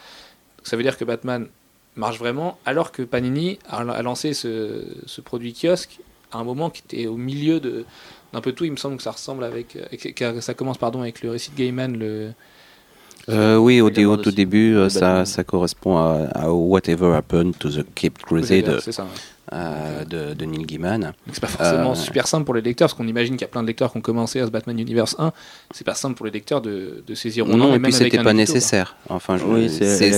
Donc, 0.58 0.68
ça 0.68 0.76
veut 0.76 0.84
dire 0.84 0.98
que 0.98 1.06
Batman 1.06 1.48
marche 1.96 2.20
vraiment, 2.20 2.60
alors 2.66 2.92
que 2.92 3.02
Panini 3.02 3.60
a, 3.70 4.02
lancé 4.02 4.34
ce 4.34 5.22
produit 5.22 5.54
kiosque 5.54 6.00
à 6.34 6.40
un 6.40 6.44
moment 6.44 6.70
qui 6.70 6.82
était 6.88 7.08
au 7.08 7.18
milieu 7.18 7.60
de 7.60 7.86
d'un 8.34 8.42
peu 8.42 8.52
tout. 8.52 8.66
Il 8.66 8.72
me 8.72 8.78
semble 8.78 8.98
que 8.98 9.04
ça 9.04 9.12
ressemble 9.12 9.44
avec, 9.44 9.76
avec- 9.76 10.16
que 10.16 10.42
ça 10.42 10.54
commence 10.56 10.78
pardon 10.80 11.02
avec 11.02 11.22
le 11.22 11.30
récit 11.32 11.52
de 11.52 11.56
Gaiman, 11.58 11.96
le 11.98 12.32
Euh, 13.30 13.56
oui, 13.58 13.80
au, 13.80 13.90
dé- 13.90 14.04
au 14.04 14.10
Également 14.16 14.24
tout 14.24 14.32
début, 14.32 14.76
euh, 14.76 14.90
ça, 14.90 15.24
correspond 15.46 15.96
à, 15.98 16.28
à 16.34 16.50
Whatever 16.52 17.14
Happened 17.16 17.58
to 17.58 17.70
the 17.70 17.86
Cape 17.96 18.18
ça. 18.92 19.04
ouais. 19.04 19.10
euh, 19.54 20.04
de, 20.04 20.34
de 20.34 20.46
Neil 20.46 20.66
Gaiman. 20.66 21.14
C'est 21.32 21.40
pas 21.40 21.48
forcément 21.48 21.92
Euh, 21.92 21.96
super 21.96 22.28
simple 22.28 22.44
pour 22.44 22.54
les 22.56 22.62
lecteurs, 22.62 22.88
parce 22.90 22.98
qu'on 22.98 23.08
imagine 23.08 23.36
qu'il 23.36 23.42
y 23.44 23.46
a 23.46 23.48
plein 23.50 23.62
de 23.62 23.68
lecteurs 23.68 23.92
qui 23.94 23.98
ont 23.98 24.02
commencé 24.02 24.42
à 24.42 24.46
ce 24.48 24.52
Batman 24.52 24.78
Universe 24.78 25.16
1. 25.20 25.32
C'est 25.72 25.86
pas 25.86 25.94
simple 25.96 26.16
pour 26.16 26.26
les 26.26 26.32
lecteurs 26.34 26.60
de, 26.62 27.02
de 27.08 27.16
saisir 27.16 27.46
ou 27.48 27.56
non, 27.56 27.74
et 27.76 27.80
puis 27.80 27.94
c'était 27.94 28.18
pas 28.18 28.24
quoi. 28.24 28.34
nécessaire. 28.34 28.98
Enfin, 29.08 29.38
je- 29.38 29.46
Oui, 29.46 29.70
c'est 29.70 30.12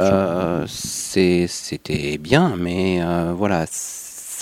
Euh, 0.00 0.64
C'était 1.48 2.16
bien, 2.18 2.54
mais 2.56 3.00
euh, 3.02 3.34
voilà, 3.36 3.66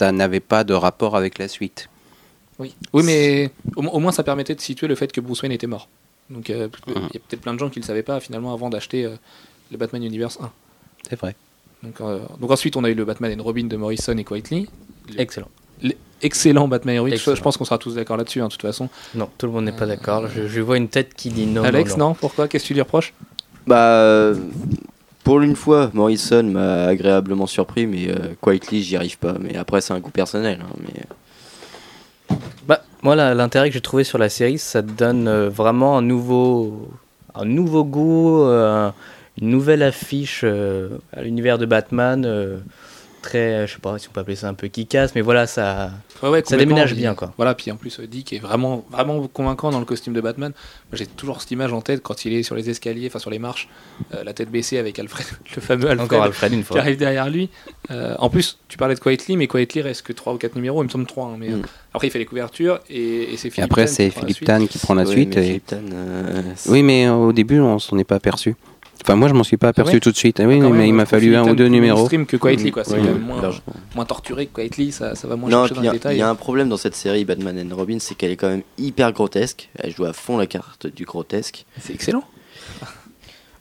ça 0.01 0.13
n'avait 0.13 0.41
pas 0.41 0.65
de 0.65 0.73
rapport 0.73 1.15
avec 1.15 1.39
la 1.39 1.47
suite. 1.47 1.89
Oui. 2.59 2.75
oui, 2.95 3.03
mais 3.05 3.51
au, 3.77 3.83
mo- 3.83 3.91
au 3.91 4.01
moins 4.01 4.13
ça 4.13 4.23
permettait 4.23 4.55
de 4.55 4.61
situer 4.63 4.87
le 4.87 4.95
fait 4.95 5.11
que 5.13 5.21
Bruce 5.21 5.43
Wayne 5.43 5.53
était 5.53 5.67
mort. 5.67 5.89
Donc 6.31 6.49
euh, 6.51 6.69
il 6.87 6.93
y 6.95 6.97
a 6.97 7.21
peut-être 7.27 7.41
plein 7.43 7.53
de 7.55 7.59
gens 7.59 7.69
qui 7.71 7.79
ne 7.81 7.85
le 7.85 7.87
savaient 7.87 8.03
pas 8.03 8.19
finalement 8.21 8.53
avant 8.55 8.71
d'acheter 8.71 9.05
euh, 9.05 9.17
le 9.71 9.77
Batman 9.77 10.03
Universe 10.03 10.39
1. 10.41 10.51
C'est 11.09 11.19
vrai. 11.19 11.35
Donc, 11.83 12.01
euh, 12.01 12.19
donc 12.41 12.51
ensuite 12.51 12.77
on 12.77 12.85
a 12.85 12.91
eu 12.91 12.95
le 12.95 13.05
Batman 13.05 13.39
and 13.39 13.43
Robin 13.43 13.65
de 13.65 13.77
Morrison 13.77 14.17
et 14.17 14.25
Quietly. 14.25 14.69
excellent 15.19 15.49
Excellent 16.23 16.69
Batman 16.69 16.97
et 16.97 16.99
Robin. 16.99 17.13
Excellent. 17.13 17.35
Je 17.37 17.43
pense 17.43 17.57
qu'on 17.57 17.65
sera 17.65 17.79
tous 17.79 17.95
d'accord 17.95 18.19
là-dessus, 18.19 18.41
hein, 18.43 18.49
de 18.49 18.53
toute 18.53 18.61
façon. 18.63 18.89
non 19.15 19.29
tout 19.39 19.47
le 19.47 19.53
monde 19.53 19.65
n'est 19.65 19.73
pas 19.73 19.87
d'accord 19.87 20.29
je, 20.29 20.47
je 20.49 20.61
vois 20.61 20.77
une 20.77 20.89
tête 20.89 21.15
qui 21.15 21.31
dit 21.31 21.47
non 21.47 21.63
Alex, 21.65 21.97
non, 21.97 22.09
non, 22.11 22.15
Pourquoi? 22.15 22.49
Qu'est-ce 22.49 22.65
que 22.65 22.69
tu 22.69 22.75
lui 22.75 22.83
reproches? 22.83 23.13
Bah, 23.67 23.93
euh, 24.01 24.35
Pour 25.25 25.41
une 25.41 25.55
fois, 25.55 25.91
Morrison 25.93 26.43
m'a 26.43 26.85
agréablement 26.85 27.47
surpris, 27.47 27.87
mais 27.87 28.09
euh, 28.09 28.35
Quietly, 28.41 28.83
j'y 28.83 28.97
arrive 28.97 29.19
pas. 29.19 29.35
Mais 29.39 29.57
après, 29.57 29.81
c'est 29.81 29.93
un 29.93 30.01
goût 30.01 30.11
personnel. 30.11 30.61
hein, 30.63 30.77
mais... 30.81 32.37
Bah, 32.67 32.83
moi, 33.03 33.17
l'intérêt 33.17 33.69
que 33.69 33.75
j'ai 33.75 33.81
trouvé 33.81 34.05
sur 34.05 34.19
la 34.19 34.29
série, 34.29 34.59
ça 34.59 34.83
donne 34.83 35.29
euh, 35.29 35.49
vraiment 35.49 35.99
un 35.99 36.03
nouveau, 36.03 36.89
un 37.35 37.45
nouveau 37.45 37.85
goût, 37.85 38.43
euh, 38.45 38.91
une 39.41 39.51
nouvelle 39.51 39.83
affiche 39.83 40.43
euh, 40.45 40.89
à 41.13 41.23
l'univers 41.23 41.59
de 41.59 41.67
Batman. 41.67 42.61
Euh, 43.21 43.29
très, 43.29 43.67
je 43.67 43.73
sais 43.75 43.79
pas 43.79 43.99
si 43.99 44.09
on 44.09 44.13
peut 44.13 44.21
appeler 44.21 44.37
ça 44.37 44.49
un 44.49 44.55
peu 44.55 44.69
kick-ass, 44.69 45.15
mais 45.15 45.21
voilà, 45.21 45.47
ça, 45.47 45.91
Ouais, 46.23 46.29
ouais, 46.29 46.43
ça 46.45 46.57
déménage 46.57 46.95
bien, 46.95 47.15
quoi. 47.15 47.33
Voilà, 47.37 47.55
puis 47.55 47.71
en 47.71 47.77
plus, 47.77 47.99
euh, 48.01 48.07
Dick 48.07 48.33
est 48.33 48.39
vraiment, 48.39 48.85
vraiment 48.91 49.27
convaincant 49.29 49.71
dans 49.71 49.79
le 49.79 49.85
costume 49.87 50.13
de 50.13 50.21
Batman. 50.21 50.53
J'ai 50.93 51.07
toujours 51.07 51.41
cette 51.41 51.51
image 51.51 51.73
en 51.73 51.81
tête 51.81 52.03
quand 52.03 52.25
il 52.25 52.33
est 52.35 52.43
sur 52.43 52.55
les 52.55 52.69
escaliers, 52.69 53.07
enfin 53.07 53.19
sur 53.19 53.31
les 53.31 53.39
marches, 53.39 53.69
euh, 54.15 54.23
la 54.25 54.33
tête 54.33 54.51
baissée 54.51 54.79
avec 54.79 54.99
Alfred, 54.99 55.27
le 55.57 55.61
fameux 55.63 55.89
Alfred 55.91 56.05
Encore 56.07 56.23
Alfred 56.25 56.53
une 56.53 56.61
qui 56.61 56.65
fois. 56.67 56.79
arrive 56.81 56.97
derrière 56.99 57.31
lui. 57.31 57.49
Euh, 57.91 58.15
en 58.19 58.29
plus, 58.29 58.59
tu 58.69 58.77
parlais 58.77 58.95
de 58.95 59.01
Quietly, 59.01 59.37
mais 59.37 59.47
Quietly 59.47 59.83
reste 59.83 60.03
que 60.03 60.13
3 60.13 60.35
ou 60.35 60.37
4 60.37 60.57
numéros, 60.57 60.83
il 60.83 60.87
me 60.87 60.91
semble 60.91 61.07
3. 61.07 61.37
mais, 61.39 61.51
euh, 61.51 61.57
Mm. 61.57 61.63
après, 61.95 62.09
il 62.09 62.11
fait 62.11 62.19
les 62.19 62.27
couvertures 62.27 62.81
et, 62.91 63.33
et 63.33 63.37
c'est 63.37 63.49
Et 63.49 63.51
Philippe 63.51 63.73
après, 63.73 63.85
Tan 63.87 63.89
qui 63.91 63.95
c'est 63.95 64.09
prend 64.11 64.21
la 64.21 64.27
Philippe 64.27 64.37
suite. 64.37 64.47
Tan 64.49 64.67
qui 64.67 64.79
prend 64.79 64.95
la 64.95 65.03
Ouais, 65.05 65.11
suite. 65.13 65.37
mais 65.37 65.49
et- 65.57 65.61
Tan, 65.61 65.77
euh, 65.93 66.43
Oui, 66.67 66.83
mais 66.83 67.07
euh, 67.07 67.15
au 67.15 67.33
début, 67.33 67.61
on 67.61 67.79
s'en 67.79 67.97
est 67.99 68.05
pas 68.05 68.17
aperçu. 68.17 68.57
Enfin, 69.03 69.17
moi, 69.17 69.29
je 69.29 69.35
m'en 69.35 69.43
suis 69.45 69.57
pas 69.57 69.69
aperçu 69.69 69.95
ouais 69.95 70.01
tout 70.01 70.11
de 70.13 70.17
suite. 70.17 70.39
Oui, 70.45 70.59
Quand 70.61 70.71
mais 70.71 70.79
même, 70.79 70.87
il 70.87 70.93
m'a 70.95 71.07
fallu 71.07 71.35
un 71.37 71.49
ou 71.49 71.55
deux 71.55 71.69
numéros. 71.69 71.99
mainstream 72.01 72.27
que 72.27 72.37
Quietly, 72.37 72.71
quoi. 72.71 72.85
C'est 72.85 73.01
même 73.01 73.19
moins, 73.21 73.51
moins 73.95 74.05
torturé 74.05 74.47
que 74.47 74.55
Quietly, 74.61 74.93
ça, 74.93 75.15
ça 75.15 75.27
va 75.27 75.37
moins 75.37 75.49
Non, 75.51 75.61
chercher 75.67 75.75
dans 75.75 75.81
il 75.81 75.85
y, 75.85 75.87
les 75.87 75.91
a- 75.91 75.93
détails. 75.95 76.17
il 76.17 76.21
y 76.21 76.23
a 76.23 76.29
un 76.29 76.35
problème 76.35 76.69
dans 76.69 76.77
cette 76.77 76.95
série 76.95 77.25
Batman 77.25 77.59
and 77.71 77.75
Robin, 77.75 77.97
c'est 77.99 78.15
qu'elle 78.15 78.31
est 78.31 78.37
quand 78.37 78.49
même 78.51 78.63
hyper 78.79 79.13
grotesque. 79.13 79.71
Elle 79.79 79.95
joue 79.95 80.05
à 80.05 80.13
fond 80.13 80.37
la 80.37 80.47
carte 80.47 80.87
du 80.87 81.05
grotesque. 81.05 81.65
C'est 81.81 81.95
excellent. 81.95 82.25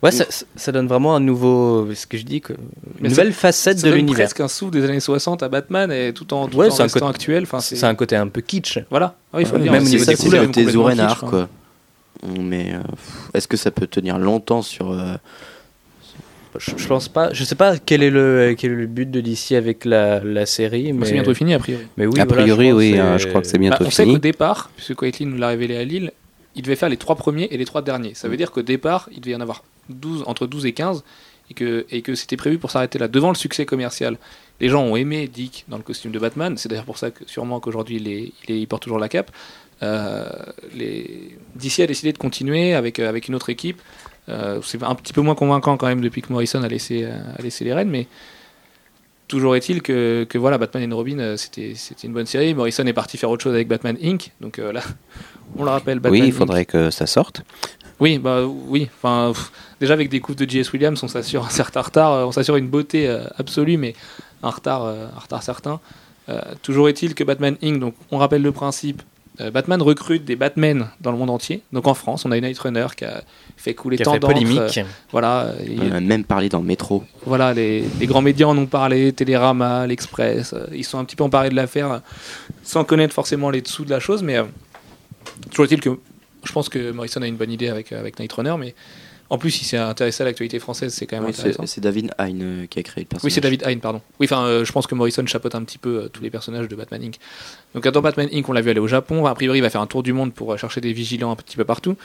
Ouais, 0.02 0.12
ça, 0.12 0.24
ça- 0.56 0.72
donne 0.72 0.88
vraiment 0.88 1.14
un 1.14 1.20
nouveau, 1.20 1.90
ce 1.94 2.08
que 2.08 2.18
je 2.18 2.24
dis, 2.24 2.40
que, 2.40 2.54
Mais 3.02 3.08
une 3.08 3.10
nouvelle 3.10 3.34
facette 3.34 3.80
Ça 3.80 3.90
de 3.90 3.94
l'univers. 3.94 4.28
presque 4.28 4.40
un 4.40 4.48
souffle 4.48 4.72
des 4.72 4.86
années 4.86 5.02
60 5.02 5.44
à 5.44 5.50
Batman 5.50 5.92
et 5.92 6.14
tout 6.14 6.34
en, 6.34 6.48
tout 6.48 6.56
Ouais, 6.58 6.68
en 6.68 6.72
c'est 6.72 6.80
un 6.80 6.84
restant 6.86 7.00
côté- 7.02 7.10
actuel. 7.16 7.44
Enfin, 7.44 7.60
C'est 7.60 7.84
un 7.84 7.96
côté 7.96 8.16
un 8.16 8.28
peu 8.30 8.40
kitsch. 8.40 8.80
Voilà, 8.90 9.16
Ouais, 9.34 9.42
il 9.42 9.46
faut 9.46 9.54
Ouais, 9.54 9.58
le 9.58 9.64
dire. 9.64 9.72
même 9.74 9.82
au 9.82 9.86
C'est- 9.86 9.92
niveau 9.92 10.06
des 10.06 10.16
c'est 10.16 10.24
couleurs, 10.24 10.50
kitsch, 10.52 11.20
quoi. 11.30 11.50
Mais 12.28 12.74
euh, 12.74 12.80
est-ce 13.34 13.48
que 13.48 13.58
ça 13.58 13.72
peut 13.72 13.88
tenir 13.88 14.18
longtemps 14.20 14.62
sur. 14.62 14.92
euh, 14.92 15.16
Je, 16.58 16.72
je 16.76 16.88
pense 16.88 17.08
pas. 17.08 17.32
Je 17.34 17.44
sais 17.44 17.56
pas 17.56 17.78
quel 17.78 18.02
est 18.04 18.10
le, 18.10 18.56
quel 18.58 18.72
est 18.72 18.76
le 18.76 18.88
but 18.88 19.10
de 19.10 19.22
DC 19.22 19.54
avec 19.54 19.86
la, 19.86 20.20
la 20.24 20.46
série, 20.46 20.92
mais, 20.94 21.06
C'est 21.06 21.14
bientôt 21.14 21.34
fini, 21.34 21.54
a 21.54 21.60
priori. 21.60 21.84
mais 21.98 22.06
oui, 22.08 22.20
a 22.20 22.26
voilà, 22.26 22.42
priori, 22.44 22.70
je 22.70 22.74
oui, 22.74 23.00
euh, 23.00 23.18
je 23.18 23.28
crois 23.28 23.42
que 23.42 23.48
c'est 23.48 23.58
Bah, 23.58 23.62
bientôt 23.70 23.86
on 23.86 23.90
sait 23.92 24.04
fini. 24.04 24.16
qu'au 24.16 24.20
départ, 24.20 24.70
puisque 24.76 24.96
Quietly 24.96 25.26
nous 25.28 25.38
l'a 25.38 25.48
révélé 25.50 25.78
à 25.78 25.84
Lille, 25.84 26.12
il 26.56 26.64
devait 26.64 26.76
faire 26.76 26.90
les 26.90 26.98
trois 26.98 27.16
premiers 27.16 27.48
et 27.52 27.58
les 27.58 27.66
trois 27.66 27.82
derniers. 27.82 28.16
Ça 28.16 28.28
veut 28.28 28.36
dire 28.36 28.52
qu'au 28.52 28.64
départ, 28.64 29.08
il 29.12 29.22
devait 29.22 29.32
y 29.32 29.36
en 29.36 29.42
avoir 29.42 29.64
12, 29.90 30.24
entre 30.28 30.48
12 30.48 30.66
et 30.66 30.74
15, 30.74 31.04
et 31.52 31.54
que, 31.54 31.86
et 31.90 32.02
que 32.02 32.16
c'était 32.16 32.36
prévu 32.38 32.58
pour 32.58 32.70
s'arrêter 32.72 33.00
là. 33.00 33.08
Devant 33.08 33.30
le 33.30 33.36
succès 33.36 33.66
commercial, 33.66 34.18
les 34.60 34.68
gens 34.70 34.84
ont 34.84 34.96
aimé 34.96 35.30
Dick 35.32 35.66
dans 35.68 35.78
le 35.78 35.84
costume 35.84 36.12
de 36.12 36.20
Batman. 36.20 36.58
C'est 36.58 36.68
d'ailleurs 36.70 36.84
pour 36.86 36.98
ça 36.98 37.12
que 37.12 37.24
sûrement 37.28 37.60
qu'aujourd'hui, 37.60 37.96
il, 37.98 38.08
est- 38.08 38.34
il, 38.48 38.56
est- 38.56 38.60
il 38.60 38.68
porte 38.68 38.84
toujours 38.84 39.00
la 39.00 39.08
cape. 39.10 39.32
Euh, 39.84 40.30
les... 40.74 41.38
DC 41.56 41.80
a 41.80 41.88
décidé 41.88 42.14
de 42.14 42.18
continuer 42.18 42.74
avec, 42.74 43.00
euh, 43.00 43.10
avec 43.10 43.28
une 43.28 43.36
autre 43.36 43.50
équipe. 43.50 43.82
Euh, 44.28 44.60
c'est 44.64 44.82
un 44.84 44.96
petit 44.96 45.14
peu 45.14 45.22
moins 45.22 45.36
convaincant 45.36 45.78
quand 45.78 45.88
même 45.88 46.02
depuis 46.02 46.22
que 46.22 46.32
Morrison 46.32 46.62
a 46.64 46.68
laissé, 46.68 47.06
a 47.06 47.42
laissé 47.42 47.66
les 47.66 47.74
rênes, 47.74 47.90
mais 47.90 48.08
toujours 49.28 49.56
est-il 49.56 49.82
que, 49.82 50.26
que 50.30 50.38
voilà, 50.38 50.58
Batman 50.58 50.92
et 50.92 50.94
Robin, 50.94 51.36
c'était 51.38 51.74
une 52.04 52.14
bonne 52.14 52.26
série. 52.26 52.54
Morrison 52.54 52.86
est 52.86 52.94
parti 52.94 53.18
faire 53.18 53.30
autre 53.30 53.44
chose 53.44 53.54
avec 53.54 53.68
Batman 53.68 53.98
Inc. 54.04 54.32
Donc 54.42 54.58
là, 54.58 54.82
on 55.58 55.64
le 55.64 55.70
rappelle, 55.70 56.00
Batman 56.00 56.22
Oui, 56.22 56.28
il 56.28 56.32
Inc. 56.32 56.38
faudrait 56.38 56.66
que 56.66 56.92
ça 56.92 57.08
sorte. 57.08 57.44
Oui, 58.00 58.18
bah 58.18 58.46
oui. 58.46 58.90
Enfin, 58.96 59.32
pff, 59.34 59.52
déjà 59.80 59.94
avec 59.94 60.10
des 60.10 60.20
coups 60.20 60.38
de 60.38 60.50
J.S. 60.50 60.72
Williams, 60.72 61.02
on 61.04 61.08
s'assure 61.08 61.46
un 61.46 61.50
certain 61.50 61.82
retard, 61.82 62.28
on 62.28 62.32
s'assure 62.32 62.56
une 62.56 62.70
beauté 62.70 63.08
euh, 63.08 63.26
absolue, 63.38 63.78
mais 63.78 63.94
un 64.42 64.50
retard, 64.50 64.86
euh, 64.86 65.08
un 65.16 65.20
retard 65.20 65.44
certain. 65.44 65.80
Euh, 66.30 66.40
toujours 66.62 66.88
est-il 66.88 67.14
que 67.14 67.24
Batman 67.24 67.58
Inc. 67.62 67.80
Donc, 67.80 67.96
on 68.12 68.18
rappelle 68.18 68.42
le 68.42 68.52
principe. 68.52 69.02
Euh, 69.42 69.52
Batman 69.52 69.82
recrute 69.82 70.26
des 70.26 70.36
Batmen 70.36 70.88
dans 71.02 71.12
le 71.12 71.18
monde 71.18 71.30
entier. 71.30 71.62
Donc 71.72 71.88
en 71.88 71.94
France, 71.94 72.26
on 72.26 72.32
a 72.32 72.38
une 72.38 72.46
Night 72.46 72.60
Runner 72.60 72.88
qui 72.96 73.06
a 73.06 73.24
fait 73.58 73.74
couler 73.74 73.96
qui 73.98 74.04
a 74.04 74.06
tant 74.06 74.14
fait 74.14 74.20
d'encre. 74.20 74.34
polémique. 74.34 74.78
euh, 74.78 74.84
voilà, 75.12 75.54
il- 75.66 75.80
on 75.82 75.88
en 75.92 75.96
a 75.96 76.00
même 76.00 76.24
parlé 76.24 76.50
dans 76.50 76.62
Métro. 76.62 77.04
voilà, 77.26 77.54
les, 77.54 77.84
les 78.00 78.06
grands 78.08 78.22
médias 78.22 78.48
en 78.48 78.58
ont 78.58 78.66
parlé, 78.66 79.14
Télérama, 79.14 79.86
l'Express, 79.88 80.54
euh, 80.54 80.66
ils 80.74 80.84
sont 80.86 80.98
un 81.00 81.06
petit 81.06 81.16
peu 81.16 81.24
emparés 81.24 81.50
de 81.50 81.56
l'affaire 81.56 82.02
sans 82.64 82.84
connaître 82.84 83.14
forcément 83.14 83.50
les 83.50 83.62
dessous 83.62 83.86
de 83.86 83.90
la 83.90 84.00
chose, 84.00 84.24
mais 84.24 84.38
euh, 84.38 84.44
toujours 85.52 85.66
est-il 85.66 85.80
que 85.82 85.90
je 86.44 86.52
pense 86.52 86.70
que 86.70 86.92
Morrison 86.92 87.22
a 87.22 87.28
une 87.28 87.36
bonne 87.36 87.52
idée 87.52 87.68
avec, 87.70 87.92
avec 87.92 88.18
Night 88.20 88.32
Runner, 88.34 88.56
mais 88.58 88.74
en 89.30 89.38
plus 89.38 89.62
il 89.62 89.66
s'est 89.66 89.78
intéressé 89.78 90.24
à 90.24 90.26
l'actualité 90.26 90.60
française, 90.60 90.94
c'est 90.94 91.06
quand 91.06 91.18
même 91.18 91.26
Oui, 91.26 91.32
intéressant. 91.32 91.66
c'est 91.66 91.82
David 91.82 92.12
Hein 92.18 92.66
qui 92.70 92.80
a 92.80 92.84
créé 92.84 93.04
le 93.04 93.08
personnage. 93.08 93.24
Oui, 93.24 93.32
c'est 93.32 93.42
David 93.42 93.64
Hein, 93.66 93.78
pardon. 93.78 94.02
Oui, 94.20 94.26
enfin, 94.30 94.44
euh, 94.46 94.66
je 94.66 94.72
pense 94.72 94.88
que 94.88 94.96
Morrison 94.96 95.26
chapeaute 95.26 95.56
un 95.56 95.64
petit 95.64 95.78
peu 95.78 96.04
euh, 96.04 96.08
tous 96.10 96.22
les 96.24 96.30
personnages 96.30 96.68
de 96.68 96.76
Batman 96.76 97.02
Inc. 97.04 97.16
Donc, 97.76 97.88
dans 97.88 98.02
Batman 98.02 98.28
Inc., 98.34 98.48
on 98.50 98.54
l'a 98.54 98.62
vu 98.62 98.70
aller 98.72 98.80
au 98.80 98.88
Japon. 98.88 99.26
A 99.26 99.36
priori, 99.36 99.60
il 99.60 99.62
va 99.62 99.70
faire 99.70 99.82
un 99.82 99.88
tour 99.88 100.04
du 100.04 100.14
monde 100.14 100.34
pour 100.34 100.58
chercher 100.58 100.82
des 100.82 100.94
vigilants 100.94 101.32
un 101.32 101.36
petit 101.36 101.58
peu 101.58 101.64
partout. 101.66 101.96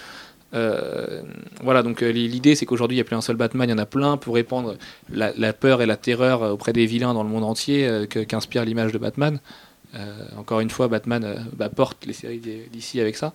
Euh, 0.54 1.22
voilà, 1.62 1.82
donc 1.82 2.00
l'idée, 2.02 2.54
c'est 2.54 2.66
qu'aujourd'hui, 2.66 2.96
il 2.96 2.98
n'y 2.98 3.02
a 3.02 3.04
plus 3.04 3.16
un 3.16 3.20
seul 3.22 3.36
Batman, 3.36 3.68
il 3.68 3.72
y 3.72 3.74
en 3.74 3.78
a 3.78 3.86
plein 3.86 4.16
pour 4.16 4.34
répandre 4.36 4.76
la, 5.12 5.32
la 5.36 5.52
peur 5.52 5.82
et 5.82 5.86
la 5.86 5.96
terreur 5.96 6.42
auprès 6.42 6.72
des 6.72 6.86
vilains 6.86 7.12
dans 7.14 7.24
le 7.24 7.28
monde 7.28 7.42
entier 7.44 8.06
qu'inspire 8.28 8.64
l'image 8.64 8.92
de 8.92 8.98
Batman. 8.98 9.40
Encore 10.36 10.60
une 10.60 10.70
fois, 10.70 10.88
Batman 10.88 11.46
bah, 11.56 11.68
porte 11.68 12.04
les 12.06 12.12
séries 12.12 12.40
d'ici 12.72 13.00
avec 13.00 13.16
ça. 13.16 13.32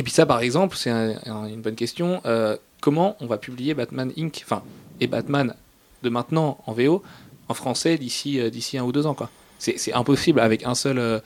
Et 0.00 0.02
puis 0.02 0.10
ça, 0.12 0.24
par 0.24 0.40
exemple, 0.40 0.76
c'est 0.78 0.88
un- 0.88 1.16
un- 1.26 1.46
une 1.46 1.60
bonne 1.60 1.74
question. 1.74 2.22
Euh, 2.24 2.56
comment 2.80 3.16
on 3.20 3.26
va 3.26 3.36
publier 3.36 3.74
Batman 3.74 4.10
Inc. 4.16 4.40
Enfin, 4.46 4.62
et 4.98 5.06
Batman 5.06 5.54
de 6.02 6.08
maintenant 6.08 6.56
en 6.66 6.72
VO 6.72 7.02
en 7.48 7.54
français 7.54 7.98
d'ici 7.98 8.40
euh, 8.40 8.48
d'ici 8.48 8.78
un 8.78 8.84
ou 8.84 8.92
deux 8.92 9.04
ans 9.06 9.12
quoi. 9.12 9.28
C'est 9.58 9.92
impossible 9.92 10.40
avec 10.40 10.64
un 10.64 10.74
seul 10.74 10.98
euh, 10.98 11.18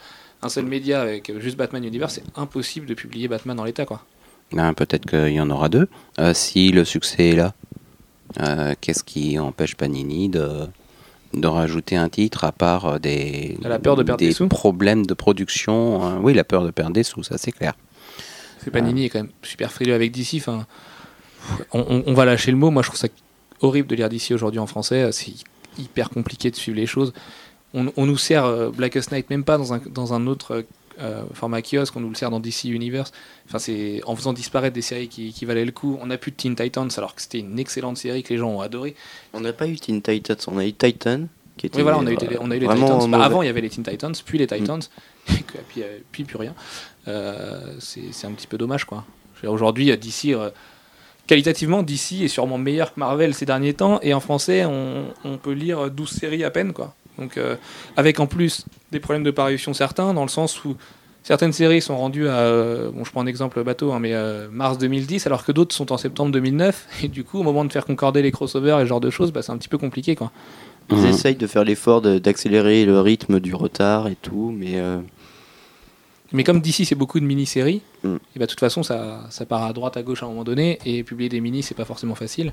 un 0.42 0.48
seul 0.48 0.64
média 0.66 1.00
avec 1.00 1.30
juste 1.38 1.56
Batman 1.56 1.84
Universe, 1.84 2.14
c'est 2.14 2.24
impossible 2.36 2.86
de 2.86 2.94
publier 2.94 3.28
Batman 3.28 3.56
dans 3.56 3.62
l'état 3.64 3.84
quoi. 3.86 4.02
Ben, 4.52 4.74
Peut-être 4.74 5.06
qu'il 5.06 5.32
y 5.34 5.40
en 5.40 5.50
aura 5.50 5.68
deux. 5.68 5.86
Si 6.32 6.72
le 6.72 6.84
succès 6.84 7.30
est 7.30 7.36
là, 7.36 8.74
qu'est-ce 8.80 9.04
qui 9.04 9.38
empêche 9.38 9.76
Panini 9.76 10.28
de, 10.28 10.66
de 11.32 11.46
rajouter 11.46 11.94
un 11.96 12.08
titre 12.08 12.42
à 12.44 12.50
part 12.52 12.98
des, 12.98 13.56
Elle 13.64 13.70
a 13.72 13.78
peur 13.78 13.94
de 13.96 14.02
perdre 14.02 14.18
des 14.18 14.32
sous? 14.32 14.48
problèmes 14.48 15.06
de 15.06 15.14
production 15.14 16.04
euh, 16.04 16.18
Oui, 16.20 16.34
la 16.34 16.44
peur 16.44 16.64
de 16.64 16.70
perdre 16.72 16.92
des 16.92 17.04
sous, 17.04 17.22
ça 17.22 17.38
c'est 17.38 17.52
clair. 17.52 17.74
Panini 18.70 19.04
est 19.06 19.08
quand 19.08 19.18
même 19.20 19.30
super 19.42 19.72
frileux 19.72 19.94
avec 19.94 20.12
DC. 20.12 20.34
Enfin, 20.36 20.66
on, 21.72 21.80
on- 21.88 22.02
on 22.06 22.14
va 22.14 22.24
lâcher 22.24 22.50
le 22.50 22.56
mot. 22.56 22.70
Moi, 22.70 22.82
je 22.82 22.88
trouve 22.88 22.98
ça 23.00 23.08
horrible 23.60 23.88
de 23.88 23.94
lire 23.96 24.08
DC 24.08 24.32
aujourd'hui 24.32 24.60
en 24.60 24.66
français. 24.66 25.10
C'est 25.12 25.32
hyper 25.78 26.10
compliqué 26.10 26.50
de 26.50 26.56
suivre 26.56 26.76
les 26.76 26.86
choses. 26.86 27.12
On, 27.74 27.92
on 27.96 28.06
nous 28.06 28.18
sert 28.18 28.44
euh, 28.44 28.70
Blackest 28.70 29.10
Night 29.12 29.30
même 29.30 29.44
pas 29.44 29.58
dans 29.58 29.72
un, 29.74 29.80
dans 29.90 30.14
un 30.14 30.26
autre 30.26 30.64
euh, 31.00 31.22
format 31.32 31.60
kiosque. 31.60 31.96
On 31.96 32.00
nous 32.00 32.08
le 32.10 32.14
sert 32.14 32.30
dans 32.30 32.38
DC 32.40 32.64
Universe. 32.64 33.10
Enfin, 33.48 33.58
c'est 33.58 34.00
en 34.06 34.14
faisant 34.14 34.32
disparaître 34.32 34.74
des 34.74 34.82
séries 34.82 35.08
qui, 35.08 35.32
qui 35.32 35.44
valaient 35.44 35.64
le 35.64 35.72
coup. 35.72 35.98
On 36.00 36.06
n'a 36.06 36.16
plus 36.18 36.30
de 36.30 36.36
Teen 36.36 36.54
Titans 36.54 36.88
alors 36.96 37.14
que 37.14 37.22
c'était 37.22 37.40
une 37.40 37.58
excellente 37.58 37.96
série 37.98 38.22
que 38.22 38.32
les 38.32 38.38
gens 38.38 38.50
ont 38.50 38.60
adoré. 38.60 38.94
On 39.32 39.40
n'a 39.40 39.52
pas 39.52 39.66
eu 39.66 39.76
Teen 39.76 40.00
Titans, 40.02 40.36
on 40.46 40.58
a 40.58 40.64
eu 40.66 40.72
Titan. 40.72 41.22
Qui 41.56 41.66
était, 41.66 41.76
Oui, 41.76 41.82
voilà, 41.82 41.98
on 41.98 42.06
a 42.06 42.10
eu, 42.10 42.16
euh, 42.16 42.26
les- 42.30 42.38
on 42.40 42.50
a 42.50 42.56
eu 42.56 42.60
les 42.60 42.66
vraiment 42.66 42.98
Titans. 42.98 43.10
Bah, 43.10 43.24
avant, 43.24 43.42
il 43.42 43.46
y 43.46 43.48
avait 43.48 43.60
les 43.60 43.70
Teen 43.70 43.84
Titans, 43.84 44.12
puis 44.24 44.38
les 44.38 44.46
Titans, 44.48 44.80
et 45.30 45.42
puis, 45.68 45.82
euh, 45.82 45.98
puis 46.12 46.24
plus 46.24 46.36
rien. 46.36 46.54
Euh, 47.08 47.74
c'est 47.80 48.12
c'est 48.12 48.26
un 48.26 48.32
petit 48.32 48.46
peu 48.46 48.58
dommage, 48.58 48.84
quoi. 48.84 49.04
Aujourd'hui, 49.46 49.90
euh, 49.90 49.96
DC, 49.96 50.32
euh, 50.32 50.50
qualitativement, 51.26 51.82
DC 51.82 52.22
est 52.22 52.28
sûrement 52.28 52.58
meilleur 52.58 52.94
que 52.94 53.00
Marvel 53.00 53.34
ces 53.34 53.44
derniers 53.46 53.74
temps, 53.74 53.98
et 54.02 54.14
en 54.14 54.20
français, 54.20 54.64
on, 54.64 55.04
on 55.24 55.36
peut 55.36 55.52
lire 55.52 55.90
12 55.90 56.08
séries 56.10 56.44
à 56.44 56.50
peine, 56.50 56.72
quoi. 56.72 56.94
Donc, 57.18 57.36
euh, 57.36 57.56
avec 57.96 58.20
en 58.20 58.26
plus 58.26 58.64
des 58.90 59.00
problèmes 59.00 59.22
de 59.22 59.30
parution 59.30 59.72
certains, 59.74 60.14
dans 60.14 60.22
le 60.22 60.28
sens 60.28 60.64
où 60.64 60.76
certaines 61.22 61.52
séries 61.52 61.80
sont 61.82 61.96
rendues 61.96 62.26
à, 62.28 62.38
euh, 62.38 62.90
bon, 62.90 63.04
je 63.04 63.10
prends 63.10 63.20
un 63.20 63.26
exemple 63.26 63.62
bateau, 63.62 63.92
hein, 63.92 63.98
mais 64.00 64.14
euh, 64.14 64.48
mars 64.50 64.78
2010, 64.78 65.26
alors 65.26 65.44
que 65.44 65.52
d'autres 65.52 65.74
sont 65.74 65.92
en 65.92 65.96
septembre 65.98 66.32
2009, 66.32 66.86
et 67.04 67.08
du 67.08 67.22
coup, 67.22 67.38
au 67.38 67.42
moment 67.42 67.64
de 67.64 67.72
faire 67.72 67.84
concorder 67.84 68.22
les 68.22 68.32
crossovers 68.32 68.78
et 68.80 68.84
ce 68.84 68.86
genre 68.86 69.00
de 69.00 69.10
choses, 69.10 69.30
bah, 69.30 69.42
c'est 69.42 69.52
un 69.52 69.58
petit 69.58 69.68
peu 69.68 69.78
compliqué, 69.78 70.16
quoi. 70.16 70.32
Ils 70.90 70.96
Mhm. 70.98 71.06
essayent 71.06 71.36
de 71.36 71.46
faire 71.46 71.64
l'effort 71.64 72.02
d'accélérer 72.02 72.84
le 72.84 73.00
rythme 73.00 73.40
du 73.40 73.54
retard 73.54 74.06
et 74.08 74.16
tout, 74.20 74.54
mais 74.54 74.72
euh, 74.74 74.98
Mais 76.34 76.44
comme 76.44 76.60
d'ici 76.60 76.84
c'est 76.84 76.94
beaucoup 76.94 77.18
de 77.20 77.24
mini-séries, 77.24 77.80
Mm. 78.02 78.16
et 78.16 78.38
bah, 78.38 78.44
de 78.44 78.50
toute 78.50 78.60
façon 78.60 78.82
ça, 78.82 79.24
ça 79.30 79.46
part 79.46 79.62
à 79.62 79.72
droite 79.72 79.96
à 79.96 80.02
gauche 80.02 80.22
à 80.22 80.26
un 80.26 80.28
moment 80.28 80.44
donné, 80.44 80.78
et 80.84 81.02
publier 81.02 81.30
des 81.30 81.40
mini 81.40 81.62
c'est 81.62 81.74
pas 81.74 81.86
forcément 81.86 82.14
facile. 82.14 82.52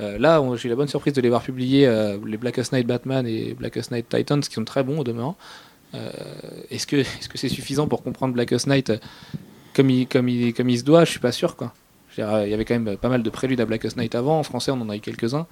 Euh, 0.00 0.18
là, 0.18 0.42
j'ai 0.56 0.66
eu 0.66 0.70
la 0.70 0.76
bonne 0.76 0.88
surprise 0.88 1.14
de 1.14 1.20
les 1.20 1.28
voir 1.28 1.42
publier 1.42 1.86
euh, 1.86 2.16
les 2.26 2.36
Blackest 2.36 2.72
Night 2.72 2.86
Batman 2.86 3.26
et 3.26 3.54
Blackest 3.54 3.90
Night 3.92 4.08
Titans 4.08 4.40
qui 4.40 4.52
sont 4.52 4.64
très 4.64 4.82
bons 4.82 4.98
au 5.00 5.04
demeurant. 5.04 5.36
Euh, 5.94 6.10
est-ce 6.70 6.86
que 6.86 6.96
est-ce 6.96 7.28
que 7.28 7.38
c'est 7.38 7.48
suffisant 7.48 7.86
pour 7.86 8.02
comprendre 8.02 8.34
Blackest 8.34 8.66
Night 8.66 8.90
euh, 8.90 8.98
comme 9.74 9.90
il, 9.90 10.06
comme 10.08 10.28
il, 10.28 10.52
comme 10.52 10.68
il 10.68 10.78
se 10.78 10.84
doit? 10.84 11.04
Je 11.04 11.10
suis 11.12 11.20
pas 11.20 11.32
sûr 11.32 11.56
quoi. 11.56 11.72
Il 12.16 12.22
y 12.22 12.54
avait 12.54 12.64
quand 12.64 12.78
même 12.78 12.96
pas 12.96 13.08
mal 13.08 13.22
de 13.24 13.30
préludes 13.30 13.60
à 13.60 13.66
Blackest 13.66 13.96
Night 13.96 14.14
avant. 14.14 14.38
En 14.38 14.42
français, 14.44 14.70
on 14.70 14.80
en 14.80 14.88
a 14.88 14.96
eu 14.96 15.00
quelques-uns. 15.00 15.46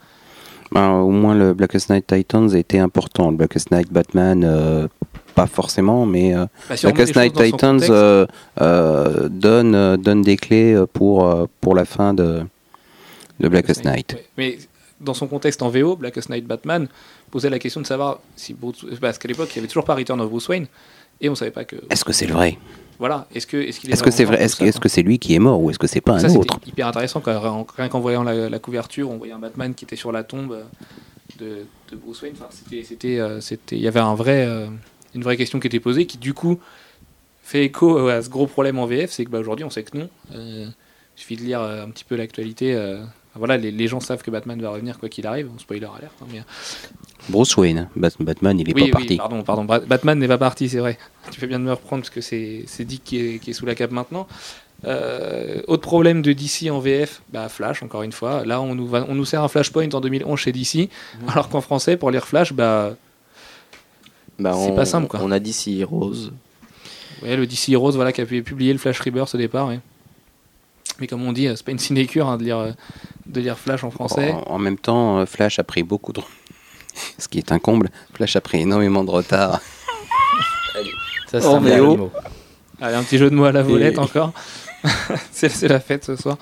Ben, 0.70 0.90
au 0.90 1.10
moins 1.10 1.34
le 1.34 1.54
Blackest 1.54 1.90
Night 1.90 2.06
Titans 2.06 2.54
était 2.54 2.78
important. 2.78 3.30
Le 3.30 3.36
Blackest 3.36 3.70
Night 3.72 3.92
Batman, 3.92 4.88
pas 5.34 5.46
forcément, 5.46 6.06
mais 6.06 6.34
euh, 6.34 6.46
Bah, 6.68 6.74
des 6.76 7.12
Night 7.12 7.34
Titans 7.34 7.80
euh, 7.88 8.26
euh, 8.60 9.28
donne, 9.28 9.74
euh, 9.74 9.96
donne 9.96 10.22
des 10.22 10.36
clés 10.36 10.80
pour, 10.92 11.48
pour 11.60 11.74
la 11.74 11.84
fin 11.84 12.14
de, 12.14 12.42
de 13.40 13.48
Blackest 13.48 13.84
Night. 13.84 14.12
Ouais. 14.14 14.24
Mais 14.38 14.58
dans 15.00 15.14
son 15.14 15.26
contexte 15.26 15.62
en 15.62 15.68
VO, 15.68 15.96
Blackest 15.96 16.30
Night 16.30 16.46
Batman 16.46 16.86
posait 17.30 17.50
la 17.50 17.58
question 17.58 17.80
de 17.80 17.86
savoir 17.86 18.20
si 18.36 18.54
Bruce, 18.54 18.84
parce 19.00 19.18
qu'à 19.18 19.28
l'époque 19.28 19.48
il 19.52 19.56
y 19.56 19.58
avait 19.58 19.68
toujours 19.68 19.84
pas 19.84 19.94
Return 19.94 20.20
of 20.20 20.28
Bruce 20.30 20.48
Wayne 20.48 20.66
et 21.20 21.28
on 21.28 21.34
savait 21.34 21.50
pas 21.50 21.64
que 21.64 21.76
Est-ce 21.90 22.04
que 22.04 22.12
c'est 22.12 22.26
le 22.26 22.34
vrai? 22.34 22.58
Voilà 22.98 23.26
est-ce 23.34 23.46
que 23.46 23.56
est-ce 23.56 23.80
qu'il 23.80 23.90
est, 23.90 23.94
Est-ce 23.94 24.02
que 24.02 24.10
c'est 24.12 24.24
vrai? 24.24 24.40
Est-ce 24.40 24.54
que 24.54 24.60
ça, 24.60 24.66
est-ce 24.66 24.78
que 24.80 24.88
c'est 24.88 25.02
lui 25.02 25.18
qui 25.18 25.34
est 25.34 25.38
mort 25.40 25.60
ou 25.60 25.70
est-ce 25.70 25.78
que 25.78 25.86
c'est 25.88 26.00
pas 26.00 26.18
ça, 26.20 26.26
un 26.26 26.28
c'était 26.28 26.38
autre? 26.40 26.60
hyper 26.66 26.86
intéressant 26.86 27.20
quand, 27.20 27.66
rien- 27.76 27.88
qu'en 27.88 28.00
voyant 28.00 28.22
la, 28.22 28.48
la 28.48 28.58
couverture, 28.60 29.10
on 29.10 29.16
voyait 29.16 29.32
un 29.32 29.38
Batman 29.40 29.74
qui 29.74 29.84
était 29.86 29.96
sur 29.96 30.12
la 30.12 30.22
tombe 30.22 30.58
de, 31.40 31.64
de 31.90 31.96
Bruce 31.96 32.22
Wayne. 32.22 32.34
Enfin, 32.38 32.46
c'était, 32.50 32.84
c'était, 33.40 33.76
il 33.76 33.82
y 33.82 33.88
avait 33.88 33.98
un 34.00 34.14
vrai, 34.14 34.46
une 35.14 35.22
vraie 35.22 35.36
question 35.36 35.60
qui 35.60 35.66
était 35.66 35.80
posée, 35.80 36.06
qui 36.06 36.18
du 36.18 36.34
coup 36.34 36.58
fait 37.42 37.64
écho 37.64 37.98
euh, 37.98 38.18
à 38.18 38.22
ce 38.22 38.28
gros 38.30 38.46
problème 38.46 38.78
en 38.78 38.86
VF, 38.86 39.10
c'est 39.10 39.24
que 39.24 39.30
bah, 39.30 39.38
aujourd'hui 39.38 39.64
on 39.64 39.70
sait 39.70 39.82
que 39.82 39.96
non. 39.98 40.08
Euh, 40.34 40.66
il 41.16 41.20
suffit 41.20 41.36
de 41.36 41.42
lire 41.42 41.60
euh, 41.60 41.84
un 41.84 41.90
petit 41.90 42.04
peu 42.04 42.16
l'actualité. 42.16 42.74
euh, 42.74 43.02
voilà, 43.34 43.56
les, 43.56 43.70
les 43.70 43.88
gens 43.88 44.00
savent 44.00 44.22
que 44.22 44.30
Batman 44.30 44.60
va 44.60 44.70
revenir 44.70 44.98
quoi 44.98 45.08
qu'il 45.08 45.26
arrive. 45.26 45.48
Spoiler 45.58 45.86
alerte. 45.86 46.12
hein, 46.22 46.26
mais... 46.30 46.42
Bruce 47.28 47.56
Wayne, 47.56 47.88
Bat- 47.96 48.16
Batman, 48.20 48.58
il 48.60 48.68
est 48.68 48.74
oui, 48.74 48.80
pas 48.80 48.84
oui, 48.86 48.90
parti. 48.90 49.16
pardon, 49.16 49.42
pardon. 49.42 49.64
Batman 49.64 50.18
n'est 50.18 50.28
pas 50.28 50.38
parti, 50.38 50.68
c'est 50.68 50.78
vrai. 50.80 50.98
Tu 51.30 51.40
fais 51.40 51.46
bien 51.46 51.58
de 51.58 51.64
me 51.64 51.70
reprendre 51.72 52.02
parce 52.02 52.10
que 52.10 52.20
c'est, 52.20 52.64
c'est 52.66 52.84
Dick 52.84 53.04
qui 53.04 53.18
est, 53.18 53.38
qui 53.38 53.50
est 53.50 53.52
sous 53.54 53.64
la 53.66 53.74
cape 53.74 53.90
maintenant. 53.92 54.26
Euh, 54.84 55.62
autre 55.68 55.82
problème 55.82 56.22
de 56.22 56.32
DC 56.32 56.68
en 56.70 56.80
VF, 56.80 57.22
bah 57.32 57.48
Flash 57.48 57.82
encore 57.84 58.02
une 58.02 58.10
fois. 58.12 58.44
Là, 58.44 58.60
on 58.60 58.74
nous, 58.74 58.86
va- 58.88 59.06
on 59.08 59.14
nous 59.14 59.24
sert 59.24 59.42
un 59.42 59.48
Flashpoint 59.48 59.88
en 59.92 60.00
2011 60.00 60.38
chez 60.38 60.50
DC, 60.52 60.88
alors 61.28 61.48
qu'en 61.48 61.60
français, 61.60 61.96
pour 61.96 62.10
lire 62.10 62.26
Flash, 62.26 62.52
bah 62.52 62.96
Bah, 64.43 64.53
C'est 64.55 64.70
on- 64.70 64.74
pas 64.76 64.84
simple, 64.84 65.07
quoi. 65.09 65.20
On 65.22 65.30
a 65.30 65.38
DC 65.38 65.68
Heroes. 65.78 66.30
ouais, 67.22 67.36
le 67.36 67.47
DC 67.47 67.70
Heroes, 67.70 67.93
voilà, 67.93 68.12
qui 68.12 68.20
a 68.20 68.26
pu 68.26 68.43
publier 68.43 68.72
le 68.72 68.78
Flash 68.78 69.01
Rebirth 69.01 69.34
au 69.34 69.38
départ. 69.38 69.68
ouais. 69.68 69.80
Mais 71.01 71.07
comme 71.07 71.22
on 71.26 71.32
dit, 71.32 71.47
euh, 71.49 71.57
c'est 71.57 71.64
pas 71.64 71.72
une 71.72 71.78
sinécure 71.78 72.28
hein, 72.28 72.36
de 72.36 72.45
lire 72.45 72.59
euh, 72.59 72.72
de 73.26 73.40
lire 73.40 73.59
Flash 73.59 73.82
en 73.82 73.90
français. 73.90 74.32
En, 74.32 74.55
en 74.55 74.59
même 74.59 74.76
temps, 74.76 75.18
euh, 75.20 75.26
Flash 75.26 75.59
a 75.59 75.64
pris 75.64 75.82
beaucoup 75.82 76.12
de. 76.12 76.20
Ce 77.18 77.28
qui 77.28 77.38
est 77.38 77.51
un 77.53 77.59
comble, 77.59 77.88
Flash 78.14 78.36
a 78.36 78.40
pris 78.40 78.61
énormément 78.61 79.03
de 79.05 79.11
retard. 79.11 79.61
Ça, 81.30 81.40
c'est 81.40 81.47
Oh, 81.47 81.57
un. 81.57 82.11
Allez, 82.84 82.95
un 82.97 83.03
petit 83.05 83.16
jeu 83.18 83.30
de 83.30 83.34
mots 83.34 83.45
à 83.45 83.53
la 83.53 83.62
volette 83.62 83.95
Et- 83.95 83.99
encore. 83.99 84.32
c'est 85.32 85.62
la 85.68 85.80
fête 85.80 86.05
ce 86.05 86.16
soir. 86.16 86.36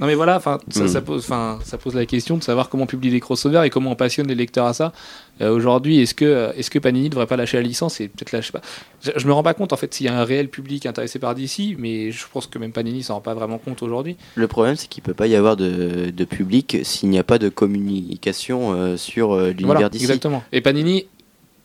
Non 0.00 0.06
mais 0.06 0.14
voilà, 0.14 0.36
enfin 0.36 0.58
ça, 0.70 0.84
Mm. 0.84 0.88
ça 0.88 1.00
pose, 1.00 1.24
enfin 1.24 1.58
ça 1.64 1.76
pose 1.76 1.94
la 1.94 2.06
question 2.06 2.36
de 2.36 2.42
savoir 2.42 2.68
comment 2.68 2.86
publier 2.86 3.12
des 3.12 3.20
crossovers 3.20 3.64
et 3.64 3.70
comment 3.70 3.90
on 3.92 3.96
passionne 3.96 4.28
les 4.28 4.34
lecteurs 4.36 4.66
à 4.66 4.74
ça. 4.74 4.92
Euh, 5.40 5.50
Aujourd'hui, 5.50 6.00
est-ce 6.00 6.14
que 6.14 6.24
euh, 6.24 6.52
est-ce 6.56 6.70
que 6.70 6.78
Panini 6.78 7.08
devrait 7.10 7.26
pas 7.26 7.36
lâcher 7.36 7.56
la 7.56 7.64
licence 7.64 8.00
et 8.00 8.08
peut-être 8.08 8.30
lâcher 8.32 8.52
pas? 8.52 8.60
Je, 9.02 9.10
je 9.16 9.26
me 9.26 9.32
rends 9.32 9.42
pas 9.42 9.54
compte 9.54 9.72
en 9.72 9.76
fait 9.76 9.92
s'il 9.92 10.06
y 10.06 10.08
a 10.08 10.16
un 10.16 10.24
réel 10.24 10.48
public 10.48 10.86
intéressé 10.86 11.18
par 11.18 11.34
DC, 11.34 11.76
mais 11.78 12.12
je 12.12 12.24
pense 12.32 12.46
que 12.46 12.58
même 12.58 12.70
Panini 12.72 13.02
s'en 13.02 13.14
rend 13.14 13.20
pas 13.20 13.34
vraiment 13.34 13.58
compte 13.58 13.82
aujourd'hui. 13.82 14.16
Le 14.36 14.46
problème, 14.46 14.76
c'est 14.76 14.88
qu'il 14.88 15.02
peut 15.02 15.14
pas 15.14 15.26
y 15.26 15.34
avoir 15.34 15.56
de, 15.56 16.10
de 16.10 16.24
public 16.24 16.78
s'il 16.84 17.08
n'y 17.10 17.18
a 17.18 17.24
pas 17.24 17.38
de 17.38 17.48
communication 17.48 18.72
euh, 18.74 18.96
sur 18.96 19.32
euh, 19.32 19.48
l'univers 19.50 19.66
Voilà, 19.74 19.88
DC. 19.88 20.02
exactement. 20.02 20.42
Et 20.52 20.60
Panini 20.60 21.06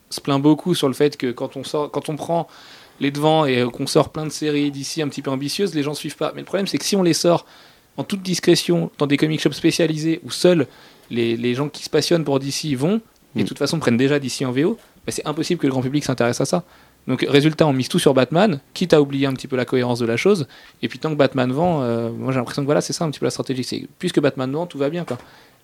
se 0.10 0.22
plaint 0.22 0.42
beaucoup 0.42 0.74
sur 0.76 0.88
le 0.88 0.94
fait 0.94 1.18
que 1.18 1.32
quand 1.32 1.58
on 1.58 1.64
sort, 1.64 1.92
quand 1.92 2.10
on 2.10 2.16
prend 2.16 2.48
les 3.00 3.12
devants 3.12 3.46
et 3.46 3.64
qu'on 3.72 3.86
sort 3.86 4.10
plein 4.10 4.26
de 4.26 4.32
séries 4.32 4.72
d'ici 4.72 5.02
un 5.02 5.08
petit 5.08 5.22
peu 5.22 5.30
ambitieuses, 5.30 5.76
les 5.76 5.84
gens 5.84 5.94
suivent 5.94 6.16
pas. 6.18 6.32
Mais 6.34 6.42
le 6.42 6.46
problème, 6.46 6.66
c'est 6.66 6.78
que 6.80 6.86
si 6.86 6.96
on 6.96 7.04
les 7.04 7.14
sort 7.14 7.46
en 7.98 8.04
toute 8.04 8.22
discrétion 8.22 8.92
dans 8.98 9.08
des 9.08 9.18
comic 9.18 9.42
shops 9.42 9.54
spécialisés 9.54 10.20
où 10.24 10.32
seuls 10.32 10.68
les, 11.10 11.36
les 11.36 11.54
gens 11.56 11.70
qui 11.70 11.84
se 11.84 11.90
passionnent 11.90 12.24
pour 12.24 12.40
DC 12.40 12.76
vont, 12.76 13.02
et 13.36 13.40
de 13.40 13.44
Mm. 13.44 13.48
toute 13.48 13.58
façon 13.58 13.80
prennent 13.80 13.98
déjà 13.98 14.20
DC 14.20 14.44
en 14.46 14.52
VO, 14.52 14.78
bah, 15.06 15.12
c'est 15.12 15.26
impossible 15.26 15.60
que 15.60 15.68
le 15.68 15.72
grand 15.72 15.82
public 15.82 16.04
s'intéresse 16.04 16.42
à 16.42 16.46
ça. 16.46 16.64
Donc 17.08 17.26
résultat, 17.28 17.66
on 17.66 17.74
mise 17.74 17.88
tout 17.88 18.00
sur 18.00 18.14
Batman, 18.14 18.60
quitte 18.74 18.94
à 18.94 19.02
oublier 19.02 19.28
un 19.28 19.34
petit 19.34 19.48
peu 19.48 19.56
la 19.56 19.64
cohérence 19.64 20.00
de 20.00 20.06
la 20.06 20.18
chose. 20.18 20.46
Et 20.82 20.90
puis 20.90 21.00
tant 21.00 21.10
que 21.10 21.16
Batman 21.16 21.52
vend, 21.52 21.82
euh, 21.82 22.12
moi 22.12 22.34
j'ai 22.34 22.38
l'impression 22.38 22.62
que 22.64 22.66
voilà, 22.66 22.82
c'est 22.82 22.92
ça 22.94 23.06
un 23.06 23.12
petit 23.12 23.20
peu 23.20 23.26
la 23.26 23.32
stratégie. 23.32 23.64
C'est 23.64 23.88
puisque 23.98 24.20
Batman 24.20 24.52
vend, 24.52 24.66
tout 24.66 24.78
va 24.78 24.90
bien 24.90 25.06
quoi. 25.06 25.18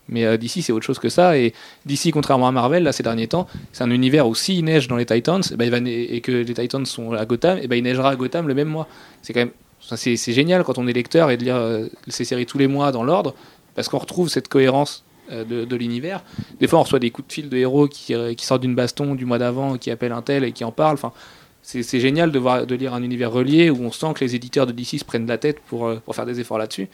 Mais 0.07 0.25
euh, 0.25 0.37
DC 0.37 0.61
c'est 0.61 0.71
autre 0.71 0.85
chose 0.85 0.99
que 0.99 1.09
ça. 1.09 1.37
Et 1.37 1.53
DC, 1.85 2.11
contrairement 2.13 2.47
à 2.47 2.51
Marvel, 2.53 2.83
là 2.83 2.93
ces 2.93 3.03
derniers 3.03 3.27
temps, 3.27 3.47
c'est 3.73 3.83
un 3.83 3.91
univers 3.91 4.25
où 4.27 4.35
s'il 4.35 4.63
neige 4.63 4.87
dans 4.87 4.95
les 4.95 5.05
Titans, 5.05 5.41
eh 5.51 5.55
ben, 5.57 5.65
il 5.65 5.71
va 5.71 5.77
et 5.89 6.21
que 6.21 6.31
les 6.31 6.53
Titans 6.53 6.85
sont 6.85 7.11
à 7.11 7.25
Gotham, 7.25 7.59
et 7.61 7.67
ben, 7.67 7.75
il 7.75 7.83
neigera 7.83 8.11
à 8.11 8.15
Gotham 8.15 8.47
le 8.47 8.53
même 8.53 8.69
mois. 8.69 8.87
C'est 9.21 9.33
quand 9.33 9.41
même, 9.41 9.51
c'est, 9.95 10.15
génial 10.33 10.63
quand 10.63 10.77
on 10.77 10.87
est 10.87 10.93
lecteur 10.93 11.31
et 11.31 11.37
de 11.37 11.43
lire 11.43 11.55
euh, 11.55 11.87
ces 12.07 12.25
séries 12.25 12.45
tous 12.45 12.57
les 12.57 12.67
mois 12.67 12.91
dans 12.91 13.03
l'ordre, 13.03 13.35
parce 13.75 13.89
qu'on 13.89 13.97
retrouve 13.97 14.29
cette 14.29 14.47
cohérence 14.47 15.03
euh, 15.31 15.65
de, 15.65 15.75
l'univers. 15.77 16.21
Des 16.59 16.67
fois, 16.67 16.79
on 16.79 16.83
reçoit 16.83 16.99
des 16.99 17.09
coups 17.09 17.29
de 17.29 17.33
fil 17.33 17.49
de 17.49 17.55
héros 17.55 17.87
qui, 17.87 18.13
euh, 18.13 18.33
qui 18.33 18.45
sortent 18.45 18.61
d'une 18.61 18.75
baston 18.75 19.15
du 19.15 19.25
mois 19.25 19.37
d'avant, 19.37 19.77
qui 19.77 19.89
appellent 19.89 20.11
un 20.11 20.21
tel 20.21 20.43
et 20.43 20.51
qui 20.51 20.65
en 20.65 20.71
parlent. 20.73 20.95
Enfin, 20.95 21.13
c'est, 21.61 21.81
génial 22.01 22.31
de, 22.31 22.39
voir, 22.39 22.67
de 22.67 22.75
lire 22.75 22.93
un 22.93 23.01
univers 23.03 23.31
relié 23.31 23.69
où 23.69 23.81
on 23.83 23.91
sent 23.93 24.13
que 24.15 24.23
les 24.25 24.35
éditeurs 24.35 24.67
de 24.67 24.73
DC 24.73 24.99
se 24.99 25.05
prennent 25.05 25.25
la 25.25 25.37
tête 25.37 25.61
pour, 25.61 25.89
faire 26.11 26.25
des 26.25 26.41
efforts 26.41 26.57
là-dessus. 26.57 26.89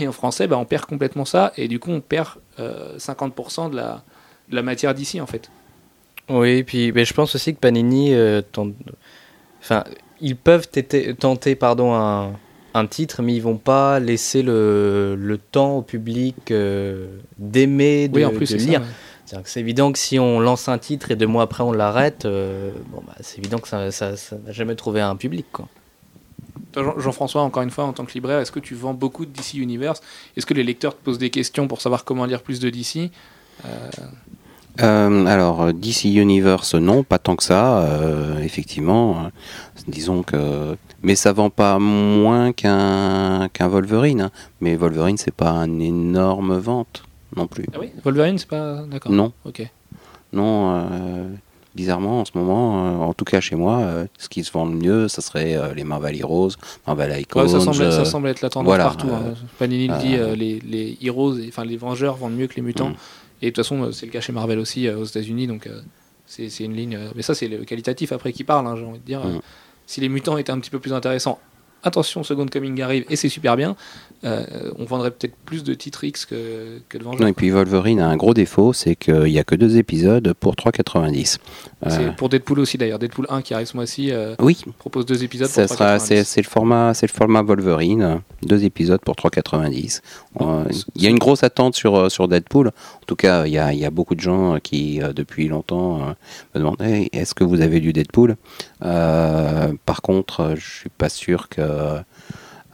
Et 0.00 0.06
en 0.06 0.12
français, 0.12 0.46
bah, 0.46 0.56
on 0.56 0.64
perd 0.64 0.86
complètement 0.86 1.24
ça, 1.24 1.52
et 1.56 1.66
du 1.66 1.80
coup, 1.80 1.90
on 1.90 2.00
perd 2.00 2.28
euh, 2.60 2.96
50% 2.96 3.70
de 3.70 3.76
la, 3.76 4.62
matière 4.62 4.94
d'ici, 4.94 5.20
en 5.20 5.26
fait. 5.26 5.50
Oui, 6.28 6.62
puis 6.62 6.92
mais 6.92 7.04
je 7.04 7.12
pense 7.12 7.34
aussi 7.34 7.54
que 7.54 7.58
Panini, 7.58 8.14
enfin, 9.60 9.84
ils 10.20 10.36
peuvent 10.36 10.68
tenter 11.18 11.54
pardon 11.54 11.94
un, 11.94 12.32
un 12.74 12.86
titre, 12.86 13.22
mais 13.22 13.34
ils 13.34 13.42
vont 13.42 13.56
pas 13.56 14.00
laisser 14.00 14.42
le, 14.42 15.16
le 15.18 15.38
temps 15.38 15.78
au 15.78 15.82
public 15.82 16.50
euh, 16.50 17.06
d'aimer, 17.38 18.08
de, 18.08 18.16
oui, 18.16 18.24
en 18.24 18.30
plus, 18.30 18.50
de 18.50 18.56
lire. 18.56 18.80
ouais. 18.80 18.86
C'est 19.44 19.60
évident 19.60 19.90
que 19.90 19.98
si 19.98 20.18
on 20.18 20.38
lance 20.38 20.68
un 20.68 20.78
titre 20.78 21.10
et 21.10 21.16
deux 21.16 21.26
mois 21.26 21.44
après 21.44 21.64
on 21.64 21.72
l'arrête, 21.72 22.24
euh, 22.24 22.70
bon, 22.92 23.02
bah, 23.06 23.14
c'est 23.20 23.38
évident 23.38 23.58
que 23.58 23.66
ça 23.68 23.90
ça- 23.90 24.16
ça 24.16 24.36
n'a 24.44 24.52
jamais 24.52 24.76
trouvé 24.76 25.00
un 25.00 25.16
public. 25.16 25.46
Quoi. 25.50 25.66
Jean-François, 26.98 27.42
encore 27.42 27.62
une 27.62 27.70
fois, 27.70 27.84
en 27.84 27.92
tant 27.92 28.04
que 28.04 28.12
libraire, 28.12 28.38
est-ce 28.40 28.52
que 28.52 28.60
tu 28.60 28.74
vends 28.74 28.94
beaucoup 28.94 29.24
de 29.26 29.30
DC 29.32 29.54
Universe? 29.54 30.00
Est-ce 30.36 30.44
que 30.46 30.54
les 30.54 30.62
lecteurs 30.64 30.96
te 30.96 31.02
posent 31.04 31.18
des 31.18 31.30
questions 31.30 31.66
pour 31.68 31.80
savoir 31.80 32.04
comment 32.04 32.26
lire 32.26 32.42
plus 32.42 32.60
de 32.60 32.68
DC 32.70 33.10
Euh, 33.64 33.68
alors, 34.78 35.72
DC 35.72 36.04
Universe, 36.04 36.74
non, 36.74 37.02
pas 37.02 37.18
tant 37.18 37.36
que 37.36 37.42
ça, 37.44 37.78
euh, 37.82 38.38
effectivement. 38.40 39.16
euh, 39.26 39.28
disons 39.88 40.22
que. 40.22 40.76
Mais 41.02 41.14
ça 41.14 41.32
vend 41.32 41.50
pas 41.50 41.78
moins 41.78 42.52
qu'un 42.52 43.48
Wolverine. 43.60 44.22
hein. 44.22 44.30
Mais 44.60 44.74
Wolverine, 44.76 45.16
c'est 45.18 45.34
pas 45.34 45.52
une 45.66 45.82
énorme 45.82 46.56
vente 46.56 47.02
non 47.36 47.46
plus. 47.46 47.66
Ah 47.74 47.78
oui 47.80 47.90
Wolverine, 48.04 48.38
c'est 48.38 48.48
pas. 48.48 48.82
D'accord. 48.90 49.12
Non, 49.12 49.32
Ok. 49.44 49.68
non. 50.32 50.74
euh, 50.90 51.28
bizarrement, 51.74 52.20
en 52.20 52.24
ce 52.24 52.30
moment, 52.36 52.86
euh, 52.86 52.96
en 53.04 53.12
tout 53.14 53.24
cas 53.24 53.40
chez 53.40 53.56
moi, 53.56 53.80
euh, 53.80 54.06
ce 54.16 54.28
qui 54.28 54.44
se 54.44 54.52
vend 54.52 54.64
le 54.64 54.76
mieux, 54.76 55.08
ça 55.08 55.20
serait 55.20 55.56
euh, 55.56 55.74
les 55.74 55.82
Marvel 55.84 56.16
Heroes, 56.18 56.52
Marvel 56.86 57.20
Icons. 57.20 57.42
Ouais, 57.42 57.48
ça, 57.48 57.58
semble, 57.60 57.82
euh, 57.82 57.90
ça 57.90 58.04
semble 58.04 58.28
être 58.28 58.40
la 58.42 58.48
tendance 58.50 58.68
voilà, 58.68 58.84
partout. 58.84 59.08
euh, 59.08 59.32
hein. 59.32 59.34
Panini 59.58 59.88
le 59.88 59.98
dit, 59.98 60.14
euh, 60.16 60.28
euh, 60.28 60.36
les, 60.36 60.60
les 60.60 60.96
Heroes, 61.02 61.34
enfin 61.48 61.64
les 61.64 61.76
Vengeurs 61.76 62.14
vendent 62.16 62.36
mieux 62.36 62.46
que 62.46 62.54
les 62.54 62.62
Mutants. 62.62 62.90
Mm. 62.90 62.94
Et 63.44 63.48
de 63.48 63.50
toute 63.50 63.62
façon, 63.62 63.82
euh, 63.82 63.92
c'est 63.92 64.06
le 64.06 64.12
cas 64.12 64.22
chez 64.22 64.32
Marvel 64.32 64.58
aussi 64.58 64.88
euh, 64.88 64.96
aux 64.96 65.04
États-Unis, 65.04 65.46
donc 65.46 65.66
euh, 65.66 65.82
c'est 66.24 66.48
une 66.60 66.72
ligne. 66.72 66.98
mais 67.14 67.20
ça, 67.20 67.34
c'est 67.34 67.46
le 67.46 67.62
qualitatif 67.66 68.10
après 68.10 68.32
qui 68.32 68.42
parle, 68.42 68.66
hein, 68.66 68.74
j'ai 68.74 68.84
envie 68.86 68.98
de 68.98 69.04
dire. 69.04 69.20
Si 69.86 70.00
les 70.00 70.08
Mutants 70.08 70.38
étaient 70.38 70.50
un 70.50 70.58
petit 70.58 70.70
peu 70.70 70.78
plus 70.78 70.94
intéressants, 70.94 71.38
attention, 71.82 72.22
Second 72.22 72.46
Coming 72.46 72.80
arrive 72.80 73.04
et 73.10 73.16
c'est 73.16 73.28
super 73.28 73.54
bien. 73.54 73.76
Euh, 74.24 74.70
on 74.78 74.84
vendrait 74.84 75.10
peut-être 75.10 75.34
plus 75.44 75.64
de 75.64 75.74
titres 75.74 76.04
X 76.04 76.24
que, 76.26 76.78
que 76.88 76.98
de 76.98 77.04
Vengeurs. 77.04 77.20
Non, 77.20 77.26
et 77.26 77.32
puis 77.32 77.50
Wolverine 77.50 78.00
a 78.00 78.08
un 78.08 78.16
gros 78.16 78.32
défaut, 78.34 78.72
c'est 78.72 78.96
qu'il 78.96 79.24
n'y 79.24 79.38
a 79.38 79.44
que 79.44 79.54
deux 79.54 79.76
épisodes 79.76 80.32
pour 80.34 80.54
3,90. 80.54 81.38
Euh, 81.86 81.90
C'est 81.90 82.16
pour 82.16 82.28
Deadpool 82.28 82.58
aussi 82.60 82.78
d'ailleurs. 82.78 82.98
Deadpool 82.98 83.26
1 83.28 83.42
qui 83.42 83.54
arrive 83.54 83.66
ce 83.66 83.76
mois-ci 83.76 84.10
euh, 84.12 84.34
oui, 84.40 84.58
propose 84.78 85.04
deux 85.06 85.22
épisodes 85.24 85.48
ça 85.48 85.66
pour 85.66 85.76
sera, 85.76 85.96
3,90. 85.98 86.24
c'est, 86.24 86.40
le 86.42 86.46
format, 86.48 86.92
le 87.00 87.08
format 87.08 87.42
Wolverine, 87.42 88.02
euh, 88.02 88.16
deux 88.42 88.64
épisodes 88.64 89.00
pour 89.00 89.14
3,90. 89.16 90.00
Euh, 90.40 90.64
c'est- 90.70 90.84
Il 90.94 91.02
y 91.02 91.06
a 91.06 91.10
une 91.10 91.18
grosse 91.18 91.42
attente 91.44 91.74
sur 91.74 91.94
euh, 91.96 92.08
sur 92.08 92.26
Deadpool. 92.28 92.68
En 92.68 93.06
tout 93.06 93.16
cas, 93.16 93.46
il 93.46 93.52
y 93.52 93.58
a, 93.58 93.72
y 93.74 93.84
a 93.84 93.90
beaucoup 93.90 94.14
de 94.14 94.20
gens 94.20 94.54
euh, 94.54 94.58
qui 94.58 95.02
euh, 95.02 95.12
depuis 95.12 95.48
longtemps 95.48 96.00
euh, 96.00 96.12
me 96.54 96.60
demandent 96.60 96.80
Hey, 96.80 97.08
est-ce 97.12 97.34
que 97.34 97.44
vous 97.44 97.60
avez 97.60 97.78
lu 97.80 97.92
Deadpool? 97.92 98.36
Euh, 98.84 99.72
Par 99.86 100.02
contre, 100.02 100.40
euh, 100.40 100.54
je 100.56 100.70
suis 100.80 100.88
pas 100.90 101.08
sûr 101.08 101.48
que 101.48 101.60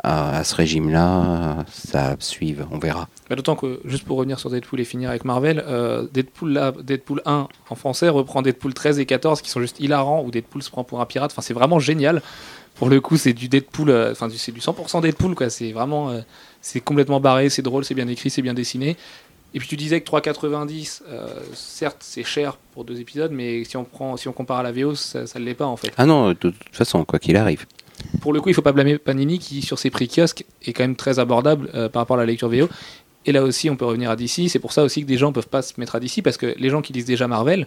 à, 0.02 0.38
à 0.38 0.44
ce 0.44 0.54
régime-là, 0.54 1.64
ça 1.72 2.16
suive. 2.18 2.66
On 2.70 2.78
verra. 2.78 3.08
Bah, 3.28 3.36
D'autant 3.36 3.56
que, 3.56 3.80
juste 3.84 4.04
pour 4.04 4.16
revenir 4.16 4.38
sur 4.38 4.50
Deadpool 4.50 4.80
et 4.80 4.84
finir 4.84 5.10
avec 5.10 5.24
Marvel, 5.24 5.62
euh, 5.66 6.06
Deadpool, 6.12 6.52
là, 6.52 6.72
Deadpool 6.82 7.22
1 7.24 7.48
en 7.68 7.74
français 7.74 8.08
reprend 8.08 8.42
Deadpool 8.42 8.74
13 8.74 8.98
et 8.98 9.06
14 9.06 9.42
qui 9.42 9.50
sont 9.50 9.60
juste 9.60 9.80
hilarants, 9.80 10.22
où 10.24 10.30
Deadpool 10.30 10.62
se 10.62 10.70
prend 10.70 10.84
pour 10.84 11.00
un 11.00 11.06
pirate. 11.06 11.30
Enfin, 11.32 11.42
c'est 11.42 11.54
vraiment 11.54 11.78
génial. 11.78 12.22
Pour 12.76 12.88
le 12.88 13.00
coup, 13.00 13.16
c'est 13.16 13.32
du 13.32 13.48
Deadpool, 13.48 13.90
euh, 13.90 14.12
enfin, 14.12 14.28
c'est 14.34 14.52
du 14.52 14.60
100% 14.60 15.02
Deadpool, 15.02 15.34
quoi. 15.34 15.50
C'est 15.50 15.72
vraiment, 15.72 16.10
euh, 16.10 16.20
c'est 16.62 16.80
complètement 16.80 17.20
barré, 17.20 17.50
c'est 17.50 17.62
drôle, 17.62 17.84
c'est 17.84 17.94
bien 17.94 18.08
écrit, 18.08 18.30
c'est 18.30 18.42
bien 18.42 18.54
dessiné. 18.54 18.96
Et 19.52 19.58
puis 19.58 19.66
tu 19.66 19.76
disais 19.76 20.00
que 20.00 20.08
3,90, 20.08 21.02
euh, 21.08 21.26
certes, 21.54 21.98
c'est 22.00 22.22
cher 22.22 22.56
pour 22.72 22.84
deux 22.84 23.00
épisodes, 23.00 23.32
mais 23.32 23.64
si 23.64 23.76
on 23.76 23.84
prend, 23.84 24.16
si 24.16 24.28
on 24.28 24.32
compare 24.32 24.58
à 24.58 24.62
la 24.62 24.70
VO, 24.70 24.94
ça 24.94 25.24
ne 25.34 25.44
l'est 25.44 25.54
pas 25.54 25.66
en 25.66 25.76
fait. 25.76 25.92
Ah 25.96 26.06
non, 26.06 26.28
de 26.28 26.34
toute 26.34 26.54
façon, 26.70 27.04
quoi 27.04 27.18
qu'il 27.18 27.36
arrive. 27.36 27.66
Pour 28.20 28.32
le 28.32 28.40
coup, 28.40 28.48
il 28.48 28.54
faut 28.54 28.62
pas 28.62 28.72
blâmer 28.72 28.98
Panini 28.98 29.38
qui, 29.38 29.62
sur 29.62 29.78
ses 29.78 29.90
prix 29.90 30.08
kiosques, 30.08 30.44
est 30.62 30.72
quand 30.72 30.84
même 30.84 30.96
très 30.96 31.18
abordable 31.18 31.70
euh, 31.74 31.88
par 31.88 32.02
rapport 32.02 32.16
à 32.16 32.20
la 32.20 32.26
lecture 32.26 32.48
VO. 32.48 32.68
Et 33.26 33.32
là 33.32 33.42
aussi, 33.42 33.68
on 33.70 33.76
peut 33.76 33.84
revenir 33.84 34.10
à 34.10 34.16
DC. 34.16 34.48
C'est 34.48 34.58
pour 34.58 34.72
ça 34.72 34.82
aussi 34.82 35.02
que 35.02 35.06
des 35.06 35.18
gens 35.18 35.32
peuvent 35.32 35.48
pas 35.48 35.62
se 35.62 35.74
mettre 35.78 35.96
à 35.96 36.00
DC 36.00 36.22
parce 36.22 36.36
que 36.36 36.54
les 36.58 36.70
gens 36.70 36.82
qui 36.82 36.92
lisent 36.92 37.04
déjà 37.04 37.28
Marvel, 37.28 37.66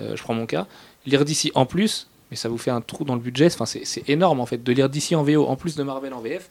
euh, 0.00 0.16
je 0.16 0.22
prends 0.22 0.34
mon 0.34 0.46
cas, 0.46 0.66
lire 1.06 1.24
DC 1.24 1.50
en 1.54 1.66
plus, 1.66 2.08
mais 2.30 2.36
ça 2.36 2.48
vous 2.48 2.58
fait 2.58 2.70
un 2.70 2.80
trou 2.80 3.04
dans 3.04 3.14
le 3.14 3.20
budget. 3.20 3.46
Enfin, 3.46 3.66
c'est 3.66 4.08
énorme 4.08 4.40
en 4.40 4.46
fait 4.46 4.62
de 4.62 4.72
lire 4.72 4.88
DC 4.88 5.12
en 5.14 5.22
VO 5.22 5.46
en 5.46 5.56
plus 5.56 5.76
de 5.76 5.82
Marvel 5.82 6.12
en 6.12 6.20
VF. 6.20 6.50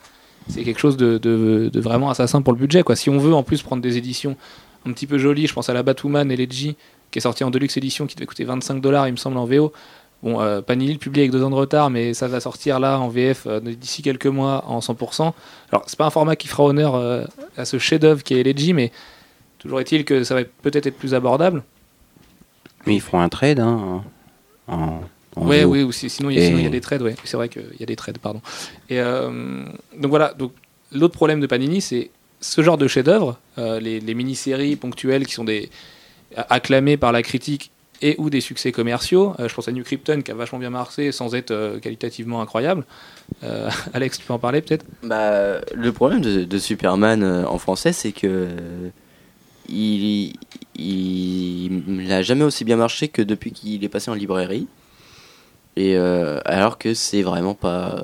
C'est 0.50 0.64
quelque 0.64 0.80
chose 0.80 0.98
de 0.98 1.72
vraiment 1.76 2.10
assassin 2.10 2.42
pour 2.42 2.52
le 2.54 2.60
budget. 2.60 2.84
Quoi. 2.84 2.96
Si 2.96 3.10
on 3.10 3.18
veut 3.18 3.34
en 3.34 3.44
plus 3.44 3.62
prendre 3.62 3.82
des 3.82 3.98
éditions 3.98 4.36
un 4.86 4.92
petit 4.92 5.08
peu 5.08 5.18
jolies. 5.18 5.48
Je 5.48 5.54
pense 5.54 5.70
à 5.70 5.74
la 5.74 5.84
Batwoman 5.84 6.32
et 6.32 6.36
Leggy, 6.36 6.76
qui 7.12 7.20
est 7.20 7.22
sortie 7.22 7.44
en 7.44 7.52
Deluxe 7.52 7.78
Edition, 7.78 8.08
qui 8.08 8.16
devait 8.16 8.26
coûter 8.26 8.44
25 8.44 8.82
dollars, 8.82 9.08
il 9.08 9.12
me 9.12 9.18
semble, 9.18 9.38
en 9.38 9.46
VO. 9.46 9.74
Bon, 10.24 10.40
euh, 10.40 10.62
Panini 10.62 10.94
le 10.94 11.00
publie 11.00 11.20
avec 11.22 11.32
deux 11.32 11.44
ans 11.44 11.50
de 11.50 11.56
retard, 11.56 11.90
mais 11.90 12.14
ça 12.14 12.28
va 12.30 12.40
sortir 12.40 12.80
là 12.80 12.98
en 13.00 13.10
VF 13.10 13.46
euh, 13.46 13.60
d'ici 13.60 14.02
quelques 14.02 14.26
mois 14.28 14.64
en 14.68 14.80
100%. 14.80 15.34
Alors, 15.72 15.84
c'est 15.86 15.98
pas 15.98 16.06
un 16.06 16.10
format 16.10 16.36
qui 16.38 16.48
fera 16.48 16.64
honneur 16.64 16.96
euh, 16.96 17.26
à 17.58 17.66
ce 17.66 17.78
chef-d'œuvre 17.78 18.24
qui 18.24 18.34
est 18.36 18.44
Leggy, 18.44 18.72
mais 18.74 18.92
toujours 19.60 19.82
est-il 19.82 20.06
que 20.06 20.24
ça 20.24 20.34
va 20.36 20.42
peut-être 20.62 20.88
être 20.88 20.98
plus 20.98 21.14
abordable. 21.14 21.62
Mais 22.86 22.96
ils 22.96 23.02
feront 23.02 23.20
un 23.20 23.28
trade, 23.30 23.60
hein. 23.60 24.02
En, 24.70 25.02
en 25.36 25.46
Ouais, 25.46 25.64
VO. 25.66 25.72
oui, 25.72 25.84
ou 25.84 25.92
si- 25.92 26.10
sinon 26.10 26.30
il 26.30 26.38
y, 26.38 26.40
a- 26.40 26.44
Et- 26.44 26.46
sinon, 26.48 26.60
il 26.60 26.64
y 26.64 26.68
a 26.68 26.70
des 26.70 26.80
trades, 26.82 27.02
ouais. 27.02 27.16
C'est 27.26 27.36
vrai 27.36 27.50
qu'il 27.50 27.66
y 27.80 27.84
a 27.84 27.86
des 27.86 27.96
trades, 27.98 28.18
pardon. 28.18 28.42
Et 28.90 29.00
donc 29.02 30.10
voilà, 30.10 30.34
donc 30.34 30.54
l'autre 30.94 31.16
problème 31.16 31.42
de 31.42 31.48
Panini, 31.48 31.82
c'est 31.82 32.12
ce 32.40 32.62
genre 32.62 32.78
de 32.78 32.88
chef-d'œuvre, 32.88 33.38
les, 33.58 34.00
les 34.00 34.14
mini-séries 34.14 34.78
ponctuelles 34.78 35.26
qui 35.28 35.34
sont 35.34 35.44
des 35.44 35.70
acclamées 36.50 36.96
par 36.98 37.12
la 37.12 37.24
critique 37.24 37.72
et 38.04 38.16
ou 38.20 38.30
des 38.30 38.42
succès 38.42 38.72
commerciaux. 38.72 39.34
Euh, 39.40 39.48
je 39.48 39.56
pense 39.56 39.68
à 39.68 39.72
New 39.72 39.84
Krypton 39.84 40.22
qui 40.22 40.30
a 40.30 40.36
vachement 40.36 40.60
bien 40.60 40.70
marché 40.70 41.12
sans 41.12 41.34
être 41.34 41.52
euh, 41.52 41.80
qualitativement 41.80 42.42
incroyable. 42.42 42.86
Euh, 43.44 43.70
Alex, 43.94 44.20
tu 44.20 44.26
peux 44.26 44.34
en 44.34 44.40
parler 44.40 44.62
peut-être? 44.62 44.86
Bah, 45.02 45.62
le 45.74 45.92
problème 45.92 46.22
de, 46.22 46.58
Superman 46.60 47.24
en 47.24 47.58
français, 47.58 47.94
c'est 47.94 48.12
que 48.12 48.48
il, 49.70 50.34
il, 50.76 51.84
n'a 51.88 52.22
jamais 52.22 52.44
aussi 52.44 52.66
bien 52.66 52.76
marché 52.76 53.08
que 53.08 53.22
depuis 53.22 53.52
qu'il 53.52 53.84
est 53.84 53.90
passé 53.90 54.12
en 54.12 54.14
librairie. 54.14 54.68
Et 55.76 55.98
alors 55.98 56.78
que 56.78 56.94
c'est 56.94 57.24
vraiment 57.24 57.56
pas, 57.56 58.04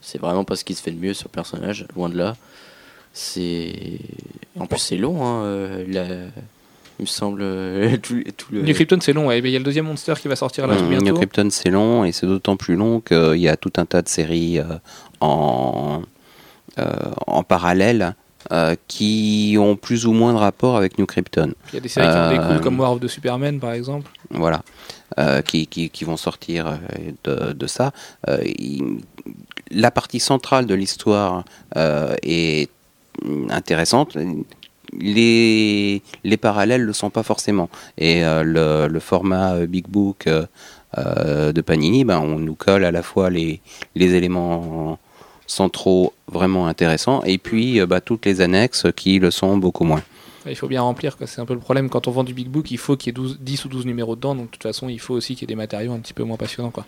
c'est 0.00 0.20
vraiment 0.20 0.44
pas 0.44 0.56
ce 0.56 0.64
qui 0.64 0.74
se 0.74 0.82
fait 0.82 0.92
de 0.92 1.00
mieux 1.00 1.14
sur 1.14 1.28
le 1.28 1.32
personnage, 1.32 1.86
loin 1.96 2.08
de 2.08 2.16
là. 2.16 2.36
C'est, 3.12 3.98
en 4.58 4.66
plus 4.66 4.78
c'est 4.78 4.96
long, 4.96 5.26
hein, 5.26 5.64
il 6.98 7.02
me 7.02 7.06
semble 7.06 7.40
euh, 7.42 7.96
tout, 8.02 8.22
tout 8.36 8.46
le. 8.52 8.62
New 8.62 8.74
Krypton, 8.74 8.98
c'est 9.00 9.12
long, 9.12 9.26
ouais. 9.28 9.40
mais 9.42 9.50
il 9.50 9.52
y 9.52 9.56
a 9.56 9.58
le 9.58 9.64
deuxième 9.64 9.86
Monster 9.86 10.14
qui 10.20 10.28
va 10.28 10.36
sortir 10.36 10.66
là 10.66 10.76
tout 10.76 10.82
Hum, 10.82 10.88
bientôt. 10.90 11.04
New 11.06 11.14
Krypton, 11.14 11.48
c'est 11.50 11.70
long 11.70 12.04
et 12.04 12.12
c'est 12.12 12.26
d'autant 12.26 12.56
plus 12.56 12.76
long 12.76 13.00
qu'il 13.00 13.36
y 13.40 13.48
a 13.48 13.56
tout 13.56 13.72
un 13.76 13.86
tas 13.86 14.02
de 14.02 14.08
séries 14.08 14.58
euh, 14.58 14.64
en, 15.20 16.02
euh, 16.78 16.84
en 17.26 17.42
parallèle 17.42 18.14
euh, 18.52 18.74
qui 18.86 19.56
ont 19.58 19.76
plus 19.76 20.06
ou 20.06 20.12
moins 20.12 20.32
de 20.32 20.38
rapport 20.38 20.76
avec 20.76 20.98
New 20.98 21.06
Krypton. 21.06 21.52
Il 21.72 21.74
y 21.74 21.78
a 21.78 21.80
des 21.80 21.88
séries 21.88 22.06
qui 22.06 22.12
Euh, 22.14 22.30
découlent 22.30 22.60
comme 22.62 22.78
War 22.80 22.92
of 22.92 23.00
the 23.00 23.08
Superman 23.08 23.60
par 23.60 23.72
exemple. 23.72 24.10
Voilà. 24.30 24.62
Euh, 25.18 25.42
qui, 25.42 25.66
qui, 25.66 25.90
qui 25.90 26.04
vont 26.04 26.16
sortir 26.16 26.78
de, 27.24 27.52
de 27.52 27.66
ça. 27.66 27.92
Euh, 28.28 28.38
il- 28.44 29.00
la 29.70 29.90
partie 29.90 30.20
centrale 30.20 30.64
de 30.66 30.74
l'histoire 30.74 31.44
euh, 31.76 32.14
est 32.22 32.70
intéressante. 33.50 34.16
Les, 34.92 36.02
les 36.24 36.36
parallèles 36.36 36.82
ne 36.82 36.86
le 36.86 36.92
sont 36.92 37.10
pas 37.10 37.22
forcément. 37.22 37.68
Et 37.98 38.24
euh, 38.24 38.42
le, 38.42 38.92
le 38.92 39.00
format 39.00 39.54
euh, 39.54 39.66
Big 39.66 39.86
Book 39.88 40.26
euh, 40.26 41.52
de 41.52 41.60
Panini, 41.60 42.04
ben, 42.04 42.18
on 42.18 42.38
nous 42.38 42.54
colle 42.54 42.84
à 42.84 42.90
la 42.90 43.02
fois 43.02 43.30
les, 43.30 43.60
les 43.94 44.14
éléments 44.14 44.98
centraux 45.46 46.12
vraiment 46.30 46.66
intéressants 46.66 47.22
et 47.24 47.38
puis 47.38 47.84
bah, 47.86 48.00
toutes 48.00 48.26
les 48.26 48.40
annexes 48.40 48.86
qui 48.94 49.18
le 49.18 49.30
sont 49.30 49.56
beaucoup 49.56 49.84
moins. 49.84 50.02
Il 50.46 50.56
faut 50.56 50.68
bien 50.68 50.82
remplir, 50.82 51.16
c'est 51.26 51.40
un 51.40 51.46
peu 51.46 51.54
le 51.54 51.60
problème. 51.60 51.90
Quand 51.90 52.08
on 52.08 52.10
vend 52.10 52.24
du 52.24 52.32
Big 52.32 52.48
Book, 52.48 52.70
il 52.70 52.78
faut 52.78 52.96
qu'il 52.96 53.08
y 53.08 53.10
ait 53.10 53.12
12 53.12 53.38
10 53.40 53.64
ou 53.66 53.68
12 53.68 53.86
numéros 53.86 54.16
dedans, 54.16 54.34
donc 54.34 54.46
de 54.46 54.50
toute 54.52 54.62
façon, 54.62 54.88
il 54.88 54.98
faut 55.00 55.14
aussi 55.14 55.34
qu'il 55.34 55.42
y 55.42 55.44
ait 55.44 55.54
des 55.54 55.56
matériaux 55.56 55.92
un 55.92 55.98
petit 55.98 56.14
peu 56.14 56.22
moins 56.22 56.38
passionnants. 56.38 56.70
Quoi. 56.70 56.86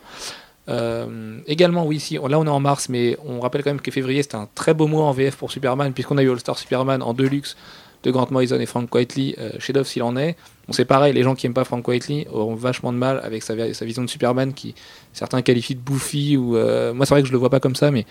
Également, 1.46 1.84
oui, 1.84 2.01
si, 2.01 2.14
là 2.14 2.38
on 2.38 2.46
est 2.46 2.48
en 2.48 2.61
mars, 2.61 2.88
mais 2.88 3.18
on 3.26 3.40
rappelle 3.40 3.62
quand 3.62 3.70
même 3.70 3.80
que 3.80 3.90
février 3.90 4.22
c'était 4.22 4.36
un 4.36 4.48
très 4.55 4.72
beau 4.72 4.86
mois 4.86 5.05
en 5.05 5.12
VF 5.12 5.36
pour 5.36 5.51
Superman, 5.51 5.92
puisqu'on 5.92 6.16
a 6.16 6.22
eu 6.22 6.30
All-Star 6.30 6.59
Superman 6.59 7.03
en 7.03 7.12
Deluxe 7.12 7.57
de 8.03 8.11
Grant 8.11 8.28
Morrison 8.30 8.59
et 8.59 8.66
Frank 8.66 8.92
Whiteley, 8.94 9.34
euh, 9.38 9.51
chef-d'œuvre 9.59 9.86
s'il 9.86 10.03
en 10.03 10.16
est. 10.16 10.36
On 10.68 10.72
sait 10.72 10.84
pareil, 10.84 11.12
les 11.12 11.22
gens 11.22 11.34
qui 11.34 11.46
aiment 11.46 11.55
pas 11.55 11.64
Frank 11.64 11.86
Whiteley 11.86 12.26
auront 12.32 12.55
vachement 12.55 12.92
de 12.92 12.98
mal 12.98 13.20
avec 13.22 13.42
sa, 13.42 13.55
vision 13.55 14.03
de 14.03 14.09
Superman, 14.09 14.55
qui 14.55 14.74
certains 15.12 15.42
qualifient 15.42 15.74
de 15.74 15.80
bouffi, 15.80 16.36
ou 16.36 16.57
euh, 16.57 16.94
moi 16.94 17.07
c'est 17.07 17.14
vrai 17.14 17.22
que 17.22 17.28
je 17.28 17.32
le 17.32 17.38
vois 17.38 17.51
pas 17.51 17.61
comme 17.61 17.76
ça, 17.76 17.90
mais 17.90 18.07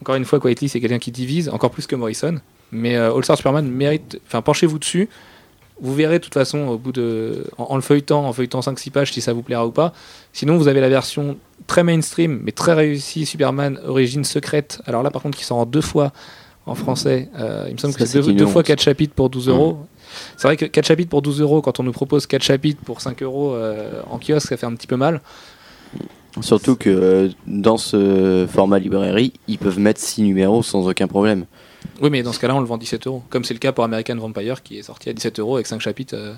encore 0.00 0.14
une 0.14 0.24
fois, 0.24 0.44
Whiteley 0.44 0.68
c'est 0.68 0.80
quelqu'un 0.80 0.98
qui 0.98 1.10
divise, 1.10 1.48
encore 1.48 1.70
plus 1.70 1.86
que 1.86 1.96
Morrison. 1.96 2.36
Mais 2.72 2.96
euh, 2.96 3.14
All-Star 3.14 3.36
Superman 3.36 3.68
mérite, 3.68 4.20
enfin 4.26 4.42
penchez-vous 4.42 4.78
dessus. 4.78 5.08
Vous 5.80 5.94
verrez 5.94 6.18
de 6.18 6.24
toute 6.24 6.34
façon 6.34 6.68
au 6.68 6.78
bout 6.78 6.92
de, 6.92 7.46
en, 7.58 7.64
en 7.64 7.76
le 7.76 7.82
feuilletant, 7.82 8.26
en 8.26 8.32
feuilletant 8.32 8.60
5-6 8.60 8.90
pages 8.90 9.12
si 9.12 9.20
ça 9.20 9.32
vous 9.32 9.42
plaira 9.42 9.66
ou 9.66 9.72
pas. 9.72 9.92
Sinon, 10.32 10.56
vous 10.56 10.68
avez 10.68 10.80
la 10.80 10.88
version 10.88 11.36
très 11.66 11.82
mainstream 11.82 12.40
mais 12.44 12.52
très 12.52 12.74
réussie 12.74 13.26
Superman 13.26 13.80
Origine 13.84 14.24
secrète. 14.24 14.80
Alors 14.86 15.02
là, 15.02 15.10
par 15.10 15.22
contre, 15.22 15.36
qui 15.36 15.44
sort 15.44 15.58
en 15.58 15.66
deux 15.66 15.80
fois 15.80 16.12
en 16.66 16.74
français. 16.74 17.28
Euh, 17.38 17.66
il 17.68 17.74
me 17.74 17.78
semble 17.78 17.92
Ça, 17.92 17.98
que 18.00 18.06
c'est 18.06 18.20
deux, 18.20 18.32
deux 18.32 18.46
fois 18.46 18.60
honte. 18.60 18.66
4 18.66 18.80
chapitres 18.80 19.14
pour 19.14 19.30
12 19.30 19.48
euros. 19.48 19.78
C'est 20.36 20.48
vrai 20.48 20.56
que 20.56 20.64
4 20.64 20.86
chapitres 20.86 21.10
pour 21.10 21.22
12 21.22 21.40
euros, 21.40 21.62
quand 21.62 21.80
on 21.80 21.82
nous 21.82 21.92
propose 21.92 22.26
4 22.26 22.42
chapitres 22.42 22.80
pour 22.84 23.00
5 23.00 23.22
euros 23.22 23.54
euh, 23.54 24.02
en 24.10 24.18
kiosque, 24.18 24.48
ça 24.48 24.56
fait 24.56 24.66
un 24.66 24.74
petit 24.74 24.86
peu 24.86 24.96
mal. 24.96 25.20
Surtout 26.40 26.74
que 26.74 26.90
euh, 26.90 27.28
dans 27.46 27.76
ce 27.76 28.46
format 28.50 28.78
librairie, 28.78 29.32
ils 29.46 29.58
peuvent 29.58 29.78
mettre 29.78 30.00
6 30.00 30.22
numéros 30.22 30.62
sans 30.62 30.88
aucun 30.88 31.06
problème. 31.06 31.46
Oui, 32.00 32.10
mais 32.10 32.22
dans 32.22 32.32
ce 32.32 32.40
cas-là, 32.40 32.56
on 32.56 32.60
le 32.60 32.66
vend 32.66 32.78
17 32.78 33.06
euros. 33.06 33.22
Comme 33.30 33.44
c'est 33.44 33.54
le 33.54 33.60
cas 33.60 33.72
pour 33.72 33.84
American 33.84 34.16
Vampire 34.16 34.62
qui 34.62 34.78
est 34.78 34.82
sorti 34.82 35.10
à 35.10 35.12
17 35.12 35.38
euros 35.38 35.56
avec 35.56 35.66
5 35.66 35.80
chapitres 35.80 36.14
euh, 36.16 36.34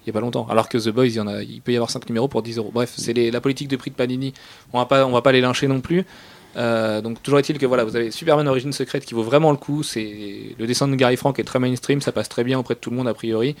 il 0.00 0.08
n'y 0.08 0.10
a 0.10 0.14
pas 0.14 0.20
longtemps. 0.20 0.46
Alors 0.48 0.68
que 0.68 0.78
The 0.78 0.88
Boys, 0.88 1.08
il, 1.08 1.14
y 1.14 1.20
en 1.20 1.26
a, 1.26 1.42
il 1.42 1.60
peut 1.60 1.72
y 1.72 1.76
avoir 1.76 1.90
5 1.90 2.08
numéros 2.08 2.26
pour 2.26 2.42
10 2.42 2.56
euros. 2.56 2.70
Bref, 2.72 2.94
c'est 2.96 3.12
la 3.12 3.40
politique 3.42 3.68
de 3.68 3.76
prix 3.76 3.90
de 3.90 3.96
Panini. 3.96 4.32
On 4.72 4.78
va 4.78 4.86
pas, 4.86 5.04
on 5.04 5.10
va 5.10 5.20
pas 5.20 5.32
les 5.32 5.42
lyncher 5.42 5.66
non 5.66 5.80
plus. 5.80 6.06
Euh, 6.56 7.00
donc 7.00 7.22
toujours 7.22 7.38
est-il 7.38 7.58
que 7.58 7.66
voilà, 7.66 7.84
vous 7.84 7.94
avez 7.96 8.10
Superman 8.10 8.48
Origin 8.48 8.72
Secrète 8.72 9.04
qui 9.04 9.14
vaut 9.14 9.22
vraiment 9.22 9.50
le 9.50 9.56
coup. 9.56 9.82
C'est 9.82 10.54
le 10.58 10.66
dessin 10.66 10.88
de 10.88 10.94
Gary 10.96 11.16
Frank 11.16 11.38
est 11.38 11.44
très 11.44 11.58
mainstream, 11.58 12.00
ça 12.00 12.12
passe 12.12 12.28
très 12.28 12.44
bien 12.44 12.58
auprès 12.58 12.74
de 12.74 12.80
tout 12.80 12.90
le 12.90 12.96
monde 12.96 13.08
a 13.08 13.14
priori. 13.14 13.54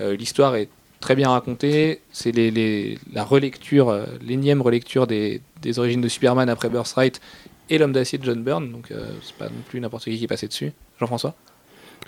Euh, 0.00 0.14
L'histoire 0.16 0.54
est 0.56 0.68
très 1.00 1.14
bien 1.16 1.28
racontée. 1.30 2.00
C'est 2.12 2.32
les, 2.32 2.50
les- 2.50 2.98
la 3.12 3.24
relecture, 3.24 3.88
euh, 3.88 4.04
l'énième 4.24 4.62
relecture 4.62 5.06
des, 5.06 5.40
des 5.62 5.78
origines 5.78 6.00
de 6.00 6.08
Superman 6.08 6.48
après 6.48 6.68
Birthright 6.68 7.20
et 7.68 7.78
l'homme 7.78 7.92
d'acier 7.92 8.18
de 8.18 8.24
John 8.24 8.42
Byrne. 8.42 8.70
Donc 8.70 8.92
c'est 9.22 9.34
pas 9.36 9.46
non 9.46 9.62
plus 9.68 9.80
n'importe 9.80 10.04
qui 10.04 10.16
qui 10.16 10.24
est 10.24 10.28
passé 10.28 10.46
dessus. 10.46 10.72
Jean-François? 11.00 11.34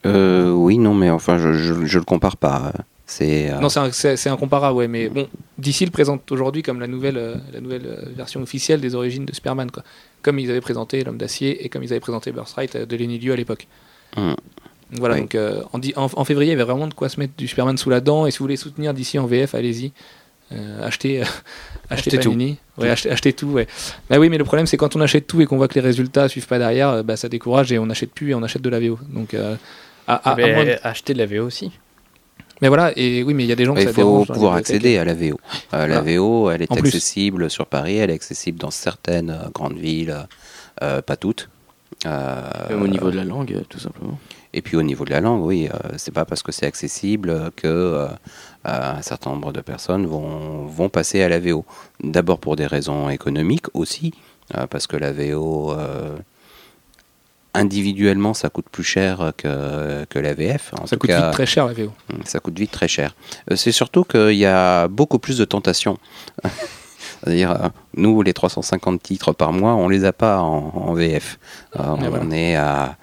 Oui, 0.05 0.79
non, 0.79 0.95
mais 0.95 1.11
enfin, 1.11 1.39
je, 1.39 1.53
je, 1.53 1.85
je 1.85 1.99
le 1.99 2.05
compare 2.05 2.37
pas. 2.37 2.73
C'est 3.07 3.51
euh, 3.51 3.59
Non, 3.59 3.69
c'est 3.71 4.29
incomparable, 4.29 4.77
ouais, 4.77 4.87
mais 4.87 5.09
bon, 5.09 5.29
DC 5.57 5.81
le 5.81 5.91
présente 5.91 6.31
aujourd'hui 6.31 6.63
comme 6.63 6.79
la 6.79 6.87
nouvelle, 6.87 7.17
euh, 7.17 7.35
la 7.55 7.61
nouvelle 7.61 8.13
version 8.15 8.43
officielle 8.43 8.81
des 8.83 8.95
origines 8.95 9.25
de 9.25 9.35
Superman, 9.35 9.71
quoi. 9.71 9.83
Comme 10.23 10.39
ils 10.39 10.51
avaient 10.51 10.61
présenté 10.61 11.05
l'homme 11.05 11.19
d'acier 11.19 11.65
et 11.65 11.69
comme 11.69 11.83
ils 11.83 11.93
avaient 11.93 12.01
présenté 12.01 12.33
Birthright 12.33 12.75
euh, 12.77 12.87
de 12.87 12.97
Lenny 12.97 13.19
Liu 13.19 13.33
à 13.33 13.37
l'époque. 13.37 13.67
Mm. 14.17 14.31
Donc 14.31 14.37
Voilà, 15.01 15.15
Oui. 15.17 15.21
donc 15.21 15.35
euh, 15.35 15.63
en, 15.73 15.79
di- 15.79 15.93
en- 15.97 16.09
en 16.13 16.25
février, 16.25 16.53
il 16.53 16.57
y 16.59 16.61
avait 16.61 16.65
vraiment 16.71 16.87
de 16.89 16.95
quoi 16.95 17.09
se 17.09 17.21
mettre 17.21 17.35
du 17.37 17.47
Superman 17.47 17.77
sous 17.77 17.91
la 17.91 18.01
dent, 18.01 18.27
et 18.27 18.31
si 18.31 18.39
vous 18.39 18.45
voulez 18.45 18.57
soutenir 18.57 18.95
DC 18.95 19.17
en 19.19 19.27
VF, 19.27 19.55
allez-y. 19.55 19.93
Euh, 20.51 20.87
achetez, 20.87 21.21
euh, 21.21 21.25
achetez 21.91 22.17
Achetez 22.17 22.19
tout. 22.21 22.35
Ouais, 22.79 22.89
achetez, 22.89 23.11
achetez 23.11 23.33
tout, 23.35 23.49
ouais. 23.49 23.67
Bah 24.09 24.19
oui, 24.19 24.31
mais 24.31 24.39
le 24.39 24.45
problème, 24.45 24.67
c'est 24.67 24.79
quand 24.79 24.97
on 24.97 25.01
achète 25.03 25.27
tout 25.27 25.41
et 25.43 25.47
qu'on 25.47 25.59
voit 25.59 25.69
que 25.69 25.75
les 25.75 25.83
résultats 25.83 26.27
suivent 26.29 26.47
pas 26.47 26.59
derrière, 26.59 27.05
bah, 27.05 27.17
ça 27.17 27.29
décourage 27.29 27.71
et 27.71 27.79
on 27.79 27.85
n'achète 27.87 28.13
plus 28.13 28.31
et 28.31 28.35
on 28.35 28.43
achète 28.43 28.63
de 28.63 28.71
la 28.71 28.81
VO. 28.81 28.99
Donc, 29.11 29.35
à- 29.35 29.59
à- 30.07 30.31
à 30.33 30.35
Mais 30.37 30.55
moins 30.55 30.65
de- 30.65 30.77
acheter 30.83 31.13
de 31.13 31.19
la 31.19 31.27
VO 31.27 31.45
aussi. 31.45 31.71
Mais 32.63 32.69
voilà, 32.69 32.93
et 32.97 33.23
oui, 33.23 33.35
mais 33.35 33.45
il 33.45 33.49
y 33.49 33.53
a 33.53 33.57
des 33.57 33.65
gens 33.65 33.75
que 33.75 33.81
il 33.81 33.89
faut 33.89 34.25
pouvoir 34.25 34.55
accéder 34.55 34.99
à 34.99 35.05
la 35.05 35.15
VO. 35.15 35.39
Euh, 35.75 35.87
La 35.87 36.01
Voilà. 36.01 36.19
VO, 36.19 36.51
elle 36.51 36.63
est 36.63 36.73
En 36.73 36.77
plus. 36.77 36.89
accessible 36.89 37.51
sur 37.51 37.67
Paris, 37.67 37.97
elle 37.97 38.11
est 38.11 38.15
accessible 38.15 38.59
dans 38.59 38.71
certaines 38.71 39.31
euh, 39.31 39.49
grandes 39.55 39.77
villes, 39.79 40.17
euh, 40.83 41.03
pas 41.03 41.17
toutes. 41.17 41.49
Euh, 42.07 42.43
Même 42.71 42.83
au 42.83 42.87
niveau 42.89 43.11
de 43.11 43.17
la 43.17 43.25
langue, 43.25 43.53
euh, 43.55 43.63
tout 43.69 43.79
simplement. 43.81 44.19
Et 44.55 44.63
puis 44.63 44.77
au 44.77 44.83
niveau 44.83 45.05
de 45.05 45.11
la 45.11 45.21
langue, 45.21 45.45
oui, 45.45 45.69
euh, 45.73 45.89
c'est 45.97 46.13
pas 46.15 46.25
parce 46.25 46.43
que 46.43 46.53
c'est 46.53 46.67
accessible 46.67 47.51
que 47.57 47.67
euh, 47.67 48.07
euh, 48.07 48.09
un 48.65 49.03
certain 49.03 49.31
nombre 49.31 49.53
de 49.53 49.61
personnes 49.61 50.07
vont, 50.07 50.65
vont 50.67 50.89
passer 50.89 51.23
à 51.23 51.29
la 51.29 51.39
VO. 51.41 51.65
D'abord 52.03 52.39
pour 52.39 52.57
des 52.57 52.67
raisons 52.67 53.09
économiques 53.11 53.67
aussi, 53.75 54.15
euh, 54.57 54.67
parce 54.67 54.87
que 54.87 54.97
la 54.97 55.13
VO 55.13 55.73
euh, 55.73 56.17
individuellement 57.59 58.35
ça 58.35 58.49
coûte 58.49 58.67
plus 58.71 58.85
cher 58.85 59.33
que, 59.37 60.05
que 60.07 60.19
la 60.19 60.35
VF. 60.35 60.73
En 60.81 60.87
Ça 60.87 60.97
tout 60.97 61.01
coûte 61.01 61.11
cas, 61.11 61.23
vite 61.27 61.33
très 61.33 61.47
cher 61.47 61.67
la 61.67 61.73
VO. 61.73 61.93
ça 62.25 62.41
coûte 62.41 62.59
vite 62.59 62.71
très 62.71 62.89
cher. 62.89 63.15
C'est 63.55 63.73
surtout 63.73 64.05
qu'il 64.05 64.33
y 64.37 64.47
a 64.47 64.89
beaucoup 64.89 65.19
plus 65.19 65.39
de 65.39 65.45
tentations. 65.45 65.99
C'est-à-dire, 67.21 67.51
euh, 67.51 67.69
nous, 67.97 68.23
les 68.23 68.33
350 68.33 69.03
titres 69.03 69.33
par 69.33 69.53
mois, 69.53 69.75
on 69.75 69.89
les 69.89 70.05
a 70.05 70.13
pas 70.13 70.39
en, 70.41 70.73
en 70.75 70.95
VF. 70.95 71.39
Euh, 71.77 71.83
on 71.87 72.05
Et 72.05 72.09
voilà. 72.09 72.37
est 72.37 72.55
à, 72.55 72.97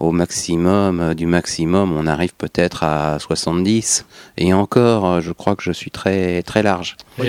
au 0.00 0.12
maximum 0.12 1.00
euh, 1.00 1.14
du 1.14 1.26
maximum, 1.26 1.92
on 1.92 2.06
arrive 2.06 2.34
peut-être 2.34 2.82
à 2.84 3.18
70. 3.18 4.06
Et 4.38 4.52
encore, 4.54 5.04
euh, 5.06 5.20
je 5.20 5.30
crois 5.32 5.54
que 5.56 5.62
je 5.62 5.72
suis 5.72 5.90
très, 5.90 6.42
très 6.42 6.62
large. 6.62 6.96
Euh, 7.20 7.22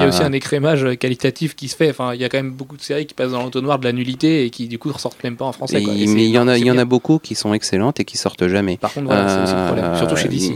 Il 0.00 0.02
y 0.02 0.04
a 0.04 0.08
aussi 0.08 0.22
un 0.22 0.32
écrémage 0.32 0.86
qualitatif 0.98 1.56
qui 1.56 1.68
se 1.68 1.76
fait. 1.76 1.88
Enfin, 1.90 2.12
il 2.14 2.20
y 2.20 2.24
a 2.24 2.28
quand 2.28 2.38
même 2.38 2.52
beaucoup 2.52 2.76
de 2.76 2.82
séries 2.82 3.06
qui 3.06 3.14
passent 3.14 3.32
dans 3.32 3.40
l'entonnoir 3.42 3.78
de 3.78 3.84
la 3.84 3.92
nullité 3.92 4.44
et 4.44 4.50
qui 4.50 4.68
du 4.68 4.78
coup 4.78 4.92
ressortent 4.92 5.24
même 5.24 5.36
pas 5.36 5.46
en 5.46 5.52
français. 5.52 5.80
et- 5.80 5.84
quoi. 5.84 5.94
Et 5.94 6.06
mais 6.06 6.24
il 6.26 6.30
y 6.30 6.38
en 6.38 6.46
a, 6.48 6.58
il 6.58 6.66
y 6.66 6.70
en 6.70 6.78
a 6.78 6.84
beaucoup 6.84 7.18
qui 7.18 7.34
sont 7.34 7.54
excellentes 7.54 7.98
et 7.98 8.04
qui 8.04 8.16
sortent 8.18 8.46
jamais. 8.46 8.76
Par 8.76 8.92
contre, 8.92 9.06
voilà, 9.06 9.28
c'est 9.28 9.42
aussi 9.44 9.54
le 9.54 9.64
problème. 9.66 9.84
Euh, 9.86 9.96
Surtout 9.98 10.16
chez 10.16 10.28
DC. 10.28 10.52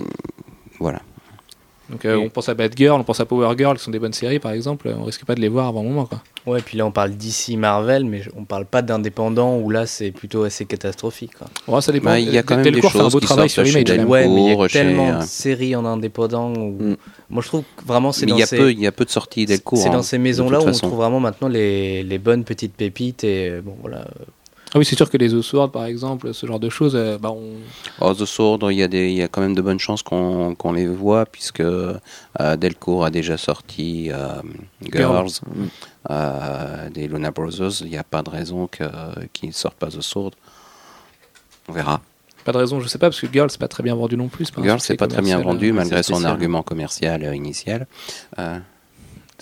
Voilà. 0.79 1.01
Donc 1.91 2.05
euh, 2.05 2.17
Et- 2.17 2.25
on 2.25 2.29
pense 2.31 2.49
à 2.49 2.55
Bad 2.55 2.73
Girl, 2.77 2.99
on 3.01 3.05
pense 3.05 3.21
à 3.21 3.27
Power 3.27 3.55
Girl, 3.57 3.77
qui 3.77 3.85
sont 3.85 3.91
des 3.91 3.99
bonnes 3.99 4.13
séries 4.13 4.39
par 4.39 4.53
exemple. 4.53 4.93
On 4.99 5.05
risque 5.05 5.25
pas 5.25 5.35
de 5.35 5.41
les 5.41 5.49
voir 5.49 5.69
avant 5.69 5.81
un 5.81 5.85
moment 5.85 6.07
quoi. 6.07 6.23
Ouais, 6.47 6.61
puis 6.61 6.77
là 6.77 6.87
on 6.87 6.91
parle 6.91 7.13
d'ici 7.13 7.57
Marvel, 7.57 8.05
mais 8.05 8.23
on 8.37 8.45
parle 8.45 8.67
pas 8.67 8.83
d'indépendants 8.83 9.59
où 9.59 9.71
là 9.71 9.87
c'est 9.87 10.11
plutôt 10.11 10.45
assez 10.45 10.65
catastrophique. 10.67 11.33
quoi. 11.35 11.49
Ouais, 11.67 11.81
ça 11.81 11.93
dépend. 11.93 12.11
Bah, 12.11 12.19
il 12.21 12.33
y 12.33 12.39
a 12.39 12.43
quand 12.43 12.57
même 12.57 12.71
des 12.71 12.79
un 12.79 12.89
choses 12.89 13.13
beau 13.13 13.21
qui 13.21 13.27
travail 13.27 13.49
sortent 13.49 13.69
sur 13.69 13.79
Image. 13.79 14.05
Ouais, 14.07 14.29
mais 14.29 14.45
il 14.45 14.59
y 14.59 14.63
a 14.63 14.69
chez, 14.69 14.79
tellement 14.79 15.09
euh, 15.09 15.19
de 15.21 15.25
séries 15.25 15.77
en 15.77 15.85
indépendant. 15.85 16.53
Où... 16.55 16.77
Mm. 16.81 16.97
Moi 17.31 17.43
je 17.43 17.49
trouve 17.49 17.63
que 17.77 17.85
vraiment 17.85 18.13
c'est 18.13 18.27
dans 18.27 18.37
il 18.37 18.41
y, 18.41 18.43
a 18.43 18.47
ces... 18.47 18.57
peu, 18.57 18.73
il 18.73 18.81
y 18.81 18.87
a 18.87 18.93
peu 18.93 19.05
de 19.05 19.11
sorties 19.11 19.47
Delcourt. 19.47 19.79
C'est 19.79 19.89
hein, 19.89 19.93
dans 19.93 20.03
ces 20.03 20.19
de 20.19 20.23
maisons-là 20.23 20.61
où 20.61 20.69
on 20.69 20.73
trouve 20.73 20.97
vraiment 20.97 21.21
maintenant 21.21 21.49
les, 21.49 22.03
les 22.03 22.19
bonnes 22.19 22.45
petites 22.45 22.75
pépites 22.75 23.25
et 23.25 23.61
bon 23.63 23.77
voilà. 23.81 24.07
Ah 24.75 24.79
oui, 24.81 24.85
c'est 24.85 24.97
sûr 24.97 25.09
que 25.09 25.17
les 25.17 25.35
Oswald 25.35 25.71
par 25.71 25.85
exemple, 25.85 26.35
ce 26.35 26.47
genre 26.47 26.59
de 26.59 26.69
choses, 26.69 26.97
euh, 26.97 27.17
bah, 27.17 27.31
on... 27.31 27.53
Oh, 28.01 28.13
The 28.13 28.25
Sword, 28.25 28.59
il 28.73 28.79
y, 28.79 28.83
a 28.83 28.89
des, 28.89 29.09
il 29.09 29.15
y 29.15 29.23
a 29.23 29.29
quand 29.29 29.41
même 29.41 29.55
de 29.55 29.63
bonnes 29.63 29.79
chances 29.79 30.03
qu'on 30.03 30.57
qu'on 30.57 30.73
les 30.73 30.89
voit, 30.89 31.27
puisque 31.27 31.61
euh, 31.61 31.97
Delcourt 32.59 33.05
a 33.05 33.11
déjà 33.11 33.37
sorti 33.37 34.11
euh, 34.11 34.43
Girls, 34.93 35.31
euh, 36.11 36.91
des 36.91 37.07
Luna 37.07 37.31
Brothers. 37.31 37.83
Il 37.83 37.91
n'y 37.91 37.97
a 37.97 38.03
pas 38.03 38.23
de 38.23 38.31
raison 38.31 38.67
qu'ils 38.67 39.49
ne 39.49 39.55
sortent 39.55 39.79
pas 39.79 39.91
The 39.91 40.01
Sword. 40.01 40.33
On 41.69 41.73
verra. 41.73 42.01
pas 42.45 42.51
de 42.51 42.59
raison, 42.59 42.81
je 42.81 42.89
sais 42.89 42.99
pas, 42.99 43.07
parce 43.07 43.21
que 43.21 43.33
Girl 43.33 43.49
c'est 43.51 43.61
pas 43.61 43.69
très 43.69 43.85
bien 43.85 43.95
vendu 43.95 44.17
non 44.17 44.27
plus. 44.27 44.49
Girls, 44.61 44.81
c'est 44.81 44.97
pas 44.97 45.07
très 45.07 45.23
bien 45.23 45.39
vendu, 45.39 45.73
malgré 45.73 46.03
son 46.03 46.25
argument 46.25 46.65
commercial 46.65 47.23
initial. 47.33 47.87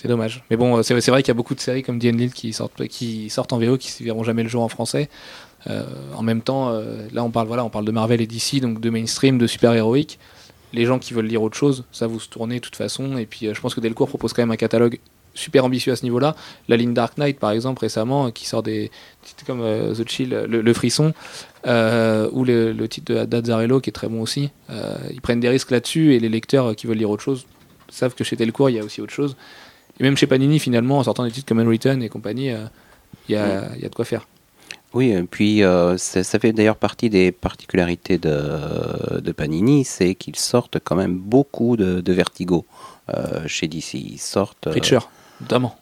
C'est 0.02 0.08
dommage. 0.08 0.42
Mais 0.50 0.56
bon, 0.56 0.78
euh, 0.78 0.82
c'est 0.82 1.10
vrai 1.10 1.22
qu'il 1.22 1.28
y 1.28 1.30
a 1.30 1.34
beaucoup 1.34 1.54
de 1.54 1.60
séries 1.60 1.84
comme 1.84 2.00
Unlit 2.02 2.30
qui 2.30 2.52
sortent, 2.52 2.88
qui 2.88 3.30
sortent 3.30 3.52
en 3.52 3.58
VO, 3.58 3.78
qui 3.78 3.94
ne 4.00 4.04
verront 4.04 4.24
jamais 4.24 4.42
le 4.42 4.48
jour 4.48 4.64
en 4.64 4.68
français. 4.68 5.08
Euh, 5.68 5.84
en 6.16 6.24
même 6.24 6.42
temps, 6.42 6.70
euh, 6.70 7.06
là 7.12 7.22
on 7.22 7.30
parle, 7.30 7.46
voilà, 7.46 7.64
on 7.64 7.70
parle 7.70 7.84
de 7.84 7.92
Marvel 7.92 8.20
et 8.20 8.26
DC, 8.26 8.60
donc 8.60 8.80
de 8.80 8.90
mainstream, 8.90 9.38
de 9.38 9.46
super-héroïque. 9.46 10.18
Les 10.72 10.86
gens 10.86 10.98
qui 10.98 11.14
veulent 11.14 11.26
lire 11.26 11.40
autre 11.40 11.56
chose, 11.56 11.84
ça 11.92 12.08
vous 12.08 12.18
se 12.18 12.28
tournez 12.28 12.56
de 12.56 12.60
toute 12.64 12.74
façon. 12.74 13.16
Et 13.16 13.26
puis 13.26 13.54
je 13.54 13.60
pense 13.60 13.76
que 13.76 13.80
Delcourt 13.80 14.08
propose 14.08 14.32
quand 14.32 14.42
même 14.42 14.50
un 14.50 14.56
catalogue 14.56 14.98
super 15.34 15.64
ambitieux 15.64 15.92
à 15.92 15.96
ce 15.96 16.02
niveau-là. 16.02 16.34
La 16.66 16.76
ligne 16.76 16.94
Dark 16.94 17.16
Knight, 17.16 17.38
par 17.38 17.52
exemple, 17.52 17.82
récemment, 17.82 18.32
qui 18.32 18.48
sort 18.48 18.64
des 18.64 18.90
titres 19.22 19.44
comme 19.46 19.62
The 19.62 20.08
Chill, 20.08 20.30
le, 20.30 20.72
Frisson, 20.74 21.14
ou 21.64 22.44
le, 22.44 22.86
titre 22.88 23.14
de 23.14 23.24
d'Azzarello, 23.24 23.80
qui 23.80 23.90
est 23.90 23.92
très 23.92 24.08
bon 24.08 24.20
aussi. 24.20 24.50
Ils 25.12 25.20
prennent 25.20 25.40
des 25.40 25.48
risques 25.48 25.70
là-dessus, 25.70 26.14
et 26.14 26.18
les 26.20 26.28
lecteurs 26.28 26.74
qui 26.74 26.88
veulent 26.88 26.98
lire 26.98 27.10
autre 27.10 27.22
chose 27.22 27.46
savent 27.92 28.14
que 28.14 28.24
chez 28.24 28.36
Delcourt, 28.36 28.70
il 28.70 28.76
y 28.76 28.80
a 28.80 28.84
aussi 28.84 29.00
autre 29.00 29.12
chose. 29.12 29.36
Et 30.00 30.02
même 30.02 30.16
chez 30.16 30.26
Panini, 30.26 30.58
finalement, 30.58 30.98
en 30.98 31.04
sortant 31.04 31.24
des 31.24 31.30
titres 31.30 31.46
comme 31.48 31.60
Unwritten 31.60 32.02
et 32.02 32.08
compagnie, 32.08 32.50
euh, 32.50 32.64
il 33.28 33.32
y, 33.32 33.36
a, 33.36 33.68
il 33.76 33.82
y 33.82 33.86
a 33.86 33.88
de 33.88 33.94
quoi 33.94 34.04
faire. 34.04 34.26
Oui, 34.94 35.10
et 35.10 35.22
puis 35.22 35.62
euh, 35.62 35.96
ça, 35.96 36.22
ça 36.22 36.38
fait 36.38 36.52
d'ailleurs 36.52 36.76
partie 36.76 37.08
des 37.08 37.32
particularités 37.32 38.18
de, 38.18 39.20
de 39.20 39.32
Panini, 39.32 39.84
c'est 39.84 40.14
qu'ils 40.14 40.36
sortent 40.36 40.78
quand 40.84 40.96
même 40.96 41.16
beaucoup 41.16 41.76
de, 41.76 42.00
de 42.02 42.12
Vertigo 42.12 42.66
euh, 43.14 43.46
chez 43.46 43.68
DC. 43.68 43.94
Ils 43.94 44.18
sortent. 44.18 44.66
euh, 44.66 44.70
Preacher, 44.72 44.98
notamment. 45.40 45.76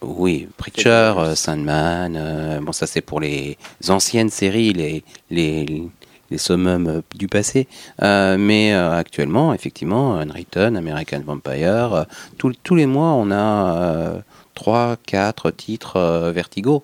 Oui, 0.00 0.48
Preacher, 0.56 1.14
Sandman, 1.36 2.60
bon 2.62 2.72
ça 2.72 2.86
c'est 2.88 3.00
pour 3.02 3.20
les 3.20 3.56
anciennes 3.88 4.30
séries, 4.30 4.72
les, 4.72 5.04
les, 5.30 5.84
les 6.32 6.38
summums 6.38 6.88
euh, 6.88 7.00
du 7.14 7.28
passé. 7.28 7.68
Euh, 8.02 8.36
mais 8.38 8.74
euh, 8.74 8.90
actuellement, 8.92 9.54
effectivement, 9.54 10.16
Unwritten, 10.16 10.76
American 10.76 11.20
Vampire, 11.24 12.06
tous- 12.38 12.74
les 12.74 12.86
mois 12.86 13.12
on 13.12 13.30
a 13.30 14.14
3, 14.54 14.96
4 15.06 15.50
titres 15.50 16.30
Vertigo. 16.34 16.82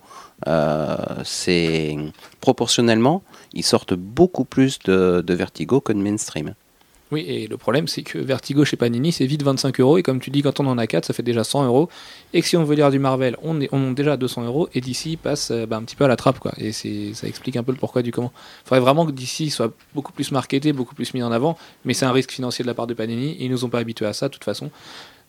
C'est 1.25 1.97
proportionnellement, 2.41 3.23
ils 3.55 3.65
sortent 3.65 3.95
beaucoup 3.95 4.45
plus 4.45 4.79
de, 4.85 5.23
de 5.27 5.35
Vertigo 5.35 5.81
que 5.81 5.93
de 5.93 5.99
mainstream. 5.99 6.55
Oui, 7.11 7.25
et 7.27 7.47
le 7.47 7.57
problème, 7.57 7.89
c'est 7.89 8.03
que 8.03 8.19
Vertigo 8.19 8.65
chez 8.67 8.77
Panini, 8.77 9.13
c'est 9.13 9.25
vite 9.25 9.43
25 9.43 9.81
euros. 9.81 9.97
Et 9.97 10.03
comme 10.03 10.21
tu 10.21 10.29
dis, 10.31 10.43
quand 10.43 10.61
on 10.61 10.67
en 10.67 10.77
a 10.77 10.87
4, 10.87 11.07
ça 11.07 11.15
fait 11.15 11.23
déjà 11.23 11.43
100 11.43 11.65
euros. 11.65 11.89
Et 12.35 12.43
que 12.43 12.47
si 12.49 12.57
on 12.59 12.65
veut 12.65 12.75
lire 12.75 12.91
du 12.91 12.99
Marvel, 12.99 13.37
on 13.43 13.61
est, 13.63 13.69
on 13.73 13.93
est 13.93 13.95
déjà 13.95 14.13
à 14.13 14.17
200 14.19 14.45
euros. 14.45 14.69
Et 14.75 14.83
DC 14.83 15.17
passe 15.23 15.51
euh, 15.51 15.65
bah, 15.65 15.77
un 15.77 15.83
petit 15.85 15.97
peu 15.97 16.05
à 16.05 16.09
la 16.09 16.17
trappe. 16.17 16.39
Quoi. 16.39 16.53
Et 16.59 16.73
ça 16.73 17.27
explique 17.27 17.57
un 17.57 17.63
peu 17.63 17.73
le 17.73 17.79
pourquoi 17.79 18.03
du 18.03 18.13
comment. 18.13 18.31
Il 18.65 18.69
faudrait 18.69 18.81
vraiment 18.81 19.07
que 19.07 19.13
DC 19.13 19.51
soit 19.51 19.73
beaucoup 19.95 20.13
plus 20.13 20.33
marketé, 20.33 20.75
beaucoup 20.75 20.95
plus 20.95 21.15
mis 21.15 21.23
en 21.23 21.33
avant. 21.33 21.57
Mais 21.87 21.95
c'est 21.95 22.05
un 22.05 22.13
risque 22.13 22.31
financier 22.33 22.63
de 22.63 22.67
la 22.69 22.75
part 22.75 22.87
de 22.87 22.93
Panini. 22.95 23.37
Ils 23.41 23.51
nous 23.51 23.65
ont 23.65 23.71
pas 23.71 23.79
habitués 23.79 24.05
à 24.07 24.13
ça, 24.13 24.29
de 24.29 24.35
toute 24.35 24.45
façon. 24.45 24.71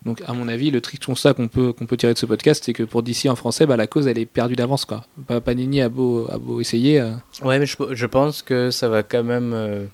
Donc, 0.06 0.22
à 0.27 0.34
mon 0.34 0.47
avis, 0.47 0.72
le 0.72 0.80
triste 0.80 1.06
constat 1.06 1.34
qu'on 1.34 1.49
peut, 1.49 1.73
qu'on 1.73 1.85
peut 1.85 1.97
tirer 1.97 2.14
de 2.14 2.18
ce 2.18 2.26
podcast, 2.26 2.64
c'est 2.65 2.72
que 2.73 2.84
pour 2.84 3.03
DC 3.03 3.26
en 3.27 3.35
français, 3.35 3.65
bah, 3.65 3.76
la 3.76 3.85
cause, 3.88 4.07
elle 4.07 4.18
est 4.18 4.26
perdue 4.26 4.56
d'avance. 4.56 4.85
Quoi. 4.85 5.06
Pa- 5.27 5.41
Panini 5.41 5.81
a 5.81 5.89
beau, 5.89 6.26
a 6.31 6.38
beau 6.38 6.61
essayer. 6.61 7.01
euh, 7.01 7.11
Ouais, 7.43 7.60
mais 7.60 7.65
je, 7.65 7.76
je 7.91 8.06
pense 8.06 8.41
que 8.41 8.72
ça 8.72 8.88
va 8.88 9.03
quand 9.03 9.23
même 9.26 9.51
euh, 9.53 9.85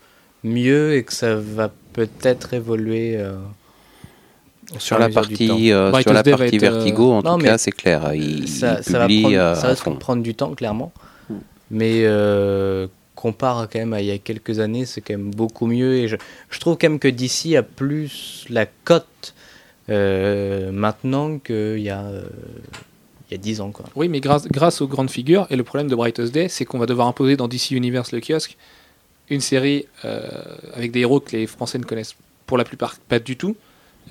mieux 0.45 0.95
et 0.95 1.03
que 1.03 1.13
ça 1.13 1.35
va 1.35 1.71
peut-être 1.93 2.53
évoluer 2.53 3.17
euh, 3.17 3.35
au 4.75 4.79
Sur 4.79 4.99
la 4.99 5.09
partie, 5.09 5.71
euh, 5.71 5.91
sur 6.01 6.13
la 6.13 6.23
partie 6.23 6.55
être, 6.55 6.63
euh, 6.63 6.71
Vertigo, 6.71 7.11
en 7.11 7.21
non, 7.21 7.37
tout 7.37 7.43
mais 7.43 7.49
cas, 7.49 7.57
c'est 7.57 7.71
clair. 7.71 8.13
Il, 8.13 8.47
ça, 8.47 8.77
il 8.79 8.83
ça 8.83 8.99
va 8.99 9.07
prendre, 9.07 9.37
euh, 9.37 9.55
ça 9.55 9.75
fond. 9.75 9.95
prendre 9.95 10.23
du 10.23 10.35
temps, 10.35 10.53
clairement. 10.55 10.91
Mm. 11.29 11.33
Mais 11.71 12.01
euh, 12.03 12.87
compare 13.15 13.67
quand 13.71 13.79
même 13.79 13.93
à 13.93 14.01
il 14.01 14.07
y 14.07 14.11
a 14.11 14.17
quelques 14.17 14.59
années, 14.59 14.85
c'est 14.85 15.01
quand 15.01 15.13
même 15.13 15.31
beaucoup 15.31 15.67
mieux. 15.67 15.95
Et 15.95 16.07
je, 16.07 16.15
je 16.49 16.59
trouve 16.59 16.77
quand 16.77 16.89
même 16.89 16.99
que 16.99 17.07
DC 17.07 17.55
a 17.55 17.63
plus 17.63 18.45
la 18.49 18.65
cote 18.65 19.33
euh, 19.89 20.71
maintenant 20.71 21.37
qu'il 21.39 21.79
y 21.79 21.89
a 21.89 22.01
euh, 22.01 22.23
il 23.29 23.33
y 23.33 23.35
a 23.35 23.37
10 23.37 23.61
ans. 23.61 23.71
Quoi. 23.71 23.85
Oui, 23.95 24.07
mais 24.07 24.19
grâce, 24.19 24.47
grâce 24.47 24.81
aux 24.81 24.87
grandes 24.87 25.09
figures, 25.09 25.47
et 25.49 25.55
le 25.55 25.63
problème 25.63 25.87
de 25.87 25.95
Brightest 25.95 26.31
Day, 26.31 26.47
c'est 26.47 26.65
qu'on 26.65 26.77
va 26.77 26.85
devoir 26.85 27.07
imposer 27.07 27.35
dans 27.35 27.47
DC 27.47 27.71
Universe 27.71 28.11
le 28.11 28.21
kiosque 28.21 28.57
une 29.29 29.41
série 29.41 29.85
euh, 30.05 30.21
avec 30.75 30.91
des 30.91 31.01
héros 31.01 31.19
que 31.19 31.35
les 31.35 31.47
Français 31.47 31.77
ne 31.77 31.83
connaissent 31.83 32.15
pour 32.45 32.57
la 32.57 32.63
plupart 32.63 32.95
pas 33.09 33.19
du 33.19 33.37
tout, 33.37 33.55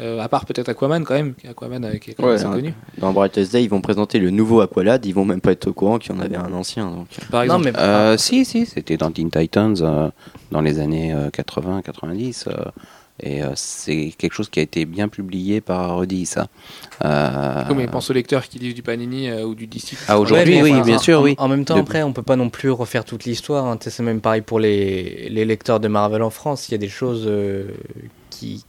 euh, 0.01 0.19
à 0.21 0.29
part 0.29 0.45
peut-être 0.45 0.69
Aquaman 0.69 1.05
quand 1.05 1.15
même, 1.15 1.35
Aquaman 1.49 1.85
euh, 1.85 1.97
qui 1.99 2.11
est 2.11 2.15
quand 2.15 2.25
même 2.25 2.31
Ouais, 2.33 2.37
assez 2.37 2.47
hein. 2.47 2.53
connu. 2.53 2.75
Dans 2.99 3.13
Brightest 3.13 3.53
Day, 3.53 3.63
ils 3.63 3.71
vont 3.71 3.81
présenter 3.81 4.19
le 4.19 4.31
nouveau 4.31 4.61
Aqualad, 4.61 5.07
ils 5.07 5.13
vont 5.15 5.25
même 5.25 5.41
pas 5.41 5.53
être 5.53 5.69
au 5.69 5.73
courant 5.73 5.99
qu'il 6.01 6.13
y 6.13 6.19
en 6.19 6.21
avait 6.21 6.35
un 6.37 6.53
ancien. 6.53 6.91
Donc. 6.91 7.07
Par 7.31 7.45
Non, 7.47 7.59
exemple. 7.61 7.65
mais 7.67 7.79
Euh, 7.79 8.17
si, 8.17 8.45
si, 8.45 8.67
c'était 8.67 8.97
dans 8.97 9.13
Teen 9.13 9.31
Titans 9.31 9.77
euh, 9.83 10.11
dans 10.51 10.61
les 10.61 10.81
années 10.81 11.15
80-90. 11.33 12.47
Et 13.23 13.43
euh, 13.43 13.53
c'est 13.55 14.13
quelque 14.19 14.33
chose 14.33 14.49
qui 14.49 14.59
a 14.61 14.63
été 14.63 14.85
bien 14.85 15.09
publié 15.09 15.61
par 15.61 15.99
Rudy, 15.99 16.27
ça. 16.27 16.49
Euh, 17.05 17.63
Oui, 17.71 17.75
mais 17.77 17.87
pense 17.87 18.11
aux 18.11 18.13
lecteurs 18.13 18.49
qui 18.49 18.59
lisent 18.59 18.75
du 18.75 18.83
Panini 18.83 19.29
euh, 19.29 19.45
ou 19.45 19.55
du 19.55 19.67
DC. 19.67 19.97
Ah, 20.09 20.19
aujourd'hui, 20.19 20.57
Ouais, 20.63 20.73
oui, 20.73 20.83
bien 20.83 20.97
en- 20.97 20.99
sûr, 20.99 21.21
en, 21.21 21.23
oui. 21.23 21.35
En 21.39 21.49
même 21.49 21.65
temps, 21.65 21.77
De- 21.77 21.81
après, 21.81 22.03
on 22.03 22.13
peut 22.13 22.23
pas 22.23 22.37
non 22.37 22.51
plus 22.51 22.71
refaire 22.71 23.05
toute 23.05 23.25
l'histoire. 23.25 23.67
hein. 23.67 23.79
C'est 23.81 24.03
même 24.03 24.21
pareil 24.21 24.41
pour 24.43 24.59
les, 24.59 25.29
les 25.31 25.45
lecteurs 25.45 25.81
de 25.81 25.89
Marvel 25.89 26.23
en 26.23 26.31
France. 26.31 26.69
Il 26.69 26.73
y 26.73 26.75
a 26.75 26.79
des 26.79 26.89
choses 26.89 27.25
euh, 27.27 27.69
qui 28.31 28.65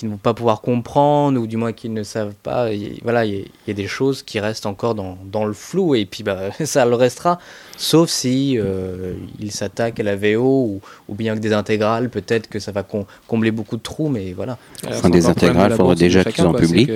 qui 0.00 0.06
ne 0.06 0.12
vont 0.12 0.16
pas 0.16 0.32
pouvoir 0.32 0.62
comprendre 0.62 1.38
ou 1.38 1.46
du 1.46 1.58
moins 1.58 1.72
qu'ils 1.74 1.92
ne 1.92 2.02
savent 2.02 2.32
pas. 2.42 2.72
Et 2.72 2.98
voilà, 3.02 3.26
il 3.26 3.34
y, 3.34 3.36
a- 3.36 3.40
il 3.40 3.68
y 3.68 3.70
a 3.70 3.74
des 3.74 3.86
choses 3.86 4.22
qui 4.22 4.40
restent 4.40 4.64
encore 4.64 4.94
dans, 4.94 5.18
dans 5.30 5.44
le 5.44 5.52
flou 5.52 5.94
et 5.94 6.06
puis 6.06 6.22
bah, 6.22 6.50
ça 6.64 6.86
le 6.86 6.94
restera. 6.94 7.38
Sauf 7.76 8.08
si 8.08 8.56
euh, 8.58 9.12
ils 9.38 9.52
s'attaquent 9.52 10.00
à 10.00 10.02
la 10.02 10.16
VO 10.16 10.40
ou, 10.42 10.80
ou 11.08 11.14
bien 11.14 11.34
que 11.34 11.40
des 11.40 11.52
intégrales, 11.52 12.08
peut-être 12.08 12.48
que 12.48 12.58
ça 12.58 12.72
va 12.72 12.82
com- 12.82 13.04
combler 13.28 13.50
beaucoup 13.50 13.76
de 13.76 13.82
trous, 13.82 14.08
mais 14.08 14.32
voilà. 14.32 14.56
Alors, 14.84 14.98
Enfin, 14.98 15.10
des 15.10 15.26
intégrales, 15.32 15.70
la 15.70 15.76
faudrait 15.76 15.94
déjà 15.96 16.20
qu'ils 16.32 16.44
en 16.46 16.52
publient. 16.66 16.86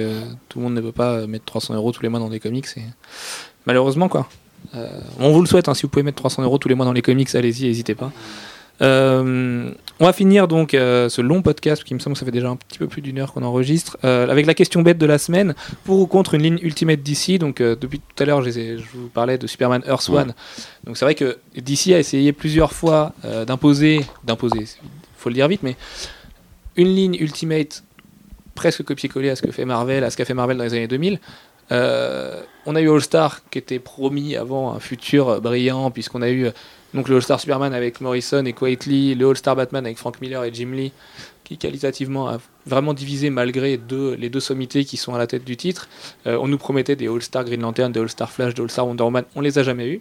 Tout 0.48 0.58
le 0.58 0.64
monde 0.64 0.74
ne 0.74 0.80
peut 0.80 0.92
pas 0.92 1.26
mettre 1.26 1.44
300 1.44 1.74
euros 1.74 1.92
tous 1.92 2.02
les 2.02 2.08
mois 2.08 2.20
dans 2.20 2.30
des 2.30 2.40
comics. 2.40 2.66
et- 2.78 2.80
Malheureusement, 3.66 4.08
quoi. 4.08 4.28
Euh, 4.74 4.88
on 5.20 5.30
vous 5.30 5.40
le 5.42 5.46
souhaite, 5.46 5.68
hein, 5.68 5.74
si 5.74 5.82
vous 5.82 5.88
pouvez 5.88 6.02
mettre 6.02 6.16
300 6.16 6.42
euros 6.42 6.56
tous 6.58 6.68
les 6.68 6.74
mois 6.74 6.86
dans 6.86 6.92
les 6.94 7.02
comics, 7.02 7.34
allez-y, 7.34 7.66
n'hésitez 7.66 7.94
pas. 7.94 8.10
Euh, 8.82 9.70
on 10.00 10.04
va 10.04 10.12
finir 10.12 10.48
donc 10.48 10.74
euh, 10.74 11.08
ce 11.08 11.20
long 11.20 11.42
podcast 11.42 11.84
qui 11.84 11.94
me 11.94 12.00
semble 12.00 12.14
que 12.14 12.18
ça 12.18 12.26
fait 12.26 12.32
déjà 12.32 12.48
un 12.48 12.56
petit 12.56 12.78
peu 12.78 12.88
plus 12.88 13.02
d'une 13.02 13.18
heure 13.20 13.32
qu'on 13.32 13.44
enregistre 13.44 13.96
euh, 14.04 14.28
avec 14.28 14.46
la 14.46 14.54
question 14.54 14.82
bête 14.82 14.98
de 14.98 15.06
la 15.06 15.18
semaine. 15.18 15.54
Pour 15.84 16.00
ou 16.00 16.06
contre 16.06 16.34
une 16.34 16.42
ligne 16.42 16.58
Ultimate 16.62 17.00
DC 17.00 17.38
donc 17.38 17.62
depuis 17.62 18.00
tout 18.00 18.22
à 18.22 18.26
l'heure 18.26 18.42
je, 18.42 18.76
vous 18.94 19.08
parlais 19.08 19.38
de 19.38 19.46
Superman 19.46 19.82
Earth 19.86 20.08
Ouais. 20.08 20.22
One. 20.22 20.34
Donc 20.84 20.96
c'est 20.96 21.04
vrai 21.04 21.14
que 21.14 21.38
DC 21.56 21.92
a 21.92 21.98
essayé 21.98 22.32
plusieurs 22.32 22.72
fois 22.72 23.12
d'imposer 23.46 24.04
d'imposer 24.24 24.66
faut 25.16 25.28
le 25.28 25.34
dire 25.34 25.48
vite 25.48 25.62
mais 25.62 25.76
une 26.76 26.88
ligne 26.94 27.16
Ultimate 27.18 27.84
presque 28.54 28.82
copier-coller 28.82 29.30
à 29.30 29.36
ce 29.36 29.42
que 29.42 29.50
fait 29.50 29.64
Marvel 29.64 30.04
à 30.04 30.10
ce 30.10 30.16
qu'a 30.16 30.24
fait 30.24 30.34
Marvel 30.34 30.56
dans 30.56 30.64
les 30.64 30.74
années 30.74 30.88
2000 30.88 31.20
euh, 31.72 32.42
on 32.66 32.74
a 32.76 32.80
eu 32.80 32.90
All 32.90 33.00
Star 33.00 33.40
qui 33.50 33.58
était 33.58 33.78
promis 33.78 34.36
avant 34.36 34.72
un 34.72 34.80
futur 34.80 35.40
brillant 35.40 35.90
puisqu'on 35.90 36.22
a 36.22 36.30
eu 36.30 36.48
donc 36.92 37.08
le 37.08 37.16
All 37.16 37.22
Star 37.22 37.40
Superman 37.40 37.74
avec 37.74 38.00
Morrison 38.00 38.44
et 38.44 38.52
Quietly, 38.52 39.14
le 39.14 39.28
All 39.28 39.36
Star 39.36 39.56
Batman 39.56 39.84
avec 39.84 39.98
Frank 39.98 40.20
Miller 40.20 40.44
et 40.44 40.52
Jim 40.52 40.70
Lee, 40.72 40.92
qui 41.42 41.58
qualitativement 41.58 42.28
a 42.28 42.38
vraiment 42.66 42.94
divisé 42.94 43.30
malgré 43.30 43.78
les 44.18 44.30
deux 44.30 44.40
sommités 44.40 44.84
qui 44.84 44.96
sont 44.96 45.14
à 45.14 45.18
la 45.18 45.26
tête 45.26 45.44
du 45.44 45.56
titre. 45.56 45.88
Euh, 46.26 46.38
on 46.40 46.48
nous 46.48 46.58
promettait 46.58 46.96
des 46.96 47.08
All 47.08 47.20
Star 47.22 47.44
Green 47.44 47.60
Lantern, 47.60 47.92
des 47.92 48.00
All 48.00 48.08
Star 48.08 48.30
Flash, 48.30 48.54
des 48.54 48.62
All 48.62 48.70
Star 48.70 48.86
Wonder 48.86 49.04
Woman, 49.04 49.24
on 49.34 49.40
les 49.40 49.58
a 49.58 49.62
jamais 49.62 49.88
eu. 49.88 50.00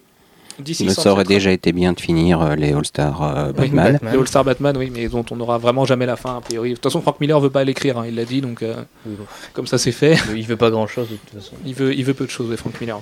D'ici 0.60 0.90
ça 0.92 1.12
aurait 1.12 1.24
déjà 1.24 1.52
été 1.52 1.72
bien 1.72 1.94
de 1.94 2.00
finir 2.00 2.42
euh, 2.42 2.56
les 2.56 2.74
All-Star 2.74 3.22
euh, 3.22 3.48
Oui, 3.48 3.70
Batman. 3.70 3.94
Batman. 3.94 4.14
Les 4.14 4.20
All 4.20 4.28
Star 4.28 4.44
Batman, 4.44 4.78
oui, 4.78 4.92
mais 4.94 5.08
dont 5.08 5.26
on 5.32 5.36
n'aura 5.36 5.58
vraiment 5.58 5.86
jamais 5.86 6.06
la 6.06 6.16
fin 6.16 6.38
a 6.38 6.42
priori. 6.42 6.70
De 6.70 6.76
toute 6.76 6.84
façon, 6.84 7.02
Frank 7.02 7.20
Miller 7.20 7.40
veut 7.40 7.50
pas 7.50 7.64
l'écrire, 7.64 7.98
hein, 7.98 8.06
il 8.08 8.16
l'a 8.16 8.26
dit, 8.26 8.42
donc 8.42 8.62
euh, 8.62 8.76
Oui, 9.06 9.16
bon. 9.18 9.26
comme 9.54 9.68
ça 9.68 9.78
c'est 9.78 9.92
fait. 9.92 10.18
Il 10.36 10.46
veut 10.46 10.58
pas 10.58 10.70
grand 10.70 10.88
chose 10.88 11.10
de 11.10 11.16
toute 11.16 11.42
façon. 11.42 11.56
Il 11.66 11.74
veut, 11.74 11.94
il 11.94 12.04
veut 12.04 12.14
peu 12.14 12.26
de 12.26 12.30
choses, 12.30 12.50
ouais, 12.50 12.58
Frank 12.58 12.80
Miller. 12.80 13.00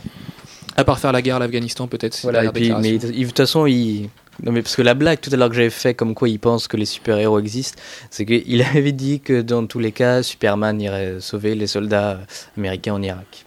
À 0.77 0.83
part 0.85 0.99
faire 0.99 1.11
la 1.11 1.21
guerre 1.21 1.35
à 1.35 1.39
l'Afghanistan, 1.39 1.87
peut-être. 1.87 2.17
Voilà, 2.23 2.43
la 2.43 2.49
et 2.49 2.53
puis, 2.53 2.71
mais 2.79 2.97
de 2.97 3.23
toute 3.25 3.37
façon, 3.37 3.65
il, 3.65 4.09
Non 4.41 4.53
mais 4.53 4.61
parce 4.61 4.75
que 4.75 4.81
la 4.81 4.93
blague 4.93 5.19
tout 5.19 5.29
à 5.33 5.35
l'heure 5.35 5.49
que 5.49 5.55
j'avais 5.55 5.69
fait 5.69 5.93
comme 5.93 6.15
quoi 6.15 6.29
il 6.29 6.39
pense 6.39 6.67
que 6.67 6.77
les 6.77 6.85
super-héros 6.85 7.39
existent, 7.39 7.81
c'est 8.09 8.25
qu'il 8.25 8.61
avait 8.61 8.93
dit 8.93 9.19
que 9.19 9.41
dans 9.41 9.65
tous 9.65 9.79
les 9.79 9.91
cas, 9.91 10.23
Superman 10.23 10.79
irait 10.79 11.17
sauver 11.19 11.55
les 11.55 11.67
soldats 11.67 12.21
américains 12.57 12.93
en 12.93 13.01
Irak. 13.01 13.45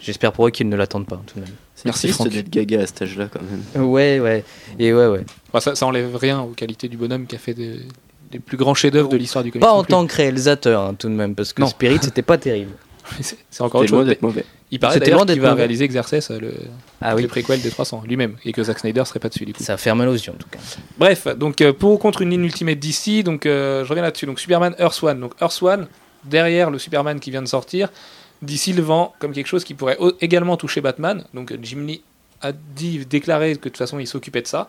J'espère 0.00 0.32
pour 0.32 0.46
eux 0.46 0.50
qu'ils 0.50 0.68
ne 0.68 0.76
l'attendent 0.76 1.08
pas 1.08 1.20
tout 1.26 1.40
de 1.40 1.44
même. 1.44 1.54
Merci, 1.84 2.06
triste 2.08 2.14
Franck. 2.16 2.28
d'être 2.30 2.50
gaga 2.50 2.82
à 2.82 2.86
cet 2.86 3.02
âge-là 3.02 3.28
quand 3.32 3.40
même. 3.42 3.84
Ouais, 3.88 4.20
ouais. 4.20 4.44
Et 4.78 4.92
ouais, 4.92 5.06
ouais. 5.06 5.24
Enfin, 5.52 5.60
ça, 5.60 5.74
ça 5.74 5.86
enlève 5.86 6.14
rien 6.16 6.40
aux 6.40 6.48
qualités 6.54 6.88
du 6.88 6.96
bonhomme 6.96 7.26
qui 7.26 7.36
a 7.36 7.38
fait 7.38 7.54
des, 7.54 7.80
des 8.30 8.38
plus 8.38 8.56
grands 8.56 8.74
chefs-d'œuvre 8.74 9.08
de 9.08 9.16
l'histoire 9.16 9.44
du 9.44 9.50
comics. 9.52 9.62
Pas 9.64 9.72
en 9.72 9.82
plus. 9.84 9.90
tant 9.90 10.06
que 10.06 10.14
réalisateur 10.14 10.82
hein, 10.82 10.94
tout 10.98 11.08
de 11.08 11.14
même, 11.14 11.34
parce 11.34 11.52
que 11.52 11.62
Non. 11.62 11.68
Spirit 11.68 11.98
c'était 12.02 12.22
pas 12.22 12.38
terrible. 12.38 12.72
C'est 13.50 13.62
encore 13.62 13.80
autre 13.80 13.90
loin 13.90 14.00
chose. 14.00 14.08
d'être 14.08 14.20
mauvais. 14.22 14.44
Il 14.70 14.78
paraît 14.78 14.94
C'était 14.94 15.06
d'ailleurs 15.06 15.24
loin 15.24 15.32
qu'il 15.32 15.40
va 15.40 15.48
mauvais. 15.50 15.62
réaliser 15.62 15.84
Exercès, 15.84 16.20
le, 16.38 16.52
Ah 17.00 17.14
les 17.14 17.22
oui, 17.22 17.26
préquels 17.26 17.62
des 17.62 17.70
300 17.70 18.02
lui-même, 18.06 18.34
et 18.44 18.52
que 18.52 18.62
Zack 18.62 18.80
Snyder 18.80 19.02
serait 19.06 19.18
pas 19.18 19.30
dessus 19.30 19.46
du 19.46 19.54
coup. 19.54 19.62
ça 19.62 19.78
fait 19.78 19.94
mal 19.94 20.08
aux 20.08 20.12
yeux 20.12 20.30
en 20.30 20.36
tout 20.36 20.48
cas. 20.50 20.58
Bref, 20.98 21.26
donc 21.38 21.62
euh, 21.62 21.72
pour 21.72 21.92
ou 21.92 21.96
contre 21.96 22.20
une 22.20 22.28
ligne 22.30 22.44
Ultimate 22.44 22.78
DC, 22.78 23.22
donc 23.24 23.46
euh, 23.46 23.82
je 23.84 23.88
reviens 23.88 24.02
là-dessus. 24.02 24.26
Donc 24.26 24.38
Superman 24.40 24.74
Earth 24.78 25.02
One. 25.02 25.20
Donc 25.20 25.32
Earth 25.40 25.62
One, 25.62 25.86
derrière 26.24 26.70
le 26.70 26.78
Superman 26.78 27.18
qui 27.18 27.30
vient 27.30 27.40
de 27.40 27.48
sortir, 27.48 27.88
DC 28.42 28.68
le 28.68 28.84
comme 29.18 29.32
quelque 29.32 29.46
chose 29.46 29.64
qui 29.64 29.74
pourrait 29.74 29.98
également 30.20 30.56
toucher 30.56 30.80
Batman. 30.80 31.24
Donc 31.34 31.56
Jim 31.62 31.80
Lee 31.80 32.02
a 32.40 32.52
dit, 32.52 33.04
déclaré 33.04 33.52
que 33.52 33.56
de 33.56 33.62
toute 33.64 33.78
façon 33.78 33.98
il 33.98 34.06
s'occupait 34.06 34.42
de 34.42 34.46
ça. 34.46 34.68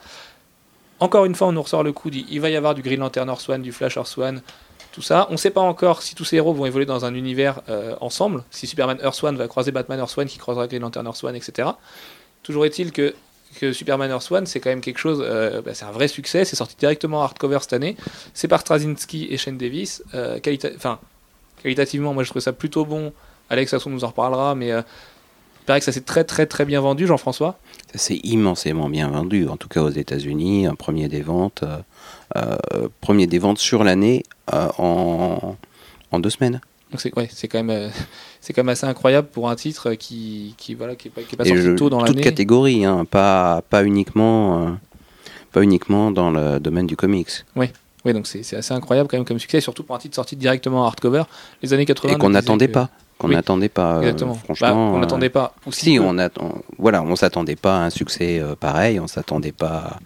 Encore 1.00 1.26
une 1.26 1.36
fois, 1.36 1.48
on 1.48 1.52
nous 1.54 1.62
ressort 1.62 1.84
le 1.84 1.94
coup, 1.94 2.10
il 2.10 2.42
va 2.42 2.50
y 2.50 2.56
avoir 2.56 2.76
du 2.76 2.82
Green 2.82 3.00
Lantern 3.00 3.30
Earth 3.30 3.48
One, 3.48 3.62
du 3.62 3.72
Flash 3.72 3.96
Earth 3.96 4.18
One, 4.18 4.42
tout 4.92 5.02
ça. 5.02 5.28
On 5.30 5.34
ne 5.34 5.38
sait 5.38 5.50
pas 5.52 5.62
encore 5.62 6.02
si 6.02 6.14
tous 6.14 6.26
ces 6.26 6.38
héros 6.38 6.54
vont 6.54 6.66
évoluer 6.66 6.86
dans 6.86 7.06
un 7.06 7.14
univers 7.14 7.62
euh, 7.70 7.96
ensemble, 8.02 8.44
si 8.52 8.68
Superman 8.68 8.98
Earth 9.02 9.24
One 9.24 9.38
va 9.38 9.48
croiser 9.48 9.72
Batman 9.72 10.00
Earth 10.00 10.18
One, 10.18 10.28
qui 10.28 10.38
croisera 10.38 10.68
Green 10.68 10.82
Lantern 10.82 11.06
Earth 11.06 11.24
One, 11.24 11.36
etc. 11.36 11.70
Toujours 12.44 12.66
est-il 12.66 12.92
que, 12.92 13.14
Superman 13.72 14.12
Earth 14.12 14.30
One, 14.32 14.46
c'est 14.46 14.60
quand 14.60 14.70
même 14.70 14.82
quelque 14.82 15.00
chose, 15.00 15.24
euh, 15.26 15.62
bah, 15.62 15.74
c'est 15.74 15.86
un 15.86 15.92
vrai 15.92 16.08
succès, 16.08 16.46
c'est 16.46 16.56
sorti 16.56 16.76
directement 16.78 17.20
en 17.20 17.24
hardcover 17.24 17.60
cette 17.62 17.74
année, 17.74 17.96
c'est 18.34 18.48
par 18.48 18.62
Straczynski 18.62 19.28
et 19.32 19.38
Shane 19.38 19.58
Davis. 19.58 20.04
Euh, 20.14 20.40
enfin, 20.76 21.00
qualitativement, 21.64 22.14
moi 22.14 22.24
je 22.24 22.30
trouve 22.30 22.42
ça 22.42 22.54
plutôt 22.54 22.86
bon. 22.86 23.12
Alex, 23.50 23.72
toute 23.72 23.80
façon, 23.80 23.90
nous 23.90 24.04
en 24.04 24.08
reparlera, 24.08 24.56
mais 24.56 24.72
euh, 24.72 24.82
il 25.62 25.66
paraît 25.66 25.80
que 25.80 25.86
ça 25.86 25.92
s'est 25.92 26.02
très 26.02 26.24
très 26.24 26.46
très 26.46 26.66
bien 26.66 26.82
vendu, 26.82 27.06
Jean-François. 27.08 27.58
Ça 27.94 27.98
s'est 28.00 28.20
immensément 28.24 28.90
bien 28.90 29.08
vendu, 29.10 29.48
en 29.48 29.58
tout 29.58 29.68
cas 29.68 29.82
aux 29.82 29.90
États-Unis, 29.90 30.66
un 30.68 30.76
premier 30.76 31.08
des 31.08 31.22
ventes, 31.22 31.64
euh, 31.64 31.78
euh, 32.38 32.88
premier 33.02 33.28
des 33.28 33.40
ventes 33.40 33.58
sur 33.60 33.84
l'année 33.84 34.24
euh, 34.54 34.68
en, 34.78 35.56
en 36.12 36.20
deux 36.20 36.30
semaines. 36.30 36.62
Donc 36.92 37.02
c'est 37.02 37.16
ouais, 37.16 37.30
c'est 37.32 37.48
quand 37.48 37.60
même 37.64 37.70
euh, 37.70 37.90
c'est 38.42 38.54
quand 38.54 38.62
même 38.64 38.70
assez 38.70 38.86
incroyable 38.88 39.28
pour 39.28 39.50
un 39.50 39.56
titre 39.56 39.94
qui 39.94 40.56
qui 40.58 40.74
voilà 40.74 40.96
qui 40.96 41.10
est 41.10 41.12
pas, 41.12 41.22
qui 41.22 41.36
est 41.36 41.38
pas 41.38 41.46
sorti 41.46 41.62
je- 41.62 41.72
tôt 41.74 41.90
dans 41.90 42.00
toute 42.00 42.10
l'année. 42.10 42.22
catégorie, 42.24 42.84
hein, 42.86 43.06
pas, 43.06 43.62
pas 43.70 43.84
uniquement, 43.84 44.68
euh, 44.68 44.72
pas 45.52 45.62
uniquement 45.62 46.10
dans 46.12 46.32
le 46.32 46.60
domaine 46.60 46.88
du 46.88 46.96
comics. 46.96 47.30
Oui, 47.56 48.14
donc 48.14 48.26
c'est 48.28 48.56
assez 48.56 48.74
incroyable 48.74 49.08
quand 49.10 49.18
même 49.18 49.26
comme 49.26 49.38
succès, 49.40 49.60
surtout 49.62 49.84
pour 49.84 49.96
un 49.96 50.00
titre 50.00 50.16
sorti 50.16 50.36
directement 50.36 50.82
en 50.82 50.86
hardcover. 50.86 51.24
Les 51.62 51.74
années 51.74 51.86
80. 51.86 52.14
Et 52.14 52.18
qu'on 52.18 52.30
n'attendait 52.30 52.68
pas. 52.70 52.90
Qu'on 53.20 53.28
Oui, 53.28 53.36
n'attendait 53.36 53.70
pas. 53.70 53.98
euh, 53.98 54.02
Exactement. 54.02 54.34
Bah, 54.34 54.40
franchement. 54.46 54.92
on 54.94 54.98
euh, 54.98 55.00
n'attendait 55.02 55.30
pas. 55.30 55.54
Aussi 55.68 55.82
Si, 55.86 55.98
peu. 55.98 56.04
on 56.06 56.18
attend, 56.18 56.56
voilà, 56.80 57.04
on 57.04 57.16
s'attendait 57.16 57.56
pas 57.58 57.76
à 57.78 57.86
un 57.86 57.90
succès 57.92 58.40
euh, 58.40 58.56
pareil, 58.56 59.00
on 59.00 59.08
s'attendait 59.08 59.52
pas 59.52 60.00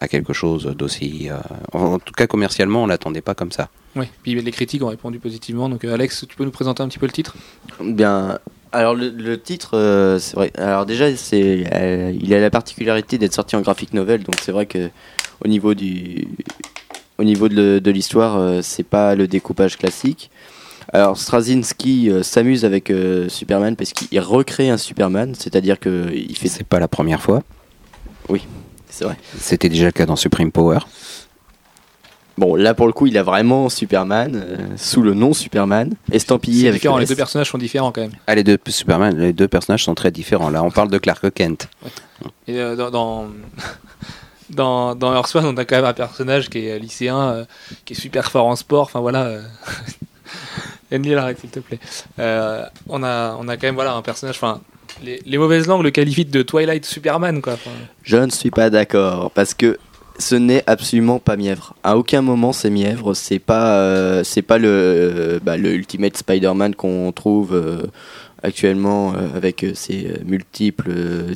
à 0.00 0.08
quelque 0.08 0.32
chose 0.32 0.64
d'aussi. 0.76 1.28
euh, 1.30 1.36
en 1.78 1.98
tout 2.00 2.12
cas, 2.12 2.26
commercialement, 2.26 2.82
on 2.82 2.86
l'attendait 2.86 3.20
pas 3.22 3.34
comme 3.34 3.52
ça. 3.52 3.68
Oui, 3.96 4.06
puis 4.22 4.34
les 4.40 4.50
critiques 4.52 4.82
ont 4.82 4.88
répondu 4.88 5.18
positivement. 5.18 5.68
Donc 5.68 5.84
euh, 5.84 5.94
Alex, 5.94 6.26
tu 6.28 6.36
peux 6.36 6.44
nous 6.44 6.50
présenter 6.50 6.82
un 6.82 6.88
petit 6.88 6.98
peu 6.98 7.06
le 7.06 7.12
titre? 7.12 7.36
Bien. 7.80 8.38
Alors 8.72 8.94
le, 8.94 9.10
le 9.10 9.40
titre, 9.40 9.76
euh, 9.76 10.18
c'est 10.20 10.34
vrai. 10.36 10.52
Alors 10.56 10.86
déjà, 10.86 11.14
c'est, 11.16 11.64
euh, 11.72 12.12
il 12.20 12.32
a 12.34 12.40
la 12.40 12.50
particularité 12.50 13.18
d'être 13.18 13.34
sorti 13.34 13.56
en 13.56 13.60
graphic 13.62 13.92
novel, 13.94 14.22
donc 14.22 14.36
c'est 14.40 14.52
vrai 14.52 14.66
que 14.66 14.90
au 15.44 15.48
niveau 15.48 15.74
du, 15.74 16.28
au 17.18 17.24
niveau 17.24 17.48
de, 17.48 17.78
de 17.80 17.90
l'histoire, 17.90 18.36
euh, 18.38 18.60
c'est 18.62 18.84
pas 18.86 19.14
le 19.16 19.26
découpage 19.28 19.76
classique. 19.76 20.30
Alors 20.92 21.16
Straczynski 21.16 22.10
euh, 22.10 22.22
s'amuse 22.22 22.64
avec 22.64 22.90
euh, 22.90 23.28
Superman 23.28 23.76
parce 23.76 23.92
qu'il 23.92 24.18
recrée 24.20 24.70
un 24.70 24.76
Superman, 24.76 25.34
c'est-à-dire 25.34 25.78
que 25.78 26.10
il 26.12 26.36
fait. 26.36 26.48
C'est 26.48 26.64
pas 26.66 26.80
la 26.80 26.88
première 26.88 27.22
fois. 27.22 27.42
C'est 28.88 29.04
vrai. 29.04 29.16
C'était 29.38 29.68
déjà 29.68 29.86
le 29.86 29.92
cas 29.92 30.04
dans 30.04 30.16
Supreme 30.16 30.50
Power. 30.50 30.80
Bon, 32.38 32.54
là 32.54 32.74
pour 32.74 32.86
le 32.86 32.92
coup, 32.92 33.06
il 33.06 33.16
a 33.18 33.22
vraiment 33.22 33.68
Superman 33.68 34.32
euh, 34.34 34.56
sous 34.76 35.02
le 35.02 35.14
nom 35.14 35.32
Superman, 35.32 35.94
estampillé 36.10 36.62
C'est 36.62 36.68
avec. 36.68 36.80
différent, 36.80 36.96
le 36.96 37.00
les 37.00 37.04
S. 37.04 37.10
deux 37.10 37.16
personnages 37.16 37.50
sont 37.50 37.58
différents 37.58 37.92
quand 37.92 38.00
même. 38.00 38.12
Ah, 38.26 38.34
les 38.34 38.44
deux 38.44 38.58
Superman, 38.68 39.16
les 39.16 39.32
deux 39.32 39.48
personnages 39.48 39.84
sont 39.84 39.94
très 39.94 40.10
différents. 40.10 40.48
Là, 40.48 40.62
on 40.62 40.70
parle 40.70 40.90
de 40.90 40.98
Clark 40.98 41.30
Kent. 41.32 41.68
Et 42.48 42.58
euh, 42.58 42.76
dans, 42.76 42.90
dans, 42.90 43.26
dans, 44.50 44.94
dans 44.94 45.14
Earth 45.14 45.34
One, 45.36 45.46
on 45.46 45.56
a 45.56 45.64
quand 45.64 45.76
même 45.76 45.84
un 45.84 45.92
personnage 45.92 46.48
qui 46.48 46.66
est 46.66 46.78
lycéen, 46.78 47.20
euh, 47.20 47.44
qui 47.84 47.92
est 47.92 48.00
super 48.00 48.30
fort 48.30 48.46
en 48.46 48.56
sport. 48.56 48.84
Enfin 48.84 49.00
voilà. 49.00 49.24
Euh... 49.24 49.42
Andy, 50.92 51.14
arrête 51.14 51.38
s'il 51.38 51.50
te 51.50 51.60
plaît. 51.60 51.78
Euh, 52.18 52.64
on, 52.88 53.02
a, 53.02 53.36
on 53.38 53.48
a 53.48 53.56
quand 53.56 53.66
même 53.66 53.74
voilà, 53.74 53.94
un 53.94 54.02
personnage. 54.02 54.36
Enfin, 54.36 54.60
les, 55.02 55.38
mauvaises 55.38 55.66
langues 55.66 55.84
le 55.84 55.90
qualifient 55.90 56.24
de 56.24 56.42
Twilight 56.42 56.84
Superman. 56.84 57.40
Quoi. 57.40 57.56
Je 58.02 58.16
ne 58.16 58.30
suis 58.30 58.50
pas 58.50 58.70
d'accord 58.70 59.30
parce 59.30 59.54
que 59.54 59.78
ce 60.18 60.34
n'est 60.34 60.64
absolument 60.66 61.18
pas 61.18 61.36
mièvre. 61.36 61.74
À 61.82 61.96
aucun 61.96 62.22
moment 62.22 62.52
c'est 62.52 62.70
mièvre. 62.70 63.14
C'est 63.14 63.38
pas, 63.38 63.78
euh, 63.78 64.24
pas 64.46 64.58
le, 64.58 64.68
euh, 64.68 65.40
bah, 65.42 65.56
le 65.56 65.72
Ultimate 65.74 66.16
Spider-Man 66.16 66.74
qu'on 66.74 67.12
trouve 67.12 67.88
actuellement 68.42 69.14
avec 69.34 69.64
ses 69.74 70.20
multiples 70.24 70.90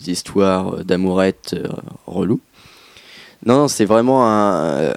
histoires 0.06 0.84
d'amourettes 0.84 1.54
reloues. 2.06 2.40
Non, 3.46 3.58
non, 3.58 3.68
c'est 3.68 3.84
vraiment 3.84 4.26
un. 4.26 4.94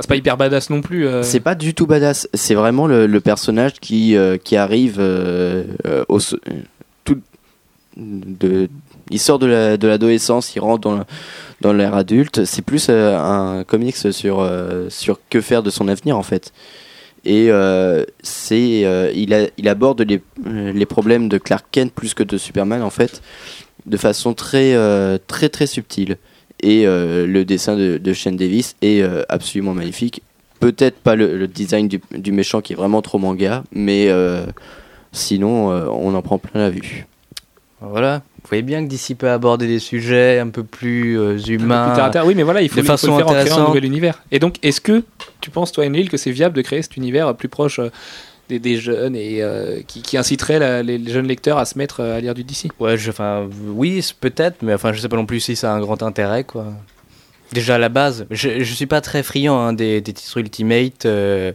C'est 0.00 0.08
pas 0.08 0.16
hyper 0.16 0.36
badass 0.36 0.70
non 0.70 0.80
plus. 0.80 1.06
euh. 1.06 1.22
C'est 1.22 1.40
pas 1.40 1.54
du 1.54 1.74
tout 1.74 1.86
badass. 1.86 2.28
C'est 2.34 2.54
vraiment 2.54 2.86
le, 2.86 3.06
personnage 3.20 3.74
qui, 3.80 4.16
euh, 4.16 4.36
qui 4.36 4.56
arrive 4.56 4.96
euh, 4.98 5.64
au 6.08 6.18
tout 7.04 7.18
de 7.96 8.68
il 9.10 9.18
sort 9.18 9.38
de 9.38 9.46
la- 9.46 9.76
de 9.76 9.88
l'adolescence, 9.88 10.54
il 10.54 10.60
rentre 10.60 10.80
dans 10.88 11.04
dans 11.60 11.72
l'ère 11.72 11.94
adulte. 11.94 12.44
C'est 12.44 12.62
plus 12.62 12.88
un 12.90 13.64
comics 13.66 13.96
sur 13.96 14.48
sur 14.90 15.18
que 15.30 15.40
faire 15.40 15.62
de 15.62 15.70
son 15.70 15.88
avenir 15.88 16.16
en 16.16 16.22
fait. 16.22 16.52
Et 17.24 17.50
c'est 18.22 19.10
il, 19.14 19.34
a- 19.34 19.48
il 19.56 19.68
aborde 19.68 20.02
les, 20.02 20.20
les 20.44 20.86
problèmes 20.86 21.28
de 21.28 21.38
Clark 21.38 21.66
Kent 21.72 21.92
plus 21.92 22.14
que 22.14 22.22
de 22.22 22.38
Superman 22.38 22.82
en 22.82 22.90
fait 22.90 23.22
de 23.86 23.96
façon 23.96 24.34
très 24.34 24.76
très 25.26 25.48
très 25.48 25.66
subtile. 25.66 26.18
Et 26.62 26.86
euh, 26.86 27.26
le 27.26 27.44
dessin 27.44 27.76
de, 27.76 27.98
de 27.98 28.12
Shane 28.12 28.36
Davis 28.36 28.76
est 28.82 29.00
euh, 29.02 29.22
absolument 29.28 29.74
magnifique. 29.74 30.22
Peut-être 30.60 30.98
pas 30.98 31.14
le, 31.14 31.38
le 31.38 31.46
design 31.46 31.86
du, 31.86 32.00
du 32.10 32.32
méchant 32.32 32.60
qui 32.60 32.72
est 32.72 32.76
vraiment 32.76 33.00
trop 33.00 33.18
manga, 33.18 33.62
mais 33.72 34.06
euh, 34.08 34.44
sinon 35.12 35.70
euh, 35.70 35.86
on 35.86 36.14
en 36.14 36.22
prend 36.22 36.38
plein 36.38 36.60
la 36.60 36.70
vue. 36.70 37.06
Voilà. 37.80 38.22
Vous 38.42 38.48
voyez 38.48 38.62
bien 38.62 38.82
que 38.82 38.88
d'ici 38.88 39.14
peut 39.14 39.30
aborder 39.30 39.68
des 39.68 39.78
sujets 39.78 40.40
un 40.40 40.48
peu 40.48 40.64
plus 40.64 41.16
euh, 41.18 41.34
Un 41.34 41.36
peu 41.36 41.42
plus 41.42 41.54
humains. 41.54 41.92
terre 41.94 42.04
à 42.04 42.10
terre. 42.10 42.26
Oui, 42.26 42.34
mais 42.34 42.42
voilà, 42.42 42.60
il 42.62 42.68
faut, 42.68 42.76
de 42.76 42.80
il 42.80 42.86
faut 42.86 42.92
façon 42.92 43.16
le 43.18 43.24
faire 43.24 43.28
en 43.28 43.44
créant 43.44 43.58
un 43.58 43.66
nouvel 43.68 43.84
univers. 43.84 44.20
Et 44.32 44.40
donc, 44.40 44.56
est-ce 44.64 44.80
que 44.80 45.04
tu 45.40 45.50
penses, 45.50 45.70
toi, 45.70 45.84
Enlil, 45.86 46.08
que 46.10 46.16
c'est 46.16 46.32
viable 46.32 46.56
de 46.56 46.62
créer 46.62 46.82
cet 46.82 46.96
univers 46.96 47.36
plus 47.36 47.48
proche 47.48 47.78
euh, 47.78 47.90
des, 48.48 48.76
jeunes 48.76 49.14
et 49.14 49.42
euh, 49.42 49.80
qui, 49.86 50.02
qui 50.02 50.16
inciterait 50.16 50.82
les, 50.82 51.10
jeunes 51.10 51.26
lecteurs 51.26 51.58
à 51.58 51.64
se 51.64 51.76
mettre 51.76 52.00
euh, 52.00 52.16
à 52.16 52.20
lire 52.20 52.34
du 52.34 52.44
DC 52.44 52.70
Ouais, 52.80 52.96
oui, 53.68 54.04
peut-être, 54.20 54.62
mais 54.62 54.74
enfin, 54.74 54.92
je 54.92 55.00
sais 55.00 55.08
pas 55.08 55.16
non 55.16 55.26
plus 55.26 55.40
si 55.40 55.56
ça 55.56 55.72
a 55.72 55.76
un 55.76 55.80
grand 55.80 56.02
intérêt, 56.02 56.44
quoi. 56.44 56.66
Déjà 57.52 57.76
à 57.76 57.78
la 57.78 57.88
base, 57.88 58.26
je, 58.30 58.62
suis 58.62 58.86
pas 58.86 59.00
très 59.00 59.22
friand 59.22 59.58
hein, 59.58 59.72
des, 59.72 60.02
titres 60.02 60.36
Ultimate, 60.36 61.06
euh, 61.06 61.52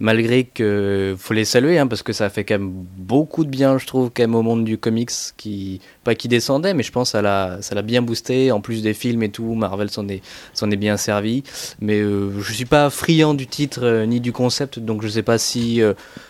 malgré 0.00 0.42
que 0.42 1.14
faut 1.16 1.32
les 1.32 1.44
saluer, 1.44 1.78
hein, 1.78 1.86
parce 1.86 2.02
que 2.02 2.12
ça 2.12 2.28
fait 2.28 2.42
quand 2.42 2.54
même 2.54 2.72
beaucoup 2.96 3.44
de 3.44 3.48
bien, 3.48 3.78
je 3.78 3.86
trouve, 3.86 4.10
quand 4.12 4.24
même 4.24 4.34
au 4.34 4.42
monde 4.42 4.64
du 4.64 4.78
comics, 4.78 5.12
qui 5.36 5.80
pas 6.02 6.16
qui 6.16 6.26
descendait, 6.26 6.74
mais 6.74 6.82
je 6.82 6.90
pense 6.90 7.08
que 7.08 7.12
ça 7.12 7.22
l'a, 7.22 7.58
ça 7.60 7.76
l'a 7.76 7.82
bien 7.82 8.02
boosté. 8.02 8.50
En 8.50 8.60
plus 8.60 8.82
des 8.82 8.94
films 8.94 9.22
et 9.22 9.28
tout, 9.28 9.54
Marvel 9.54 9.90
s'en 9.90 10.08
est, 10.08 10.22
s'en 10.54 10.70
est 10.72 10.76
bien 10.76 10.96
servi. 10.96 11.44
Mais 11.80 12.00
euh, 12.00 12.32
je 12.40 12.52
suis 12.52 12.64
pas 12.64 12.90
friand 12.90 13.34
du 13.34 13.46
titre 13.46 13.84
euh, 13.84 14.06
ni 14.06 14.20
du 14.20 14.32
concept, 14.32 14.80
donc 14.80 15.02
je 15.02 15.08
sais 15.08 15.22
pas 15.22 15.38
si 15.38 15.80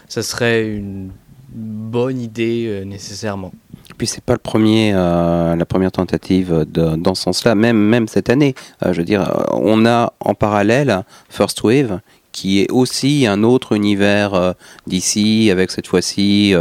ça 0.06 0.22
serait 0.22 0.68
une 0.68 1.12
bonne 1.48 2.20
idée 2.20 2.82
nécessairement. 2.84 3.52
Puis 3.98 4.06
c'est 4.06 4.22
pas 4.22 4.32
le 4.32 4.38
premier, 4.38 4.92
euh, 4.94 5.56
la 5.56 5.66
première 5.66 5.90
tentative 5.92 6.64
de- 6.72 6.96
dans 6.96 7.14
ce 7.16 7.22
sens-là, 7.24 7.54
même 7.56 7.76
même 7.76 8.06
cette 8.08 8.30
année. 8.30 8.54
Euh, 8.86 8.92
je 8.92 8.98
veux 8.98 9.04
dire, 9.04 9.22
euh, 9.22 9.44
on 9.52 9.84
a 9.84 10.12
en 10.20 10.34
parallèle 10.34 11.02
First 11.28 11.62
Wave, 11.64 11.98
qui 12.32 12.60
est 12.62 12.70
aussi 12.70 13.26
un 13.26 13.42
autre 13.42 13.72
univers 13.72 14.54
d'ici, 14.86 15.50
avec 15.50 15.70
cette 15.72 15.88
fois-ci 15.88 16.54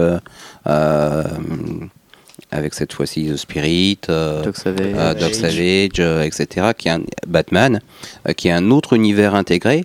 avec 2.51 2.73
cette 2.73 2.93
fois-ci 2.93 3.26
The 3.26 3.35
Spirit, 3.35 3.99
euh, 4.09 4.43
Doc 4.43 4.55
Savage. 4.55 4.93
euh, 4.95 5.14
Doc 5.14 5.34
Savage, 5.35 5.99
euh, 5.99 6.22
etc., 6.23 6.68
qui 6.77 6.88
est 6.88 6.91
un 6.91 7.01
Batman, 7.27 7.81
qui 8.38 8.47
est 8.47 8.51
un 8.51 8.72
autre 8.72 8.93
univers 8.93 9.35
intégré, 9.35 9.84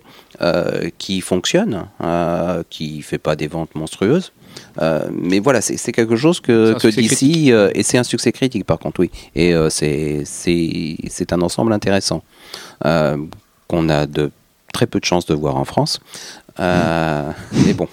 qui 0.99 1.21
fonctionne, 1.21 1.87
euh, 2.03 2.63
qui 2.71 3.03
fait 3.03 3.19
pas 3.19 3.37
des 3.37 3.47
ventes 3.49 3.75
monstrueuses. 3.75 4.33
Euh, 4.81 5.09
mais 5.13 5.39
voilà, 5.41 5.61
c'est 5.61 5.93
quelque 5.93 6.17
chose 6.17 6.41
que, 6.41 6.75
d'ici, 6.91 7.53
euh, 7.53 7.71
et 7.75 7.83
c'est 7.83 7.99
un 7.99 8.05
succès 8.05 8.33
critique 8.33 8.65
par 8.65 8.79
contre, 8.79 9.01
oui. 9.01 9.11
Et 9.35 9.55
euh, 9.55 9.69
c'est 9.71 11.33
un 11.33 11.41
ensemble 11.43 11.73
intéressant 11.73 12.23
qu'on 12.83 13.89
a 13.89 14.07
de 14.07 14.31
très 14.73 14.87
peu 14.87 15.01
de 15.01 15.05
chances 15.05 15.27
de 15.27 15.35
voir 15.35 15.57
en 15.57 15.65
France. 15.65 16.01
Euh, 16.61 17.31
Mais 17.67 17.75
bon, 17.75 17.89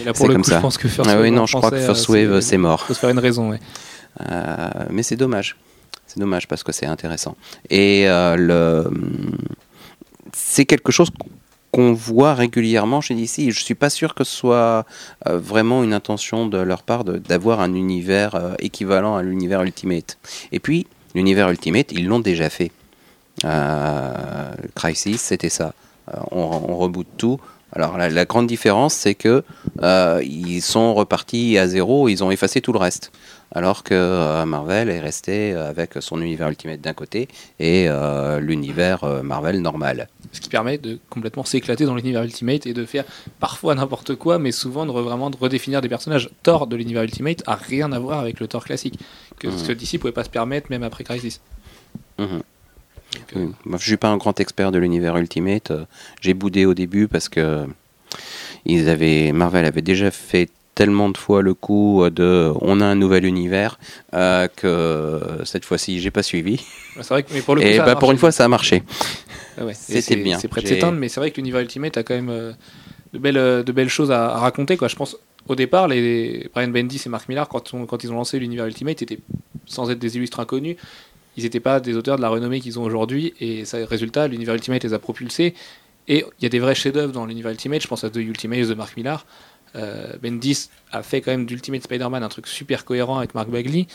Et 0.00 0.04
là, 0.04 0.12
C'est 0.12 0.18
pour 0.18 0.28
le 0.28 0.34
comme 0.34 0.42
coup, 0.42 0.50
ça. 0.50 0.56
je 0.56 0.60
pense 0.62 0.78
que 0.78 0.88
First 0.88 1.08
Ah 1.10 1.14
Wave 1.14 1.22
oui, 1.22 1.30
non, 1.30 1.46
je 1.46 1.56
crois 1.56 1.70
que 1.70 1.78
First 1.78 2.08
Wave, 2.08 2.40
c'est 2.40 2.58
mort. 2.58 2.82
Faut 2.82 2.94
se 2.94 2.98
faire 2.98 3.10
une 3.10 3.18
raison, 3.18 3.50
ouais. 3.50 3.60
Euh, 4.30 4.68
mais 4.90 5.02
c'est 5.02 5.16
dommage. 5.16 5.56
C'est 6.06 6.20
dommage 6.20 6.46
parce 6.46 6.62
que 6.62 6.72
c'est 6.72 6.86
intéressant. 6.86 7.36
Et 7.70 8.04
euh, 8.08 8.36
le, 8.36 8.90
c'est 10.32 10.64
quelque 10.64 10.92
chose 10.92 11.08
qu'on 11.74 11.92
voit 11.92 12.34
régulièrement 12.34 13.00
chez 13.00 13.14
DC. 13.16 13.50
Je 13.50 13.60
suis 13.60 13.74
pas 13.74 13.90
sûr 13.90 14.14
que 14.14 14.22
ce 14.22 14.32
soit 14.32 14.86
euh, 15.26 15.38
vraiment 15.38 15.82
une 15.82 15.92
intention 15.92 16.46
de 16.46 16.58
leur 16.58 16.84
part 16.84 17.02
d'avoir 17.02 17.60
un 17.60 17.74
univers 17.74 18.36
euh, 18.36 18.54
équivalent 18.60 19.16
à 19.16 19.22
l'univers 19.22 19.62
Ultimate. 19.62 20.16
Et 20.52 20.60
puis, 20.60 20.86
l'univers 21.16 21.50
Ultimate, 21.50 21.90
ils 21.90 22.06
l'ont 22.06 22.20
déjà 22.20 22.48
fait. 22.48 22.70
Euh, 23.44 24.52
Crisis, 24.76 25.20
c'était 25.20 25.48
ça. 25.48 25.74
On, 26.30 26.42
on 26.68 26.76
reboot 26.76 27.08
tout. 27.16 27.40
Alors 27.72 27.98
la, 27.98 28.08
la 28.08 28.24
grande 28.24 28.46
différence, 28.46 28.94
c'est 28.94 29.16
que 29.16 29.42
ils 30.22 30.60
sont 30.60 30.94
repartis 30.94 31.58
à 31.58 31.66
zéro, 31.66 32.08
ils 32.08 32.22
ont 32.22 32.30
effacé 32.30 32.60
tout 32.60 32.72
le 32.72 32.78
reste. 32.78 33.10
Alors 33.52 33.82
que 33.82 34.44
Marvel 34.44 34.90
est 34.90 35.00
resté 35.00 35.54
avec 35.54 35.94
son 35.98 36.20
univers 36.20 36.48
Ultimate 36.48 36.80
d'un 36.80 36.92
côté 36.92 37.26
et 37.58 37.88
l'univers 38.38 39.04
Marvel 39.24 39.60
normal. 39.60 40.08
Ce 40.34 40.40
qui 40.40 40.48
permet 40.50 40.76
de 40.76 40.98
complètement 41.08 41.44
s'éclater 41.44 41.86
dans 41.86 41.94
l'univers 41.94 42.22
Ultimate 42.24 42.66
et 42.66 42.74
de 42.74 42.84
faire 42.84 43.04
parfois 43.40 43.74
n'importe 43.74 44.16
quoi, 44.16 44.38
mais 44.38 44.52
souvent 44.52 44.84
de 44.84 44.90
re- 44.90 45.00
vraiment 45.02 45.30
de 45.30 45.36
redéfinir 45.36 45.80
des 45.80 45.88
personnages. 45.88 46.28
Thor 46.42 46.66
de 46.66 46.76
l'univers 46.76 47.04
Ultimate 47.04 47.42
a 47.46 47.54
rien 47.54 47.90
à 47.92 47.98
voir 47.98 48.18
avec 48.18 48.40
le 48.40 48.48
Thor 48.48 48.64
classique, 48.64 48.98
que 49.38 49.46
Mhm. 49.48 49.56
ce 49.58 49.64
que 49.68 49.72
DC 49.72 49.98
pouvait 49.98 50.12
pas 50.12 50.24
se 50.24 50.30
permettre 50.30 50.66
même 50.70 50.82
après 50.82 51.04
Crisis. 51.04 51.40
Mhm. 52.18 52.26
Donc, 52.28 52.42
euh, 53.36 53.46
Oui. 53.66 53.76
Je 53.78 53.86
suis 53.86 53.96
pas 53.96 54.08
un 54.08 54.16
grand 54.16 54.38
expert 54.40 54.72
de 54.72 54.78
l'univers 54.78 55.16
Ultimate. 55.16 55.70
Euh, 55.70 55.84
J'ai 56.20 56.34
boudé 56.34 56.66
au 56.66 56.74
début 56.74 57.06
parce 57.08 57.28
que 57.28 57.64
ils 58.66 58.88
avaient 58.88 59.30
Marvel 59.32 59.64
avait 59.64 59.82
déjà 59.82 60.10
fait 60.10 60.50
tellement 60.74 61.08
de 61.08 61.16
fois 61.16 61.40
le 61.42 61.54
coup 61.54 62.02
de 62.10 62.52
on 62.60 62.80
a 62.80 62.84
un 62.84 62.96
nouvel 62.96 63.24
univers 63.24 63.78
euh, 64.14 64.48
que 64.56 65.20
cette 65.44 65.64
fois-ci 65.64 66.00
j'ai 66.00 66.10
pas 66.10 66.24
suivi. 66.24 66.64
C'est 66.96 67.08
vrai 67.08 67.22
que 67.22 67.32
mais 67.32 67.42
pour 67.42 67.54
le 67.54 67.60
coup, 67.60 67.66
Et 67.68 67.78
bah, 67.78 67.94
pour 67.94 68.10
une 68.10 68.18
fois 68.18 68.32
ça 68.32 68.44
a 68.44 68.48
marché. 68.48 68.82
Ah 69.58 69.64
ouais, 69.64 69.74
C'était 69.74 70.16
bien. 70.24 70.38
C'est 70.38 70.48
prêt 70.48 70.60
de 70.62 70.66
s'éteindre, 70.74 70.98
mais 70.98 71.08
c'est 71.08 71.20
vrai 71.20 71.30
que 71.30 71.36
l'univers 71.36 71.60
Ultimate 71.60 71.96
a 71.96 72.02
quand 72.02 72.14
même 72.14 72.28
euh, 72.30 72.52
de, 73.12 73.18
belles, 73.18 73.36
euh, 73.38 73.62
de 73.62 73.72
belles 73.72 73.88
choses 73.88 74.10
à, 74.10 74.34
à 74.34 74.38
raconter. 74.38 74.76
Quoi. 74.76 74.88
Je 74.88 74.96
pense, 74.96 75.16
au 75.48 75.54
départ, 75.54 75.88
les 75.88 76.48
Brian 76.54 76.68
Bendis 76.68 77.02
et 77.04 77.08
Mark 77.08 77.28
Millar, 77.28 77.48
quand, 77.48 77.74
on- 77.74 77.86
quand 77.86 78.02
ils 78.04 78.10
ont 78.10 78.16
lancé 78.16 78.38
l'univers 78.38 78.66
Ultimate, 78.66 79.02
étaient, 79.02 79.18
sans 79.66 79.90
être 79.90 79.98
des 79.98 80.16
illustres 80.16 80.40
inconnus, 80.40 80.76
ils 81.36 81.42
n'étaient 81.44 81.60
pas 81.60 81.80
des 81.80 81.96
auteurs 81.96 82.16
de 82.16 82.22
la 82.22 82.28
renommée 82.28 82.60
qu'ils 82.60 82.78
ont 82.78 82.82
aujourd'hui. 82.84 83.34
Et 83.40 83.64
ça, 83.64 83.78
résultat, 83.86 84.28
l'univers 84.28 84.54
Ultimate 84.54 84.82
les 84.84 84.92
a 84.94 84.98
propulsés. 84.98 85.54
Et 86.06 86.24
il 86.38 86.42
y 86.42 86.46
a 86.46 86.48
des 86.50 86.58
vrais 86.58 86.74
chefs-d'œuvre 86.74 87.12
dans 87.12 87.26
l'univers 87.26 87.50
Ultimate. 87.50 87.80
Je 87.82 87.88
pense 87.88 88.04
à 88.04 88.10
The 88.10 88.16
Ultimate 88.16 88.68
de 88.68 88.74
Mark 88.74 88.96
Millar. 88.96 89.24
Euh, 89.76 90.12
Bendis 90.22 90.68
a 90.92 91.02
fait 91.02 91.20
quand 91.20 91.32
même 91.32 91.46
d'Ultimate 91.46 91.82
Spider-Man 91.82 92.22
un 92.22 92.28
truc 92.28 92.46
super 92.46 92.84
cohérent 92.84 93.18
avec 93.18 93.34
Mark 93.34 93.48
Bagley. 93.48 93.86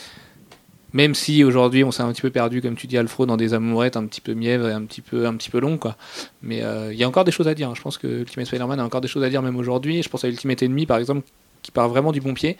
Même 0.93 1.15
si 1.15 1.43
aujourd'hui 1.43 1.83
on 1.83 1.91
s'est 1.91 2.03
un 2.03 2.11
petit 2.11 2.21
peu 2.21 2.29
perdu, 2.29 2.61
comme 2.61 2.75
tu 2.75 2.87
dis, 2.87 2.97
Alfro, 2.97 3.25
dans 3.25 3.37
des 3.37 3.53
amourettes 3.53 3.97
un 3.97 4.05
petit 4.05 4.21
peu 4.21 4.33
mièvres 4.33 4.69
et 4.69 4.73
un 4.73 4.83
petit 4.83 5.01
peu, 5.01 5.25
un 5.27 5.35
petit 5.35 5.49
peu 5.49 5.59
longues, 5.59 5.79
quoi. 5.79 5.95
Mais 6.41 6.63
euh, 6.63 6.91
il 6.91 6.97
y 6.97 7.03
a 7.03 7.07
encore 7.07 7.25
des 7.25 7.31
choses 7.31 7.47
à 7.47 7.53
dire. 7.53 7.73
Je 7.75 7.81
pense 7.81 7.97
que 7.97 8.07
Ultimate 8.07 8.47
Spider-Man 8.47 8.79
a 8.79 8.85
encore 8.85 9.01
des 9.01 9.07
choses 9.07 9.23
à 9.23 9.29
dire 9.29 9.41
même 9.41 9.55
aujourd'hui. 9.55 10.01
Je 10.03 10.09
pense 10.09 10.23
à 10.23 10.27
Ultimate 10.27 10.63
Enemy, 10.63 10.85
par 10.85 10.97
exemple, 10.97 11.21
qui 11.61 11.71
part 11.71 11.89
vraiment 11.89 12.11
du 12.11 12.21
bon 12.21 12.33
pied. 12.33 12.57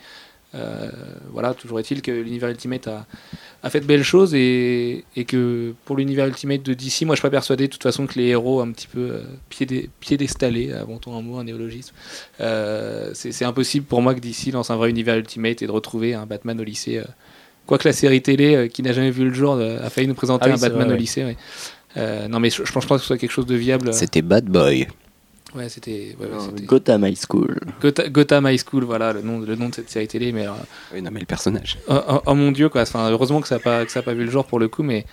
Euh, 0.54 0.90
voilà, 1.32 1.54
toujours 1.54 1.78
est-il 1.78 2.02
que 2.02 2.10
l'univers 2.10 2.48
Ultimate 2.48 2.88
a, 2.88 3.70
fait 3.70 3.80
de 3.80 3.84
belles 3.86 4.02
choses 4.02 4.34
et, 4.34 5.04
que 5.28 5.74
pour 5.84 5.96
l'univers 5.96 6.26
Ultimate 6.26 6.62
de 6.62 6.74
DC, 6.74 7.02
moi 7.02 7.14
je 7.14 7.20
suis 7.20 7.22
pas 7.22 7.30
persuadé 7.30 7.68
de 7.68 7.72
toute 7.72 7.82
façon 7.82 8.06
que 8.06 8.18
les 8.18 8.28
héros 8.28 8.60
un 8.60 8.72
petit 8.72 8.88
peu 8.88 9.10
euh, 9.12 9.22
piédé- 9.48 9.88
piédestallés, 10.00 10.72
avant-on 10.72 11.16
un 11.16 11.22
mot, 11.22 11.38
un 11.38 11.44
néologisme, 11.44 11.94
euh, 12.40 13.10
c'est 13.14 13.44
impossible 13.44 13.86
pour 13.86 14.02
moi 14.02 14.14
que 14.14 14.20
DC 14.20 14.52
lance 14.52 14.70
un 14.70 14.76
vrai 14.76 14.90
univers 14.90 15.16
Ultimate 15.16 15.62
et 15.62 15.66
de 15.66 15.72
retrouver 15.72 16.14
un 16.14 16.26
Batman 16.26 16.60
au 16.60 16.64
lycée. 16.64 17.00
Quoique 17.70 17.86
la 17.86 17.92
série 17.92 18.20
télé 18.20 18.56
euh, 18.56 18.66
qui 18.66 18.82
n'a 18.82 18.92
jamais 18.92 19.12
vu 19.12 19.24
le 19.28 19.32
jour 19.32 19.52
euh, 19.54 19.78
a 19.86 19.90
failli 19.90 20.08
nous 20.08 20.14
présenter 20.14 20.46
Ah 20.46 20.48
oui, 20.48 20.54
un 20.54 20.60
Batman 20.60 20.86
vrai, 20.88 20.94
au 20.96 20.98
lycée. 20.98 21.24
ouais. 21.24 21.36
Euh, 21.96 22.26
non 22.26 22.40
mais 22.40 22.50
je, 22.50 22.64
je 22.64 22.72
pense 22.72 22.84
pas 22.84 22.96
que 22.96 23.00
ce 23.00 23.06
soit 23.06 23.16
quelque 23.16 23.30
chose 23.30 23.46
de 23.46 23.54
viable. 23.54 23.94
C'était 23.94 24.22
Bad 24.22 24.46
Boy. 24.46 24.88
Ouais, 25.54 25.68
c'était 25.68 26.16
ouais, 26.18 26.26
ouais, 26.26 26.32
c'était- 26.46 26.62
Gotham 26.64 27.04
High 27.06 27.16
School. 27.16 27.60
Gotha- 27.80 28.08
Gotham 28.10 28.46
High 28.48 28.60
School, 28.60 28.82
voilà 28.82 29.12
le 29.12 29.22
nom, 29.22 29.38
le 29.38 29.54
nom 29.54 29.68
de 29.68 29.74
cette 29.76 29.88
série 29.88 30.08
télé. 30.08 30.32
Mais 30.32 30.42
alors, 30.42 30.58
Oui, 30.92 31.00
non 31.00 31.10
mais 31.12 31.20
le 31.20 31.26
personnage. 31.26 31.78
oh, 31.88 31.94
oh- 32.08 32.22
oh 32.26 32.34
mon 32.34 32.50
dieu, 32.50 32.68
quoi. 32.68 32.82
Enfin, 32.82 33.08
heureusement 33.10 33.40
que 33.40 33.46
ça 33.48 33.54
n'a 33.56 33.60
pas, 33.60 33.84
que 33.84 33.92
ça 33.92 34.00
a 34.00 34.02
pas 34.02 34.14
vu 34.14 34.24
le 34.24 34.30
jour 34.32 34.44
pour 34.46 34.58
le 34.58 34.66
coup, 34.68 34.82
mais 34.82 35.06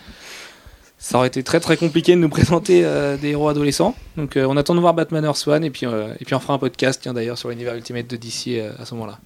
ça 1.00 1.18
aurait 1.20 1.28
été 1.28 1.44
très 1.44 1.60
très 1.60 1.78
compliqué 1.78 2.14
de 2.16 2.20
nous 2.20 2.30
présenter 2.30 2.84
euh, 2.86 3.18
des 3.18 3.30
héros 3.30 3.50
adolescents. 3.50 3.96
Donc 4.16 4.36
euh, 4.36 4.46
on 4.50 4.58
attend 4.58 4.74
de 4.74 4.80
voir 4.80 4.94
Batman 4.96 5.24
Earth 5.26 5.48
One 5.48 5.64
et 5.64 5.70
puis, 5.70 5.86
euh, 5.86 6.14
et 6.20 6.26
puis 6.26 6.34
on 6.36 6.40
fera 6.40 6.54
un 6.56 6.60
podcast, 6.60 7.00
tiens 7.04 7.14
d'ailleurs, 7.14 7.38
sur 7.38 7.50
l'univers 7.50 7.76
Ultimate 7.76 8.08
de 8.08 8.16
DC 8.18 8.48
euh, 8.60 8.72
à 8.80 8.86
ce 8.86 8.94
moment-là. 8.96 9.20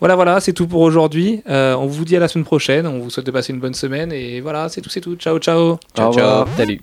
Voilà, 0.00 0.16
voilà, 0.16 0.40
c'est 0.40 0.52
tout 0.52 0.66
pour 0.66 0.80
aujourd'hui. 0.80 1.42
Euh, 1.48 1.74
on 1.74 1.86
vous 1.86 2.04
dit 2.04 2.16
à 2.16 2.20
la 2.20 2.28
semaine 2.28 2.44
prochaine. 2.44 2.86
On 2.86 2.98
vous 2.98 3.10
souhaite 3.10 3.26
de 3.26 3.30
passer 3.30 3.52
une 3.52 3.60
bonne 3.60 3.74
semaine 3.74 4.12
et 4.12 4.40
voilà, 4.40 4.68
c'est 4.68 4.80
tout, 4.80 4.90
c'est 4.90 5.00
tout. 5.00 5.16
Ciao, 5.16 5.38
ciao. 5.38 5.78
Ciao, 5.96 6.12
ciao. 6.12 6.46
Salut. 6.56 6.80